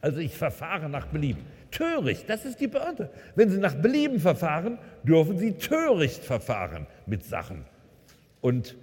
Also 0.00 0.18
ich 0.18 0.36
verfahre 0.36 0.88
nach 0.88 1.06
Belieben. 1.06 1.42
Töricht, 1.70 2.28
das 2.28 2.44
ist 2.44 2.60
die 2.60 2.66
Beamte. 2.66 3.08
Wenn 3.34 3.48
Sie 3.50 3.58
nach 3.58 3.74
Belieben 3.74 4.20
verfahren, 4.20 4.78
dürfen 5.04 5.38
Sie 5.38 5.52
töricht 5.54 6.22
verfahren 6.22 6.86
mit 7.06 7.24
Sachen. 7.24 7.64
Und 8.40 8.76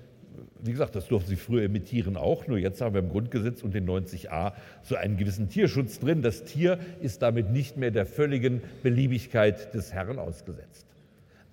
wie 0.61 0.71
gesagt, 0.71 0.95
das 0.95 1.07
durften 1.07 1.29
sie 1.29 1.35
früher 1.35 1.63
imitieren 1.63 2.17
auch, 2.17 2.47
nur 2.47 2.57
jetzt 2.57 2.81
haben 2.81 2.93
wir 2.93 3.01
im 3.01 3.09
Grundgesetz 3.09 3.63
und 3.63 3.73
den 3.73 3.87
90a 3.87 4.53
so 4.83 4.95
einen 4.95 5.17
gewissen 5.17 5.49
Tierschutz 5.49 5.99
drin. 5.99 6.21
Das 6.21 6.43
Tier 6.43 6.79
ist 7.01 7.21
damit 7.21 7.49
nicht 7.49 7.77
mehr 7.77 7.91
der 7.91 8.05
völligen 8.05 8.61
Beliebigkeit 8.83 9.73
des 9.73 9.93
Herrn 9.93 10.19
ausgesetzt. 10.19 10.85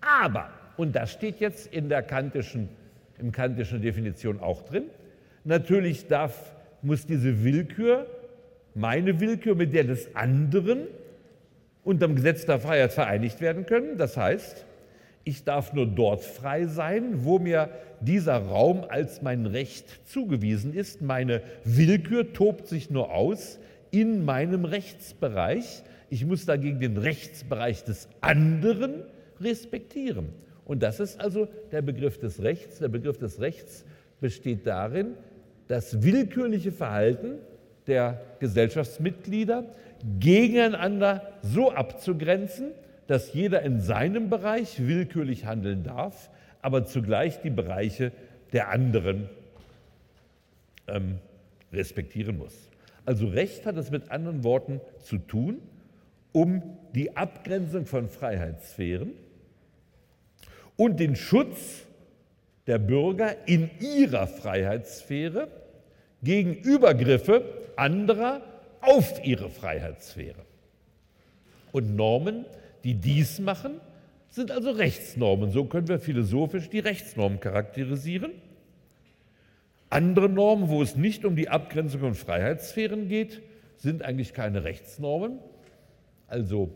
Aber, 0.01 0.51
und 0.77 0.95
das 0.95 1.13
steht 1.13 1.41
jetzt 1.41 1.73
in 1.73 1.89
der 1.89 2.03
kantischen, 2.03 2.69
im 3.19 3.33
kantischen 3.33 3.81
Definition 3.81 4.41
auch 4.41 4.63
drin, 4.63 4.85
natürlich 5.45 6.07
darf, 6.07 6.53
muss 6.83 7.07
diese 7.07 7.45
Willkür, 7.45 8.07
meine 8.75 9.21
Willkür 9.21 9.55
mit 9.55 9.73
der 9.73 9.85
des 9.85 10.15
anderen, 10.15 10.87
unterm 11.85 12.17
Gesetz 12.17 12.45
der 12.45 12.59
Freiheit 12.59 12.93
vereinigt 12.93 13.41
werden 13.41 13.65
können. 13.65 13.97
Das 13.97 14.17
heißt, 14.17 14.67
ich 15.27 15.43
darf 15.43 15.73
nur 15.73 15.87
dort 15.87 16.23
frei 16.23 16.67
sein, 16.67 17.25
wo 17.25 17.41
mir 17.41 17.69
dieser 18.01 18.37
Raum 18.37 18.85
als 18.89 19.23
mein 19.23 19.45
Recht 19.45 20.07
zugewiesen 20.09 20.73
ist. 20.73 21.03
Meine 21.03 21.43
Willkür 21.65 22.33
tobt 22.33 22.69
sich 22.69 22.91
nur 22.91 23.13
aus 23.13 23.59
in 23.91 24.25
meinem 24.25 24.65
Rechtsbereich. 24.65 25.83
Ich 26.11 26.25
muss 26.25 26.47
dagegen 26.47 26.79
den 26.79 26.97
Rechtsbereich 26.97 27.83
des 27.83 28.09
anderen 28.21 29.03
respektieren. 29.41 30.29
Und 30.65 30.85
das 30.85 31.01
ist 31.01 31.21
also 31.21 31.49
der 31.73 31.83
Begriff 31.83 32.19
des 32.19 32.41
Rechts. 32.45 32.79
Der 32.79 32.89
Begriff 32.89 33.19
des 33.19 33.41
Rechts 33.41 33.85
besteht 34.21 34.65
darin, 34.65 35.15
das 35.67 36.05
willkürliche 36.05 36.71
Verhalten 36.71 37.39
der 37.89 38.21
Gesellschaftsmitglieder 38.39 39.65
gegeneinander 40.21 41.33
so 41.43 41.73
abzugrenzen, 41.73 42.67
dass 43.07 43.33
jeder 43.33 43.63
in 43.63 43.81
seinem 43.81 44.31
Bereich 44.31 44.87
willkürlich 44.87 45.45
handeln 45.45 45.85
darf, 45.85 46.31
aber 46.63 46.87
zugleich 46.87 47.41
die 47.43 47.51
Bereiche 47.51 48.13
der 48.53 48.71
anderen 48.71 49.29
ähm, 50.89 51.19
respektieren 51.73 52.39
muss. 52.39 52.55
Also 53.05 53.29
Recht 53.29 53.67
hat 53.67 53.77
es 53.77 53.91
mit 53.91 54.11
anderen 54.11 54.43
Worten 54.43 54.81
zu 55.01 55.19
tun, 55.19 55.59
um 56.33 56.63
die 56.95 57.17
Abgrenzung 57.17 57.87
von 57.87 58.09
Freiheitssphären 58.09 59.13
und 60.77 61.01
den 61.01 61.17
Schutz 61.17 61.85
der 62.67 62.79
Bürger 62.79 63.47
in 63.47 63.71
ihrer 63.81 64.27
Freiheitssphäre 64.27 65.49
gegen 66.23 66.55
Übergriffe 66.55 67.45
anderer 67.77 68.43
auf 68.81 69.25
ihre 69.25 69.51
Freiheitssphäre. 69.51 70.45
Und 71.73 71.95
Normen 71.95 72.45
die 72.87 72.95
dies 72.95 73.41
machen, 73.41 73.81
sind 74.29 74.53
also 74.53 74.71
Rechtsnormen. 74.71 75.51
So 75.51 75.65
können 75.65 75.89
wir 75.89 75.99
philosophisch 75.99 76.71
die 76.71 76.79
Rechtsnormen 76.79 77.41
charakterisieren. 77.41 78.31
Andere 79.91 80.29
Normen, 80.29 80.69
wo 80.69 80.83
es 80.83 80.95
nicht 80.95 81.25
um 81.25 81.35
die 81.35 81.49
Abgrenzung 81.49 82.01
von 82.01 82.15
Freiheitssphären 82.15 83.09
geht, 83.09 83.43
sind 83.77 84.05
eigentlich 84.05 84.35
keine 84.35 84.63
Rechtsnormen. 84.63 85.41
Also, 86.29 86.71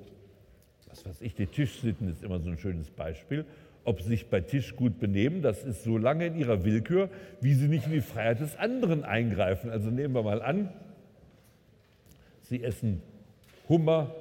was 0.89 1.07
weiß 1.07 1.21
ich, 1.21 1.37
die 1.37 1.47
Tischsitten 1.47 2.09
ist 2.09 2.25
immer 2.25 2.41
so 2.41 2.51
ein 2.51 2.59
schönes 2.59 2.91
Beispiel. 2.91 3.45
Ob 3.85 4.03
sie 4.03 4.09
sich 4.09 4.27
bei 4.27 4.41
Tisch 4.41 4.75
gut 4.75 4.99
benehmen, 4.99 5.43
das 5.43 5.63
ist 5.63 5.85
so 5.85 5.97
lange 5.97 6.27
in 6.27 6.37
ihrer 6.37 6.65
Willkür, 6.65 7.09
wie 7.41 7.55
sie 7.55 7.69
nicht 7.69 7.87
in 7.87 7.93
die 7.93 8.01
Freiheit 8.01 8.41
des 8.41 8.57
anderen 8.57 9.05
eingreifen. 9.05 9.71
Also 9.71 9.91
nehmen 9.91 10.13
wir 10.13 10.25
mal 10.25 10.43
an, 10.43 10.73
Sie 12.43 12.65
essen 12.65 13.01
Hummer 13.69 14.13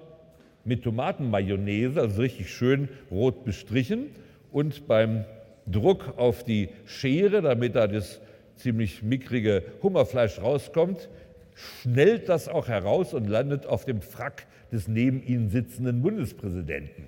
mit 0.65 0.83
Tomatenmayonnaise, 0.83 1.99
also 1.99 2.21
richtig 2.21 2.53
schön 2.53 2.89
rot 3.11 3.43
bestrichen. 3.45 4.07
Und 4.51 4.87
beim 4.87 5.25
Druck 5.67 6.17
auf 6.17 6.43
die 6.43 6.69
Schere, 6.85 7.41
damit 7.41 7.75
da 7.75 7.87
das 7.87 8.21
ziemlich 8.55 9.03
mickrige 9.03 9.63
Hummerfleisch 9.81 10.39
rauskommt, 10.41 11.09
schnellt 11.55 12.29
das 12.29 12.47
auch 12.47 12.67
heraus 12.67 13.13
und 13.13 13.27
landet 13.27 13.65
auf 13.65 13.85
dem 13.85 14.01
Frack 14.01 14.47
des 14.71 14.87
neben 14.87 15.23
Ihnen 15.25 15.49
sitzenden 15.49 16.01
Bundespräsidenten. 16.01 17.05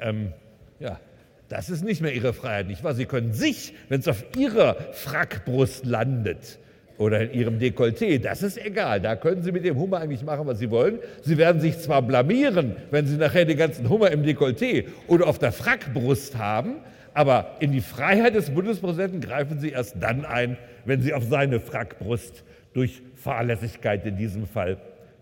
Ähm, 0.00 0.32
ja, 0.80 1.00
das 1.48 1.70
ist 1.70 1.84
nicht 1.84 2.00
mehr 2.00 2.14
Ihre 2.14 2.32
Freiheit, 2.32 2.66
nicht 2.66 2.82
wahr? 2.82 2.94
Sie 2.94 3.06
können 3.06 3.32
sich, 3.32 3.74
wenn 3.88 4.00
es 4.00 4.08
auf 4.08 4.24
Ihrer 4.36 4.74
Frackbrust 4.92 5.84
landet, 5.84 6.58
oder 7.02 7.20
in 7.22 7.32
ihrem 7.32 7.58
Dekolleté, 7.58 8.18
das 8.18 8.42
ist 8.42 8.64
egal. 8.64 9.00
Da 9.00 9.16
können 9.16 9.42
Sie 9.42 9.50
mit 9.50 9.64
dem 9.64 9.76
Hummer 9.76 9.98
eigentlich 9.98 10.22
machen, 10.22 10.46
was 10.46 10.58
Sie 10.58 10.70
wollen. 10.70 11.00
Sie 11.22 11.36
werden 11.36 11.60
sich 11.60 11.78
zwar 11.78 12.00
blamieren, 12.00 12.76
wenn 12.90 13.06
Sie 13.06 13.16
nachher 13.16 13.44
den 13.44 13.58
ganzen 13.58 13.88
Hummer 13.88 14.10
im 14.12 14.22
Dekolleté 14.22 14.84
oder 15.08 15.26
auf 15.26 15.38
der 15.38 15.52
Frackbrust 15.52 16.38
haben, 16.38 16.76
aber 17.12 17.56
in 17.60 17.72
die 17.72 17.80
Freiheit 17.80 18.34
des 18.34 18.50
Bundespräsidenten 18.50 19.20
greifen 19.20 19.58
Sie 19.58 19.70
erst 19.70 19.96
dann 20.00 20.24
ein, 20.24 20.56
wenn 20.84 21.02
Sie 21.02 21.12
auf 21.12 21.24
seine 21.24 21.60
Frackbrust 21.60 22.44
durch 22.72 23.02
Fahrlässigkeit 23.16 24.06
in 24.06 24.16
diesem 24.16 24.46
Fall 24.46 24.78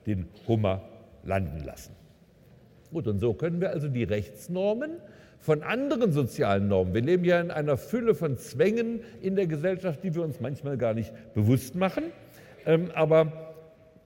den 0.06 0.28
Hummer 0.46 0.82
landen 1.24 1.64
lassen. 1.64 1.92
Gut, 2.92 3.06
und 3.06 3.20
so 3.20 3.32
können 3.32 3.60
wir 3.60 3.70
also 3.70 3.88
die 3.88 4.04
Rechtsnormen 4.04 4.90
von 5.40 5.62
anderen 5.62 6.12
sozialen 6.12 6.68
Normen. 6.68 6.94
Wir 6.94 7.02
leben 7.02 7.24
ja 7.24 7.40
in 7.40 7.50
einer 7.50 7.76
Fülle 7.76 8.14
von 8.14 8.36
Zwängen 8.36 9.00
in 9.22 9.36
der 9.36 9.46
Gesellschaft, 9.46 10.04
die 10.04 10.14
wir 10.14 10.22
uns 10.22 10.40
manchmal 10.40 10.76
gar 10.76 10.94
nicht 10.94 11.12
bewusst 11.34 11.74
machen. 11.74 12.04
Ähm, 12.66 12.90
aber 12.94 13.54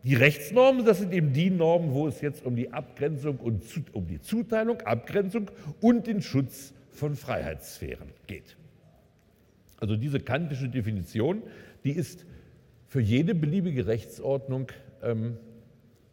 die 0.05 0.15
Rechtsnormen, 0.15 0.85
das 0.85 0.99
sind 0.99 1.13
eben 1.13 1.33
die 1.33 1.51
Normen, 1.51 1.93
wo 1.93 2.07
es 2.07 2.21
jetzt 2.21 2.45
um 2.45 2.55
die 2.55 2.73
Abgrenzung 2.73 3.39
und 3.39 3.63
um 3.93 4.07
die 4.07 4.21
Zuteilung, 4.21 4.81
Abgrenzung 4.83 5.51
und 5.81 6.07
den 6.07 6.23
Schutz 6.23 6.73
von 6.91 7.17
Freiheitssphären 7.17 8.09
geht. 8.27 8.57
Also 9.79 9.97
diese 9.97 10.21
kantische 10.21 10.69
Definition, 10.69 11.43
die 11.83 11.93
ist 11.93 12.25
für 12.87 13.01
jede 13.01 13.35
beliebige 13.35 13.87
Rechtsordnung 13.87 14.69
ähm, 15.03 15.37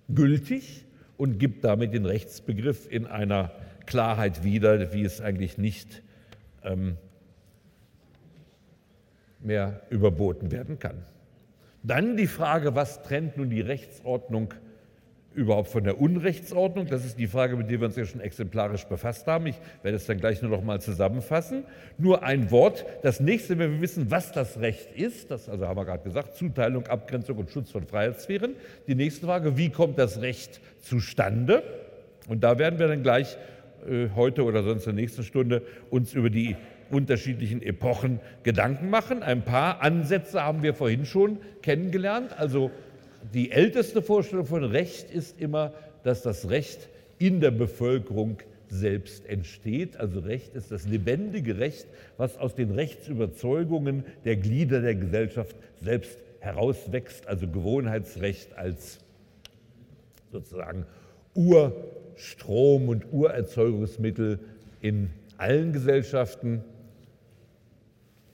gültig 0.10 0.86
und 1.18 1.38
gibt 1.38 1.64
damit 1.64 1.94
den 1.94 2.06
Rechtsbegriff 2.06 2.92
in 2.92 3.06
einer 3.06 3.52
Klarheit 3.92 4.46
wieder, 4.46 4.94
wie 4.94 5.04
es 5.04 5.20
eigentlich 5.20 5.58
nicht 5.58 6.02
ähm, 6.64 6.96
mehr 9.42 9.82
überboten 9.90 10.50
werden 10.50 10.80
kann. 10.80 11.04
Dann 11.84 12.16
die 12.16 12.28
Frage, 12.28 12.74
was 12.74 13.04
trennt 13.04 13.36
nun 13.36 13.50
die 13.50 13.60
Rechtsordnung 13.60 14.54
überhaupt 15.34 15.68
von 15.68 15.84
der 15.84 16.00
Unrechtsordnung? 16.00 16.86
Das 16.86 17.04
ist 17.04 17.20
die 17.20 17.28
Frage, 17.28 17.58
mit 17.58 17.70
der 17.70 17.82
wir 17.82 17.88
uns 17.88 17.98
ja 17.98 18.06
schon 18.06 18.22
exemplarisch 18.22 18.86
befasst 18.86 19.28
haben. 19.28 19.48
Ich 19.48 19.60
werde 19.84 19.98
es 19.98 20.06
dann 20.06 20.20
gleich 20.20 20.42
nur 20.42 20.52
noch 20.52 20.64
mal 20.64 20.80
zusammenfassen. 20.80 21.66
Nur 21.98 22.24
ein 22.24 22.50
Wort. 22.50 22.86
Das 23.02 23.20
nächste, 23.20 23.60
wenn 23.60 23.74
wir 23.74 23.82
wissen, 23.82 24.10
was 24.10 24.32
das 24.32 24.62
Recht 24.62 24.94
ist, 24.94 25.32
das 25.32 25.50
also 25.50 25.68
haben 25.68 25.76
wir 25.76 25.84
gerade 25.84 26.04
gesagt, 26.04 26.38
Zuteilung, 26.38 26.88
Abgrenzung 26.88 27.40
und 27.40 27.52
Schutz 27.52 27.72
von 27.72 27.86
Freiheitssphären. 27.86 28.56
Die 28.88 28.96
nächste 28.96 29.26
Frage, 29.26 29.58
wie 29.58 29.70
kommt 29.70 30.00
das 30.00 30.22
Recht 30.22 30.62
zustande? 30.80 31.62
Und 32.30 32.46
da 32.46 32.58
werden 32.58 32.80
wir 32.80 32.88
dann 32.88 33.04
gleich 33.04 33.38
heute 34.16 34.44
oder 34.44 34.64
sonst 34.64 34.86
in 34.86 34.96
der 34.96 35.04
nächsten 35.04 35.24
Stunde 35.24 35.64
uns 35.90 36.14
über 36.14 36.30
die 36.30 36.56
unterschiedlichen 36.92 37.62
Epochen 37.62 38.20
Gedanken 38.44 38.90
machen. 38.90 39.24
Ein 39.24 39.44
paar 39.44 39.82
Ansätze 39.82 40.44
haben 40.44 40.62
wir 40.62 40.74
vorhin 40.74 41.06
schon 41.06 41.38
kennengelernt. 41.62 42.38
Also 42.38 42.72
die 43.34 43.52
älteste 43.52 44.02
Vorstellung 44.02 44.46
von 44.46 44.64
Recht 44.64 45.10
ist 45.12 45.40
immer, 45.40 45.74
dass 46.04 46.22
das 46.22 46.50
Recht 46.50 46.90
in 47.18 47.40
der 47.40 47.52
Bevölkerung 47.52 48.38
selbst 48.68 49.28
entsteht. 49.28 49.98
Also 49.98 50.20
Recht 50.20 50.56
ist 50.56 50.72
das 50.72 50.88
lebendige 50.88 51.60
Recht, 51.60 51.88
was 52.18 52.38
aus 52.38 52.56
den 52.56 52.72
Rechtsüberzeugungen 52.72 54.06
der 54.26 54.38
Glieder 54.38 54.82
der 54.82 54.96
Gesellschaft 54.96 55.56
selbst 55.82 56.18
herauswächst. 56.40 57.28
Also 57.28 57.48
Gewohnheitsrecht 57.48 58.58
als 58.58 59.00
sozusagen 60.32 60.86
Ur 61.36 61.76
Strom- 62.22 62.88
und 62.88 63.12
Urerzeugungsmittel 63.12 64.40
in 64.80 65.10
allen 65.38 65.74
Gesellschaften. 65.74 66.64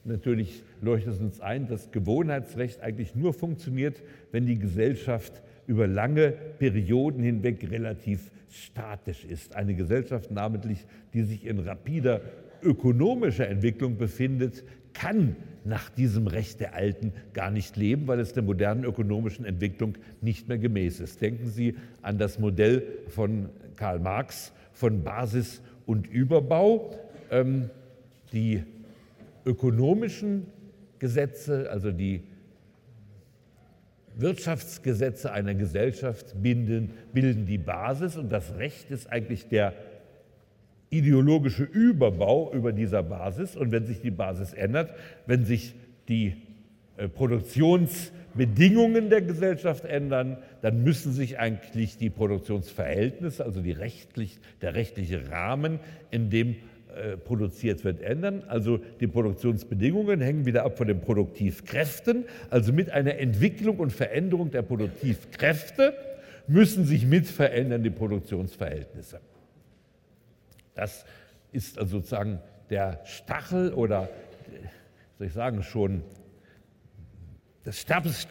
Natürlich 0.03 0.61
leuchtet 0.81 1.13
es 1.13 1.19
uns 1.19 1.39
ein, 1.39 1.67
dass 1.67 1.91
Gewohnheitsrecht 1.91 2.81
eigentlich 2.81 3.15
nur 3.15 3.33
funktioniert, 3.33 4.03
wenn 4.31 4.45
die 4.45 4.59
Gesellschaft 4.59 5.41
über 5.67 5.87
lange 5.87 6.33
Perioden 6.59 7.23
hinweg 7.23 7.69
relativ 7.71 8.29
statisch 8.49 9.23
ist. 9.23 9.55
Eine 9.55 9.73
Gesellschaft 9.73 10.31
namentlich, 10.31 10.85
die 11.13 11.23
sich 11.23 11.45
in 11.45 11.59
rapider 11.59 12.21
ökonomischer 12.61 13.47
Entwicklung 13.47 13.97
befindet, 13.97 14.65
kann 14.93 15.35
nach 15.63 15.89
diesem 15.89 16.27
Recht 16.27 16.59
der 16.59 16.73
Alten 16.73 17.13
gar 17.33 17.51
nicht 17.51 17.77
leben, 17.77 18.07
weil 18.07 18.19
es 18.19 18.33
der 18.33 18.43
modernen 18.43 18.83
ökonomischen 18.83 19.45
Entwicklung 19.45 19.97
nicht 20.21 20.47
mehr 20.47 20.57
gemäß 20.57 20.99
ist. 20.99 21.21
Denken 21.21 21.47
Sie 21.47 21.75
an 22.01 22.17
das 22.17 22.39
Modell 22.39 22.83
von 23.07 23.49
Karl 23.77 23.99
Marx 23.99 24.51
von 24.73 25.03
Basis 25.03 25.61
und 25.85 26.07
Überbau. 26.07 26.93
Ähm, 27.31 27.69
die 28.33 28.63
ökonomischen 29.45 30.47
Gesetze, 30.99 31.69
also 31.71 31.91
die 31.91 32.23
Wirtschaftsgesetze 34.17 35.31
einer 35.31 35.53
Gesellschaft 35.53 36.41
bilden, 36.41 36.91
bilden 37.13 37.45
die 37.45 37.57
Basis 37.57 38.17
und 38.17 38.29
das 38.29 38.57
Recht 38.57 38.91
ist 38.91 39.09
eigentlich 39.11 39.47
der 39.47 39.73
ideologische 40.89 41.63
Überbau 41.63 42.51
über 42.53 42.71
dieser 42.71 43.03
Basis. 43.03 43.55
Und 43.55 43.71
wenn 43.71 43.85
sich 43.85 44.01
die 44.01 44.11
Basis 44.11 44.53
ändert, 44.53 44.91
wenn 45.25 45.45
sich 45.45 45.75
die 46.07 46.41
äh, 46.97 47.07
Produktionsbedingungen 48.37 49.09
der 49.09 49.21
Gesellschaft 49.21 49.85
ändern, 49.85 50.37
dann 50.61 50.83
müssen 50.83 51.11
sich 51.11 51.39
eigentlich 51.39 51.97
die 51.97 52.09
Produktionsverhältnisse, 52.09 53.43
also 53.43 53.61
die 53.61 53.71
rechtlich, 53.71 54.39
der 54.61 54.75
rechtliche 54.75 55.29
Rahmen, 55.31 55.79
in 56.11 56.29
dem 56.29 56.55
äh, 56.95 57.17
produziert 57.17 57.83
wird, 57.83 58.01
ändern. 58.01 58.43
Also 58.47 58.79
die 58.99 59.07
Produktionsbedingungen 59.07 60.21
hängen 60.21 60.45
wieder 60.45 60.63
ab 60.65 60.77
von 60.77 60.87
den 60.87 61.01
Produktivkräften. 61.01 62.25
Also 62.49 62.71
mit 62.73 62.91
einer 62.91 63.17
Entwicklung 63.17 63.77
und 63.77 63.91
Veränderung 63.91 64.51
der 64.51 64.61
Produktivkräfte 64.61 65.93
müssen 66.47 66.85
sich 66.85 67.05
mit 67.05 67.27
verändern 67.27 67.83
die 67.83 67.89
Produktionsverhältnisse. 67.89 69.19
Das 70.75 71.05
ist 71.51 71.79
also 71.79 71.97
sozusagen 71.97 72.39
der 72.69 73.01
Stachel 73.05 73.73
oder, 73.73 74.09
soll 75.17 75.27
ich 75.27 75.33
sagen, 75.33 75.63
schon 75.63 76.03
das 77.67 77.81
Sterbens, 77.81 78.29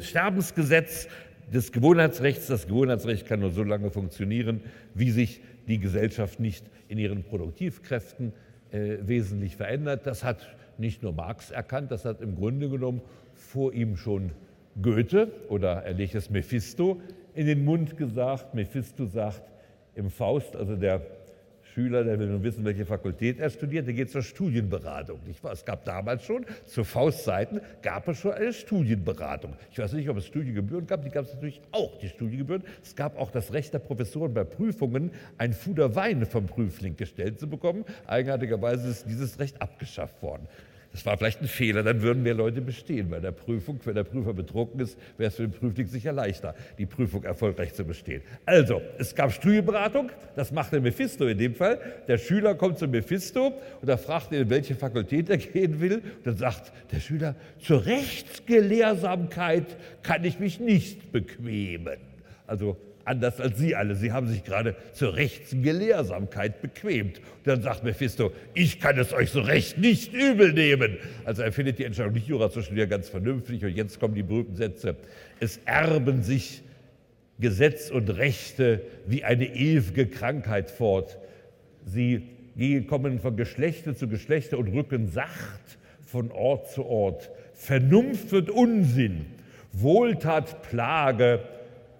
Sterbensgesetz 0.00 1.08
des 1.50 1.72
Gewohnheitsrechts. 1.72 2.46
Das 2.48 2.66
Gewohnheitsrecht 2.66 3.26
kann 3.26 3.40
nur 3.40 3.50
so 3.50 3.62
lange 3.62 3.90
funktionieren, 3.90 4.60
wie 4.92 5.10
sich 5.10 5.40
die 5.66 5.78
Gesellschaft 5.78 6.40
nicht 6.40 6.66
in 6.88 6.98
ihren 6.98 7.24
Produktivkräften 7.24 8.34
äh, 8.70 8.98
wesentlich 9.00 9.56
verändert. 9.56 10.06
Das 10.06 10.24
hat 10.24 10.54
nicht 10.76 11.02
nur 11.02 11.14
Marx 11.14 11.50
erkannt, 11.50 11.90
das 11.90 12.04
hat 12.04 12.20
im 12.20 12.36
Grunde 12.36 12.68
genommen 12.68 13.00
vor 13.34 13.72
ihm 13.72 13.96
schon 13.96 14.32
Goethe 14.82 15.32
oder 15.48 15.82
er 15.84 15.94
legt 15.94 16.14
es 16.14 16.28
Mephisto 16.28 17.00
in 17.34 17.46
den 17.46 17.64
Mund 17.64 17.96
gesagt. 17.96 18.54
Mephisto 18.54 19.06
sagt 19.06 19.40
im 19.94 20.10
Faust, 20.10 20.54
also 20.54 20.76
der 20.76 21.00
Schüler, 21.76 22.04
der 22.04 22.18
will 22.18 22.28
nun 22.28 22.42
wissen, 22.42 22.64
welche 22.64 22.86
Fakultät 22.86 23.38
er 23.38 23.50
studiert, 23.50 23.86
der 23.86 23.92
geht 23.92 24.10
zur 24.10 24.22
Studienberatung. 24.22 25.20
Nicht 25.26 25.44
wahr? 25.44 25.52
Es 25.52 25.62
gab 25.62 25.84
damals 25.84 26.24
schon, 26.24 26.46
zu 26.64 26.84
Faustzeiten, 26.84 27.60
gab 27.82 28.08
es 28.08 28.18
schon 28.18 28.32
eine 28.32 28.54
Studienberatung. 28.54 29.52
Ich 29.70 29.78
weiß 29.78 29.92
nicht, 29.92 30.08
ob 30.08 30.16
es 30.16 30.24
Studiengebühren 30.24 30.86
gab, 30.86 31.02
die 31.02 31.10
gab 31.10 31.26
es 31.26 31.34
natürlich 31.34 31.60
auch, 31.72 31.98
die 31.98 32.08
Studiengebühren. 32.08 32.64
Es 32.82 32.96
gab 32.96 33.18
auch 33.18 33.30
das 33.30 33.52
Recht 33.52 33.74
der 33.74 33.80
Professoren 33.80 34.32
bei 34.32 34.44
Prüfungen, 34.44 35.10
ein 35.36 35.52
Fuder 35.52 35.94
Wein 35.94 36.24
vom 36.24 36.46
Prüfling 36.46 36.96
gestellt 36.96 37.38
zu 37.38 37.46
bekommen. 37.46 37.84
Eigenartigerweise 38.06 38.88
ist 38.88 39.06
dieses 39.06 39.38
Recht 39.38 39.60
abgeschafft 39.60 40.22
worden. 40.22 40.48
Das 40.96 41.04
war 41.04 41.18
vielleicht 41.18 41.42
ein 41.42 41.46
Fehler, 41.46 41.82
dann 41.82 42.00
würden 42.00 42.22
mehr 42.22 42.32
Leute 42.32 42.62
bestehen 42.62 43.10
bei 43.10 43.20
der 43.20 43.30
Prüfung. 43.30 43.78
Wenn 43.84 43.96
der 43.96 44.04
Prüfer 44.04 44.32
betrunken 44.32 44.80
ist, 44.80 44.96
wäre 45.18 45.28
es 45.28 45.36
für 45.36 45.42
den 45.42 45.52
Prüfling 45.52 45.86
sicher 45.88 46.10
leichter, 46.10 46.54
die 46.78 46.86
Prüfung 46.86 47.22
erfolgreich 47.22 47.74
zu 47.74 47.84
bestehen. 47.84 48.22
Also, 48.46 48.80
es 48.96 49.14
gab 49.14 49.30
Studienberatung, 49.30 50.10
das 50.36 50.52
macht 50.52 50.72
der 50.72 50.80
Mephisto 50.80 51.26
in 51.26 51.36
dem 51.36 51.54
Fall. 51.54 51.78
Der 52.08 52.16
Schüler 52.16 52.54
kommt 52.54 52.78
zu 52.78 52.88
Mephisto 52.88 53.52
und 53.82 53.88
er 53.90 53.98
fragt 53.98 54.32
ihn, 54.32 54.40
in 54.40 54.48
welche 54.48 54.74
Fakultät 54.74 55.28
er 55.28 55.36
gehen 55.36 55.82
will. 55.82 55.96
Und 55.96 56.26
dann 56.26 56.38
sagt 56.38 56.72
der 56.90 57.00
Schüler, 57.00 57.34
zur 57.58 57.84
Rechtsgelehrsamkeit 57.84 59.76
kann 60.02 60.24
ich 60.24 60.40
mich 60.40 60.60
nicht 60.60 61.12
bequemen. 61.12 61.98
Also 62.46 62.78
anders 63.06 63.40
als 63.40 63.58
Sie 63.58 63.74
alle. 63.74 63.94
Sie 63.94 64.12
haben 64.12 64.28
sich 64.28 64.44
gerade 64.44 64.74
zur 64.92 65.14
Rechtsgelehrsamkeit 65.14 66.60
bequemt. 66.60 67.18
Und 67.18 67.46
dann 67.46 67.62
sagt 67.62 67.84
Mephisto, 67.84 68.32
ich 68.54 68.80
kann 68.80 68.98
es 68.98 69.12
euch 69.12 69.30
so 69.30 69.40
recht 69.40 69.78
nicht 69.78 70.12
übel 70.12 70.52
nehmen. 70.52 70.98
Also 71.24 71.42
er 71.42 71.52
findet 71.52 71.78
die 71.78 71.84
Entscheidung, 71.84 72.12
nicht 72.12 72.28
Jura 72.28 72.50
zu 72.50 72.62
studieren, 72.62 72.88
ganz 72.88 73.08
vernünftig. 73.08 73.64
Und 73.64 73.74
jetzt 73.74 74.00
kommen 74.00 74.14
die 74.14 74.22
berühmten 74.22 74.56
Sätze. 74.56 74.96
Es 75.40 75.60
erben 75.64 76.22
sich 76.22 76.62
Gesetz 77.38 77.90
und 77.90 78.10
Rechte 78.10 78.82
wie 79.06 79.22
eine 79.24 79.46
ewige 79.46 80.06
Krankheit 80.06 80.70
fort. 80.70 81.18
Sie 81.84 82.22
kommen 82.88 83.20
von 83.20 83.36
Geschlechte 83.36 83.94
zu 83.94 84.08
Geschlechte 84.08 84.56
und 84.56 84.68
rücken 84.68 85.08
sacht 85.08 85.78
von 86.06 86.30
Ort 86.32 86.70
zu 86.70 86.84
Ort. 86.86 87.30
Vernunft 87.52 88.32
wird 88.32 88.50
Unsinn, 88.50 89.26
Wohltat 89.72 90.62
Plage, 90.62 91.40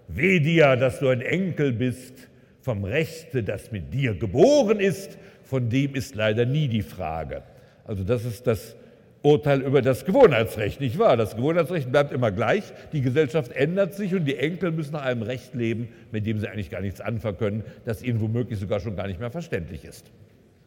Weh 0.08 0.40
dir, 0.40 0.76
dass 0.76 1.00
du 1.00 1.08
ein 1.08 1.20
Enkel 1.20 1.72
bist 1.72 2.28
vom 2.60 2.84
Rechte, 2.84 3.42
das 3.42 3.72
mit 3.72 3.92
dir 3.92 4.14
geboren 4.14 4.80
ist, 4.80 5.18
von 5.42 5.68
dem 5.68 5.94
ist 5.94 6.14
leider 6.14 6.46
nie 6.46 6.68
die 6.68 6.82
Frage. 6.82 7.42
Also 7.84 8.04
das 8.04 8.24
ist 8.24 8.46
das 8.46 8.76
Urteil 9.22 9.62
über 9.62 9.82
das 9.82 10.04
Gewohnheitsrecht, 10.04 10.80
nicht 10.80 10.98
wahr? 10.98 11.16
Das 11.16 11.34
Gewohnheitsrecht 11.34 11.90
bleibt 11.90 12.12
immer 12.12 12.30
gleich, 12.30 12.62
die 12.92 13.00
Gesellschaft 13.00 13.52
ändert 13.52 13.94
sich 13.94 14.14
und 14.14 14.24
die 14.24 14.36
Enkel 14.36 14.70
müssen 14.70 14.92
nach 14.92 15.04
einem 15.04 15.22
Recht 15.22 15.54
leben, 15.54 15.88
mit 16.12 16.26
dem 16.26 16.38
sie 16.38 16.48
eigentlich 16.48 16.70
gar 16.70 16.80
nichts 16.80 17.00
anfangen 17.00 17.38
können, 17.38 17.64
das 17.84 18.02
ihnen 18.02 18.20
womöglich 18.20 18.60
sogar 18.60 18.78
schon 18.78 18.94
gar 18.94 19.08
nicht 19.08 19.18
mehr 19.18 19.30
verständlich 19.30 19.84
ist. 19.84 20.12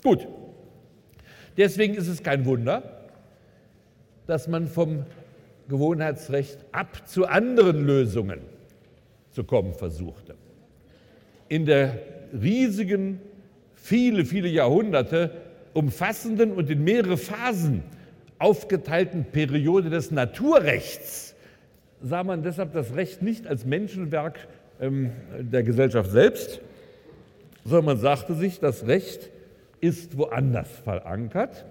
Gut, 0.03 0.27
deswegen 1.57 1.95
ist 1.95 2.07
es 2.07 2.21
kein 2.23 2.45
Wunder, 2.45 3.07
dass 4.27 4.47
man 4.47 4.67
vom 4.67 5.05
Gewohnheitsrecht 5.69 6.65
ab 6.71 7.07
zu 7.07 7.27
anderen 7.27 7.85
Lösungen 7.85 8.39
zu 9.39 9.45
kommen 9.45 9.73
versuchte. 9.73 10.35
In 11.47 11.65
der 11.65 11.97
riesigen, 12.33 13.21
viele, 13.73 14.25
viele 14.25 14.49
Jahrhunderte 14.49 15.31
umfassenden 15.73 16.51
und 16.51 16.69
in 16.69 16.83
mehrere 16.83 17.15
Phasen 17.15 17.83
aufgeteilten 18.37 19.23
Periode 19.31 19.89
des 19.89 20.11
Naturrechts 20.11 21.35
sah 22.01 22.25
man 22.25 22.43
deshalb 22.43 22.73
das 22.73 22.95
Recht 22.95 23.21
nicht 23.21 23.47
als 23.47 23.65
Menschenwerk 23.65 24.45
ähm, 24.81 25.11
der 25.39 25.63
Gesellschaft 25.63 26.11
selbst, 26.11 26.59
sondern 27.63 27.85
man 27.85 27.97
sagte 27.97 28.33
sich, 28.33 28.59
das 28.59 28.87
Recht 28.87 29.29
ist 29.79 30.17
woanders 30.17 30.69
verankert. 30.83 31.65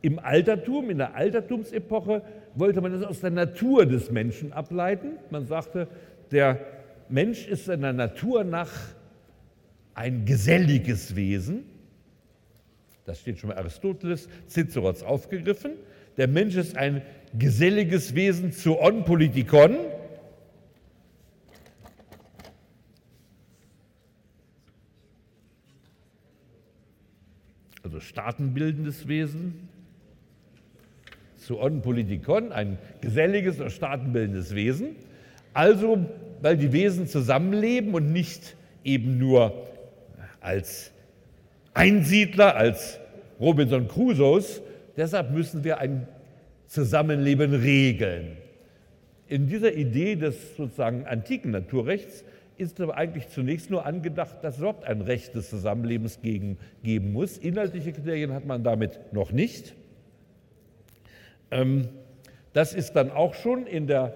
Im 0.00 0.18
Altertum, 0.18 0.88
in 0.88 0.96
der 0.96 1.14
Altertumsepoche, 1.14 2.22
wollte 2.54 2.80
man 2.80 2.94
es 2.94 3.04
aus 3.04 3.20
der 3.20 3.32
Natur 3.32 3.84
des 3.84 4.10
Menschen 4.10 4.54
ableiten. 4.54 5.18
Man 5.30 5.46
sagte, 5.46 5.88
der 6.32 6.58
Mensch 7.08 7.46
ist 7.46 7.66
seiner 7.66 7.92
Natur 7.92 8.44
nach 8.44 8.70
ein 9.94 10.24
geselliges 10.24 11.14
Wesen. 11.14 11.64
Das 13.04 13.20
steht 13.20 13.38
schon 13.38 13.50
bei 13.50 13.56
Aristoteles, 13.56 14.28
Cicero 14.48 14.88
hat 14.88 14.96
es 14.96 15.02
aufgegriffen. 15.02 15.72
Der 16.16 16.28
Mensch 16.28 16.56
ist 16.56 16.76
ein 16.76 17.02
geselliges 17.38 18.14
Wesen 18.14 18.52
zu 18.52 18.78
on 18.80 19.04
politikon. 19.04 19.76
Also 27.82 27.98
staatenbildendes 28.00 29.08
Wesen. 29.08 29.68
Zu 31.36 31.58
on 31.60 31.82
politikon, 31.82 32.52
ein 32.52 32.78
geselliges 33.00 33.60
und 33.60 33.72
staatenbildendes 33.72 34.54
Wesen. 34.54 34.94
Also 35.54 36.06
weil 36.42 36.56
die 36.56 36.72
Wesen 36.72 37.06
zusammenleben 37.06 37.94
und 37.94 38.12
nicht 38.12 38.56
eben 38.84 39.16
nur 39.16 39.68
als 40.40 40.90
Einsiedler, 41.72 42.56
als 42.56 42.98
Robinson 43.40 43.86
Crusoes. 43.88 44.60
Deshalb 44.96 45.30
müssen 45.30 45.62
wir 45.64 45.78
ein 45.78 46.06
Zusammenleben 46.66 47.54
regeln. 47.54 48.36
In 49.28 49.46
dieser 49.46 49.72
Idee 49.72 50.16
des 50.16 50.56
sozusagen 50.56 51.06
antiken 51.06 51.52
Naturrechts 51.52 52.24
ist 52.58 52.80
aber 52.80 52.96
eigentlich 52.96 53.28
zunächst 53.28 53.70
nur 53.70 53.86
angedacht, 53.86 54.42
dass 54.42 54.54
es 54.54 54.60
überhaupt 54.60 54.84
ein 54.84 55.00
Recht 55.00 55.34
des 55.34 55.48
Zusammenlebens 55.48 56.20
geben 56.22 57.12
muss. 57.12 57.38
Inhaltliche 57.38 57.92
Kriterien 57.92 58.32
hat 58.32 58.44
man 58.44 58.62
damit 58.64 59.00
noch 59.12 59.32
nicht. 59.32 59.74
Ähm, 61.50 61.88
das 62.52 62.74
ist 62.74 62.92
dann 62.94 63.10
auch 63.10 63.34
schon 63.34 63.66
in 63.66 63.86
der 63.86 64.14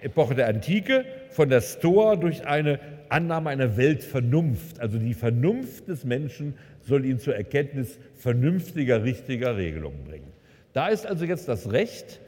Epoche 0.00 0.34
der 0.34 0.48
Antike 0.48 1.04
von 1.30 1.48
der 1.48 1.60
Stoa 1.60 2.16
durch 2.16 2.46
eine 2.46 2.78
Annahme 3.08 3.50
einer 3.50 3.76
Weltvernunft. 3.76 4.80
Also 4.80 4.98
die 4.98 5.14
Vernunft 5.14 5.88
des 5.88 6.04
Menschen 6.04 6.54
soll 6.82 7.04
ihn 7.04 7.18
zur 7.18 7.34
Erkenntnis 7.36 7.98
vernünftiger, 8.16 9.04
richtiger 9.04 9.56
Regelungen 9.56 10.04
bringen. 10.04 10.32
Da 10.72 10.88
ist 10.88 11.06
also 11.06 11.24
jetzt 11.24 11.48
das 11.48 11.72
Recht, 11.72 12.20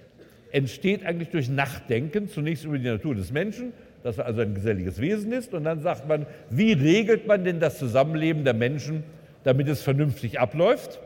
entsteht 0.53 1.05
eigentlich 1.05 1.31
durch 1.31 1.49
Nachdenken, 1.49 2.29
zunächst 2.29 2.65
über 2.65 2.79
die 2.79 2.89
Natur 2.89 3.15
des 3.15 3.33
Menschen, 3.33 3.73
dass 4.03 4.19
er 4.19 4.27
also 4.27 4.41
ein 4.41 4.55
geselliges 4.55 5.01
Wesen 5.01 5.33
ist, 5.33 5.55
und 5.55 5.65
dann 5.65 5.81
sagt 5.81 6.09
man, 6.09 6.27
wie 6.49 6.73
regelt 6.73 7.27
man 7.27 7.45
denn 7.45 7.61
das 7.61 7.79
Zusammenleben 7.79 8.45
der 8.45 8.55
Menschen, 8.55 9.05
damit 9.45 9.69
es 9.69 9.83
vernünftig 9.83 10.41
abläuft? 10.41 11.01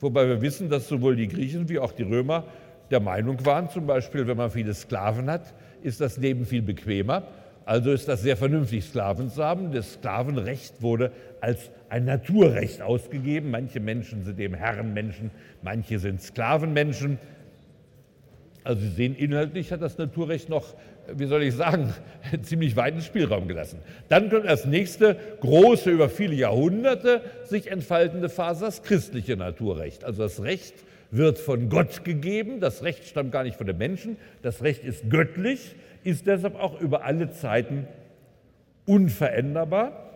Wobei 0.00 0.28
wir 0.28 0.42
wissen, 0.42 0.68
dass 0.68 0.86
sowohl 0.86 1.16
die 1.16 1.28
Griechen 1.28 1.68
wie 1.68 1.78
auch 1.78 1.92
die 1.92 2.02
Römer 2.02 2.44
der 2.90 3.00
Meinung 3.00 3.44
waren, 3.46 3.70
zum 3.70 3.86
Beispiel, 3.86 4.26
wenn 4.26 4.36
man 4.36 4.50
viele 4.50 4.74
Sklaven 4.74 5.30
hat, 5.30 5.54
ist 5.84 6.00
das 6.00 6.16
Leben 6.16 6.46
viel 6.46 6.62
bequemer. 6.62 7.24
Also 7.66 7.92
ist 7.92 8.08
das 8.08 8.22
sehr 8.22 8.36
vernünftig, 8.36 8.84
Sklaven 8.84 9.30
zu 9.30 9.42
haben. 9.42 9.72
Das 9.72 9.94
Sklavenrecht 9.94 10.82
wurde 10.82 11.12
als 11.40 11.70
ein 11.88 12.04
Naturrecht 12.04 12.82
ausgegeben. 12.82 13.50
Manche 13.50 13.80
Menschen 13.80 14.24
sind 14.24 14.38
eben 14.38 14.54
Herrenmenschen, 14.54 15.30
manche 15.62 15.98
sind 15.98 16.20
Sklavenmenschen. 16.20 17.18
Also 18.64 18.80
Sie 18.80 18.90
sehen, 18.90 19.14
inhaltlich 19.14 19.72
hat 19.72 19.82
das 19.82 19.98
Naturrecht 19.98 20.48
noch, 20.48 20.74
wie 21.14 21.26
soll 21.26 21.42
ich 21.42 21.54
sagen, 21.54 21.92
ziemlich 22.42 22.76
weiten 22.76 23.02
Spielraum 23.02 23.46
gelassen. 23.46 23.78
Dann 24.08 24.30
kommt 24.30 24.46
als 24.46 24.64
nächste 24.64 25.16
große, 25.40 25.90
über 25.90 26.08
viele 26.08 26.34
Jahrhunderte 26.34 27.20
sich 27.44 27.70
entfaltende 27.70 28.30
Phase 28.30 28.64
das 28.64 28.82
christliche 28.82 29.36
Naturrecht. 29.36 30.04
Also 30.04 30.22
das 30.22 30.42
Recht 30.42 30.74
wird 31.10 31.38
von 31.38 31.68
Gott 31.68 32.04
gegeben, 32.04 32.60
das 32.60 32.82
Recht 32.82 33.04
stammt 33.04 33.32
gar 33.32 33.44
nicht 33.44 33.56
von 33.56 33.66
den 33.66 33.78
Menschen, 33.78 34.16
das 34.42 34.62
Recht 34.62 34.84
ist 34.84 35.10
göttlich, 35.10 35.74
ist 36.02 36.26
deshalb 36.26 36.56
auch 36.56 36.80
über 36.80 37.04
alle 37.04 37.30
Zeiten 37.30 37.86
unveränderbar. 38.86 40.10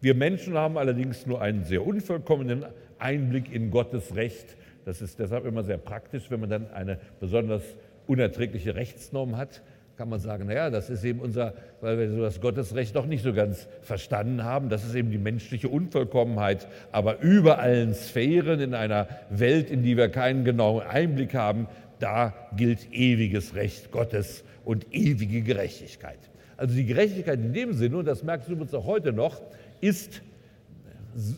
Wir 0.00 0.14
Menschen 0.14 0.56
haben 0.56 0.78
allerdings 0.78 1.26
nur 1.26 1.42
einen 1.42 1.64
sehr 1.64 1.86
unvollkommenen 1.86 2.64
Einblick 2.98 3.52
in 3.52 3.70
Gottes 3.70 4.14
Recht. 4.14 4.56
Das 4.84 5.02
ist 5.02 5.18
deshalb 5.18 5.44
immer 5.44 5.62
sehr 5.62 5.78
praktisch, 5.78 6.30
wenn 6.30 6.40
man 6.40 6.50
dann 6.50 6.70
eine 6.70 6.98
besonders 7.18 7.62
unerträgliche 8.06 8.74
Rechtsnorm 8.74 9.36
hat, 9.36 9.62
kann 10.00 10.08
man 10.08 10.18
sagen, 10.18 10.46
naja, 10.46 10.70
das 10.70 10.88
ist 10.88 11.04
eben 11.04 11.20
unser, 11.20 11.52
weil 11.82 11.98
wir 11.98 12.10
so 12.10 12.22
das 12.22 12.40
Gottesrecht 12.40 12.96
doch 12.96 13.04
nicht 13.04 13.22
so 13.22 13.34
ganz 13.34 13.68
verstanden 13.82 14.44
haben, 14.44 14.70
das 14.70 14.82
ist 14.82 14.94
eben 14.94 15.10
die 15.10 15.18
menschliche 15.18 15.68
Unvollkommenheit, 15.68 16.68
aber 16.90 17.20
über 17.20 17.58
allen 17.58 17.92
Sphären 17.92 18.60
in 18.60 18.72
einer 18.72 19.08
Welt, 19.28 19.70
in 19.70 19.82
die 19.82 19.98
wir 19.98 20.08
keinen 20.08 20.46
genauen 20.46 20.86
Einblick 20.86 21.34
haben, 21.34 21.66
da 21.98 22.32
gilt 22.56 22.90
ewiges 22.94 23.54
Recht 23.54 23.90
Gottes 23.90 24.42
und 24.64 24.86
ewige 24.90 25.42
Gerechtigkeit. 25.42 26.30
Also 26.56 26.74
die 26.74 26.86
Gerechtigkeit 26.86 27.38
in 27.38 27.52
dem 27.52 27.74
Sinne, 27.74 27.98
und 27.98 28.06
das 28.06 28.22
merkst 28.22 28.48
du 28.48 28.52
übrigens 28.52 28.72
auch 28.72 28.86
heute 28.86 29.12
noch, 29.12 29.42
ist 29.82 30.22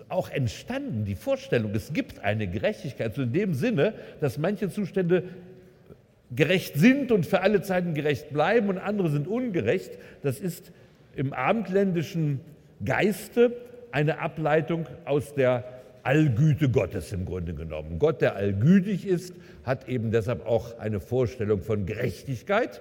auch 0.08 0.30
entstanden, 0.30 1.04
die 1.04 1.16
Vorstellung, 1.16 1.72
es 1.74 1.92
gibt 1.92 2.20
eine 2.20 2.46
Gerechtigkeit, 2.46 3.12
so 3.16 3.22
in 3.22 3.32
dem 3.32 3.54
Sinne, 3.54 3.94
dass 4.20 4.38
manche 4.38 4.68
Zustände 4.68 5.24
gerecht 6.35 6.76
sind 6.76 7.12
und 7.12 7.26
für 7.26 7.43
alle 7.43 7.62
Zeiten 7.62 7.95
gerecht 7.95 8.33
bleiben 8.33 8.68
und 8.68 8.78
andere 8.78 9.11
sind 9.11 9.28
ungerecht. 9.28 9.99
Das 10.22 10.41
ist 10.41 10.72
im 11.14 11.33
abendländischen 11.33 12.41
Geiste 12.85 13.53
eine 13.91 14.18
Ableitung 14.18 14.87
aus 15.05 15.35
der 15.35 15.64
Allgüte 16.03 16.68
Gottes 16.68 17.12
im 17.12 17.24
Grunde 17.24 17.55
genommen. 17.55 17.99
Gott, 17.99 18.20
der 18.22 18.35
allgütig 18.35 19.07
ist, 19.07 19.35
hat 19.64 19.89
eben 19.89 20.11
deshalb 20.11 20.47
auch 20.47 20.78
eine 20.78 21.01
Vorstellung 21.01 21.62
von 21.62 21.87
Gerechtigkeit. 21.87 22.80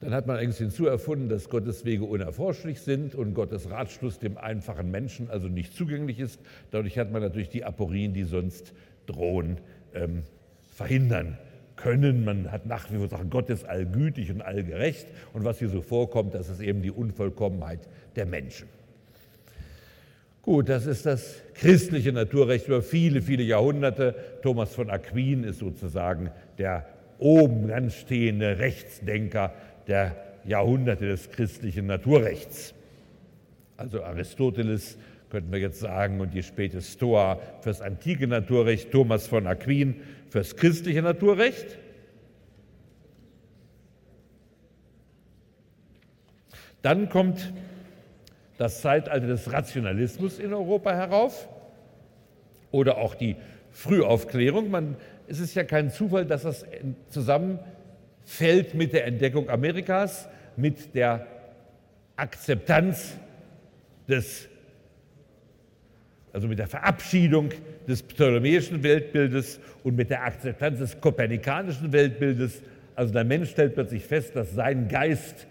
Dann 0.00 0.14
hat 0.14 0.28
man 0.28 0.36
eigentlich 0.36 0.58
hinzuerfunden, 0.58 1.28
dass 1.28 1.48
Gottes 1.48 1.84
Wege 1.84 2.04
unerforschlich 2.04 2.80
sind 2.82 3.16
und 3.16 3.34
Gottes 3.34 3.68
Ratschluss 3.68 4.20
dem 4.20 4.38
einfachen 4.38 4.92
Menschen 4.92 5.28
also 5.28 5.48
nicht 5.48 5.74
zugänglich 5.74 6.20
ist. 6.20 6.40
Dadurch 6.70 6.98
hat 6.98 7.10
man 7.10 7.20
natürlich 7.20 7.48
die 7.48 7.64
Aporien, 7.64 8.12
die 8.12 8.22
sonst 8.22 8.72
drohen, 9.06 9.58
ähm, 9.94 10.22
verhindern 10.78 11.36
können. 11.74 12.24
Man 12.24 12.52
hat 12.52 12.66
nach 12.66 12.88
wie 12.90 12.96
vor 12.96 13.08
gesagt, 13.08 13.30
Gott 13.30 13.50
ist 13.50 13.64
allgütig 13.64 14.30
und 14.30 14.42
allgerecht. 14.42 15.08
Und 15.32 15.44
was 15.44 15.58
hier 15.58 15.68
so 15.68 15.82
vorkommt, 15.82 16.34
das 16.34 16.48
ist 16.48 16.60
eben 16.60 16.82
die 16.82 16.92
Unvollkommenheit 16.92 17.80
der 18.14 18.26
Menschen. 18.26 18.68
Gut, 20.42 20.68
das 20.68 20.86
ist 20.86 21.04
das 21.04 21.42
christliche 21.54 22.12
Naturrecht 22.12 22.68
über 22.68 22.80
viele, 22.80 23.22
viele 23.22 23.42
Jahrhunderte. 23.42 24.14
Thomas 24.42 24.72
von 24.72 24.88
Aquin 24.88 25.42
ist 25.42 25.58
sozusagen 25.58 26.30
der 26.58 26.86
oben 27.18 27.66
ganz 27.66 27.94
stehende 27.96 28.60
Rechtsdenker, 28.60 29.52
der 29.88 30.14
Jahrhunderte 30.44 31.06
des 31.08 31.30
christlichen 31.32 31.86
Naturrechts. 31.86 32.72
Also 33.76 34.04
Aristoteles 34.04 34.96
könnten 35.30 35.52
wir 35.52 35.58
jetzt 35.58 35.80
sagen 35.80 36.20
und 36.20 36.32
die 36.32 36.42
späte 36.42 36.80
Stoa 36.80 37.38
fürs 37.60 37.80
antike 37.80 38.26
Naturrecht, 38.26 38.90
Thomas 38.90 39.26
von 39.26 39.46
Aquin 39.46 39.96
fürs 40.30 40.56
christliche 40.56 41.02
Naturrecht. 41.02 41.78
Dann 46.82 47.08
kommt 47.08 47.52
das 48.56 48.80
Zeitalter 48.80 49.26
des 49.26 49.52
Rationalismus 49.52 50.38
in 50.38 50.52
Europa 50.52 50.92
herauf 50.92 51.48
oder 52.70 52.98
auch 52.98 53.14
die 53.14 53.36
Frühaufklärung. 53.70 54.70
Man, 54.70 54.96
es 55.26 55.40
ist 55.40 55.54
ja 55.54 55.64
kein 55.64 55.90
Zufall, 55.90 56.26
dass 56.26 56.42
das 56.42 56.66
zusammen 57.08 57.58
fällt 58.24 58.74
mit 58.74 58.92
der 58.92 59.06
Entdeckung 59.06 59.48
Amerikas, 59.48 60.28
mit 60.56 60.94
der 60.94 61.26
Akzeptanz 62.16 63.16
des, 64.08 64.48
also 66.32 66.48
mit 66.48 66.58
der 66.58 66.66
Verabschiedung 66.66 67.50
des 67.86 68.02
ptolemäischen 68.02 68.82
Weltbildes 68.82 69.60
und 69.84 69.96
mit 69.96 70.10
der 70.10 70.24
Akzeptanz 70.24 70.78
des 70.78 71.00
kopernikanischen 71.00 71.92
Weltbildes. 71.92 72.62
Also 72.94 73.12
der 73.12 73.24
Mensch 73.24 73.50
stellt 73.50 73.74
plötzlich 73.74 74.04
fest, 74.04 74.36
dass 74.36 74.54
sein 74.54 74.88
Geist 74.88 75.46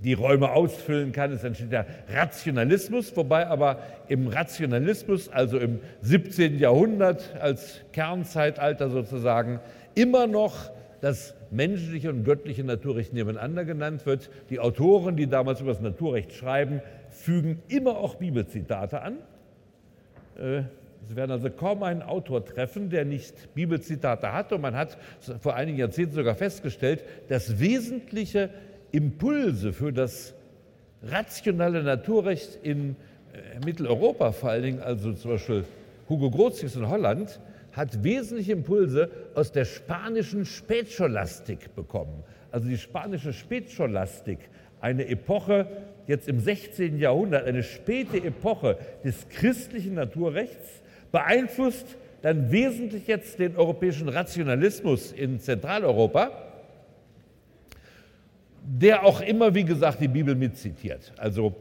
die 0.00 0.12
Räume 0.12 0.50
ausfüllen 0.50 1.12
kann. 1.12 1.32
Es 1.32 1.42
entsteht 1.42 1.72
der 1.72 1.86
Rationalismus, 2.12 3.16
wobei 3.16 3.46
aber 3.46 3.82
im 4.06 4.28
Rationalismus, 4.28 5.28
also 5.28 5.58
im 5.58 5.80
17. 6.02 6.58
Jahrhundert 6.58 7.36
als 7.40 7.80
Kernzeitalter 7.92 8.90
sozusagen, 8.90 9.60
immer 9.94 10.26
noch 10.26 10.70
das 11.00 11.34
menschliche 11.50 12.10
und 12.10 12.24
göttliche 12.24 12.64
Naturrecht 12.64 13.12
nebeneinander 13.12 13.64
genannt 13.64 14.06
wird. 14.06 14.30
Die 14.50 14.60
Autoren, 14.60 15.16
die 15.16 15.26
damals 15.26 15.60
über 15.60 15.72
das 15.72 15.80
Naturrecht 15.80 16.32
schreiben, 16.32 16.80
fügen 17.10 17.62
immer 17.68 17.98
auch 17.98 18.16
Bibelzitate 18.16 19.02
an. 19.02 19.18
Äh, 20.38 20.62
Sie 21.08 21.16
werden 21.16 21.30
also 21.30 21.48
kaum 21.48 21.82
einen 21.84 22.02
Autor 22.02 22.44
treffen, 22.44 22.90
der 22.90 23.06
nicht 23.06 23.54
Bibelzitate 23.54 24.32
hat. 24.32 24.52
Und 24.52 24.60
man 24.60 24.76
hat 24.76 24.98
vor 25.40 25.54
einigen 25.54 25.78
Jahrzehnten 25.78 26.14
sogar 26.14 26.34
festgestellt, 26.34 27.02
dass 27.28 27.60
wesentliche 27.60 28.50
Impulse 28.92 29.72
für 29.72 29.92
das 29.92 30.34
rationale 31.02 31.82
Naturrecht 31.82 32.58
in 32.62 32.96
äh, 33.32 33.64
Mitteleuropa 33.64 34.32
vor 34.32 34.50
allen 34.50 34.62
Dingen, 34.62 34.80
also 34.82 35.12
zum 35.14 35.30
Beispiel 35.30 35.64
Hugo 36.08 36.30
Grotius 36.30 36.76
in 36.76 36.88
Holland, 36.88 37.40
hat 37.72 38.02
wesentliche 38.02 38.52
Impulse 38.52 39.10
aus 39.34 39.52
der 39.52 39.64
spanischen 39.64 40.44
Spätscholastik 40.44 41.74
bekommen. 41.74 42.24
Also 42.50 42.68
die 42.68 42.78
spanische 42.78 43.32
Spätscholastik, 43.32 44.38
eine 44.80 45.06
Epoche 45.06 45.66
jetzt 46.06 46.28
im 46.28 46.40
16. 46.40 46.98
Jahrhundert, 46.98 47.46
eine 47.46 47.62
späte 47.62 48.16
Epoche 48.16 48.78
des 49.04 49.28
christlichen 49.28 49.94
Naturrechts, 49.94 50.82
beeinflusst 51.12 51.96
dann 52.22 52.50
wesentlich 52.50 53.06
jetzt 53.06 53.38
den 53.38 53.56
europäischen 53.56 54.08
Rationalismus 54.08 55.12
in 55.12 55.38
Zentraleuropa, 55.38 56.30
der 58.64 59.04
auch 59.04 59.20
immer, 59.20 59.54
wie 59.54 59.64
gesagt, 59.64 60.00
die 60.00 60.08
Bibel 60.08 60.34
mitzitiert. 60.34 61.12
Also 61.16 61.54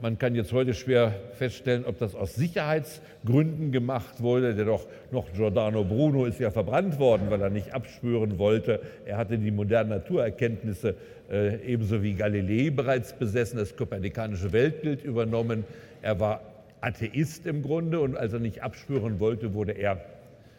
man 0.00 0.18
kann 0.18 0.34
jetzt 0.34 0.52
heute 0.52 0.74
schwer 0.74 1.14
feststellen, 1.32 1.84
ob 1.84 1.98
das 1.98 2.14
aus 2.14 2.34
Sicherheitsgründen 2.34 3.72
gemacht 3.72 4.22
wurde. 4.22 4.54
Der 4.54 4.64
doch 4.64 4.86
noch 5.10 5.32
Giordano 5.32 5.84
Bruno 5.84 6.24
ist 6.24 6.38
ja 6.40 6.50
verbrannt 6.50 6.98
worden, 6.98 7.30
weil 7.30 7.40
er 7.40 7.50
nicht 7.50 7.74
abschwören 7.74 8.38
wollte. 8.38 8.80
Er 9.06 9.16
hatte 9.16 9.38
die 9.38 9.50
modernen 9.50 9.90
Naturerkenntnisse 9.90 10.94
äh, 11.30 11.56
ebenso 11.64 12.02
wie 12.02 12.14
Galilei 12.14 12.70
bereits 12.70 13.12
besessen, 13.12 13.58
das 13.58 13.76
kopernikanische 13.76 14.52
Weltbild 14.52 15.04
übernommen. 15.04 15.64
Er 16.02 16.20
war 16.20 16.42
Atheist 16.80 17.46
im 17.46 17.62
Grunde 17.62 18.00
und 18.00 18.16
als 18.16 18.32
er 18.32 18.38
nicht 18.38 18.62
abschwören 18.62 19.18
wollte, 19.18 19.54
wurde 19.54 19.72
er 19.72 20.00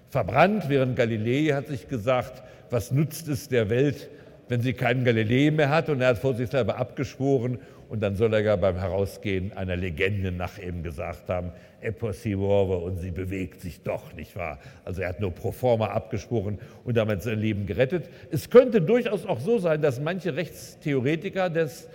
verbrannt, 0.09 0.65
während 0.67 0.95
Galilei 0.95 1.53
hat 1.53 1.67
sich 1.67 1.87
gesagt, 1.87 2.43
was 2.69 2.91
nutzt 2.91 3.27
es 3.27 3.47
der 3.47 3.69
Welt, 3.69 4.09
wenn 4.49 4.61
sie 4.61 4.73
keinen 4.73 5.05
Galilei 5.05 5.51
mehr 5.51 5.69
hat 5.69 5.89
und 5.89 6.01
er 6.01 6.09
hat 6.09 6.17
vor 6.17 6.33
sich 6.33 6.49
selber 6.49 6.77
abgeschworen 6.77 7.59
und 7.89 8.01
dann 8.01 8.15
soll 8.15 8.33
er 8.33 8.41
ja 8.41 8.55
beim 8.55 8.77
Herausgehen 8.77 9.51
einer 9.53 9.75
Legende 9.75 10.31
nach 10.31 10.61
eben 10.61 10.83
gesagt 10.83 11.27
haben, 11.29 11.51
e 11.81 11.91
possivore 11.91 12.77
und 12.77 12.97
sie 12.97 13.11
bewegt 13.11 13.61
sich 13.61 13.81
doch, 13.81 14.13
nicht 14.13 14.35
wahr? 14.35 14.59
Also 14.85 15.01
er 15.01 15.09
hat 15.09 15.19
nur 15.19 15.31
pro 15.31 15.51
forma 15.51 15.87
abgesprochen 15.87 16.59
und 16.83 16.97
damit 16.97 17.23
sein 17.23 17.39
Leben 17.39 17.65
gerettet. 17.65 18.09
Es 18.31 18.49
könnte 18.49 18.81
durchaus 18.81 19.25
auch 19.25 19.39
so 19.39 19.57
sein, 19.57 19.81
dass 19.81 19.99
manche 19.99 20.35
Rechtstheoretiker 20.35 21.49
des 21.49 21.89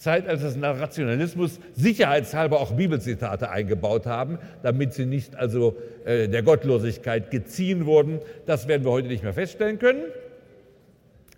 Zeitalter 0.00 0.42
des 0.42 0.62
Rationalismus 0.62 1.60
sicherheitshalber 1.74 2.58
auch 2.58 2.72
Bibelzitate 2.72 3.50
eingebaut 3.50 4.06
haben, 4.06 4.38
damit 4.62 4.94
sie 4.94 5.04
nicht 5.04 5.36
also 5.36 5.76
äh, 6.06 6.26
der 6.26 6.42
Gottlosigkeit 6.42 7.30
geziehen 7.30 7.84
wurden. 7.84 8.20
Das 8.46 8.66
werden 8.66 8.84
wir 8.84 8.92
heute 8.92 9.08
nicht 9.08 9.22
mehr 9.22 9.34
feststellen 9.34 9.78
können. 9.78 10.04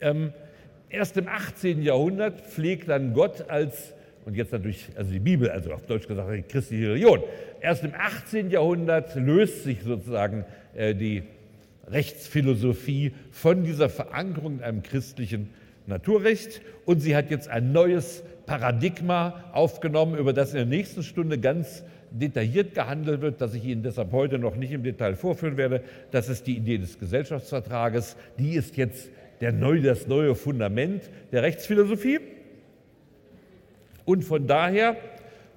Ähm, 0.00 0.32
erst 0.90 1.16
im 1.16 1.26
18. 1.26 1.82
Jahrhundert 1.82 2.40
pflegt 2.40 2.88
dann 2.88 3.14
Gott 3.14 3.50
als, 3.50 3.94
und 4.24 4.36
jetzt 4.36 4.52
natürlich, 4.52 4.88
also 4.96 5.10
die 5.10 5.18
Bibel, 5.18 5.50
also 5.50 5.72
auf 5.72 5.84
Deutsch 5.86 6.06
gesagt, 6.06 6.30
die 6.32 6.42
christliche 6.42 6.90
Religion, 6.90 7.20
erst 7.60 7.84
im 7.84 7.92
18. 7.94 8.50
Jahrhundert 8.50 9.14
löst 9.16 9.64
sich 9.64 9.82
sozusagen 9.82 10.44
äh, 10.74 10.94
die 10.94 11.24
Rechtsphilosophie 11.88 13.12
von 13.30 13.64
dieser 13.64 13.88
Verankerung 13.88 14.58
in 14.58 14.62
einem 14.62 14.82
christlichen 14.82 15.50
Naturrecht 15.86 16.62
und 16.84 17.00
sie 17.00 17.16
hat 17.16 17.30
jetzt 17.30 17.48
ein 17.48 17.72
neues 17.72 18.22
Paradigma 18.46 19.44
aufgenommen, 19.52 20.16
über 20.16 20.32
das 20.32 20.50
in 20.50 20.56
der 20.56 20.66
nächsten 20.66 21.02
Stunde 21.02 21.38
ganz 21.38 21.82
detailliert 22.10 22.74
gehandelt 22.74 23.20
wird, 23.20 23.40
das 23.40 23.54
ich 23.54 23.64
Ihnen 23.64 23.82
deshalb 23.82 24.12
heute 24.12 24.38
noch 24.38 24.56
nicht 24.56 24.72
im 24.72 24.82
Detail 24.82 25.16
vorführen 25.16 25.56
werde. 25.56 25.82
Das 26.10 26.28
ist 26.28 26.46
die 26.46 26.56
Idee 26.56 26.78
des 26.78 26.98
Gesellschaftsvertrages. 26.98 28.16
Die 28.38 28.54
ist 28.54 28.76
jetzt 28.76 29.10
der 29.40 29.52
neue, 29.52 29.82
das 29.82 30.06
neue 30.06 30.34
Fundament 30.34 31.02
der 31.32 31.42
Rechtsphilosophie. 31.42 32.20
Und 34.04 34.24
von 34.24 34.46
daher 34.46 34.96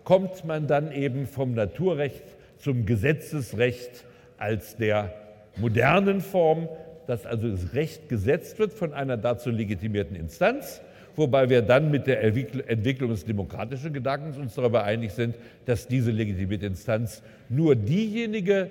kommt 0.03 0.45
man 0.45 0.67
dann 0.67 0.91
eben 0.91 1.27
vom 1.27 1.53
Naturrecht 1.53 2.23
zum 2.57 2.85
Gesetzesrecht 2.85 4.05
als 4.37 4.75
der 4.77 5.13
modernen 5.57 6.21
Form, 6.21 6.69
dass 7.07 7.25
also 7.25 7.49
das 7.49 7.73
Recht 7.73 8.09
gesetzt 8.09 8.59
wird 8.59 8.73
von 8.73 8.93
einer 8.93 9.17
dazu 9.17 9.49
legitimierten 9.49 10.15
Instanz 10.15 10.81
wobei 11.15 11.49
wir 11.49 11.61
dann 11.61 11.91
mit 11.91 12.07
der 12.07 12.23
Entwicklung 12.23 13.09
des 13.09 13.25
demokratischen 13.25 13.93
Gedankens 13.93 14.37
uns 14.37 14.55
darüber 14.55 14.83
einig 14.83 15.11
sind, 15.11 15.35
dass 15.65 15.87
diese 15.87 16.11
legitimierte 16.11 16.65
Instanz 16.65 17.21
nur 17.49 17.75
diejenige 17.75 18.69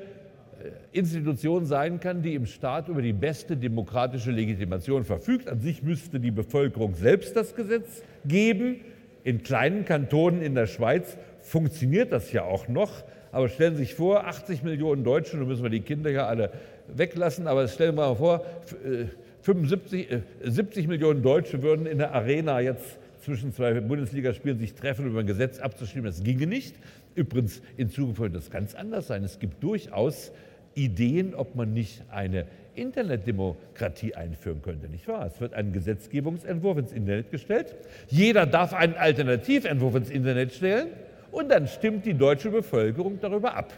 äh, 0.62 0.98
Institution 0.98 1.66
sein 1.66 2.00
kann, 2.00 2.22
die 2.22 2.34
im 2.34 2.46
Staat 2.46 2.88
über 2.88 3.02
die 3.02 3.12
beste 3.12 3.56
demokratische 3.56 4.30
Legitimation 4.30 5.04
verfügt. 5.04 5.48
An 5.48 5.60
sich 5.60 5.82
müsste 5.82 6.20
die 6.20 6.30
Bevölkerung 6.30 6.94
selbst 6.94 7.36
das 7.36 7.54
Gesetz 7.54 8.02
geben. 8.24 8.80
In 9.24 9.42
kleinen 9.42 9.84
Kantonen 9.84 10.42
in 10.42 10.54
der 10.54 10.66
Schweiz 10.66 11.16
funktioniert 11.40 12.12
das 12.12 12.30
ja 12.32 12.44
auch 12.44 12.68
noch. 12.68 13.04
Aber 13.32 13.48
stellen 13.48 13.74
Sie 13.74 13.82
sich 13.84 13.94
vor, 13.94 14.26
80 14.26 14.62
Millionen 14.62 15.02
Deutsche, 15.02 15.36
nun 15.36 15.48
müssen 15.48 15.62
wir 15.62 15.70
die 15.70 15.80
Kinder 15.80 16.10
ja 16.10 16.26
alle 16.26 16.50
weglassen, 16.86 17.48
aber 17.48 17.66
stellen 17.66 17.96
wir 17.96 18.08
mal 18.08 18.14
vor, 18.14 18.44
äh, 18.84 19.06
75, 19.40 20.10
äh, 20.10 20.20
70 20.44 20.86
Millionen 20.86 21.22
Deutsche 21.22 21.62
würden 21.62 21.86
in 21.86 21.98
der 21.98 22.12
Arena 22.12 22.60
jetzt 22.60 22.98
zwischen 23.24 23.52
zwei 23.52 23.80
Bundesligaspielen 23.80 24.58
sich 24.58 24.74
treffen, 24.74 25.06
über 25.06 25.20
ein 25.20 25.26
Gesetz 25.26 25.58
abzustimmen. 25.58 26.06
Das 26.06 26.22
ginge 26.22 26.46
nicht. 26.46 26.76
Übrigens, 27.14 27.62
in 27.76 27.88
Zukunft 27.88 28.20
wird 28.20 28.34
das 28.34 28.50
ganz 28.50 28.74
anders 28.74 29.06
sein. 29.06 29.24
Es 29.24 29.38
gibt 29.38 29.62
durchaus 29.62 30.32
Ideen, 30.74 31.34
ob 31.34 31.54
man 31.54 31.72
nicht 31.72 32.02
eine 32.10 32.46
Internetdemokratie 32.74 34.14
einführen 34.14 34.62
könnte, 34.62 34.88
nicht 34.88 35.06
wahr? 35.06 35.26
Es 35.26 35.40
wird 35.40 35.54
ein 35.54 35.72
Gesetzgebungsentwurf 35.72 36.78
ins 36.78 36.92
Internet 36.92 37.30
gestellt. 37.30 37.74
Jeder 38.08 38.46
darf 38.46 38.74
einen 38.74 38.94
Alternativentwurf 38.94 39.94
ins 39.94 40.10
Internet 40.10 40.52
stellen 40.52 40.88
und 41.30 41.50
dann 41.50 41.66
stimmt 41.68 42.06
die 42.06 42.14
deutsche 42.14 42.50
Bevölkerung 42.50 43.18
darüber 43.20 43.54
ab. 43.54 43.72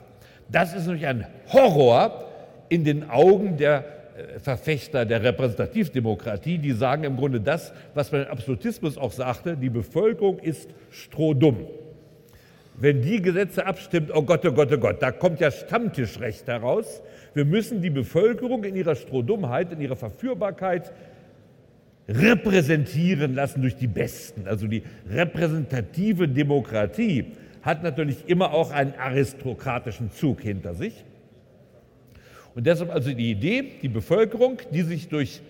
Das 0.50 0.74
ist 0.74 0.86
nämlich 0.86 1.06
ein 1.06 1.26
Horror 1.52 2.24
in 2.68 2.84
den 2.84 3.08
Augen 3.10 3.56
der 3.56 3.84
äh, 4.16 4.38
Verfechter 4.38 5.04
der 5.04 5.22
Repräsentativdemokratie, 5.22 6.58
die 6.58 6.72
sagen 6.72 7.04
im 7.04 7.16
Grunde 7.16 7.40
das, 7.40 7.72
was 7.94 8.12
man 8.12 8.22
im 8.22 8.28
Absolutismus 8.28 8.96
auch 8.96 9.12
sagte, 9.12 9.56
die 9.56 9.70
Bevölkerung 9.70 10.38
ist 10.38 10.70
strohdumm. 10.90 11.66
Wenn 12.78 13.00
die 13.00 13.22
Gesetze 13.22 13.64
abstimmt, 13.64 14.10
oh 14.14 14.22
Gott, 14.22 14.44
oh 14.44 14.52
Gott, 14.52 14.70
oh 14.72 14.78
Gott, 14.78 15.00
da 15.00 15.10
kommt 15.10 15.40
ja 15.40 15.50
Stammtischrecht 15.50 16.46
heraus. 16.46 17.02
Wir 17.32 17.46
müssen 17.46 17.80
die 17.80 17.90
Bevölkerung 17.90 18.64
in 18.64 18.76
ihrer 18.76 18.94
Strohdummheit, 18.94 19.72
in 19.72 19.80
ihrer 19.80 19.96
Verführbarkeit 19.96 20.92
repräsentieren 22.08 23.34
lassen 23.34 23.62
durch 23.62 23.76
die 23.76 23.86
Besten. 23.86 24.46
Also 24.46 24.66
die 24.66 24.82
repräsentative 25.10 26.28
Demokratie 26.28 27.32
hat 27.62 27.82
natürlich 27.82 28.28
immer 28.28 28.52
auch 28.52 28.70
einen 28.70 28.94
aristokratischen 28.94 30.12
Zug 30.12 30.40
hinter 30.42 30.74
sich. 30.74 31.04
Und 32.54 32.66
deshalb 32.66 32.90
also 32.90 33.12
die 33.12 33.30
Idee, 33.30 33.72
die 33.82 33.88
Bevölkerung, 33.88 34.58
die 34.72 34.82
sich 34.82 35.08
durch 35.08 35.40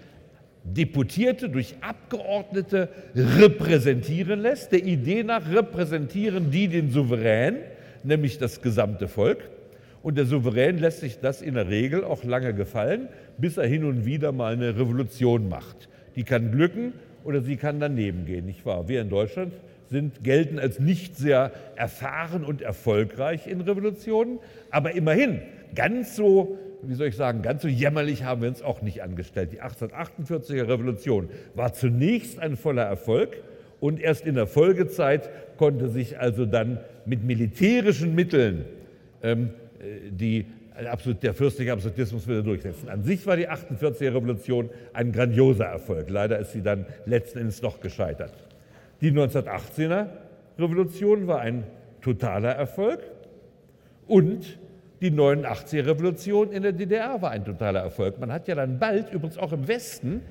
Deputierte, 0.74 1.48
durch 1.48 1.76
Abgeordnete 1.80 2.88
repräsentieren 3.14 4.40
lässt, 4.40 4.72
der 4.72 4.84
Idee 4.84 5.22
nach 5.22 5.50
repräsentieren 5.50 6.50
die 6.50 6.68
den 6.68 6.90
Souverän, 6.90 7.56
nämlich 8.02 8.38
das 8.38 8.62
gesamte 8.62 9.08
Volk. 9.08 9.50
Und 10.02 10.16
der 10.18 10.26
Souverän 10.26 10.78
lässt 10.78 11.00
sich 11.00 11.18
das 11.20 11.42
in 11.42 11.54
der 11.54 11.68
Regel 11.68 12.04
auch 12.04 12.24
lange 12.24 12.54
gefallen, 12.54 13.08
bis 13.38 13.56
er 13.56 13.66
hin 13.66 13.84
und 13.84 14.04
wieder 14.04 14.32
mal 14.32 14.52
eine 14.52 14.78
Revolution 14.78 15.48
macht. 15.48 15.88
Die 16.14 16.24
kann 16.24 16.52
glücken 16.52 16.92
oder 17.24 17.40
sie 17.40 17.56
kann 17.56 17.80
daneben 17.80 18.24
gehen, 18.24 18.46
nicht 18.46 18.64
wahr? 18.64 18.88
Wir 18.88 19.00
in 19.00 19.08
Deutschland 19.08 19.52
sind, 19.88 20.22
gelten 20.24 20.58
als 20.58 20.78
nicht 20.78 21.16
sehr 21.16 21.52
erfahren 21.76 22.44
und 22.44 22.62
erfolgreich 22.62 23.46
in 23.46 23.60
Revolutionen, 23.60 24.38
aber 24.70 24.92
immerhin 24.92 25.40
ganz 25.74 26.16
so 26.16 26.58
wie 26.82 26.94
soll 26.94 27.08
ich 27.08 27.16
sagen, 27.16 27.42
ganz 27.42 27.62
so 27.62 27.68
jämmerlich 27.68 28.24
haben 28.24 28.42
wir 28.42 28.48
uns 28.48 28.62
auch 28.62 28.82
nicht 28.82 29.02
angestellt. 29.02 29.52
Die 29.52 29.62
1848er 29.62 30.68
Revolution 30.68 31.28
war 31.54 31.72
zunächst 31.72 32.38
ein 32.38 32.56
voller 32.56 32.84
Erfolg 32.84 33.42
und 33.80 34.00
erst 34.00 34.26
in 34.26 34.34
der 34.34 34.46
Folgezeit 34.46 35.30
konnte 35.56 35.88
sich 35.88 36.18
also 36.18 36.46
dann 36.46 36.80
mit 37.04 37.24
militärischen 37.24 38.14
Mitteln 38.14 38.64
ähm, 39.22 39.50
äh, 39.78 40.10
die, 40.10 40.46
der 41.22 41.34
fürstliche 41.34 41.72
Absolutismus 41.72 42.28
wieder 42.28 42.42
durchsetzen. 42.42 42.88
An 42.88 43.02
sich 43.02 43.26
war 43.26 43.36
die 43.36 43.48
48er 43.48 44.14
Revolution 44.14 44.68
ein 44.92 45.12
grandioser 45.12 45.64
Erfolg. 45.64 46.10
Leider 46.10 46.38
ist 46.38 46.52
sie 46.52 46.62
dann 46.62 46.84
letzten 47.06 47.38
Endes 47.38 47.60
doch 47.60 47.80
gescheitert. 47.80 48.34
Die 49.00 49.10
1918er 49.10 50.08
Revolution 50.58 51.26
war 51.26 51.40
ein 51.40 51.64
totaler 52.02 52.52
Erfolg 52.52 53.00
und 54.06 54.58
die 55.00 55.10
89er-Revolution 55.10 56.52
in 56.52 56.62
der 56.62 56.72
DDR 56.72 57.20
war 57.20 57.30
ein 57.30 57.44
totaler 57.44 57.80
Erfolg. 57.80 58.18
Man 58.18 58.32
hat 58.32 58.48
ja 58.48 58.54
dann 58.54 58.78
bald, 58.78 59.12
übrigens 59.12 59.38
auch 59.38 59.52
im 59.52 59.68
Westen, 59.68 60.22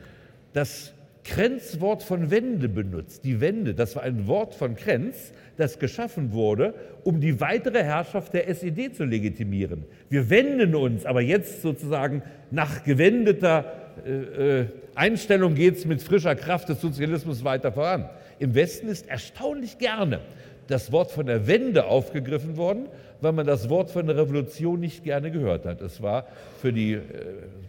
das 0.53 0.93
Krenzwort 1.23 2.03
von 2.03 2.29
Wende 2.29 2.69
benutzt. 2.69 3.23
Die 3.23 3.41
Wende, 3.41 3.73
das 3.73 3.95
war 3.95 4.03
ein 4.03 4.27
Wort 4.27 4.53
von 4.53 4.75
Krenz, 4.75 5.33
das 5.57 5.79
geschaffen 5.79 6.33
wurde, 6.33 6.75
um 7.03 7.19
die 7.19 7.41
weitere 7.41 7.83
Herrschaft 7.83 8.33
der 8.33 8.47
SED 8.47 8.93
zu 8.93 9.05
legitimieren. 9.05 9.85
Wir 10.09 10.29
wenden 10.29 10.75
uns, 10.75 11.05
aber 11.05 11.21
jetzt 11.21 11.61
sozusagen 11.61 12.21
nach 12.51 12.83
gewendeter 12.83 13.65
äh, 14.05 14.61
äh 14.61 14.65
Einstellung 14.97 15.55
geht 15.55 15.75
es 15.75 15.85
mit 15.85 16.01
frischer 16.01 16.35
Kraft 16.35 16.69
des 16.69 16.79
Sozialismus 16.79 17.43
weiter 17.43 17.73
voran. 17.73 18.09
Im 18.39 18.55
Westen 18.55 18.87
ist 18.87 19.09
erstaunlich 19.09 19.77
gerne 19.77 20.21
das 20.67 20.91
Wort 20.91 21.11
von 21.11 21.25
der 21.25 21.47
Wende 21.47 21.85
aufgegriffen 21.85 22.57
worden, 22.57 22.87
weil 23.21 23.33
man 23.33 23.45
das 23.45 23.69
Wort 23.69 23.91
von 23.91 24.07
der 24.07 24.17
Revolution 24.17 24.79
nicht 24.79 25.03
gerne 25.03 25.31
gehört 25.31 25.65
hat. 25.65 25.81
Es 25.81 26.01
war 26.01 26.27
für 26.61 26.73
die 26.73 26.93
äh, 26.93 27.01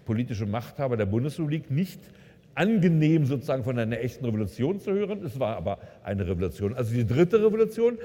politische 0.05 0.47
Machthaber 0.47 0.97
der 0.97 1.06
Bundesrepublik 1.06 1.70
nicht 1.70 2.01
angenehm, 2.55 3.27
sozusagen 3.27 3.64
von 3.64 3.78
einer 3.78 4.01
echten 4.01 4.24
Revolution 4.24 4.81
zu 4.81 4.93
hören. 4.93 5.24
Es 5.24 5.39
war 5.39 5.56
aber 5.56 5.78
eine 6.02 6.27
Revolution. 6.27 6.74
Also 6.74 6.94
die 6.94 7.06
dritte 7.06 7.44
Revolution, 7.44 7.98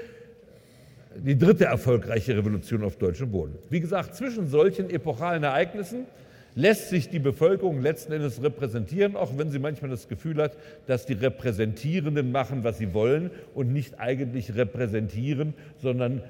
die 1.16 1.38
dritte 1.38 1.64
erfolgreiche 1.64 2.36
Revolution 2.36 2.84
auf 2.84 2.96
deutschem 2.96 3.30
Boden. 3.30 3.58
Wie 3.70 3.80
gesagt, 3.80 4.14
zwischen 4.14 4.46
solchen 4.48 4.90
epochalen 4.90 5.42
Ereignissen 5.42 6.06
lässt 6.54 6.88
sich 6.90 7.08
die 7.08 7.18
Bevölkerung 7.18 7.80
letzten 7.80 8.12
Endes 8.12 8.42
repräsentieren, 8.42 9.16
auch 9.16 9.36
wenn 9.38 9.50
sie 9.50 9.58
manchmal 9.58 9.90
das 9.90 10.08
Gefühl 10.08 10.42
hat, 10.42 10.52
dass 10.86 11.06
die 11.06 11.14
Repräsentierenden 11.14 12.32
machen, 12.32 12.64
was 12.64 12.78
sie 12.78 12.94
wollen 12.94 13.30
und 13.54 13.72
nicht 13.72 13.98
eigentlich 14.00 14.54
repräsentieren, 14.54 15.54
sondern 15.78 16.22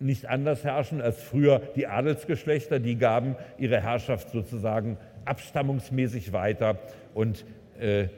nicht 0.00 0.26
anders 0.26 0.64
herrschen 0.64 1.00
als 1.00 1.20
früher 1.20 1.60
die 1.76 1.86
Adelsgeschlechter, 1.86 2.78
die 2.78 2.96
gaben 2.96 3.36
ihre 3.58 3.80
Herrschaft 3.80 4.30
sozusagen 4.30 4.96
abstammungsmäßig 5.24 6.32
weiter 6.32 6.78
und 7.14 7.44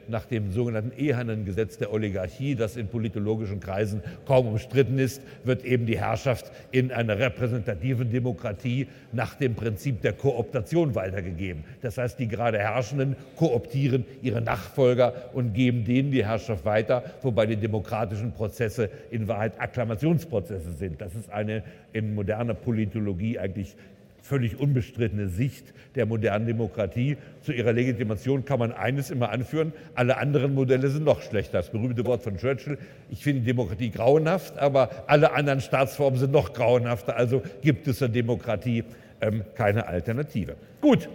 nach 0.07 0.25
dem 0.25 0.51
sogenannten 0.51 0.91
ehernen 0.97 1.45
Gesetz 1.45 1.77
der 1.77 1.93
Oligarchie, 1.93 2.55
das 2.55 2.77
in 2.77 2.87
politologischen 2.87 3.59
Kreisen 3.59 4.01
kaum 4.25 4.47
umstritten 4.47 4.97
ist, 4.97 5.21
wird 5.43 5.63
eben 5.63 5.85
die 5.85 5.99
Herrschaft 5.99 6.51
in 6.71 6.91
einer 6.91 7.19
repräsentativen 7.19 8.09
Demokratie 8.09 8.87
nach 9.11 9.35
dem 9.35 9.53
Prinzip 9.53 10.01
der 10.01 10.13
Kooptation 10.13 10.95
weitergegeben. 10.95 11.63
Das 11.81 11.97
heißt, 11.97 12.17
die 12.17 12.27
gerade 12.27 12.57
Herrschenden 12.57 13.15
kooptieren 13.35 14.05
ihre 14.21 14.41
Nachfolger 14.41 15.13
und 15.33 15.53
geben 15.53 15.85
denen 15.85 16.11
die 16.11 16.25
Herrschaft 16.25 16.65
weiter, 16.65 17.03
wobei 17.21 17.45
die 17.45 17.57
demokratischen 17.57 18.31
Prozesse 18.31 18.89
in 19.11 19.27
Wahrheit 19.27 19.59
Akklamationsprozesse 19.59 20.73
sind. 20.73 21.01
Das 21.01 21.13
ist 21.13 21.29
eine 21.29 21.63
in 21.93 22.15
moderner 22.15 22.53
Politologie 22.53 23.37
eigentlich 23.37 23.75
völlig 24.21 24.59
unbestrittene 24.59 25.27
Sicht 25.27 25.73
der 25.95 26.05
modernen 26.05 26.45
Demokratie. 26.45 27.17
Zu 27.41 27.53
ihrer 27.53 27.73
Legitimation 27.73 28.45
kann 28.45 28.59
man 28.59 28.71
eines 28.71 29.11
immer 29.11 29.29
anführen, 29.29 29.73
alle 29.95 30.17
anderen 30.17 30.53
Modelle 30.53 30.89
sind 30.89 31.03
noch 31.03 31.21
schlechter. 31.21 31.57
Das 31.57 31.71
berühmte 31.71 32.05
Wort 32.05 32.23
von 32.23 32.37
Churchill, 32.37 32.77
ich 33.09 33.23
finde 33.23 33.41
die 33.41 33.47
Demokratie 33.47 33.89
grauenhaft, 33.89 34.57
aber 34.57 34.89
alle 35.07 35.33
anderen 35.33 35.61
Staatsformen 35.61 36.19
sind 36.19 36.31
noch 36.31 36.53
grauenhafter, 36.53 37.15
also 37.15 37.41
gibt 37.61 37.87
es 37.87 37.99
der 37.99 38.09
Demokratie 38.09 38.83
ähm, 39.21 39.43
keine 39.55 39.87
Alternative. 39.87 40.55
Gut, 40.79 41.09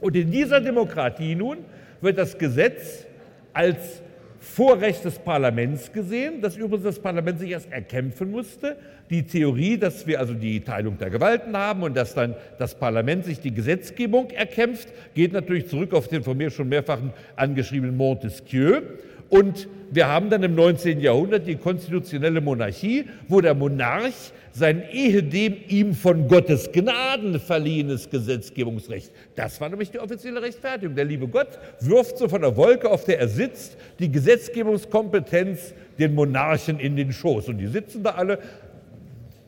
und 0.00 0.16
in 0.16 0.30
dieser 0.30 0.60
Demokratie 0.60 1.34
nun 1.34 1.58
wird 2.00 2.18
das 2.18 2.38
Gesetz 2.38 3.06
als 3.52 4.02
Vorrecht 4.40 5.04
des 5.04 5.18
Parlaments 5.18 5.92
gesehen, 5.92 6.40
das 6.40 6.56
übrigens 6.56 6.84
das 6.84 6.98
Parlament 6.98 7.38
sich 7.38 7.50
erst 7.50 7.70
erkämpfen 7.70 8.30
musste. 8.30 8.76
Die 9.10 9.22
Theorie, 9.24 9.76
dass 9.76 10.06
wir 10.06 10.18
also 10.18 10.32
die 10.32 10.60
Teilung 10.60 10.96
der 10.96 11.10
Gewalten 11.10 11.54
haben 11.54 11.82
und 11.82 11.94
dass 11.94 12.14
dann 12.14 12.34
das 12.58 12.74
Parlament 12.74 13.26
sich 13.26 13.40
die 13.40 13.52
Gesetzgebung 13.52 14.30
erkämpft, 14.30 14.88
geht 15.14 15.34
natürlich 15.34 15.68
zurück 15.68 15.92
auf 15.92 16.08
den 16.08 16.22
von 16.22 16.38
mir 16.38 16.50
schon 16.50 16.70
mehrfach 16.70 17.00
angeschriebenen 17.36 17.96
Montesquieu. 17.96 18.80
Und 19.28 19.68
wir 19.90 20.08
haben 20.08 20.30
dann 20.30 20.42
im 20.42 20.54
19. 20.54 21.00
Jahrhundert 21.00 21.46
die 21.46 21.56
konstitutionelle 21.56 22.40
Monarchie, 22.40 23.04
wo 23.28 23.42
der 23.42 23.54
Monarch 23.54 24.32
sein 24.52 24.82
ehedem 24.90 25.56
ihm 25.68 25.94
von 25.94 26.26
Gottes 26.28 26.70
Gnaden 26.72 27.38
verliehenes 27.38 28.10
Gesetzgebungsrecht. 28.10 29.12
Das 29.36 29.60
war 29.60 29.68
nämlich 29.68 29.90
die 29.90 29.98
offizielle 29.98 30.42
Rechtfertigung. 30.42 30.94
Der 30.94 31.04
liebe 31.04 31.28
Gott 31.28 31.58
wirft 31.80 32.18
so 32.18 32.28
von 32.28 32.42
der 32.42 32.56
Wolke, 32.56 32.90
auf 32.90 33.04
der 33.04 33.20
er 33.20 33.28
sitzt, 33.28 33.76
die 33.98 34.10
Gesetzgebungskompetenz 34.10 35.74
den 35.98 36.14
Monarchen 36.14 36.80
in 36.80 36.96
den 36.96 37.12
Schoß. 37.12 37.48
Und 37.48 37.58
die 37.58 37.68
sitzen 37.68 38.02
da 38.02 38.10
alle, 38.10 38.38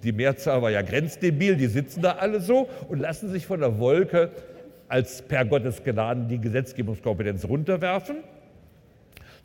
die 0.02 0.12
Mehrzahl 0.12 0.62
war 0.62 0.70
ja 0.70 0.82
grenzdebil, 0.82 1.56
die 1.56 1.66
sitzen 1.66 2.02
da 2.02 2.12
alle 2.12 2.40
so 2.40 2.68
und 2.88 3.00
lassen 3.00 3.30
sich 3.30 3.46
von 3.46 3.60
der 3.60 3.78
Wolke 3.78 4.30
als 4.88 5.22
per 5.22 5.44
Gottes 5.44 5.82
Gnaden 5.82 6.28
die 6.28 6.38
Gesetzgebungskompetenz 6.38 7.44
runterwerfen. 7.46 8.16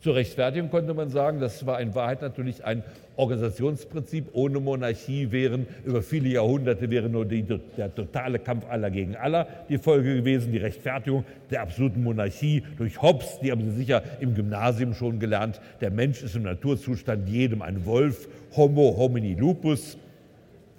Zur 0.00 0.14
Rechtfertigung 0.14 0.70
konnte 0.70 0.94
man 0.94 1.10
sagen, 1.10 1.40
das 1.40 1.66
war 1.66 1.80
in 1.80 1.92
Wahrheit 1.92 2.22
natürlich 2.22 2.64
ein 2.64 2.84
Organisationsprinzip. 3.16 4.26
Ohne 4.32 4.60
Monarchie 4.60 5.32
wären 5.32 5.66
über 5.84 6.02
viele 6.02 6.28
Jahrhunderte 6.28 6.88
wäre 6.88 7.08
nur 7.08 7.24
die, 7.24 7.42
der 7.76 7.92
totale 7.92 8.38
Kampf 8.38 8.64
aller 8.70 8.90
gegen 8.92 9.16
aller 9.16 9.48
die 9.68 9.76
Folge 9.76 10.14
gewesen, 10.14 10.52
die 10.52 10.58
Rechtfertigung 10.58 11.24
der 11.50 11.62
absoluten 11.62 12.04
Monarchie 12.04 12.62
durch 12.76 13.02
Hobbes, 13.02 13.40
die 13.42 13.50
haben 13.50 13.60
Sie 13.64 13.76
sicher 13.76 14.02
im 14.20 14.34
Gymnasium 14.34 14.94
schon 14.94 15.18
gelernt. 15.18 15.60
Der 15.80 15.90
Mensch 15.90 16.22
ist 16.22 16.36
im 16.36 16.44
Naturzustand 16.44 17.28
jedem 17.28 17.60
ein 17.60 17.84
Wolf, 17.84 18.28
Homo 18.54 18.94
homini 18.96 19.34
lupus. 19.34 19.98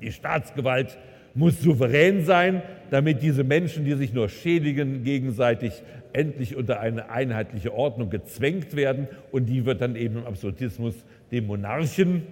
Die 0.01 0.13
Staatsgewalt 0.13 0.97
muss 1.33 1.59
souverän 1.61 2.23
sein, 2.23 2.61
damit 2.89 3.21
diese 3.21 3.43
Menschen, 3.43 3.83
die 3.83 3.93
sich 3.93 4.13
nur 4.13 4.29
schädigen, 4.29 5.03
gegenseitig 5.03 5.83
endlich 6.13 6.55
unter 6.55 6.79
eine 6.79 7.09
einheitliche 7.09 7.73
Ordnung 7.73 8.09
gezwängt 8.09 8.75
werden. 8.75 9.07
Und 9.31 9.47
die 9.47 9.65
wird 9.65 9.81
dann 9.81 9.95
eben 9.95 10.17
im 10.17 10.25
Absolutismus 10.25 10.95
dem 11.31 11.47
Monarchen 11.47 12.23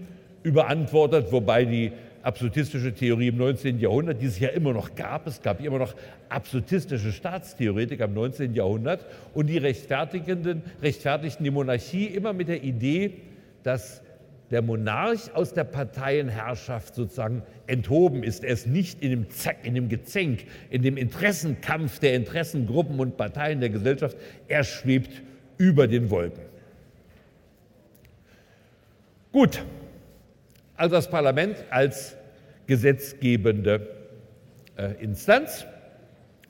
überantwortet, 0.43 1.31
wobei 1.31 1.65
die 1.65 1.91
absolutistische 2.23 2.93
Theorie 2.93 3.29
im 3.29 3.37
19. 3.37 3.79
Jahrhundert, 3.79 4.21
die 4.21 4.25
es 4.25 4.39
ja 4.39 4.49
immer 4.49 4.73
noch 4.73 4.95
gab, 4.95 5.27
es 5.27 5.41
gab 5.41 5.63
immer 5.63 5.79
noch 5.79 5.95
absolutistische 6.29 7.11
Staatstheoretiker 7.11 8.05
im 8.05 8.13
19. 8.13 8.53
Jahrhundert 8.53 9.05
und 9.33 9.47
die 9.47 9.57
rechtfertigten 9.57 10.63
die 10.81 11.51
Monarchie 11.51 12.05
immer 12.05 12.33
mit 12.33 12.49
der 12.49 12.63
Idee, 12.63 13.13
dass 13.63 14.01
der 14.51 14.61
Monarch 14.61 15.33
aus 15.33 15.53
der 15.53 15.65
Parteienherrschaft 15.65 16.95
sozusagen 16.95 17.43
enthoben 17.67 18.23
ist. 18.23 18.43
Er 18.43 18.53
ist 18.53 18.67
nicht 18.67 19.01
in 19.01 19.09
dem, 19.09 19.29
Zack, 19.29 19.65
in 19.65 19.75
dem 19.75 19.89
Gezänk, 19.89 20.45
in 20.69 20.83
dem 20.83 20.95
Interessenkampf 20.95 21.99
der 21.99 22.15
Interessengruppen 22.15 22.99
und 22.99 23.17
Parteien 23.17 23.59
der 23.59 23.69
Gesellschaft. 23.69 24.17
Er 24.47 24.63
schwebt 24.63 25.21
über 25.57 25.87
den 25.87 26.09
Wolken. 26.09 26.43
Gut, 29.31 29.63
also 30.77 30.95
das 30.95 31.09
Parlament 31.09 31.57
als 31.69 32.15
gesetzgebende 32.67 33.87
äh, 34.77 34.93
Instanz. 35.03 35.65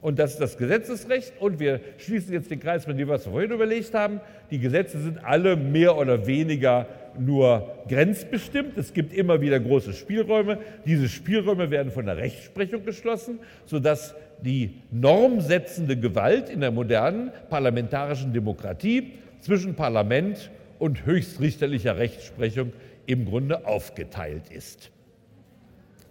Und 0.01 0.19
das 0.19 0.33
ist 0.33 0.41
das 0.41 0.57
Gesetzesrecht. 0.57 1.33
Und 1.39 1.59
wir 1.59 1.79
schließen 1.97 2.33
jetzt 2.33 2.51
den 2.51 2.59
Kreis 2.59 2.85
mit 2.87 2.99
dem, 2.99 3.07
was 3.07 3.25
wir 3.25 3.31
vorhin 3.31 3.51
überlegt 3.51 3.93
haben. 3.93 4.21
Die 4.51 4.59
Gesetze 4.59 4.99
sind 4.99 5.23
alle 5.23 5.55
mehr 5.55 5.97
oder 5.97 6.27
weniger 6.27 6.87
nur 7.19 7.75
grenzbestimmt. 7.87 8.77
Es 8.77 8.93
gibt 8.93 9.11
immer 9.13 9.41
wieder 9.41 9.59
große 9.59 9.93
Spielräume. 9.93 10.59
Diese 10.85 11.09
Spielräume 11.09 11.71
werden 11.71 11.91
von 11.91 12.05
der 12.05 12.17
Rechtsprechung 12.17 12.85
geschlossen, 12.85 13.39
sodass 13.65 14.13
die 14.41 14.75
normsetzende 14.91 15.97
Gewalt 15.97 16.49
in 16.49 16.61
der 16.61 16.71
modernen 16.71 17.31
parlamentarischen 17.49 18.33
Demokratie 18.33 19.13
zwischen 19.41 19.75
Parlament 19.75 20.51
und 20.77 21.05
höchstrichterlicher 21.05 21.97
Rechtsprechung 21.97 22.71
im 23.07 23.25
Grunde 23.25 23.65
aufgeteilt 23.65 24.51
ist. 24.51 24.91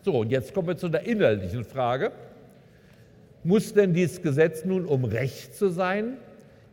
So, 0.03 0.21
und 0.21 0.31
jetzt 0.31 0.55
kommen 0.55 0.69
wir 0.69 0.77
zu 0.77 0.89
der 0.89 1.07
inhaltlichen 1.07 1.65
Frage. 1.65 2.13
Muss 3.47 3.75
denn 3.75 3.95
dieses 3.95 4.23
Gesetz 4.23 4.65
nun, 4.65 4.85
um 4.87 5.05
Recht 5.05 5.55
zu 5.55 5.69
sein, 5.69 6.15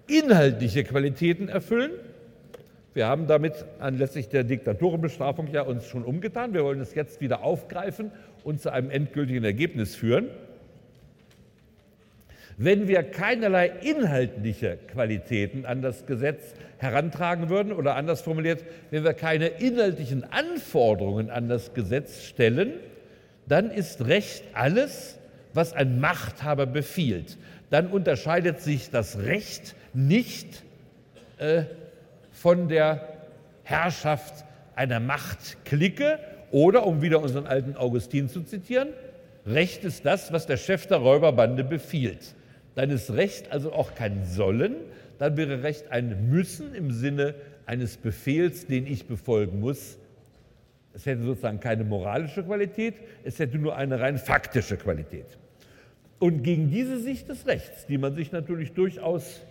inhaltliche 0.07 0.83
Qualitäten 0.83 1.47
erfüllen? 1.47 1.91
Wir 2.95 3.05
haben 3.05 3.27
damit 3.27 3.53
anlässlich 3.77 4.27
der 4.27 4.43
Diktatorenbestrafung 4.43 5.49
ja 5.51 5.61
uns 5.61 5.85
schon 5.85 6.03
umgetan. 6.03 6.55
Wir 6.55 6.63
wollen 6.63 6.81
es 6.81 6.95
jetzt 6.95 7.21
wieder 7.21 7.43
aufgreifen 7.43 8.09
und 8.43 8.59
zu 8.59 8.71
einem 8.71 8.89
endgültigen 8.89 9.43
Ergebnis 9.43 9.95
führen. 9.95 10.29
Wenn 12.57 12.87
wir 12.87 13.03
keinerlei 13.03 13.67
inhaltliche 13.67 14.79
Qualitäten 14.91 15.67
an 15.67 15.83
das 15.83 16.07
Gesetz 16.07 16.55
herantragen 16.79 17.49
würden 17.49 17.71
oder 17.71 17.95
anders 17.95 18.21
formuliert, 18.21 18.63
wenn 18.89 19.03
wir 19.03 19.13
keine 19.13 19.45
inhaltlichen 19.45 20.23
Anforderungen 20.23 21.29
an 21.29 21.49
das 21.49 21.75
Gesetz 21.75 22.23
stellen, 22.23 22.73
dann 23.47 23.69
ist 23.69 24.07
Recht 24.07 24.43
alles, 24.53 25.19
was 25.53 25.73
ein 25.73 25.99
Machthaber 25.99 26.65
befiehlt. 26.65 27.37
Dann 27.69 27.87
unterscheidet 27.87 28.61
sich 28.61 28.89
das 28.89 29.19
Recht 29.19 29.75
nicht 29.93 30.63
äh, 31.37 31.63
von 32.31 32.67
der 32.67 33.07
Herrschaft 33.63 34.45
einer 34.75 34.99
Machtklicke 34.99 36.19
oder, 36.51 36.85
um 36.85 37.01
wieder 37.01 37.21
unseren 37.21 37.47
alten 37.47 37.75
Augustin 37.75 38.29
zu 38.29 38.43
zitieren, 38.43 38.89
Recht 39.45 39.83
ist 39.83 40.05
das, 40.05 40.31
was 40.31 40.45
der 40.45 40.57
Chef 40.57 40.87
der 40.87 40.97
Räuberbande 40.97 41.63
befiehlt. 41.63 42.35
Dann 42.75 42.89
ist 42.89 43.11
Recht 43.11 43.51
also 43.51 43.73
auch 43.73 43.93
kein 43.93 44.25
Sollen, 44.25 44.75
dann 45.19 45.37
wäre 45.37 45.63
Recht 45.63 45.91
ein 45.91 46.29
Müssen 46.29 46.73
im 46.73 46.91
Sinne 46.91 47.35
eines 47.65 47.97
Befehls, 47.97 48.67
den 48.67 48.87
ich 48.87 49.05
befolgen 49.05 49.59
muss. 49.59 49.97
Es 50.93 51.05
hätte 51.05 51.23
sozusagen 51.23 51.59
keine 51.59 51.83
moralische 51.83 52.43
Qualität, 52.43 52.95
es 53.23 53.39
hätte 53.39 53.57
nur 53.57 53.75
eine 53.75 53.99
rein 53.99 54.17
faktische 54.17 54.77
Qualität. 54.77 55.25
Und 56.23 56.41
gegen 56.41 56.71
diese 56.71 57.01
Sicht 57.01 57.27
des 57.27 57.47
Rechts, 57.47 57.85
die 57.85 57.97
man 57.97 58.15
sich 58.15 58.31
natürlich 58.31 58.71
durchaus 58.71 59.41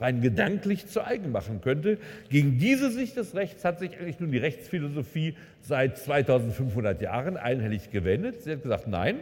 rein 0.00 0.22
gedanklich 0.22 0.88
zu 0.88 1.06
eigen 1.06 1.30
machen 1.30 1.60
könnte. 1.60 1.98
Gegen 2.30 2.58
diese 2.58 2.90
Sicht 2.90 3.16
des 3.16 3.36
Rechts 3.36 3.64
hat 3.64 3.78
sich 3.78 3.96
eigentlich 3.96 4.18
nun 4.18 4.32
die 4.32 4.38
Rechtsphilosophie 4.38 5.36
seit 5.60 5.98
2500 5.98 7.00
Jahren 7.00 7.36
einhellig 7.36 7.92
gewendet. 7.92 8.42
Sie 8.42 8.50
hat 8.50 8.64
gesagt, 8.64 8.88
nein, 8.88 9.20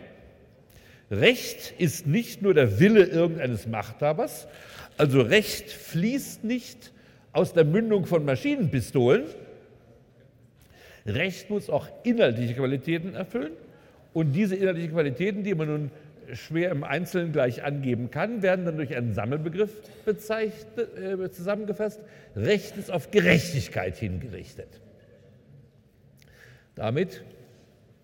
Recht 1.10 1.74
ist 1.76 2.06
nicht 2.06 2.40
nur 2.40 2.54
der 2.54 2.80
Wille 2.80 3.04
irgendeines 3.04 3.66
Machthabers, 3.66 4.48
also 4.96 5.20
Recht 5.20 5.70
fließt 5.70 6.42
nicht 6.44 6.90
aus 7.32 7.52
der 7.52 7.66
Mündung 7.66 8.06
von 8.06 8.24
Maschinenpistolen. 8.24 9.24
Recht 11.04 11.50
muss 11.50 11.68
auch 11.68 11.86
inhaltliche 12.02 12.54
Qualitäten 12.54 13.14
erfüllen. 13.14 13.52
Und 14.14 14.32
diese 14.32 14.56
inhaltlichen 14.56 14.92
Qualitäten, 14.92 15.42
die 15.42 15.54
man 15.54 15.68
nun 15.68 15.90
schwer 16.32 16.70
im 16.70 16.84
Einzelnen 16.84 17.32
gleich 17.32 17.62
angeben 17.62 18.10
kann, 18.10 18.42
werden 18.42 18.64
dann 18.64 18.76
durch 18.76 18.96
einen 18.96 19.12
Sammelbegriff 19.12 19.70
äh, 20.06 21.30
zusammengefasst. 21.30 22.00
Recht 22.36 22.76
ist 22.76 22.90
auf 22.90 23.10
Gerechtigkeit 23.10 23.96
hingerichtet. 23.96 24.80
Damit 26.74 27.22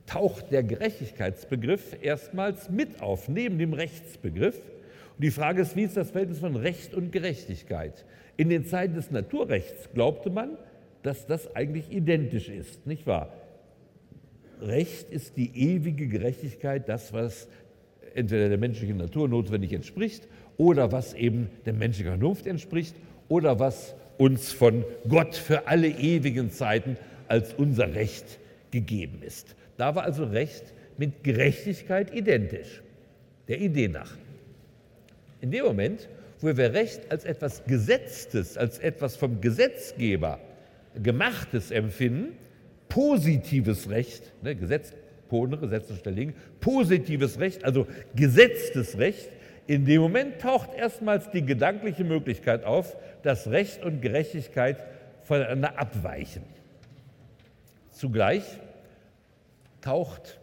taucht 0.07 0.51
der 0.51 0.63
Gerechtigkeitsbegriff 0.63 1.97
erstmals 2.03 2.69
mit 2.69 3.01
auf, 3.01 3.29
neben 3.29 3.59
dem 3.59 3.73
Rechtsbegriff. 3.73 4.57
Und 4.57 5.25
die 5.25 5.31
Frage 5.31 5.63
ist, 5.63 5.77
wie 5.77 5.85
ist 5.85 5.97
das 5.97 6.11
Verhältnis 6.11 6.39
von 6.39 6.57
Recht 6.57 6.95
und 6.95 7.13
Gerechtigkeit? 7.13 8.05
In 8.37 8.49
den 8.49 8.65
Zeiten 8.65 8.95
des 8.95 9.11
Naturrechts 9.11 9.89
glaubte 9.93 10.31
man, 10.31 10.57
dass 11.03 11.27
das 11.27 11.55
eigentlich 11.55 11.91
identisch 11.93 12.49
ist, 12.49 12.87
nicht 12.87 13.07
wahr? 13.07 13.33
Recht 14.61 15.11
ist 15.11 15.37
die 15.37 15.51
ewige 15.55 16.07
Gerechtigkeit, 16.07 16.89
das, 16.89 17.13
was 17.13 17.49
entweder 18.15 18.49
der 18.49 18.59
menschlichen 18.59 18.97
Natur 18.97 19.29
notwendig 19.29 19.73
entspricht 19.73 20.29
oder 20.57 20.93
was 20.93 21.15
eben 21.15 21.49
der 21.65 21.73
menschlichen 21.73 22.13
Vernunft 22.13 22.47
entspricht 22.47 22.95
oder 23.29 23.59
was 23.59 23.95
uns 24.19 24.53
von 24.53 24.85
Gott 25.09 25.35
für 25.35 25.67
alle 25.67 25.89
ewigen 25.89 26.51
Zeiten 26.51 26.97
als 27.29 27.55
unser 27.55 27.95
Recht 27.95 28.39
gegeben 28.71 29.23
ist. 29.23 29.57
Da 29.77 29.95
war 29.95 30.05
also 30.05 30.25
Recht 30.25 30.75
mit 30.99 31.25
Gerechtigkeit 31.25 32.15
identisch. 32.15 32.83
Der 33.49 33.61
Idee 33.61 33.89
nach. 33.89 34.17
In 35.41 35.51
dem 35.51 35.65
Moment, 35.65 36.09
wo 36.41 36.55
wir 36.55 36.75
Recht 36.75 37.11
als 37.11 37.25
etwas 37.25 37.65
Gesetztes, 37.65 38.57
als 38.57 38.79
etwas 38.79 39.17
vom 39.17 39.41
Gesetzgeber 39.41 40.39
Gemachtes 41.03 41.71
empfinden, 41.71 42.37
positives 42.89 43.89
Recht, 43.89 44.33
ne, 44.43 44.55
Gesetz, 44.57 44.93
Pone, 45.31 45.57
Gesetzesstelle 45.57 46.35
positives 46.61 47.39
Recht, 47.39 47.65
also 47.65 47.87
gesetztes 48.15 48.99
Recht, 48.99 49.31
in 49.67 49.87
dem 49.87 50.03
Moment 50.03 50.41
taucht 50.41 50.75
erstmals 50.75 51.31
die 51.31 51.47
gedankliche 51.47 52.03
Möglichkeit 52.03 52.65
auf, 52.65 52.97
dass 53.23 53.47
Recht 53.47 53.85
und 53.85 54.03
Gerechtigkeit 54.03 54.85
voneinander 55.23 55.79
abweichen. 55.79 56.43
Zugleich 57.93 58.43
taucht 59.81 60.41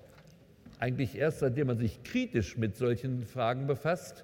eigentlich 0.80 1.18
erst 1.18 1.40
seitdem 1.40 1.68
man 1.68 1.78
sich 1.78 2.04
kritisch 2.04 2.58
mit 2.58 2.78
solchen 2.78 3.24
Fragen 3.26 3.68
befasst, 3.68 4.24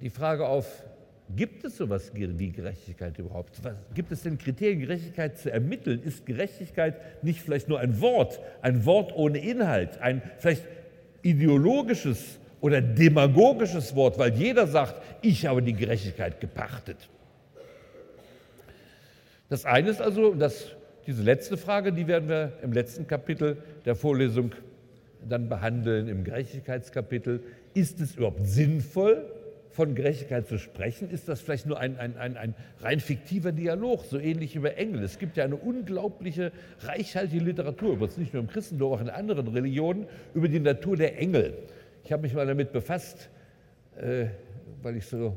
die 0.00 0.10
Frage 0.10 0.46
auf, 0.46 0.84
gibt 1.36 1.64
es 1.64 1.76
sowas 1.76 2.10
wie 2.14 2.50
Gerechtigkeit 2.50 3.18
überhaupt? 3.18 3.62
Was, 3.62 3.74
gibt 3.94 4.12
es 4.12 4.22
denn 4.22 4.38
Kriterien, 4.38 4.80
Gerechtigkeit 4.80 5.38
zu 5.38 5.52
ermitteln? 5.52 6.02
Ist 6.02 6.26
Gerechtigkeit 6.26 7.22
nicht 7.22 7.40
vielleicht 7.40 7.68
nur 7.68 7.80
ein 7.80 8.00
Wort, 8.00 8.40
ein 8.62 8.84
Wort 8.84 9.12
ohne 9.14 9.38
Inhalt, 9.38 9.98
ein 10.00 10.22
vielleicht 10.38 10.62
ideologisches 11.22 12.38
oder 12.60 12.80
demagogisches 12.80 13.94
Wort, 13.94 14.18
weil 14.18 14.34
jeder 14.34 14.66
sagt, 14.66 15.02
ich 15.22 15.46
habe 15.46 15.62
die 15.62 15.74
Gerechtigkeit 15.74 16.40
gepachtet? 16.40 17.08
Das 19.48 19.64
eine 19.64 19.90
ist 19.90 20.00
also, 20.00 20.34
das, 20.34 20.66
diese 21.06 21.22
letzte 21.22 21.56
Frage, 21.56 21.92
die 21.92 22.06
werden 22.06 22.28
wir 22.28 22.52
im 22.62 22.72
letzten 22.72 23.06
Kapitel 23.06 23.56
der 23.84 23.94
Vorlesung 23.94 24.52
dann 25.26 25.48
behandeln, 25.48 26.08
im 26.08 26.24
Gerechtigkeitskapitel. 26.24 27.40
Ist 27.74 28.00
es 28.00 28.16
überhaupt 28.16 28.46
sinnvoll, 28.46 29.24
von 29.70 29.94
Gerechtigkeit 29.94 30.48
zu 30.48 30.58
sprechen, 30.58 31.10
ist 31.10 31.28
das 31.28 31.40
vielleicht 31.40 31.66
nur 31.66 31.78
ein, 31.78 31.98
ein, 31.98 32.16
ein, 32.16 32.36
ein 32.36 32.54
rein 32.80 33.00
fiktiver 33.00 33.52
Dialog, 33.52 34.04
so 34.04 34.18
ähnlich 34.18 34.54
wie 34.54 34.60
bei 34.60 34.70
Engel. 34.70 35.02
Es 35.02 35.18
gibt 35.18 35.36
ja 35.36 35.44
eine 35.44 35.56
unglaubliche, 35.56 36.52
reichhaltige 36.80 37.44
Literatur, 37.44 37.94
übrigens 37.94 38.16
nicht 38.16 38.32
nur 38.32 38.42
im 38.42 38.48
Christentum, 38.48 38.92
auch 38.92 39.00
in 39.00 39.10
anderen 39.10 39.48
Religionen, 39.48 40.06
über 40.34 40.48
die 40.48 40.60
Natur 40.60 40.96
der 40.96 41.18
Engel. 41.18 41.54
Ich 42.04 42.12
habe 42.12 42.22
mich 42.22 42.34
mal 42.34 42.46
damit 42.46 42.72
befasst, 42.72 43.28
äh, 44.00 44.26
weil 44.82 44.96
ich 44.96 45.06
so 45.06 45.36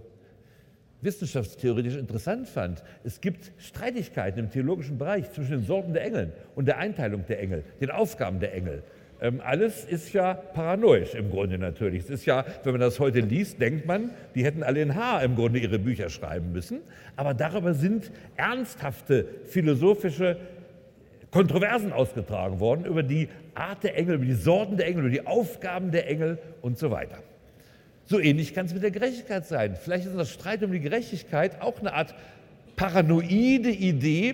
wissenschaftstheoretisch 1.02 1.96
interessant 1.96 2.48
fand. 2.48 2.84
Es 3.04 3.22
gibt 3.22 3.52
Streitigkeiten 3.58 4.40
im 4.40 4.52
theologischen 4.52 4.98
Bereich 4.98 5.32
zwischen 5.32 5.52
den 5.52 5.66
Sorten 5.66 5.94
der 5.94 6.06
Engel 6.06 6.34
und 6.56 6.68
der 6.68 6.78
Einteilung 6.78 7.26
der 7.26 7.40
Engel, 7.40 7.64
den 7.80 7.92
Aufgaben 7.92 8.40
der 8.40 8.54
Engel. 8.54 8.84
Ähm, 9.22 9.40
alles 9.44 9.86
ist 9.86 10.14
ja 10.14 10.34
paranoisch 10.34 11.14
im 11.14 11.30
Grunde 11.30 11.60
natürlich. 11.60 12.06
Es 12.06 12.10
ist 12.10 12.26
ja, 12.26 12.44
wenn 12.64 12.72
man 12.74 12.82
das 12.82 13.00
heute 13.00 13.20
liest, 13.20 13.62
denkt 13.62 13.86
man, 13.86 14.10
die 14.34 14.44
hätten 14.44 14.64
alle 14.64 14.82
in 14.82 14.96
Haar 14.96 15.24
im 15.24 15.36
Grunde 15.36 15.60
ihre 15.60 15.78
Bücher 15.78 16.10
schreiben 16.10 16.52
müssen. 16.52 16.80
Aber 17.16 17.36
darüber 17.36 17.76
sind 17.76 18.12
ernsthafte 18.36 19.26
philosophische 19.46 20.38
Kontroversen 21.30 21.94
ausgetragen 21.94 22.60
worden 22.60 22.86
über 22.86 23.04
die 23.04 23.30
Art 23.54 23.84
der 23.84 23.96
Engel, 23.96 24.16
über 24.16 24.26
die 24.26 24.34
Sorten 24.34 24.78
der 24.78 24.88
Engel, 24.88 25.02
über 25.02 25.12
die 25.12 25.28
Aufgaben 25.28 25.92
der 25.92 26.10
Engel 26.10 26.40
und 26.62 26.80
so 26.80 26.90
weiter. 26.90 27.20
So 28.06 28.20
ähnlich 28.20 28.56
kann 28.56 28.66
es 28.66 28.74
mit 28.74 28.82
der 28.82 28.92
Gerechtigkeit 28.92 29.46
sein. 29.46 29.76
Vielleicht 29.76 30.08
ist 30.08 30.18
das 30.18 30.32
Streit 30.32 30.64
um 30.64 30.72
die 30.72 30.80
Gerechtigkeit 30.80 31.62
auch 31.62 31.80
eine 31.80 31.94
Art 31.94 32.16
paranoide 32.76 33.70
Idee 33.70 34.34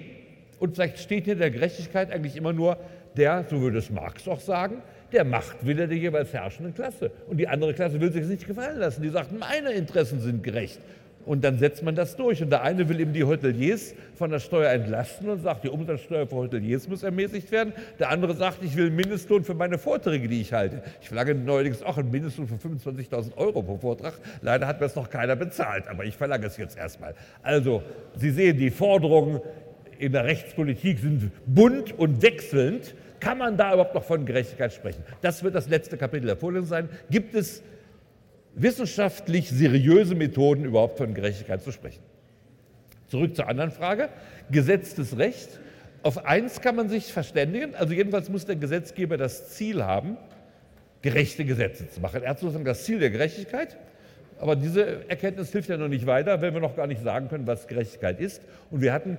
und 0.60 0.76
vielleicht 0.76 1.00
steht 1.00 1.26
hier 1.26 1.36
der 1.36 1.52
Gerechtigkeit 1.52 2.10
eigentlich 2.12 2.38
immer 2.38 2.54
nur 2.54 2.78
der, 3.18 3.46
so 3.50 3.62
würde 3.62 3.80
es 3.80 3.90
Marx 3.90 4.28
auch 4.28 4.40
sagen, 4.40 4.82
der 5.12 5.24
Machtwille 5.24 5.88
der 5.88 5.98
jeweils 5.98 6.34
herrschenden 6.34 6.74
Klasse. 6.74 7.12
Und 7.28 7.38
die 7.38 7.48
andere 7.48 7.74
Klasse 7.74 8.00
will 8.00 8.12
sich 8.12 8.26
nicht 8.26 8.46
gefallen 8.46 8.78
lassen. 8.78 9.02
Die 9.02 9.10
sagt, 9.10 9.32
meine 9.38 9.72
Interessen 9.72 10.20
sind 10.20 10.44
gerecht. 10.44 10.80
Und 11.28 11.44
dann 11.44 11.60
setzt 11.60 11.84
man 11.84 11.94
das 11.94 12.16
durch. 12.16 12.42
Und 12.42 12.52
der 12.52 12.64
eine 12.64 12.88
will 12.88 13.02
eben 13.02 13.12
die 13.12 13.26
Hoteliers 13.26 13.94
von 14.16 14.32
der 14.32 14.40
Steuer 14.40 14.72
entlasten 14.72 15.28
und 15.30 15.44
sagt, 15.44 15.66
die 15.66 15.70
Umsatzsteuer 15.70 16.26
für 16.26 16.36
Hoteliers 16.36 16.88
muss 16.88 17.04
ermäßigt 17.04 17.52
werden. 17.52 17.74
Der 18.00 18.12
andere 18.12 18.34
sagt, 18.34 18.64
ich 18.64 18.78
will 18.78 18.88
einen 18.88 18.96
Mindestlohn 18.96 19.44
für 19.44 19.54
meine 19.54 19.78
Vorträge, 19.78 20.30
die 20.30 20.40
ich 20.40 20.54
halte. 20.54 20.82
Ich 21.02 21.10
verlange 21.10 21.36
neuerdings 21.36 21.84
auch 21.84 21.98
einen 21.98 22.12
Mindestlohn 22.12 22.48
von 22.48 22.60
25.000 22.60 23.36
Euro 23.36 23.62
pro 23.62 23.78
Vortrag. 23.78 24.14
Leider 24.42 24.68
hat 24.68 24.80
mir 24.80 24.86
das 24.86 24.96
noch 24.96 25.10
keiner 25.10 25.36
bezahlt, 25.36 25.90
aber 25.90 26.06
ich 26.06 26.16
verlange 26.16 26.46
es 26.46 26.56
jetzt 26.56 26.78
erstmal. 26.78 27.14
Also, 27.44 27.84
Sie 28.16 28.32
sehen, 28.32 28.58
die 28.58 28.72
Forderungen 28.72 29.42
in 30.00 30.14
der 30.14 30.24
Rechtspolitik 30.24 31.00
sind 31.00 31.30
bunt 31.46 31.98
und 32.00 32.22
wechselnd. 32.22 32.96
Kann 33.20 33.38
man 33.38 33.58
da 33.58 33.74
überhaupt 33.74 33.96
noch 33.96 34.04
von 34.04 34.26
Gerechtigkeit 34.26 34.74
sprechen? 34.74 35.04
Das 35.22 35.44
wird 35.44 35.56
das 35.56 35.70
letzte 35.70 35.98
Kapitel 35.98 36.28
der 36.28 36.38
Vorlesung 36.38 36.68
sein. 36.68 36.90
Gibt 37.10 37.34
es 37.34 37.64
wissenschaftlich 38.56 39.50
seriöse 39.50 40.16
Methoden, 40.16 40.66
überhaupt 40.66 40.98
von 40.98 41.14
Gerechtigkeit 41.14 41.62
zu 41.64 41.72
sprechen? 41.72 42.02
Zurück 43.08 43.36
zur 43.36 43.48
anderen 43.48 43.72
Frage. 43.72 44.10
Gesetztes 44.52 45.18
Recht. 45.18 45.60
Auf 46.04 46.26
eins 46.26 46.62
kann 46.62 46.76
man 46.76 46.90
sich 46.90 47.12
verständigen. 47.12 47.74
Also 47.76 47.94
jedenfalls 47.94 48.30
muss 48.30 48.46
der 48.46 48.56
Gesetzgeber 48.56 49.18
das 49.18 49.50
Ziel 49.50 49.84
haben, 49.84 50.18
gerechte 51.02 51.46
Gesetze 51.46 51.90
zu 51.90 52.02
machen. 52.02 52.22
Er 52.24 52.32
hat 52.32 52.40
sozusagen 52.40 52.66
das 52.66 52.84
Ziel 52.84 53.00
der 53.00 53.10
Gerechtigkeit. 53.10 53.78
Aber 54.40 54.56
diese 54.56 55.10
Erkenntnis 55.10 55.52
hilft 55.52 55.70
ja 55.70 55.78
noch 55.78 55.88
nicht 55.88 56.06
weiter, 56.06 56.42
wenn 56.42 56.54
wir 56.54 56.62
noch 56.62 56.76
gar 56.76 56.86
nicht 56.86 57.02
sagen 57.02 57.28
können, 57.28 57.48
was 57.48 57.68
Gerechtigkeit 57.68 58.20
ist. 58.20 58.42
Und 58.70 58.82
wir 58.82 58.94
hatten 58.94 59.18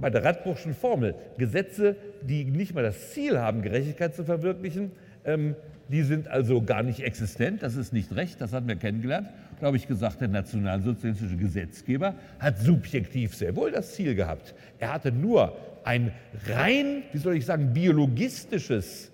bei 0.00 0.10
der 0.10 0.24
Radbruchschen 0.24 0.74
Formel. 0.74 1.14
Gesetze, 1.38 1.96
die 2.22 2.44
nicht 2.44 2.74
mal 2.74 2.82
das 2.82 3.12
Ziel 3.12 3.38
haben, 3.38 3.62
Gerechtigkeit 3.62 4.14
zu 4.14 4.24
verwirklichen, 4.24 4.92
ähm, 5.24 5.54
die 5.88 6.02
sind 6.02 6.28
also 6.28 6.62
gar 6.62 6.82
nicht 6.82 7.00
existent. 7.00 7.62
Das 7.62 7.74
ist 7.74 7.92
nicht 7.92 8.14
recht, 8.14 8.40
das 8.40 8.52
hatten 8.52 8.68
wir 8.68 8.76
kennengelernt. 8.76 9.28
Da 9.60 9.66
habe 9.66 9.76
ich 9.76 9.88
gesagt, 9.88 10.20
der 10.20 10.28
nationalsozialistische 10.28 11.36
Gesetzgeber 11.36 12.14
hat 12.38 12.58
subjektiv 12.58 13.34
sehr 13.34 13.54
wohl 13.56 13.72
das 13.72 13.94
Ziel 13.94 14.14
gehabt. 14.14 14.54
Er 14.78 14.92
hatte 14.92 15.12
nur 15.12 15.56
ein 15.84 16.12
rein, 16.48 17.02
wie 17.12 17.18
soll 17.18 17.36
ich 17.36 17.44
sagen, 17.44 17.72
biologistisches, 17.72 19.10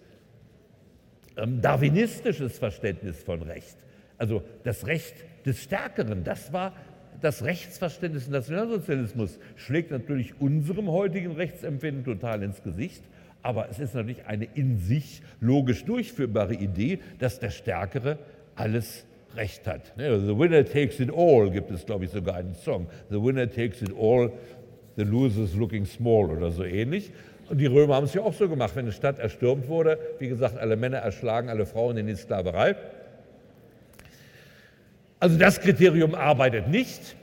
ähm, 1.37 1.61
darwinistisches 1.61 2.59
Verständnis 2.59 3.23
von 3.23 3.43
Recht. 3.43 3.77
Also 4.19 4.43
das 4.63 4.87
Recht 4.87 5.15
des 5.47 5.63
Stärkeren, 5.63 6.25
das 6.25 6.53
war 6.53 6.75
das 7.21 7.45
Rechtsverständnis 7.45 8.25
des 8.25 8.33
Nationalsozialismus 8.33 9.39
schlägt 9.57 9.91
natürlich 9.91 10.41
unserem 10.41 10.91
heutigen 10.91 11.33
Rechtsempfinden 11.33 12.05
total 12.05 12.43
ins 12.43 12.63
Gesicht. 12.63 13.03
Aber 13.43 13.69
es 13.71 13.79
ist 13.79 13.95
natürlich 13.95 14.27
eine 14.27 14.47
in 14.55 14.79
sich 14.79 15.23
logisch 15.41 15.85
durchführbare 15.85 16.55
Idee, 16.55 16.99
dass 17.19 17.39
der 17.39 17.51
Stärkere 17.51 18.19
alles 18.57 19.07
Recht 19.37 19.67
hat. 19.67 19.93
The 19.97 20.37
winner 20.37 20.65
takes 20.65 20.99
it 20.99 21.11
all 21.15 21.51
gibt 21.51 21.71
es, 21.71 21.85
glaube 21.85 22.07
ich, 22.07 22.11
sogar 22.11 22.37
einen 22.37 22.55
Song. 22.55 22.87
The 23.11 23.23
winner 23.23 23.49
takes 23.49 23.83
it 23.83 23.93
all, 23.97 24.33
the 24.97 25.05
loser 25.05 25.43
is 25.43 25.55
looking 25.55 25.85
small 25.85 26.31
oder 26.31 26.51
so 26.51 26.65
ähnlich. 26.65 27.13
Und 27.49 27.59
die 27.59 27.67
Römer 27.67 27.97
haben 27.97 28.05
es 28.05 28.15
ja 28.15 28.23
auch 28.23 28.33
so 28.33 28.49
gemacht, 28.49 28.75
wenn 28.75 28.87
eine 28.87 28.93
Stadt 28.93 29.19
erstürmt 29.19 29.69
wurde, 29.69 29.99
wie 30.19 30.29
gesagt, 30.29 30.57
alle 30.57 30.77
Männer 30.77 30.99
erschlagen, 30.99 31.49
alle 31.49 31.67
Frauen 31.67 31.97
in 31.97 32.07
die 32.07 32.17
Sklaverei. 32.17 32.75
Also 35.19 35.39
das 35.39 35.61
Kriterium 35.61 36.15
arbeitet 36.15 36.69
nicht. 36.69 37.17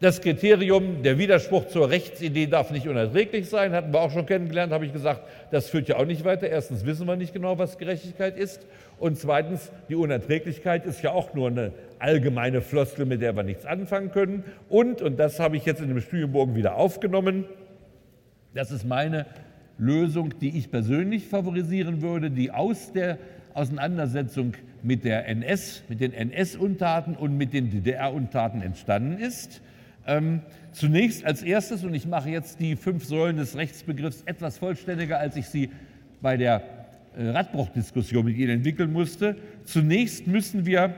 Das 0.00 0.20
Kriterium, 0.20 1.02
der 1.02 1.18
Widerspruch 1.18 1.66
zur 1.66 1.90
Rechtsidee 1.90 2.46
darf 2.46 2.70
nicht 2.70 2.86
unerträglich 2.86 3.48
sein, 3.48 3.72
hatten 3.72 3.92
wir 3.92 4.00
auch 4.00 4.12
schon 4.12 4.26
kennengelernt, 4.26 4.72
habe 4.72 4.86
ich 4.86 4.92
gesagt, 4.92 5.22
das 5.50 5.68
führt 5.68 5.88
ja 5.88 5.96
auch 5.96 6.04
nicht 6.04 6.24
weiter. 6.24 6.48
Erstens 6.48 6.86
wissen 6.86 7.08
wir 7.08 7.16
nicht 7.16 7.32
genau, 7.32 7.58
was 7.58 7.78
Gerechtigkeit 7.78 8.38
ist. 8.38 8.64
Und 9.00 9.18
zweitens, 9.18 9.72
die 9.88 9.96
Unerträglichkeit 9.96 10.86
ist 10.86 11.02
ja 11.02 11.10
auch 11.10 11.34
nur 11.34 11.48
eine 11.48 11.72
allgemeine 11.98 12.60
Floskel, 12.60 13.06
mit 13.06 13.22
der 13.22 13.34
wir 13.34 13.42
nichts 13.42 13.66
anfangen 13.66 14.12
können. 14.12 14.44
Und, 14.68 15.02
und 15.02 15.18
das 15.18 15.40
habe 15.40 15.56
ich 15.56 15.64
jetzt 15.64 15.80
in 15.80 15.88
dem 15.88 16.00
Studienbogen 16.00 16.54
wieder 16.54 16.76
aufgenommen, 16.76 17.44
das 18.54 18.70
ist 18.70 18.84
meine 18.84 19.26
Lösung, 19.78 20.38
die 20.40 20.56
ich 20.58 20.70
persönlich 20.70 21.26
favorisieren 21.26 22.02
würde, 22.02 22.30
die 22.30 22.50
aus 22.50 22.92
der 22.92 23.18
Auseinandersetzung 23.54 24.54
mit 24.82 25.04
der 25.04 25.26
NS, 25.26 25.82
mit 25.88 26.00
den 26.00 26.12
NS-Untaten 26.12 27.14
und 27.14 27.36
mit 27.36 27.52
den 27.52 27.70
DDR-Untaten 27.70 28.62
entstanden 28.62 29.18
ist. 29.18 29.60
Ähm, 30.06 30.40
zunächst 30.72 31.24
als 31.24 31.42
erstes, 31.42 31.84
und 31.84 31.94
ich 31.94 32.06
mache 32.06 32.30
jetzt 32.30 32.60
die 32.60 32.76
fünf 32.76 33.04
Säulen 33.04 33.36
des 33.36 33.56
Rechtsbegriffs 33.56 34.22
etwas 34.24 34.58
vollständiger, 34.58 35.18
als 35.18 35.36
ich 35.36 35.46
sie 35.48 35.70
bei 36.20 36.36
der 36.36 36.62
äh, 37.16 37.28
Radbruchdiskussion 37.28 38.24
mit 38.24 38.36
Ihnen 38.36 38.50
entwickeln 38.50 38.92
musste. 38.92 39.36
Zunächst 39.64 40.26
müssen 40.26 40.64
wir 40.64 40.94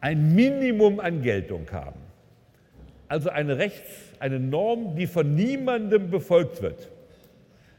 ein 0.00 0.34
Minimum 0.34 1.00
an 1.00 1.22
Geltung 1.22 1.66
haben. 1.72 2.00
Also 3.08 3.30
eine 3.30 3.58
Rechts-, 3.58 4.12
eine 4.20 4.38
Norm, 4.38 4.96
die 4.96 5.06
von 5.06 5.34
niemandem 5.34 6.10
befolgt 6.10 6.62
wird. 6.62 6.90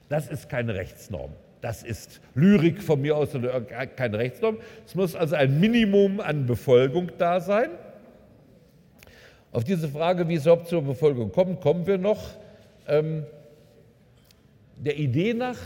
Das 0.09 0.27
ist 0.27 0.49
keine 0.49 0.75
Rechtsnorm. 0.75 1.31
Das 1.65 1.81
ist 1.81 2.21
Lyrik 2.35 2.79
von 2.79 3.01
mir 3.01 3.17
aus 3.17 3.33
oder 3.33 3.59
keine 3.59 4.19
Rechtsnorm. 4.19 4.59
Es 4.85 4.93
muss 4.93 5.15
also 5.15 5.35
ein 5.35 5.59
Minimum 5.59 6.19
an 6.19 6.45
Befolgung 6.45 7.11
da 7.17 7.39
sein. 7.39 7.71
Auf 9.51 9.63
diese 9.63 9.87
Frage, 9.87 10.27
wie 10.29 10.35
es 10.35 10.43
überhaupt 10.43 10.67
zur 10.67 10.83
Befolgung 10.83 11.31
kommt, 11.31 11.61
kommen 11.61 11.87
wir 11.87 11.97
noch. 11.97 12.35
Ähm, 12.87 13.23
der 14.77 14.99
Idee 14.99 15.33
nach 15.33 15.57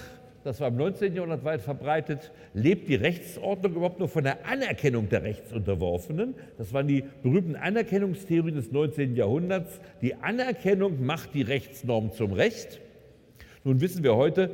das 0.46 0.62
war 0.62 0.70
im 0.70 0.78
19. 0.78 1.16
Jahrhundert 1.16 1.44
weit 1.44 1.62
verbreitet, 1.62 2.32
lebt 2.54 2.88
die 2.88 2.96
Rechtsordnung 2.96 3.74
überhaupt 3.74 4.00
nur 4.00 4.08
von 4.08 4.24
der 4.24 4.46
Anerkennung 4.48 5.10
der 5.10 5.24
Rechtsunterworfenen. 5.24 6.34
Das 6.58 6.72
waren 6.72 6.88
die 6.88 7.04
berühmten 7.22 7.58
Anerkennungstheorien 7.58 8.56
des 8.56 8.72
19. 8.72 9.18
Jahrhunderts. 9.18 9.82
Die 10.02 10.16
Anerkennung 10.16 11.06
macht 11.06 11.34
die 11.34 11.42
Rechtsnorm 11.42 12.14
zum 12.14 12.32
Recht. 12.32 12.80
Nun 13.66 13.82
wissen 13.82 14.02
wir 14.02 14.16
heute, 14.16 14.52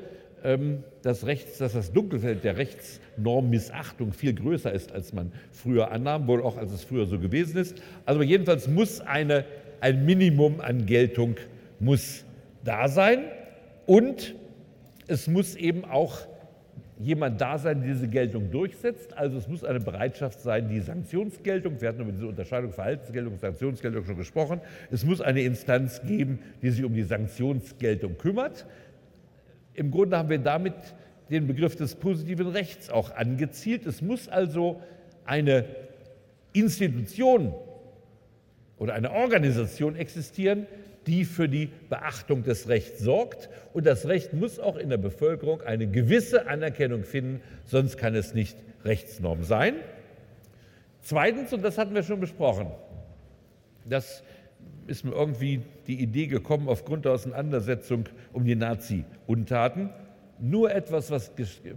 dass, 1.02 1.26
Rechts, 1.26 1.58
dass 1.58 1.74
das 1.74 1.92
Dunkelfeld 1.92 2.44
der 2.44 2.58
Rechtsnormmissachtung 2.58 4.14
viel 4.14 4.34
größer 4.34 4.72
ist, 4.72 4.92
als 4.92 5.12
man 5.12 5.32
früher 5.52 5.92
annahm, 5.92 6.28
wohl 6.28 6.44
auch 6.44 6.58
als 6.58 6.72
es 6.72 6.84
früher 6.84 7.08
so 7.08 7.20
gewesen 7.20 7.58
ist. 7.58 7.82
Also 8.06 8.22
jedenfalls 8.22 8.68
muss 8.68 9.02
eine, 9.02 9.46
ein 9.82 10.06
Minimum 10.06 10.62
an 10.62 10.86
Geltung 10.86 11.36
muss 11.80 12.26
da 12.64 12.88
sein 12.88 13.26
und 13.86 14.36
es 15.08 15.28
muss 15.28 15.56
eben 15.56 15.86
auch 15.86 16.28
jemand 17.00 17.42
da 17.42 17.58
sein, 17.58 17.82
der 17.82 17.94
diese 17.94 18.08
Geltung 18.08 18.52
durchsetzt. 18.52 19.18
Also 19.18 19.38
es 19.38 19.48
muss 19.48 19.64
eine 19.64 19.80
Bereitschaft 19.80 20.40
sein, 20.40 20.70
die 20.70 20.80
Sanktionsgeltung, 20.80 21.82
wir 21.82 21.90
hatten 21.90 22.02
über 22.02 22.12
diese 22.12 22.28
Unterscheidung 22.28 22.72
Verhaltensgeltung 22.72 23.38
Sanktionsgeltung 23.38 24.06
schon 24.06 24.18
gesprochen, 24.18 24.62
es 24.92 25.06
muss 25.06 25.22
eine 25.22 25.42
Instanz 25.42 26.02
geben, 26.04 26.40
die 26.62 26.70
sich 26.70 26.84
um 26.84 26.94
die 26.94 27.04
Sanktionsgeltung 27.04 28.18
kümmert. 28.18 28.66
Im 29.76 29.92
Grunde 29.92 30.18
haben 30.18 30.30
wir 30.30 30.40
damit 30.40 30.74
den 31.30 31.48
Begriff 31.48 31.76
des 31.76 31.96
positiven 31.96 32.48
Rechts 32.48 32.90
auch 32.90 33.16
angezielt. 33.16 33.86
Es 33.86 34.02
muss 34.02 34.28
also 34.28 34.82
eine 35.26 35.66
Institution 36.54 37.54
oder 38.78 38.94
eine 38.94 39.12
Organisation 39.12 39.96
existieren, 39.96 40.68
die 41.08 41.26
für 41.26 41.48
die 41.48 41.70
Beachtung 41.90 42.44
des 42.44 42.68
Rechts 42.68 43.00
sorgt. 43.00 43.50
Und 43.74 43.86
das 43.86 44.08
Recht 44.08 44.34
muss 44.34 44.60
auch 44.60 44.78
in 44.78 44.90
der 44.90 44.98
Bevölkerung 44.98 45.62
eine 45.62 45.88
gewisse 45.88 46.48
Anerkennung 46.48 47.04
finden, 47.04 47.42
sonst 47.66 47.98
kann 47.98 48.16
es 48.16 48.34
nicht 48.34 48.58
Rechtsnorm 48.84 49.44
sein. 49.44 49.76
Zweitens, 51.02 51.54
und 51.54 51.64
das 51.64 51.78
hatten 51.78 51.94
wir 51.94 52.04
schon 52.04 52.20
besprochen, 52.20 52.68
das 53.88 54.24
ist 54.88 55.04
mir 55.04 55.12
irgendwie 55.12 55.62
die 55.88 56.02
Idee 56.02 56.28
gekommen 56.28 56.70
aufgrund 56.70 57.06
der 57.06 57.14
Auseinandersetzung 57.14 58.06
um 58.34 58.46
die 58.46 58.56
Nazi-Untaten. 58.56 59.90
Nur 60.40 60.74
etwas, 60.74 61.12
was 61.12 61.32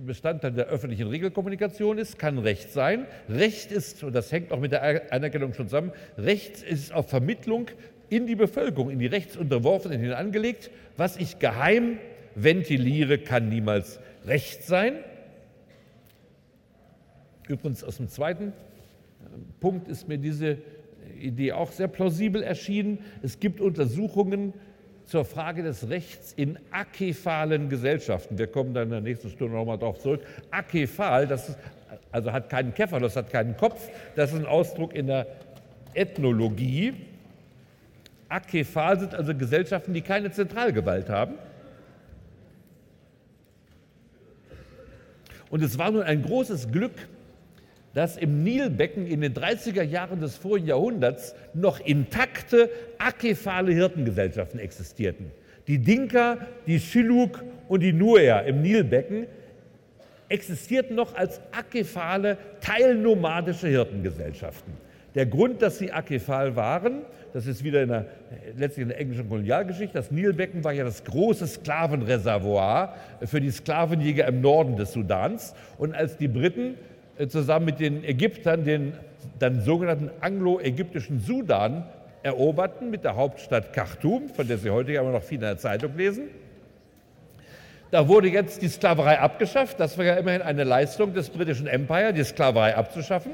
Bestandteil 0.04 0.52
der 0.52 0.66
öffentlichen 0.66 1.06
Regelkommunikation 1.06 1.96
ist, 1.96 2.18
kann 2.18 2.38
Recht 2.38 2.72
sein. 2.72 3.06
Recht 3.28 3.70
ist, 3.70 4.02
und 4.02 4.14
das 4.14 4.32
hängt 4.32 4.50
auch 4.50 4.58
mit 4.58 4.72
der 4.72 5.12
Anerkennung 5.12 5.54
schon 5.54 5.68
zusammen, 5.68 5.92
Recht 6.16 6.62
ist 6.62 6.92
auf 6.92 7.08
Vermittlung 7.08 7.66
in 8.08 8.26
die 8.26 8.34
Bevölkerung, 8.34 8.90
in 8.90 8.98
die 8.98 9.06
Rechtsunterworfenen 9.06 10.00
hineingelegt. 10.00 10.70
Was 10.96 11.16
ich 11.16 11.38
geheim 11.38 11.98
ventiliere, 12.34 13.18
kann 13.18 13.48
niemals 13.48 14.00
Recht 14.26 14.64
sein. 14.64 14.94
Übrigens 17.46 17.84
aus 17.84 17.98
dem 17.98 18.08
zweiten 18.08 18.52
Punkt 19.60 19.88
ist 19.88 20.08
mir 20.08 20.18
diese 20.18 20.58
Idee 21.18 21.52
auch 21.52 21.72
sehr 21.72 21.88
plausibel 21.88 22.42
erschienen. 22.42 22.98
Es 23.22 23.40
gibt 23.40 23.60
Untersuchungen 23.60 24.54
zur 25.04 25.24
Frage 25.24 25.62
des 25.62 25.88
Rechts 25.88 26.32
in 26.36 26.58
akephalen 26.70 27.68
Gesellschaften. 27.68 28.38
Wir 28.38 28.46
kommen 28.46 28.74
dann 28.74 28.84
in 28.84 28.90
der 28.90 29.00
nächsten 29.00 29.30
Stunde 29.30 29.56
nochmal 29.56 29.78
darauf 29.78 29.98
zurück. 29.98 30.20
Akephal, 30.50 31.26
das 31.26 31.50
ist, 31.50 31.58
also 32.12 32.32
hat 32.32 32.50
keinen 32.50 32.74
Käfer, 32.74 33.00
das 33.00 33.16
hat 33.16 33.30
keinen 33.30 33.56
Kopf. 33.56 33.88
Das 34.16 34.32
ist 34.32 34.38
ein 34.38 34.46
Ausdruck 34.46 34.94
in 34.94 35.06
der 35.06 35.26
Ethnologie. 35.94 36.94
Akephal 38.28 39.00
sind 39.00 39.14
also 39.14 39.34
Gesellschaften, 39.34 39.94
die 39.94 40.02
keine 40.02 40.30
Zentralgewalt 40.30 41.08
haben. 41.08 41.34
Und 45.50 45.62
es 45.62 45.78
war 45.78 45.90
nun 45.90 46.02
ein 46.02 46.22
großes 46.22 46.70
Glück, 46.70 46.92
dass 47.94 48.16
im 48.16 48.42
Nilbecken 48.42 49.06
in 49.06 49.20
den 49.20 49.34
30er 49.34 49.82
Jahren 49.82 50.20
des 50.20 50.36
vorigen 50.36 50.66
Jahrhunderts 50.66 51.34
noch 51.54 51.80
intakte 51.80 52.70
akephale 52.98 53.72
Hirtengesellschaften 53.72 54.60
existierten. 54.60 55.30
Die 55.66 55.78
Dinka, 55.78 56.38
die 56.66 56.80
Shilluk 56.80 57.42
und 57.68 57.82
die 57.82 57.92
Nuer 57.92 58.42
im 58.42 58.62
Nilbecken 58.62 59.26
existierten 60.28 60.94
noch 60.94 61.14
als 61.14 61.40
akephale, 61.52 62.36
teilnomadische 62.60 63.68
Hirtengesellschaften. 63.68 64.72
Der 65.14 65.26
Grund, 65.26 65.62
dass 65.62 65.78
sie 65.78 65.90
akephal 65.90 66.54
waren, 66.54 67.02
das 67.32 67.46
ist 67.46 67.64
wieder 67.64 67.82
in 67.82 67.88
der, 67.88 68.06
letztlich 68.56 68.82
in 68.82 68.88
der 68.88 69.00
englischen 69.00 69.28
Kolonialgeschichte. 69.28 69.94
Das 69.94 70.10
Nilbecken 70.10 70.64
war 70.64 70.72
ja 70.72 70.84
das 70.84 71.04
große 71.04 71.46
Sklavenreservoir 71.46 72.94
für 73.24 73.40
die 73.40 73.50
Sklavenjäger 73.50 74.26
im 74.26 74.40
Norden 74.40 74.76
des 74.76 74.92
Sudans. 74.92 75.54
Und 75.76 75.94
als 75.94 76.16
die 76.16 76.28
Briten 76.28 76.74
zusammen 77.28 77.66
mit 77.66 77.80
den 77.80 78.04
Ägyptern 78.04 78.64
den 78.64 78.92
dann 79.38 79.62
sogenannten 79.62 80.10
anglo-ägyptischen 80.20 81.20
Sudan 81.20 81.84
eroberten, 82.22 82.90
mit 82.90 83.04
der 83.04 83.16
Hauptstadt 83.16 83.72
Khartoum, 83.72 84.28
von 84.28 84.46
der 84.46 84.58
Sie 84.58 84.70
heute 84.70 84.92
ja 84.92 85.00
immer 85.00 85.12
noch 85.12 85.22
viel 85.22 85.36
in 85.36 85.42
der 85.42 85.58
Zeitung 85.58 85.96
lesen, 85.96 86.28
da 87.90 88.06
wurde 88.06 88.28
jetzt 88.28 88.60
die 88.60 88.68
Sklaverei 88.68 89.18
abgeschafft. 89.18 89.80
Das 89.80 89.96
war 89.96 90.04
ja 90.04 90.14
immerhin 90.14 90.42
eine 90.42 90.64
Leistung 90.64 91.14
des 91.14 91.30
britischen 91.30 91.66
Empire, 91.66 92.12
die 92.12 92.22
Sklaverei 92.22 92.76
abzuschaffen. 92.76 93.32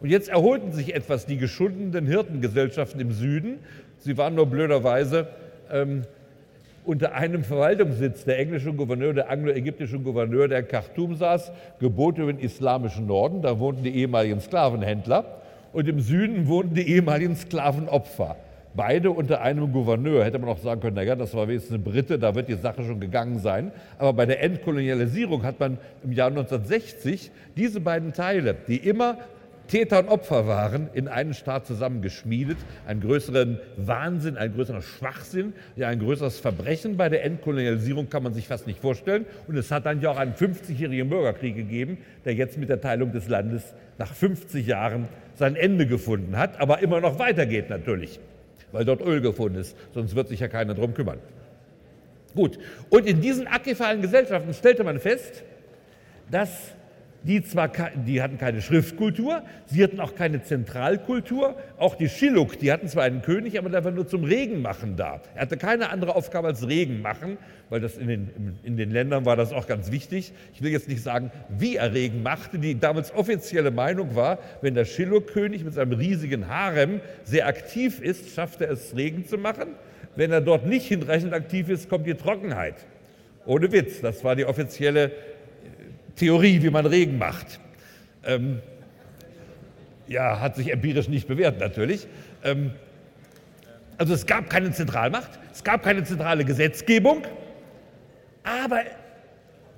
Und 0.00 0.10
jetzt 0.10 0.28
erholten 0.28 0.72
sich 0.72 0.94
etwas 0.94 1.24
die 1.24 1.36
geschundenen 1.36 2.06
Hirtengesellschaften 2.06 3.00
im 3.00 3.12
Süden. 3.12 3.60
Sie 3.98 4.18
waren 4.18 4.34
nur 4.34 4.46
blöderweise 4.46 5.28
ähm, 5.70 6.02
unter 6.86 7.14
einem 7.14 7.42
Verwaltungssitz 7.44 8.24
der 8.24 8.38
englische 8.38 8.72
Gouverneur, 8.72 9.12
der 9.12 9.30
anglo-ägyptische 9.30 9.98
Gouverneur, 9.98 10.48
der 10.48 10.60
in 10.60 10.68
Khartoum 10.68 11.16
saß, 11.16 11.52
gebot 11.80 12.18
über 12.18 12.32
den 12.32 12.40
islamischen 12.40 13.06
Norden. 13.06 13.42
Da 13.42 13.58
wohnten 13.58 13.82
die 13.82 13.94
ehemaligen 13.94 14.40
Sklavenhändler. 14.40 15.24
Und 15.72 15.88
im 15.88 16.00
Süden 16.00 16.48
wohnten 16.48 16.74
die 16.74 16.88
ehemaligen 16.88 17.36
Sklavenopfer. 17.36 18.36
Beide 18.74 19.10
unter 19.10 19.40
einem 19.40 19.72
Gouverneur. 19.72 20.24
Hätte 20.24 20.38
man 20.38 20.48
auch 20.48 20.58
sagen 20.58 20.80
können, 20.80 20.96
naja, 20.96 21.16
das 21.16 21.34
war 21.34 21.48
wenigstens 21.48 21.76
ein 21.76 21.82
Brite, 21.82 22.18
da 22.18 22.34
wird 22.34 22.48
die 22.48 22.54
Sache 22.54 22.84
schon 22.84 23.00
gegangen 23.00 23.40
sein. 23.40 23.72
Aber 23.98 24.12
bei 24.12 24.26
der 24.26 24.42
Entkolonialisierung 24.42 25.42
hat 25.42 25.58
man 25.58 25.78
im 26.04 26.12
Jahr 26.12 26.28
1960 26.28 27.30
diese 27.56 27.80
beiden 27.80 28.12
Teile, 28.12 28.54
die 28.68 28.76
immer 28.76 29.18
Täter 29.68 30.00
und 30.00 30.08
Opfer 30.08 30.46
waren, 30.46 30.88
in 30.92 31.08
einen 31.08 31.34
Staat 31.34 31.66
zusammengeschmiedet. 31.66 32.56
Einen 32.86 33.00
größeren 33.00 33.60
Wahnsinn, 33.76 34.36
einen 34.36 34.54
größeren 34.54 34.82
Schwachsinn, 34.82 35.52
ja 35.76 35.88
ein 35.88 35.98
größeres 35.98 36.38
Verbrechen 36.38 36.96
bei 36.96 37.08
der 37.08 37.24
Entkolonialisierung 37.24 38.08
kann 38.08 38.22
man 38.22 38.32
sich 38.32 38.46
fast 38.46 38.66
nicht 38.66 38.80
vorstellen. 38.80 39.26
Und 39.48 39.56
es 39.56 39.70
hat 39.70 39.86
dann 39.86 40.00
ja 40.00 40.10
auch 40.10 40.18
einen 40.18 40.34
50-jährigen 40.34 41.08
Bürgerkrieg 41.08 41.56
gegeben, 41.56 41.98
der 42.24 42.34
jetzt 42.34 42.58
mit 42.58 42.68
der 42.68 42.80
Teilung 42.80 43.12
des 43.12 43.28
Landes 43.28 43.74
nach 43.98 44.12
50 44.12 44.66
Jahren 44.66 45.08
sein 45.34 45.56
Ende 45.56 45.86
gefunden 45.86 46.36
hat, 46.36 46.60
aber 46.60 46.80
immer 46.80 47.00
noch 47.00 47.18
weitergeht 47.18 47.70
natürlich, 47.70 48.20
weil 48.72 48.84
dort 48.84 49.00
Öl 49.02 49.20
gefunden 49.20 49.58
ist. 49.58 49.76
Sonst 49.92 50.14
wird 50.14 50.28
sich 50.28 50.40
ja 50.40 50.48
keiner 50.48 50.74
drum 50.74 50.94
kümmern. 50.94 51.18
Gut, 52.34 52.58
und 52.90 53.06
in 53.06 53.20
diesen 53.20 53.46
abgefallenen 53.46 54.02
Gesellschaften 54.02 54.52
stellte 54.52 54.84
man 54.84 55.00
fest, 55.00 55.42
dass 56.30 56.75
die, 57.26 57.42
zwar, 57.42 57.70
die 58.06 58.22
hatten 58.22 58.38
keine 58.38 58.62
Schriftkultur, 58.62 59.42
sie 59.66 59.82
hatten 59.82 59.98
auch 59.98 60.14
keine 60.14 60.42
Zentralkultur. 60.42 61.56
Auch 61.76 61.96
die 61.96 62.08
Schilluk, 62.08 62.58
die 62.58 62.70
hatten 62.70 62.86
zwar 62.88 63.02
einen 63.02 63.22
König, 63.22 63.58
aber 63.58 63.68
der 63.68 63.84
war 63.84 63.90
nur 63.90 64.06
zum 64.06 64.22
Regenmachen 64.22 64.96
da. 64.96 65.20
Er 65.34 65.42
hatte 65.42 65.56
keine 65.56 65.90
andere 65.90 66.14
Aufgabe 66.14 66.46
als 66.46 66.68
Regen 66.68 67.02
machen, 67.02 67.36
weil 67.68 67.80
das 67.80 67.98
in 67.98 68.06
den, 68.06 68.58
in 68.62 68.76
den 68.76 68.92
Ländern 68.92 69.24
war 69.24 69.34
das 69.34 69.52
auch 69.52 69.66
ganz 69.66 69.90
wichtig. 69.90 70.32
Ich 70.54 70.62
will 70.62 70.70
jetzt 70.70 70.88
nicht 70.88 71.02
sagen, 71.02 71.32
wie 71.48 71.76
er 71.76 71.92
Regen 71.92 72.22
machte. 72.22 72.60
Die 72.60 72.78
damals 72.78 73.12
offizielle 73.12 73.72
Meinung 73.72 74.14
war, 74.14 74.38
wenn 74.60 74.74
der 74.74 74.84
Schilluk-König 74.84 75.64
mit 75.64 75.74
seinem 75.74 75.92
riesigen 75.92 76.46
Harem 76.46 77.00
sehr 77.24 77.48
aktiv 77.48 78.00
ist, 78.00 78.34
schafft 78.34 78.60
er 78.60 78.70
es, 78.70 78.94
Regen 78.96 79.26
zu 79.26 79.36
machen. 79.36 79.70
Wenn 80.14 80.30
er 80.30 80.40
dort 80.40 80.66
nicht 80.66 80.86
hinreichend 80.86 81.32
aktiv 81.32 81.68
ist, 81.68 81.88
kommt 81.90 82.06
die 82.06 82.14
Trockenheit. 82.14 82.76
Ohne 83.46 83.70
Witz, 83.72 84.00
das 84.00 84.24
war 84.24 84.36
die 84.36 84.44
offizielle 84.44 85.10
Theorie, 86.16 86.62
wie 86.62 86.70
man 86.70 86.86
Regen 86.86 87.18
macht. 87.18 87.60
Ähm, 88.24 88.60
ja, 90.08 90.40
hat 90.40 90.56
sich 90.56 90.72
empirisch 90.72 91.08
nicht 91.08 91.28
bewährt 91.28 91.60
natürlich. 91.60 92.06
Ähm, 92.42 92.72
also 93.98 94.14
es 94.14 94.26
gab 94.26 94.50
keine 94.50 94.72
Zentralmacht, 94.72 95.30
es 95.52 95.64
gab 95.64 95.82
keine 95.82 96.04
zentrale 96.04 96.44
Gesetzgebung, 96.44 97.22
aber 98.42 98.82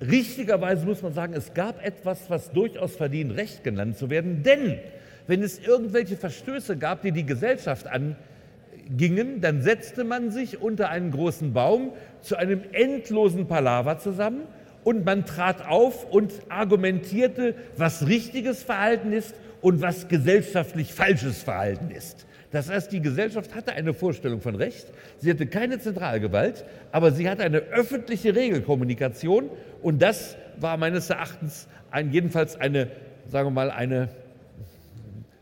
richtigerweise 0.01 0.85
muss 0.85 1.01
man 1.01 1.13
sagen, 1.13 1.33
es 1.33 1.53
gab 1.53 1.83
etwas, 1.85 2.29
was 2.29 2.51
durchaus 2.51 2.95
verdient, 2.95 3.37
Recht 3.37 3.63
genannt 3.63 3.97
zu 3.97 4.09
werden, 4.09 4.43
denn 4.43 4.79
wenn 5.27 5.41
es 5.41 5.59
irgendwelche 5.59 6.17
Verstöße 6.17 6.77
gab, 6.77 7.01
die 7.01 7.11
die 7.11 7.25
Gesellschaft 7.25 7.87
angingen, 7.87 9.41
dann 9.41 9.61
setzte 9.61 10.03
man 10.03 10.31
sich 10.31 10.61
unter 10.61 10.89
einen 10.89 11.11
großen 11.11 11.53
Baum 11.53 11.93
zu 12.21 12.35
einem 12.35 12.61
endlosen 12.71 13.47
Palaver 13.47 13.99
zusammen 13.99 14.41
und 14.83 15.05
man 15.05 15.25
trat 15.25 15.67
auf 15.67 16.09
und 16.09 16.31
argumentierte, 16.49 17.55
was 17.77 18.07
richtiges 18.07 18.63
Verhalten 18.63 19.11
ist 19.11 19.35
und 19.61 19.81
was 19.81 20.07
gesellschaftlich 20.07 20.93
falsches 20.93 21.43
Verhalten 21.43 21.91
ist. 21.91 22.25
Das 22.51 22.69
heißt, 22.69 22.91
die 22.91 23.01
Gesellschaft 23.01 23.53
hatte 23.53 23.73
eine 23.73 23.93
Vorstellung 23.93 24.41
von 24.41 24.55
Recht, 24.55 24.87
sie 25.19 25.29
hatte 25.29 25.45
keine 25.45 25.79
Zentralgewalt, 25.79 26.65
aber 26.91 27.11
sie 27.11 27.29
hatte 27.29 27.43
eine 27.43 27.59
öffentliche 27.59 28.35
Regelkommunikation 28.35 29.49
und 29.83 30.01
das 30.01 30.35
war 30.57 30.77
meines 30.77 31.09
Erachtens 31.09 31.67
ein, 31.91 32.11
jedenfalls 32.11 32.55
eine, 32.55 32.87
sagen 33.27 33.47
wir 33.47 33.51
mal, 33.51 33.69
eine 33.69 34.09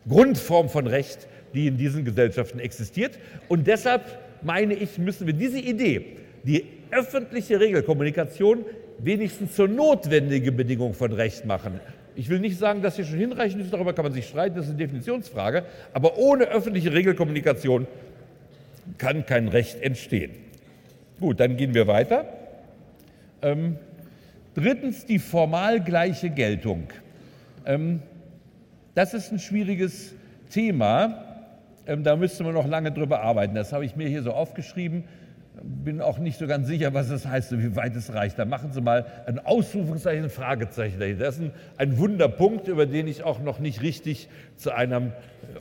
Grundform 0.08 0.70
von 0.70 0.88
Recht, 0.88 1.28
die 1.54 1.68
in 1.68 1.78
diesen 1.78 2.06
Gesellschaften 2.06 2.60
existiert. 2.60 3.18
Und 3.48 3.68
deshalb 3.68 4.04
meine 4.42 4.74
ich, 4.74 4.98
müssen 4.98 5.28
wir 5.28 5.34
diese 5.34 5.60
Idee, 5.60 6.18
die 6.44 6.66
öffentliche 6.92 7.60
Regelkommunikation, 7.60 8.66
wenigstens 9.00 9.56
zur 9.56 9.68
notwendigen 9.68 10.56
Bedingung 10.56 10.94
von 10.94 11.12
Recht 11.12 11.46
machen. 11.46 11.80
Ich 12.16 12.30
will 12.30 12.40
nicht 12.40 12.58
sagen, 12.58 12.82
dass 12.82 12.96
sie 12.96 13.04
schon 13.04 13.20
hinreichend 13.20 13.62
ist, 13.62 13.72
darüber 13.72 13.94
kann 13.94 14.04
man 14.04 14.14
sich 14.14 14.28
streiten, 14.28 14.56
das 14.56 14.66
ist 14.66 14.72
eine 14.72 14.80
Definitionsfrage, 14.80 15.66
aber 15.94 16.18
ohne 16.18 16.46
öffentliche 16.46 16.92
Regelkommunikation 16.92 17.86
kann 18.98 19.26
kein 19.26 19.48
Recht 19.48 19.82
entstehen. 19.82 20.32
Gut, 21.20 21.40
dann 21.40 21.58
gehen 21.58 21.74
wir 21.74 21.88
weiter. 21.88 22.26
Ähm, 23.42 23.78
drittens 24.56 25.06
die 25.06 25.20
formal 25.20 25.84
gleiche 25.84 26.30
Geltung. 26.30 26.90
Ähm, 27.66 28.02
das 28.96 29.14
ist 29.14 29.32
ein 29.32 29.40
schwieriges 29.40 30.16
Thema. 30.50 31.24
Ähm, 31.86 32.04
da 32.04 32.16
müsste 32.16 32.44
man 32.44 32.54
noch 32.54 32.68
lange 32.68 32.92
drüber 32.92 33.22
arbeiten. 33.22 33.54
Das 33.54 33.74
habe 33.74 33.86
ich 33.86 33.96
mir 33.96 34.08
hier 34.08 34.24
so 34.24 34.32
aufgeschrieben 34.32 35.04
bin 35.64 36.02
auch 36.02 36.18
nicht 36.20 36.38
so 36.38 36.48
ganz 36.48 36.68
sicher, 36.68 36.94
was 36.94 37.10
das 37.10 37.26
heißt, 37.26 37.58
wie 37.58 37.76
weit 37.76 37.96
es 37.96 38.14
reicht. 38.14 38.38
Da 38.38 38.46
machen 38.46 38.72
Sie 38.72 38.82
mal 38.82 39.06
ein 39.26 39.40
Ausrufungszeichen, 39.40 40.26
ein 40.26 40.30
Fragezeichen 40.30 41.00
dahinter. 41.00 41.26
Das 41.26 41.36
ist 41.36 41.42
ein, 41.42 41.52
ein, 41.78 41.98
Wunderpunkt, 41.98 42.68
über 42.68 42.86
den 42.86 43.08
ich 43.08 43.24
auch 43.24 43.40
noch 43.40 43.60
nicht 43.60 43.82
richtig 43.82 44.30
zu 44.56 44.72
einem, 44.72 45.14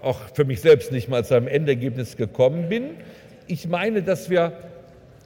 auch 0.03 0.21
für 0.35 0.45
mich 0.45 0.61
selbst 0.61 0.93
nicht 0.93 1.09
mal 1.09 1.25
zu 1.25 1.35
einem 1.35 1.49
Endergebnis 1.49 2.17
gekommen 2.17 2.69
bin. 2.69 2.91
Ich 3.47 3.69
meine, 3.69 4.03
dass 4.03 4.31
wir 4.31 4.53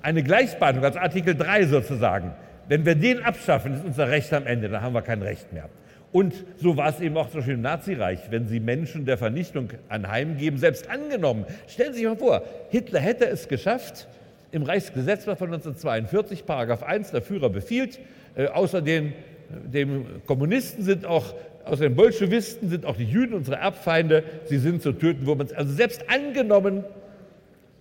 eine 0.03 0.23
Gleichbehandlung 0.23 0.85
als 0.85 0.97
Artikel 0.97 1.35
3 1.35 1.67
sozusagen, 1.67 2.33
wenn 2.69 2.87
wir 2.87 2.95
den 2.95 3.23
abschaffen, 3.23 3.75
ist 3.75 3.85
unser 3.85 4.09
Recht 4.09 4.33
am 4.33 4.47
Ende, 4.47 4.69
dann 4.69 4.83
haben 4.83 4.95
wir 4.95 5.03
kein 5.03 5.23
Recht 5.23 5.53
mehr. 5.53 5.69
Und 6.13 6.35
so 6.57 6.77
war 6.77 6.89
es 6.89 7.01
eben 7.01 7.17
auch 7.17 7.29
zum 7.31 7.41
Beispiel 7.41 7.55
im 7.55 7.63
Nazireich, 7.63 8.19
wenn 8.31 8.49
sie 8.49 8.59
Menschen 8.59 9.05
der 9.05 9.17
Vernichtung 9.17 9.69
anheimgeben, 9.89 10.59
selbst 10.59 10.91
angenommen. 10.91 11.47
Stellen 11.69 11.93
Sie 11.93 12.01
sich 12.01 12.09
mal 12.09 12.17
vor, 12.17 12.43
Hitler 12.71 13.01
hätte 13.01 13.27
es 13.27 13.47
geschafft, 13.47 14.09
im 14.53 14.63
Reichsgesetzblatt 14.63 15.39
von 15.39 15.49
1942, 15.49 16.47
Paragraph 16.47 16.83
1, 16.83 17.13
der 17.13 17.23
Führer 17.23 17.51
befiehlt, 17.51 17.99
äh, 18.35 18.47
außer 18.47 18.83
den, 18.83 19.13
den 19.49 20.07
Kommunisten 20.27 20.85
sind 20.85 21.07
auch, 21.07 21.35
außer 21.65 21.85
den 21.85 21.97
Bolschewisten 21.97 22.69
sind 22.69 22.85
auch 22.85 22.97
die 22.97 23.05
Juden 23.05 23.35
unsere 23.35 23.57
Erbfeinde, 23.57 24.25
sie 24.47 24.59
sind 24.59 24.83
zu 24.83 24.93
töten, 24.93 25.27
wo 25.27 25.35
man 25.35 25.47
es, 25.47 25.53
also 25.53 25.73
selbst 25.73 26.05
angenommen, 26.09 26.85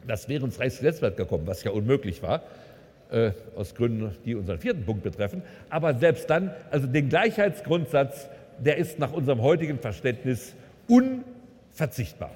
das 0.08 0.30
wäre 0.30 0.46
ins 0.46 0.60
Reichsgesetzblatt 0.60 1.18
gekommen, 1.18 1.46
was 1.46 1.64
ja 1.64 1.72
unmöglich 1.72 2.22
war, 2.22 2.44
äh, 3.12 3.32
aus 3.56 3.76
Gründen, 3.76 4.16
die 4.26 4.36
unseren 4.36 4.60
vierten 4.60 4.86
Punkt 4.86 5.04
betreffen, 5.04 5.42
aber 5.70 5.96
selbst 5.96 6.30
dann, 6.30 6.52
also 6.72 6.88
den 6.88 7.10
Gleichheitsgrundsatz, 7.10 8.30
der 8.60 8.78
ist 8.78 9.00
nach 9.00 9.14
unserem 9.14 9.42
heutigen 9.42 9.80
Verständnis 9.80 10.54
unverzichtbar. 10.88 12.32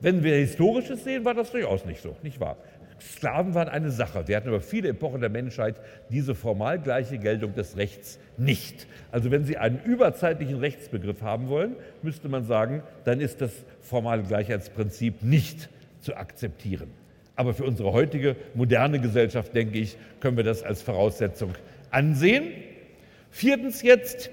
Wenn 0.00 0.22
wir 0.22 0.34
Historisches 0.34 1.04
sehen, 1.04 1.24
war 1.24 1.34
das 1.34 1.50
durchaus 1.50 1.84
nicht 1.84 2.02
so, 2.02 2.16
nicht 2.22 2.38
wahr? 2.40 2.56
Sklaven 3.00 3.54
waren 3.54 3.68
eine 3.68 3.90
Sache. 3.90 4.26
Wir 4.26 4.36
hatten 4.36 4.48
über 4.48 4.60
viele 4.60 4.88
Epochen 4.88 5.20
der 5.20 5.30
Menschheit 5.30 5.76
diese 6.08 6.34
formal 6.34 6.80
gleiche 6.80 7.18
Geltung 7.18 7.54
des 7.54 7.76
Rechts 7.76 8.18
nicht. 8.38 8.86
Also 9.12 9.30
wenn 9.30 9.44
Sie 9.44 9.58
einen 9.58 9.80
überzeitlichen 9.84 10.58
Rechtsbegriff 10.58 11.22
haben 11.22 11.48
wollen, 11.48 11.76
müsste 12.02 12.28
man 12.28 12.44
sagen, 12.44 12.82
dann 13.04 13.20
ist 13.20 13.40
das 13.40 13.52
formale 13.82 14.22
Gleichheitsprinzip 14.22 15.22
nicht 15.22 15.68
zu 16.00 16.16
akzeptieren. 16.16 16.90
Aber 17.34 17.52
für 17.52 17.64
unsere 17.64 17.92
heutige 17.92 18.34
moderne 18.54 18.98
Gesellschaft, 18.98 19.54
denke 19.54 19.78
ich, 19.78 19.98
können 20.20 20.38
wir 20.38 20.44
das 20.44 20.62
als 20.62 20.80
Voraussetzung 20.80 21.52
ansehen. 21.90 22.44
Viertens 23.30 23.82
jetzt, 23.82 24.30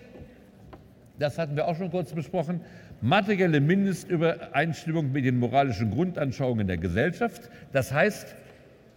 das 1.20 1.38
hatten 1.38 1.58
wir 1.58 1.68
auch 1.68 1.76
schon 1.76 1.92
kurz 1.92 2.14
besprochen, 2.14 2.62
materielle 3.02 3.60
Mindestübereinstimmung 3.60 5.12
mit 5.12 5.26
den 5.26 5.38
moralischen 5.38 5.92
Grundanschauungen 5.92 6.68
der 6.68 6.78
Gesellschaft. 6.78 7.50
Das 7.74 7.92
heißt, 7.92 8.34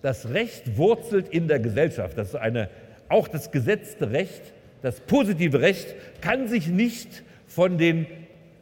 das 0.03 0.31
Recht 0.31 0.77
wurzelt 0.77 1.29
in 1.29 1.49
der 1.49 1.59
Gesellschaft. 1.59 2.17
Das 2.17 2.29
ist 2.29 2.37
eine, 2.37 2.69
auch 3.09 3.29
das 3.29 3.51
gesetzte 3.51 4.11
Recht, 4.11 4.53
das 4.83 5.01
positive 5.01 5.61
Recht 5.61 5.95
kann 6.21 6.49
sich 6.49 6.69
nicht 6.69 7.23
von, 7.47 7.79
den, 7.79 8.07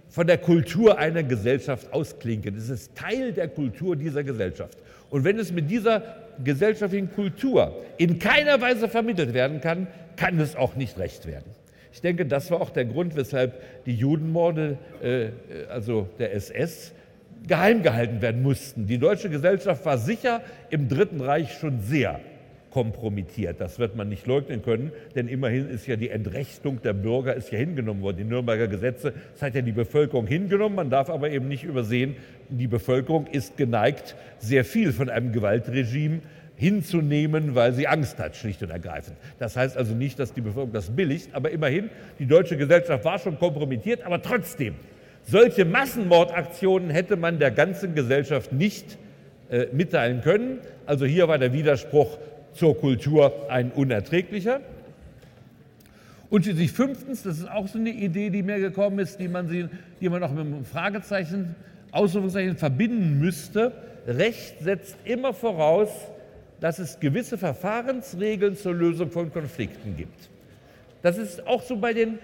von 0.09 0.27
der 0.27 0.39
Kultur 0.39 0.99
einer 0.99 1.23
Gesellschaft 1.23 1.93
ausklinken. 1.93 2.57
Es 2.57 2.69
ist 2.69 2.95
Teil 2.95 3.33
der 3.33 3.49
Kultur 3.49 3.97
dieser 3.97 4.23
Gesellschaft. 4.23 4.79
Und 5.11 5.25
wenn 5.25 5.39
es 5.39 5.53
mit 5.53 5.71
dieser 5.71 6.03
gesellschaftlichen 6.43 7.13
Kultur 7.13 7.83
in 7.99 8.19
keiner 8.19 8.61
Weise 8.61 8.89
vermittelt 8.89 9.35
werden 9.35 9.61
kann, 9.61 9.87
kann 10.17 10.39
es 10.41 10.57
auch 10.57 10.77
nicht 10.77 10.99
recht 10.99 11.27
werden. 11.27 11.51
Ich 11.93 12.01
denke, 12.01 12.27
das 12.27 12.51
war 12.51 12.61
auch 12.61 12.71
der 12.71 12.85
Grund, 12.85 13.15
weshalb 13.15 13.85
die 13.87 13.95
Judenmorde, 13.95 14.79
äh, 15.03 15.29
also 15.69 16.09
der 16.19 16.35
SS, 16.35 16.93
geheim 17.47 17.83
gehalten 17.83 18.23
werden 18.23 18.43
mussten. 18.43 18.87
Die 18.87 18.99
deutsche 18.99 19.29
Gesellschaft 19.29 19.85
war 19.85 19.99
sicher 19.99 20.41
im 20.71 20.89
Dritten 20.89 21.21
Reich 21.21 21.53
schon 21.59 21.81
sehr 21.81 22.21
kompromittiert. 22.71 23.61
Das 23.61 23.79
wird 23.79 23.95
man 23.95 24.09
nicht 24.09 24.27
leugnen 24.27 24.63
können, 24.63 24.91
denn 25.15 25.29
immerhin 25.29 25.69
ist 25.69 25.87
ja 25.87 25.95
die 25.95 26.11
Entrechtung 26.11 26.83
der 26.83 26.93
Bürger 26.93 27.35
ist 27.35 27.53
ja 27.53 27.59
hingenommen 27.59 28.03
worden. 28.03 28.17
Die 28.17 28.25
Nürnberger 28.25 28.67
Gesetze, 28.67 29.13
das 29.33 29.43
hat 29.43 29.55
ja 29.55 29.63
die 29.63 29.73
Bevölkerung 29.73 30.27
hingenommen. 30.27 30.75
Man 30.75 30.91
darf 30.91 31.09
aber 31.09 31.31
eben 31.31 31.47
nicht 31.47 31.63
übersehen, 31.63 32.17
die 32.49 32.67
Bevölkerung 32.67 33.29
ist 33.29 33.57
geneigt, 33.57 34.17
sehr 34.41 34.65
viel 34.65 34.93
von 34.93 35.09
einem 35.09 35.31
Gewaltregime 35.31 36.21
hinzunehmen, 36.57 37.55
weil 37.55 37.73
sie 37.73 37.87
Angst 37.87 38.19
hat, 38.19 38.37
schlicht 38.37 38.63
und 38.63 38.71
ergreifend. 38.71 39.17
Das 39.39 39.57
heißt 39.57 39.77
also 39.77 39.95
nicht, 39.95 40.19
dass 40.19 40.33
die 40.33 40.41
Bevölkerung 40.41 40.73
das 40.73 40.91
billigt, 40.91 41.33
aber 41.33 41.51
immerhin, 41.51 41.91
die 42.19 42.27
deutsche 42.27 42.57
Gesellschaft 42.57 43.05
war 43.05 43.21
schon 43.21 43.39
kompromittiert, 43.39 44.03
aber 44.05 44.21
trotzdem 44.21 44.75
solche 45.27 45.65
Massenmordaktionen 45.65 46.91
hätte 46.91 47.17
man 47.17 47.39
der 47.39 47.51
ganzen 47.51 47.95
Gesellschaft 47.95 48.53
nicht 48.53 48.99
äh, 49.51 49.67
mitteilen 49.73 50.21
können. 50.21 50.59
Also 50.87 51.05
hier 51.07 51.29
war 51.29 51.39
der 51.39 51.53
Widerspruch 51.53 52.19
zur 52.53 52.79
Kultur 52.79 53.51
ein 53.51 53.71
unerträglicher. 53.73 54.61
Und 56.31 56.45
schließlich 56.45 56.73
fünftens, 56.73 57.23
das 57.23 57.39
ist 57.39 57.51
auch 57.51 57.69
so 57.69 57.79
eine 57.79 57.91
Idee, 57.91 58.31
die 58.31 58.43
mir 58.43 58.59
gekommen 58.59 58.99
ist, 58.99 59.21
die 59.21 59.29
man, 59.29 59.49
sie, 59.49 59.69
die 60.01 60.09
man 60.09 60.23
auch 60.23 60.33
mit 60.33 60.41
einem 60.41 60.65
Fragezeichen, 60.65 61.55
Ausrufungszeichen 61.93 62.57
verbinden 62.57 63.21
müsste. 63.21 63.73
Recht 64.07 64.61
setzt 64.61 64.97
immer 65.05 65.33
voraus, 65.33 65.91
dass 66.61 66.79
es 66.79 66.99
gewisse 66.99 67.39
Verfahrensregeln 67.39 68.57
zur 68.57 68.75
Lösung 68.75 69.11
von 69.11 69.33
Konflikten 69.33 69.97
gibt. 69.97 70.29
Das 71.03 71.19
ist 71.19 71.47
auch 71.47 71.63
so 71.63 71.77
bei 71.77 71.93
den 71.93 72.19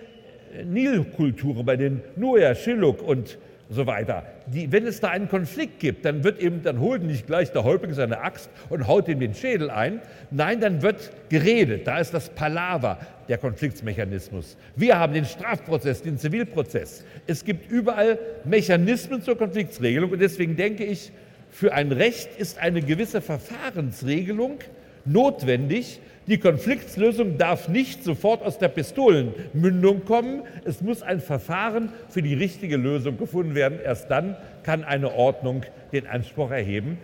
Nilkulturen, 0.65 1.65
bei 1.65 1.77
den 1.77 2.03
Nuer, 2.17 2.55
Schilluk 2.55 3.03
und 3.03 3.39
so 3.71 3.87
weiter. 3.87 4.25
Die, 4.47 4.73
wenn 4.73 4.85
es 4.85 4.99
da 4.99 5.11
einen 5.11 5.29
Konflikt 5.29 5.79
gibt, 5.79 6.05
dann 6.05 6.25
wird 6.25 6.41
eben, 6.41 6.63
dann 6.65 6.81
holt 6.81 7.03
nicht 7.03 7.27
gleich 7.27 7.53
der 7.53 7.63
Häuptling 7.63 7.95
seine 7.95 8.21
Axt 8.21 8.51
und 8.69 8.89
haut 8.89 9.09
ihm 9.09 9.21
den 9.21 9.33
Schädel 9.33 9.71
ein. 9.71 10.01
Nein, 10.33 10.61
dann 10.61 10.83
wird 10.83 11.13
geredet. 11.29 11.87
Da 11.87 11.99
ist 12.01 12.13
das 12.13 12.31
Palaver, 12.31 12.99
der 13.29 13.39
Konfliktsmechanismus. 13.39 14.57
Wir 14.75 14.99
haben 14.99 15.15
den 15.15 15.25
Strafprozess, 15.25 16.03
den 16.03 16.19
Zivilprozess. 16.19 17.05
Es 17.29 17.45
gibt 17.45 17.71
überall 17.71 18.19
Mechanismen 18.45 19.23
zur 19.23 19.39
Konfliktsregelung 19.39 20.11
und 20.11 20.21
deswegen 20.21 20.57
denke 20.57 20.85
ich, 20.85 21.13
für 21.51 21.73
ein 21.73 21.93
Recht 21.93 22.37
ist 22.39 22.59
eine 22.59 22.83
gewisse 22.83 23.21
Verfahrensregelung 23.21 24.59
notwendig, 25.05 26.01
die 26.27 26.39
Konfliktslösung 26.39 27.39
darf 27.39 27.69
nicht 27.69 28.05
sofort 28.05 28.43
aus 28.43 28.59
der 28.59 28.69
Pistolenmündung 28.69 30.05
kommen. 30.05 30.43
Es 30.65 30.81
muss 30.81 31.03
ein 31.03 31.21
Verfahren 31.21 31.91
für 32.09 32.23
die 32.23 32.35
richtige 32.35 32.77
Lösung 32.77 33.19
gefunden 33.19 33.55
werden. 33.55 33.79
Erst 33.83 34.11
dann 34.11 34.37
kann 34.63 34.85
eine 34.85 35.13
Ordnung 35.15 35.63
den 35.93 36.07
Anspruch 36.07 36.51
erheben, 36.51 36.99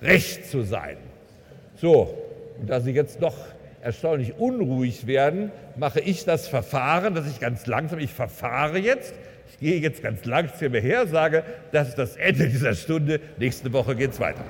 Recht 0.00 0.46
zu 0.50 0.62
sein. 0.62 0.96
So, 1.76 2.18
und 2.60 2.70
da 2.70 2.80
Sie 2.80 2.90
jetzt 2.90 3.22
doch 3.22 3.36
erstaunlich 3.82 4.34
unruhig 4.38 5.06
werden, 5.06 5.50
mache 5.76 6.00
ich 6.00 6.24
das 6.24 6.48
Verfahren, 6.48 7.14
dass 7.14 7.28
ich 7.28 7.40
ganz 7.40 7.66
langsam, 7.66 7.98
ich 7.98 8.12
verfahre 8.12 8.78
jetzt, 8.78 9.14
ich 9.50 9.58
gehe 9.58 9.80
jetzt 9.80 10.02
ganz 10.02 10.24
langsam 10.24 10.74
her, 10.74 11.06
sage, 11.06 11.44
das 11.72 11.90
ist 11.90 11.98
das 11.98 12.16
Ende 12.16 12.48
dieser 12.48 12.74
Stunde, 12.74 13.20
nächste 13.38 13.72
Woche 13.72 13.96
geht 13.96 14.12
es 14.12 14.20
weiter. 14.20 14.44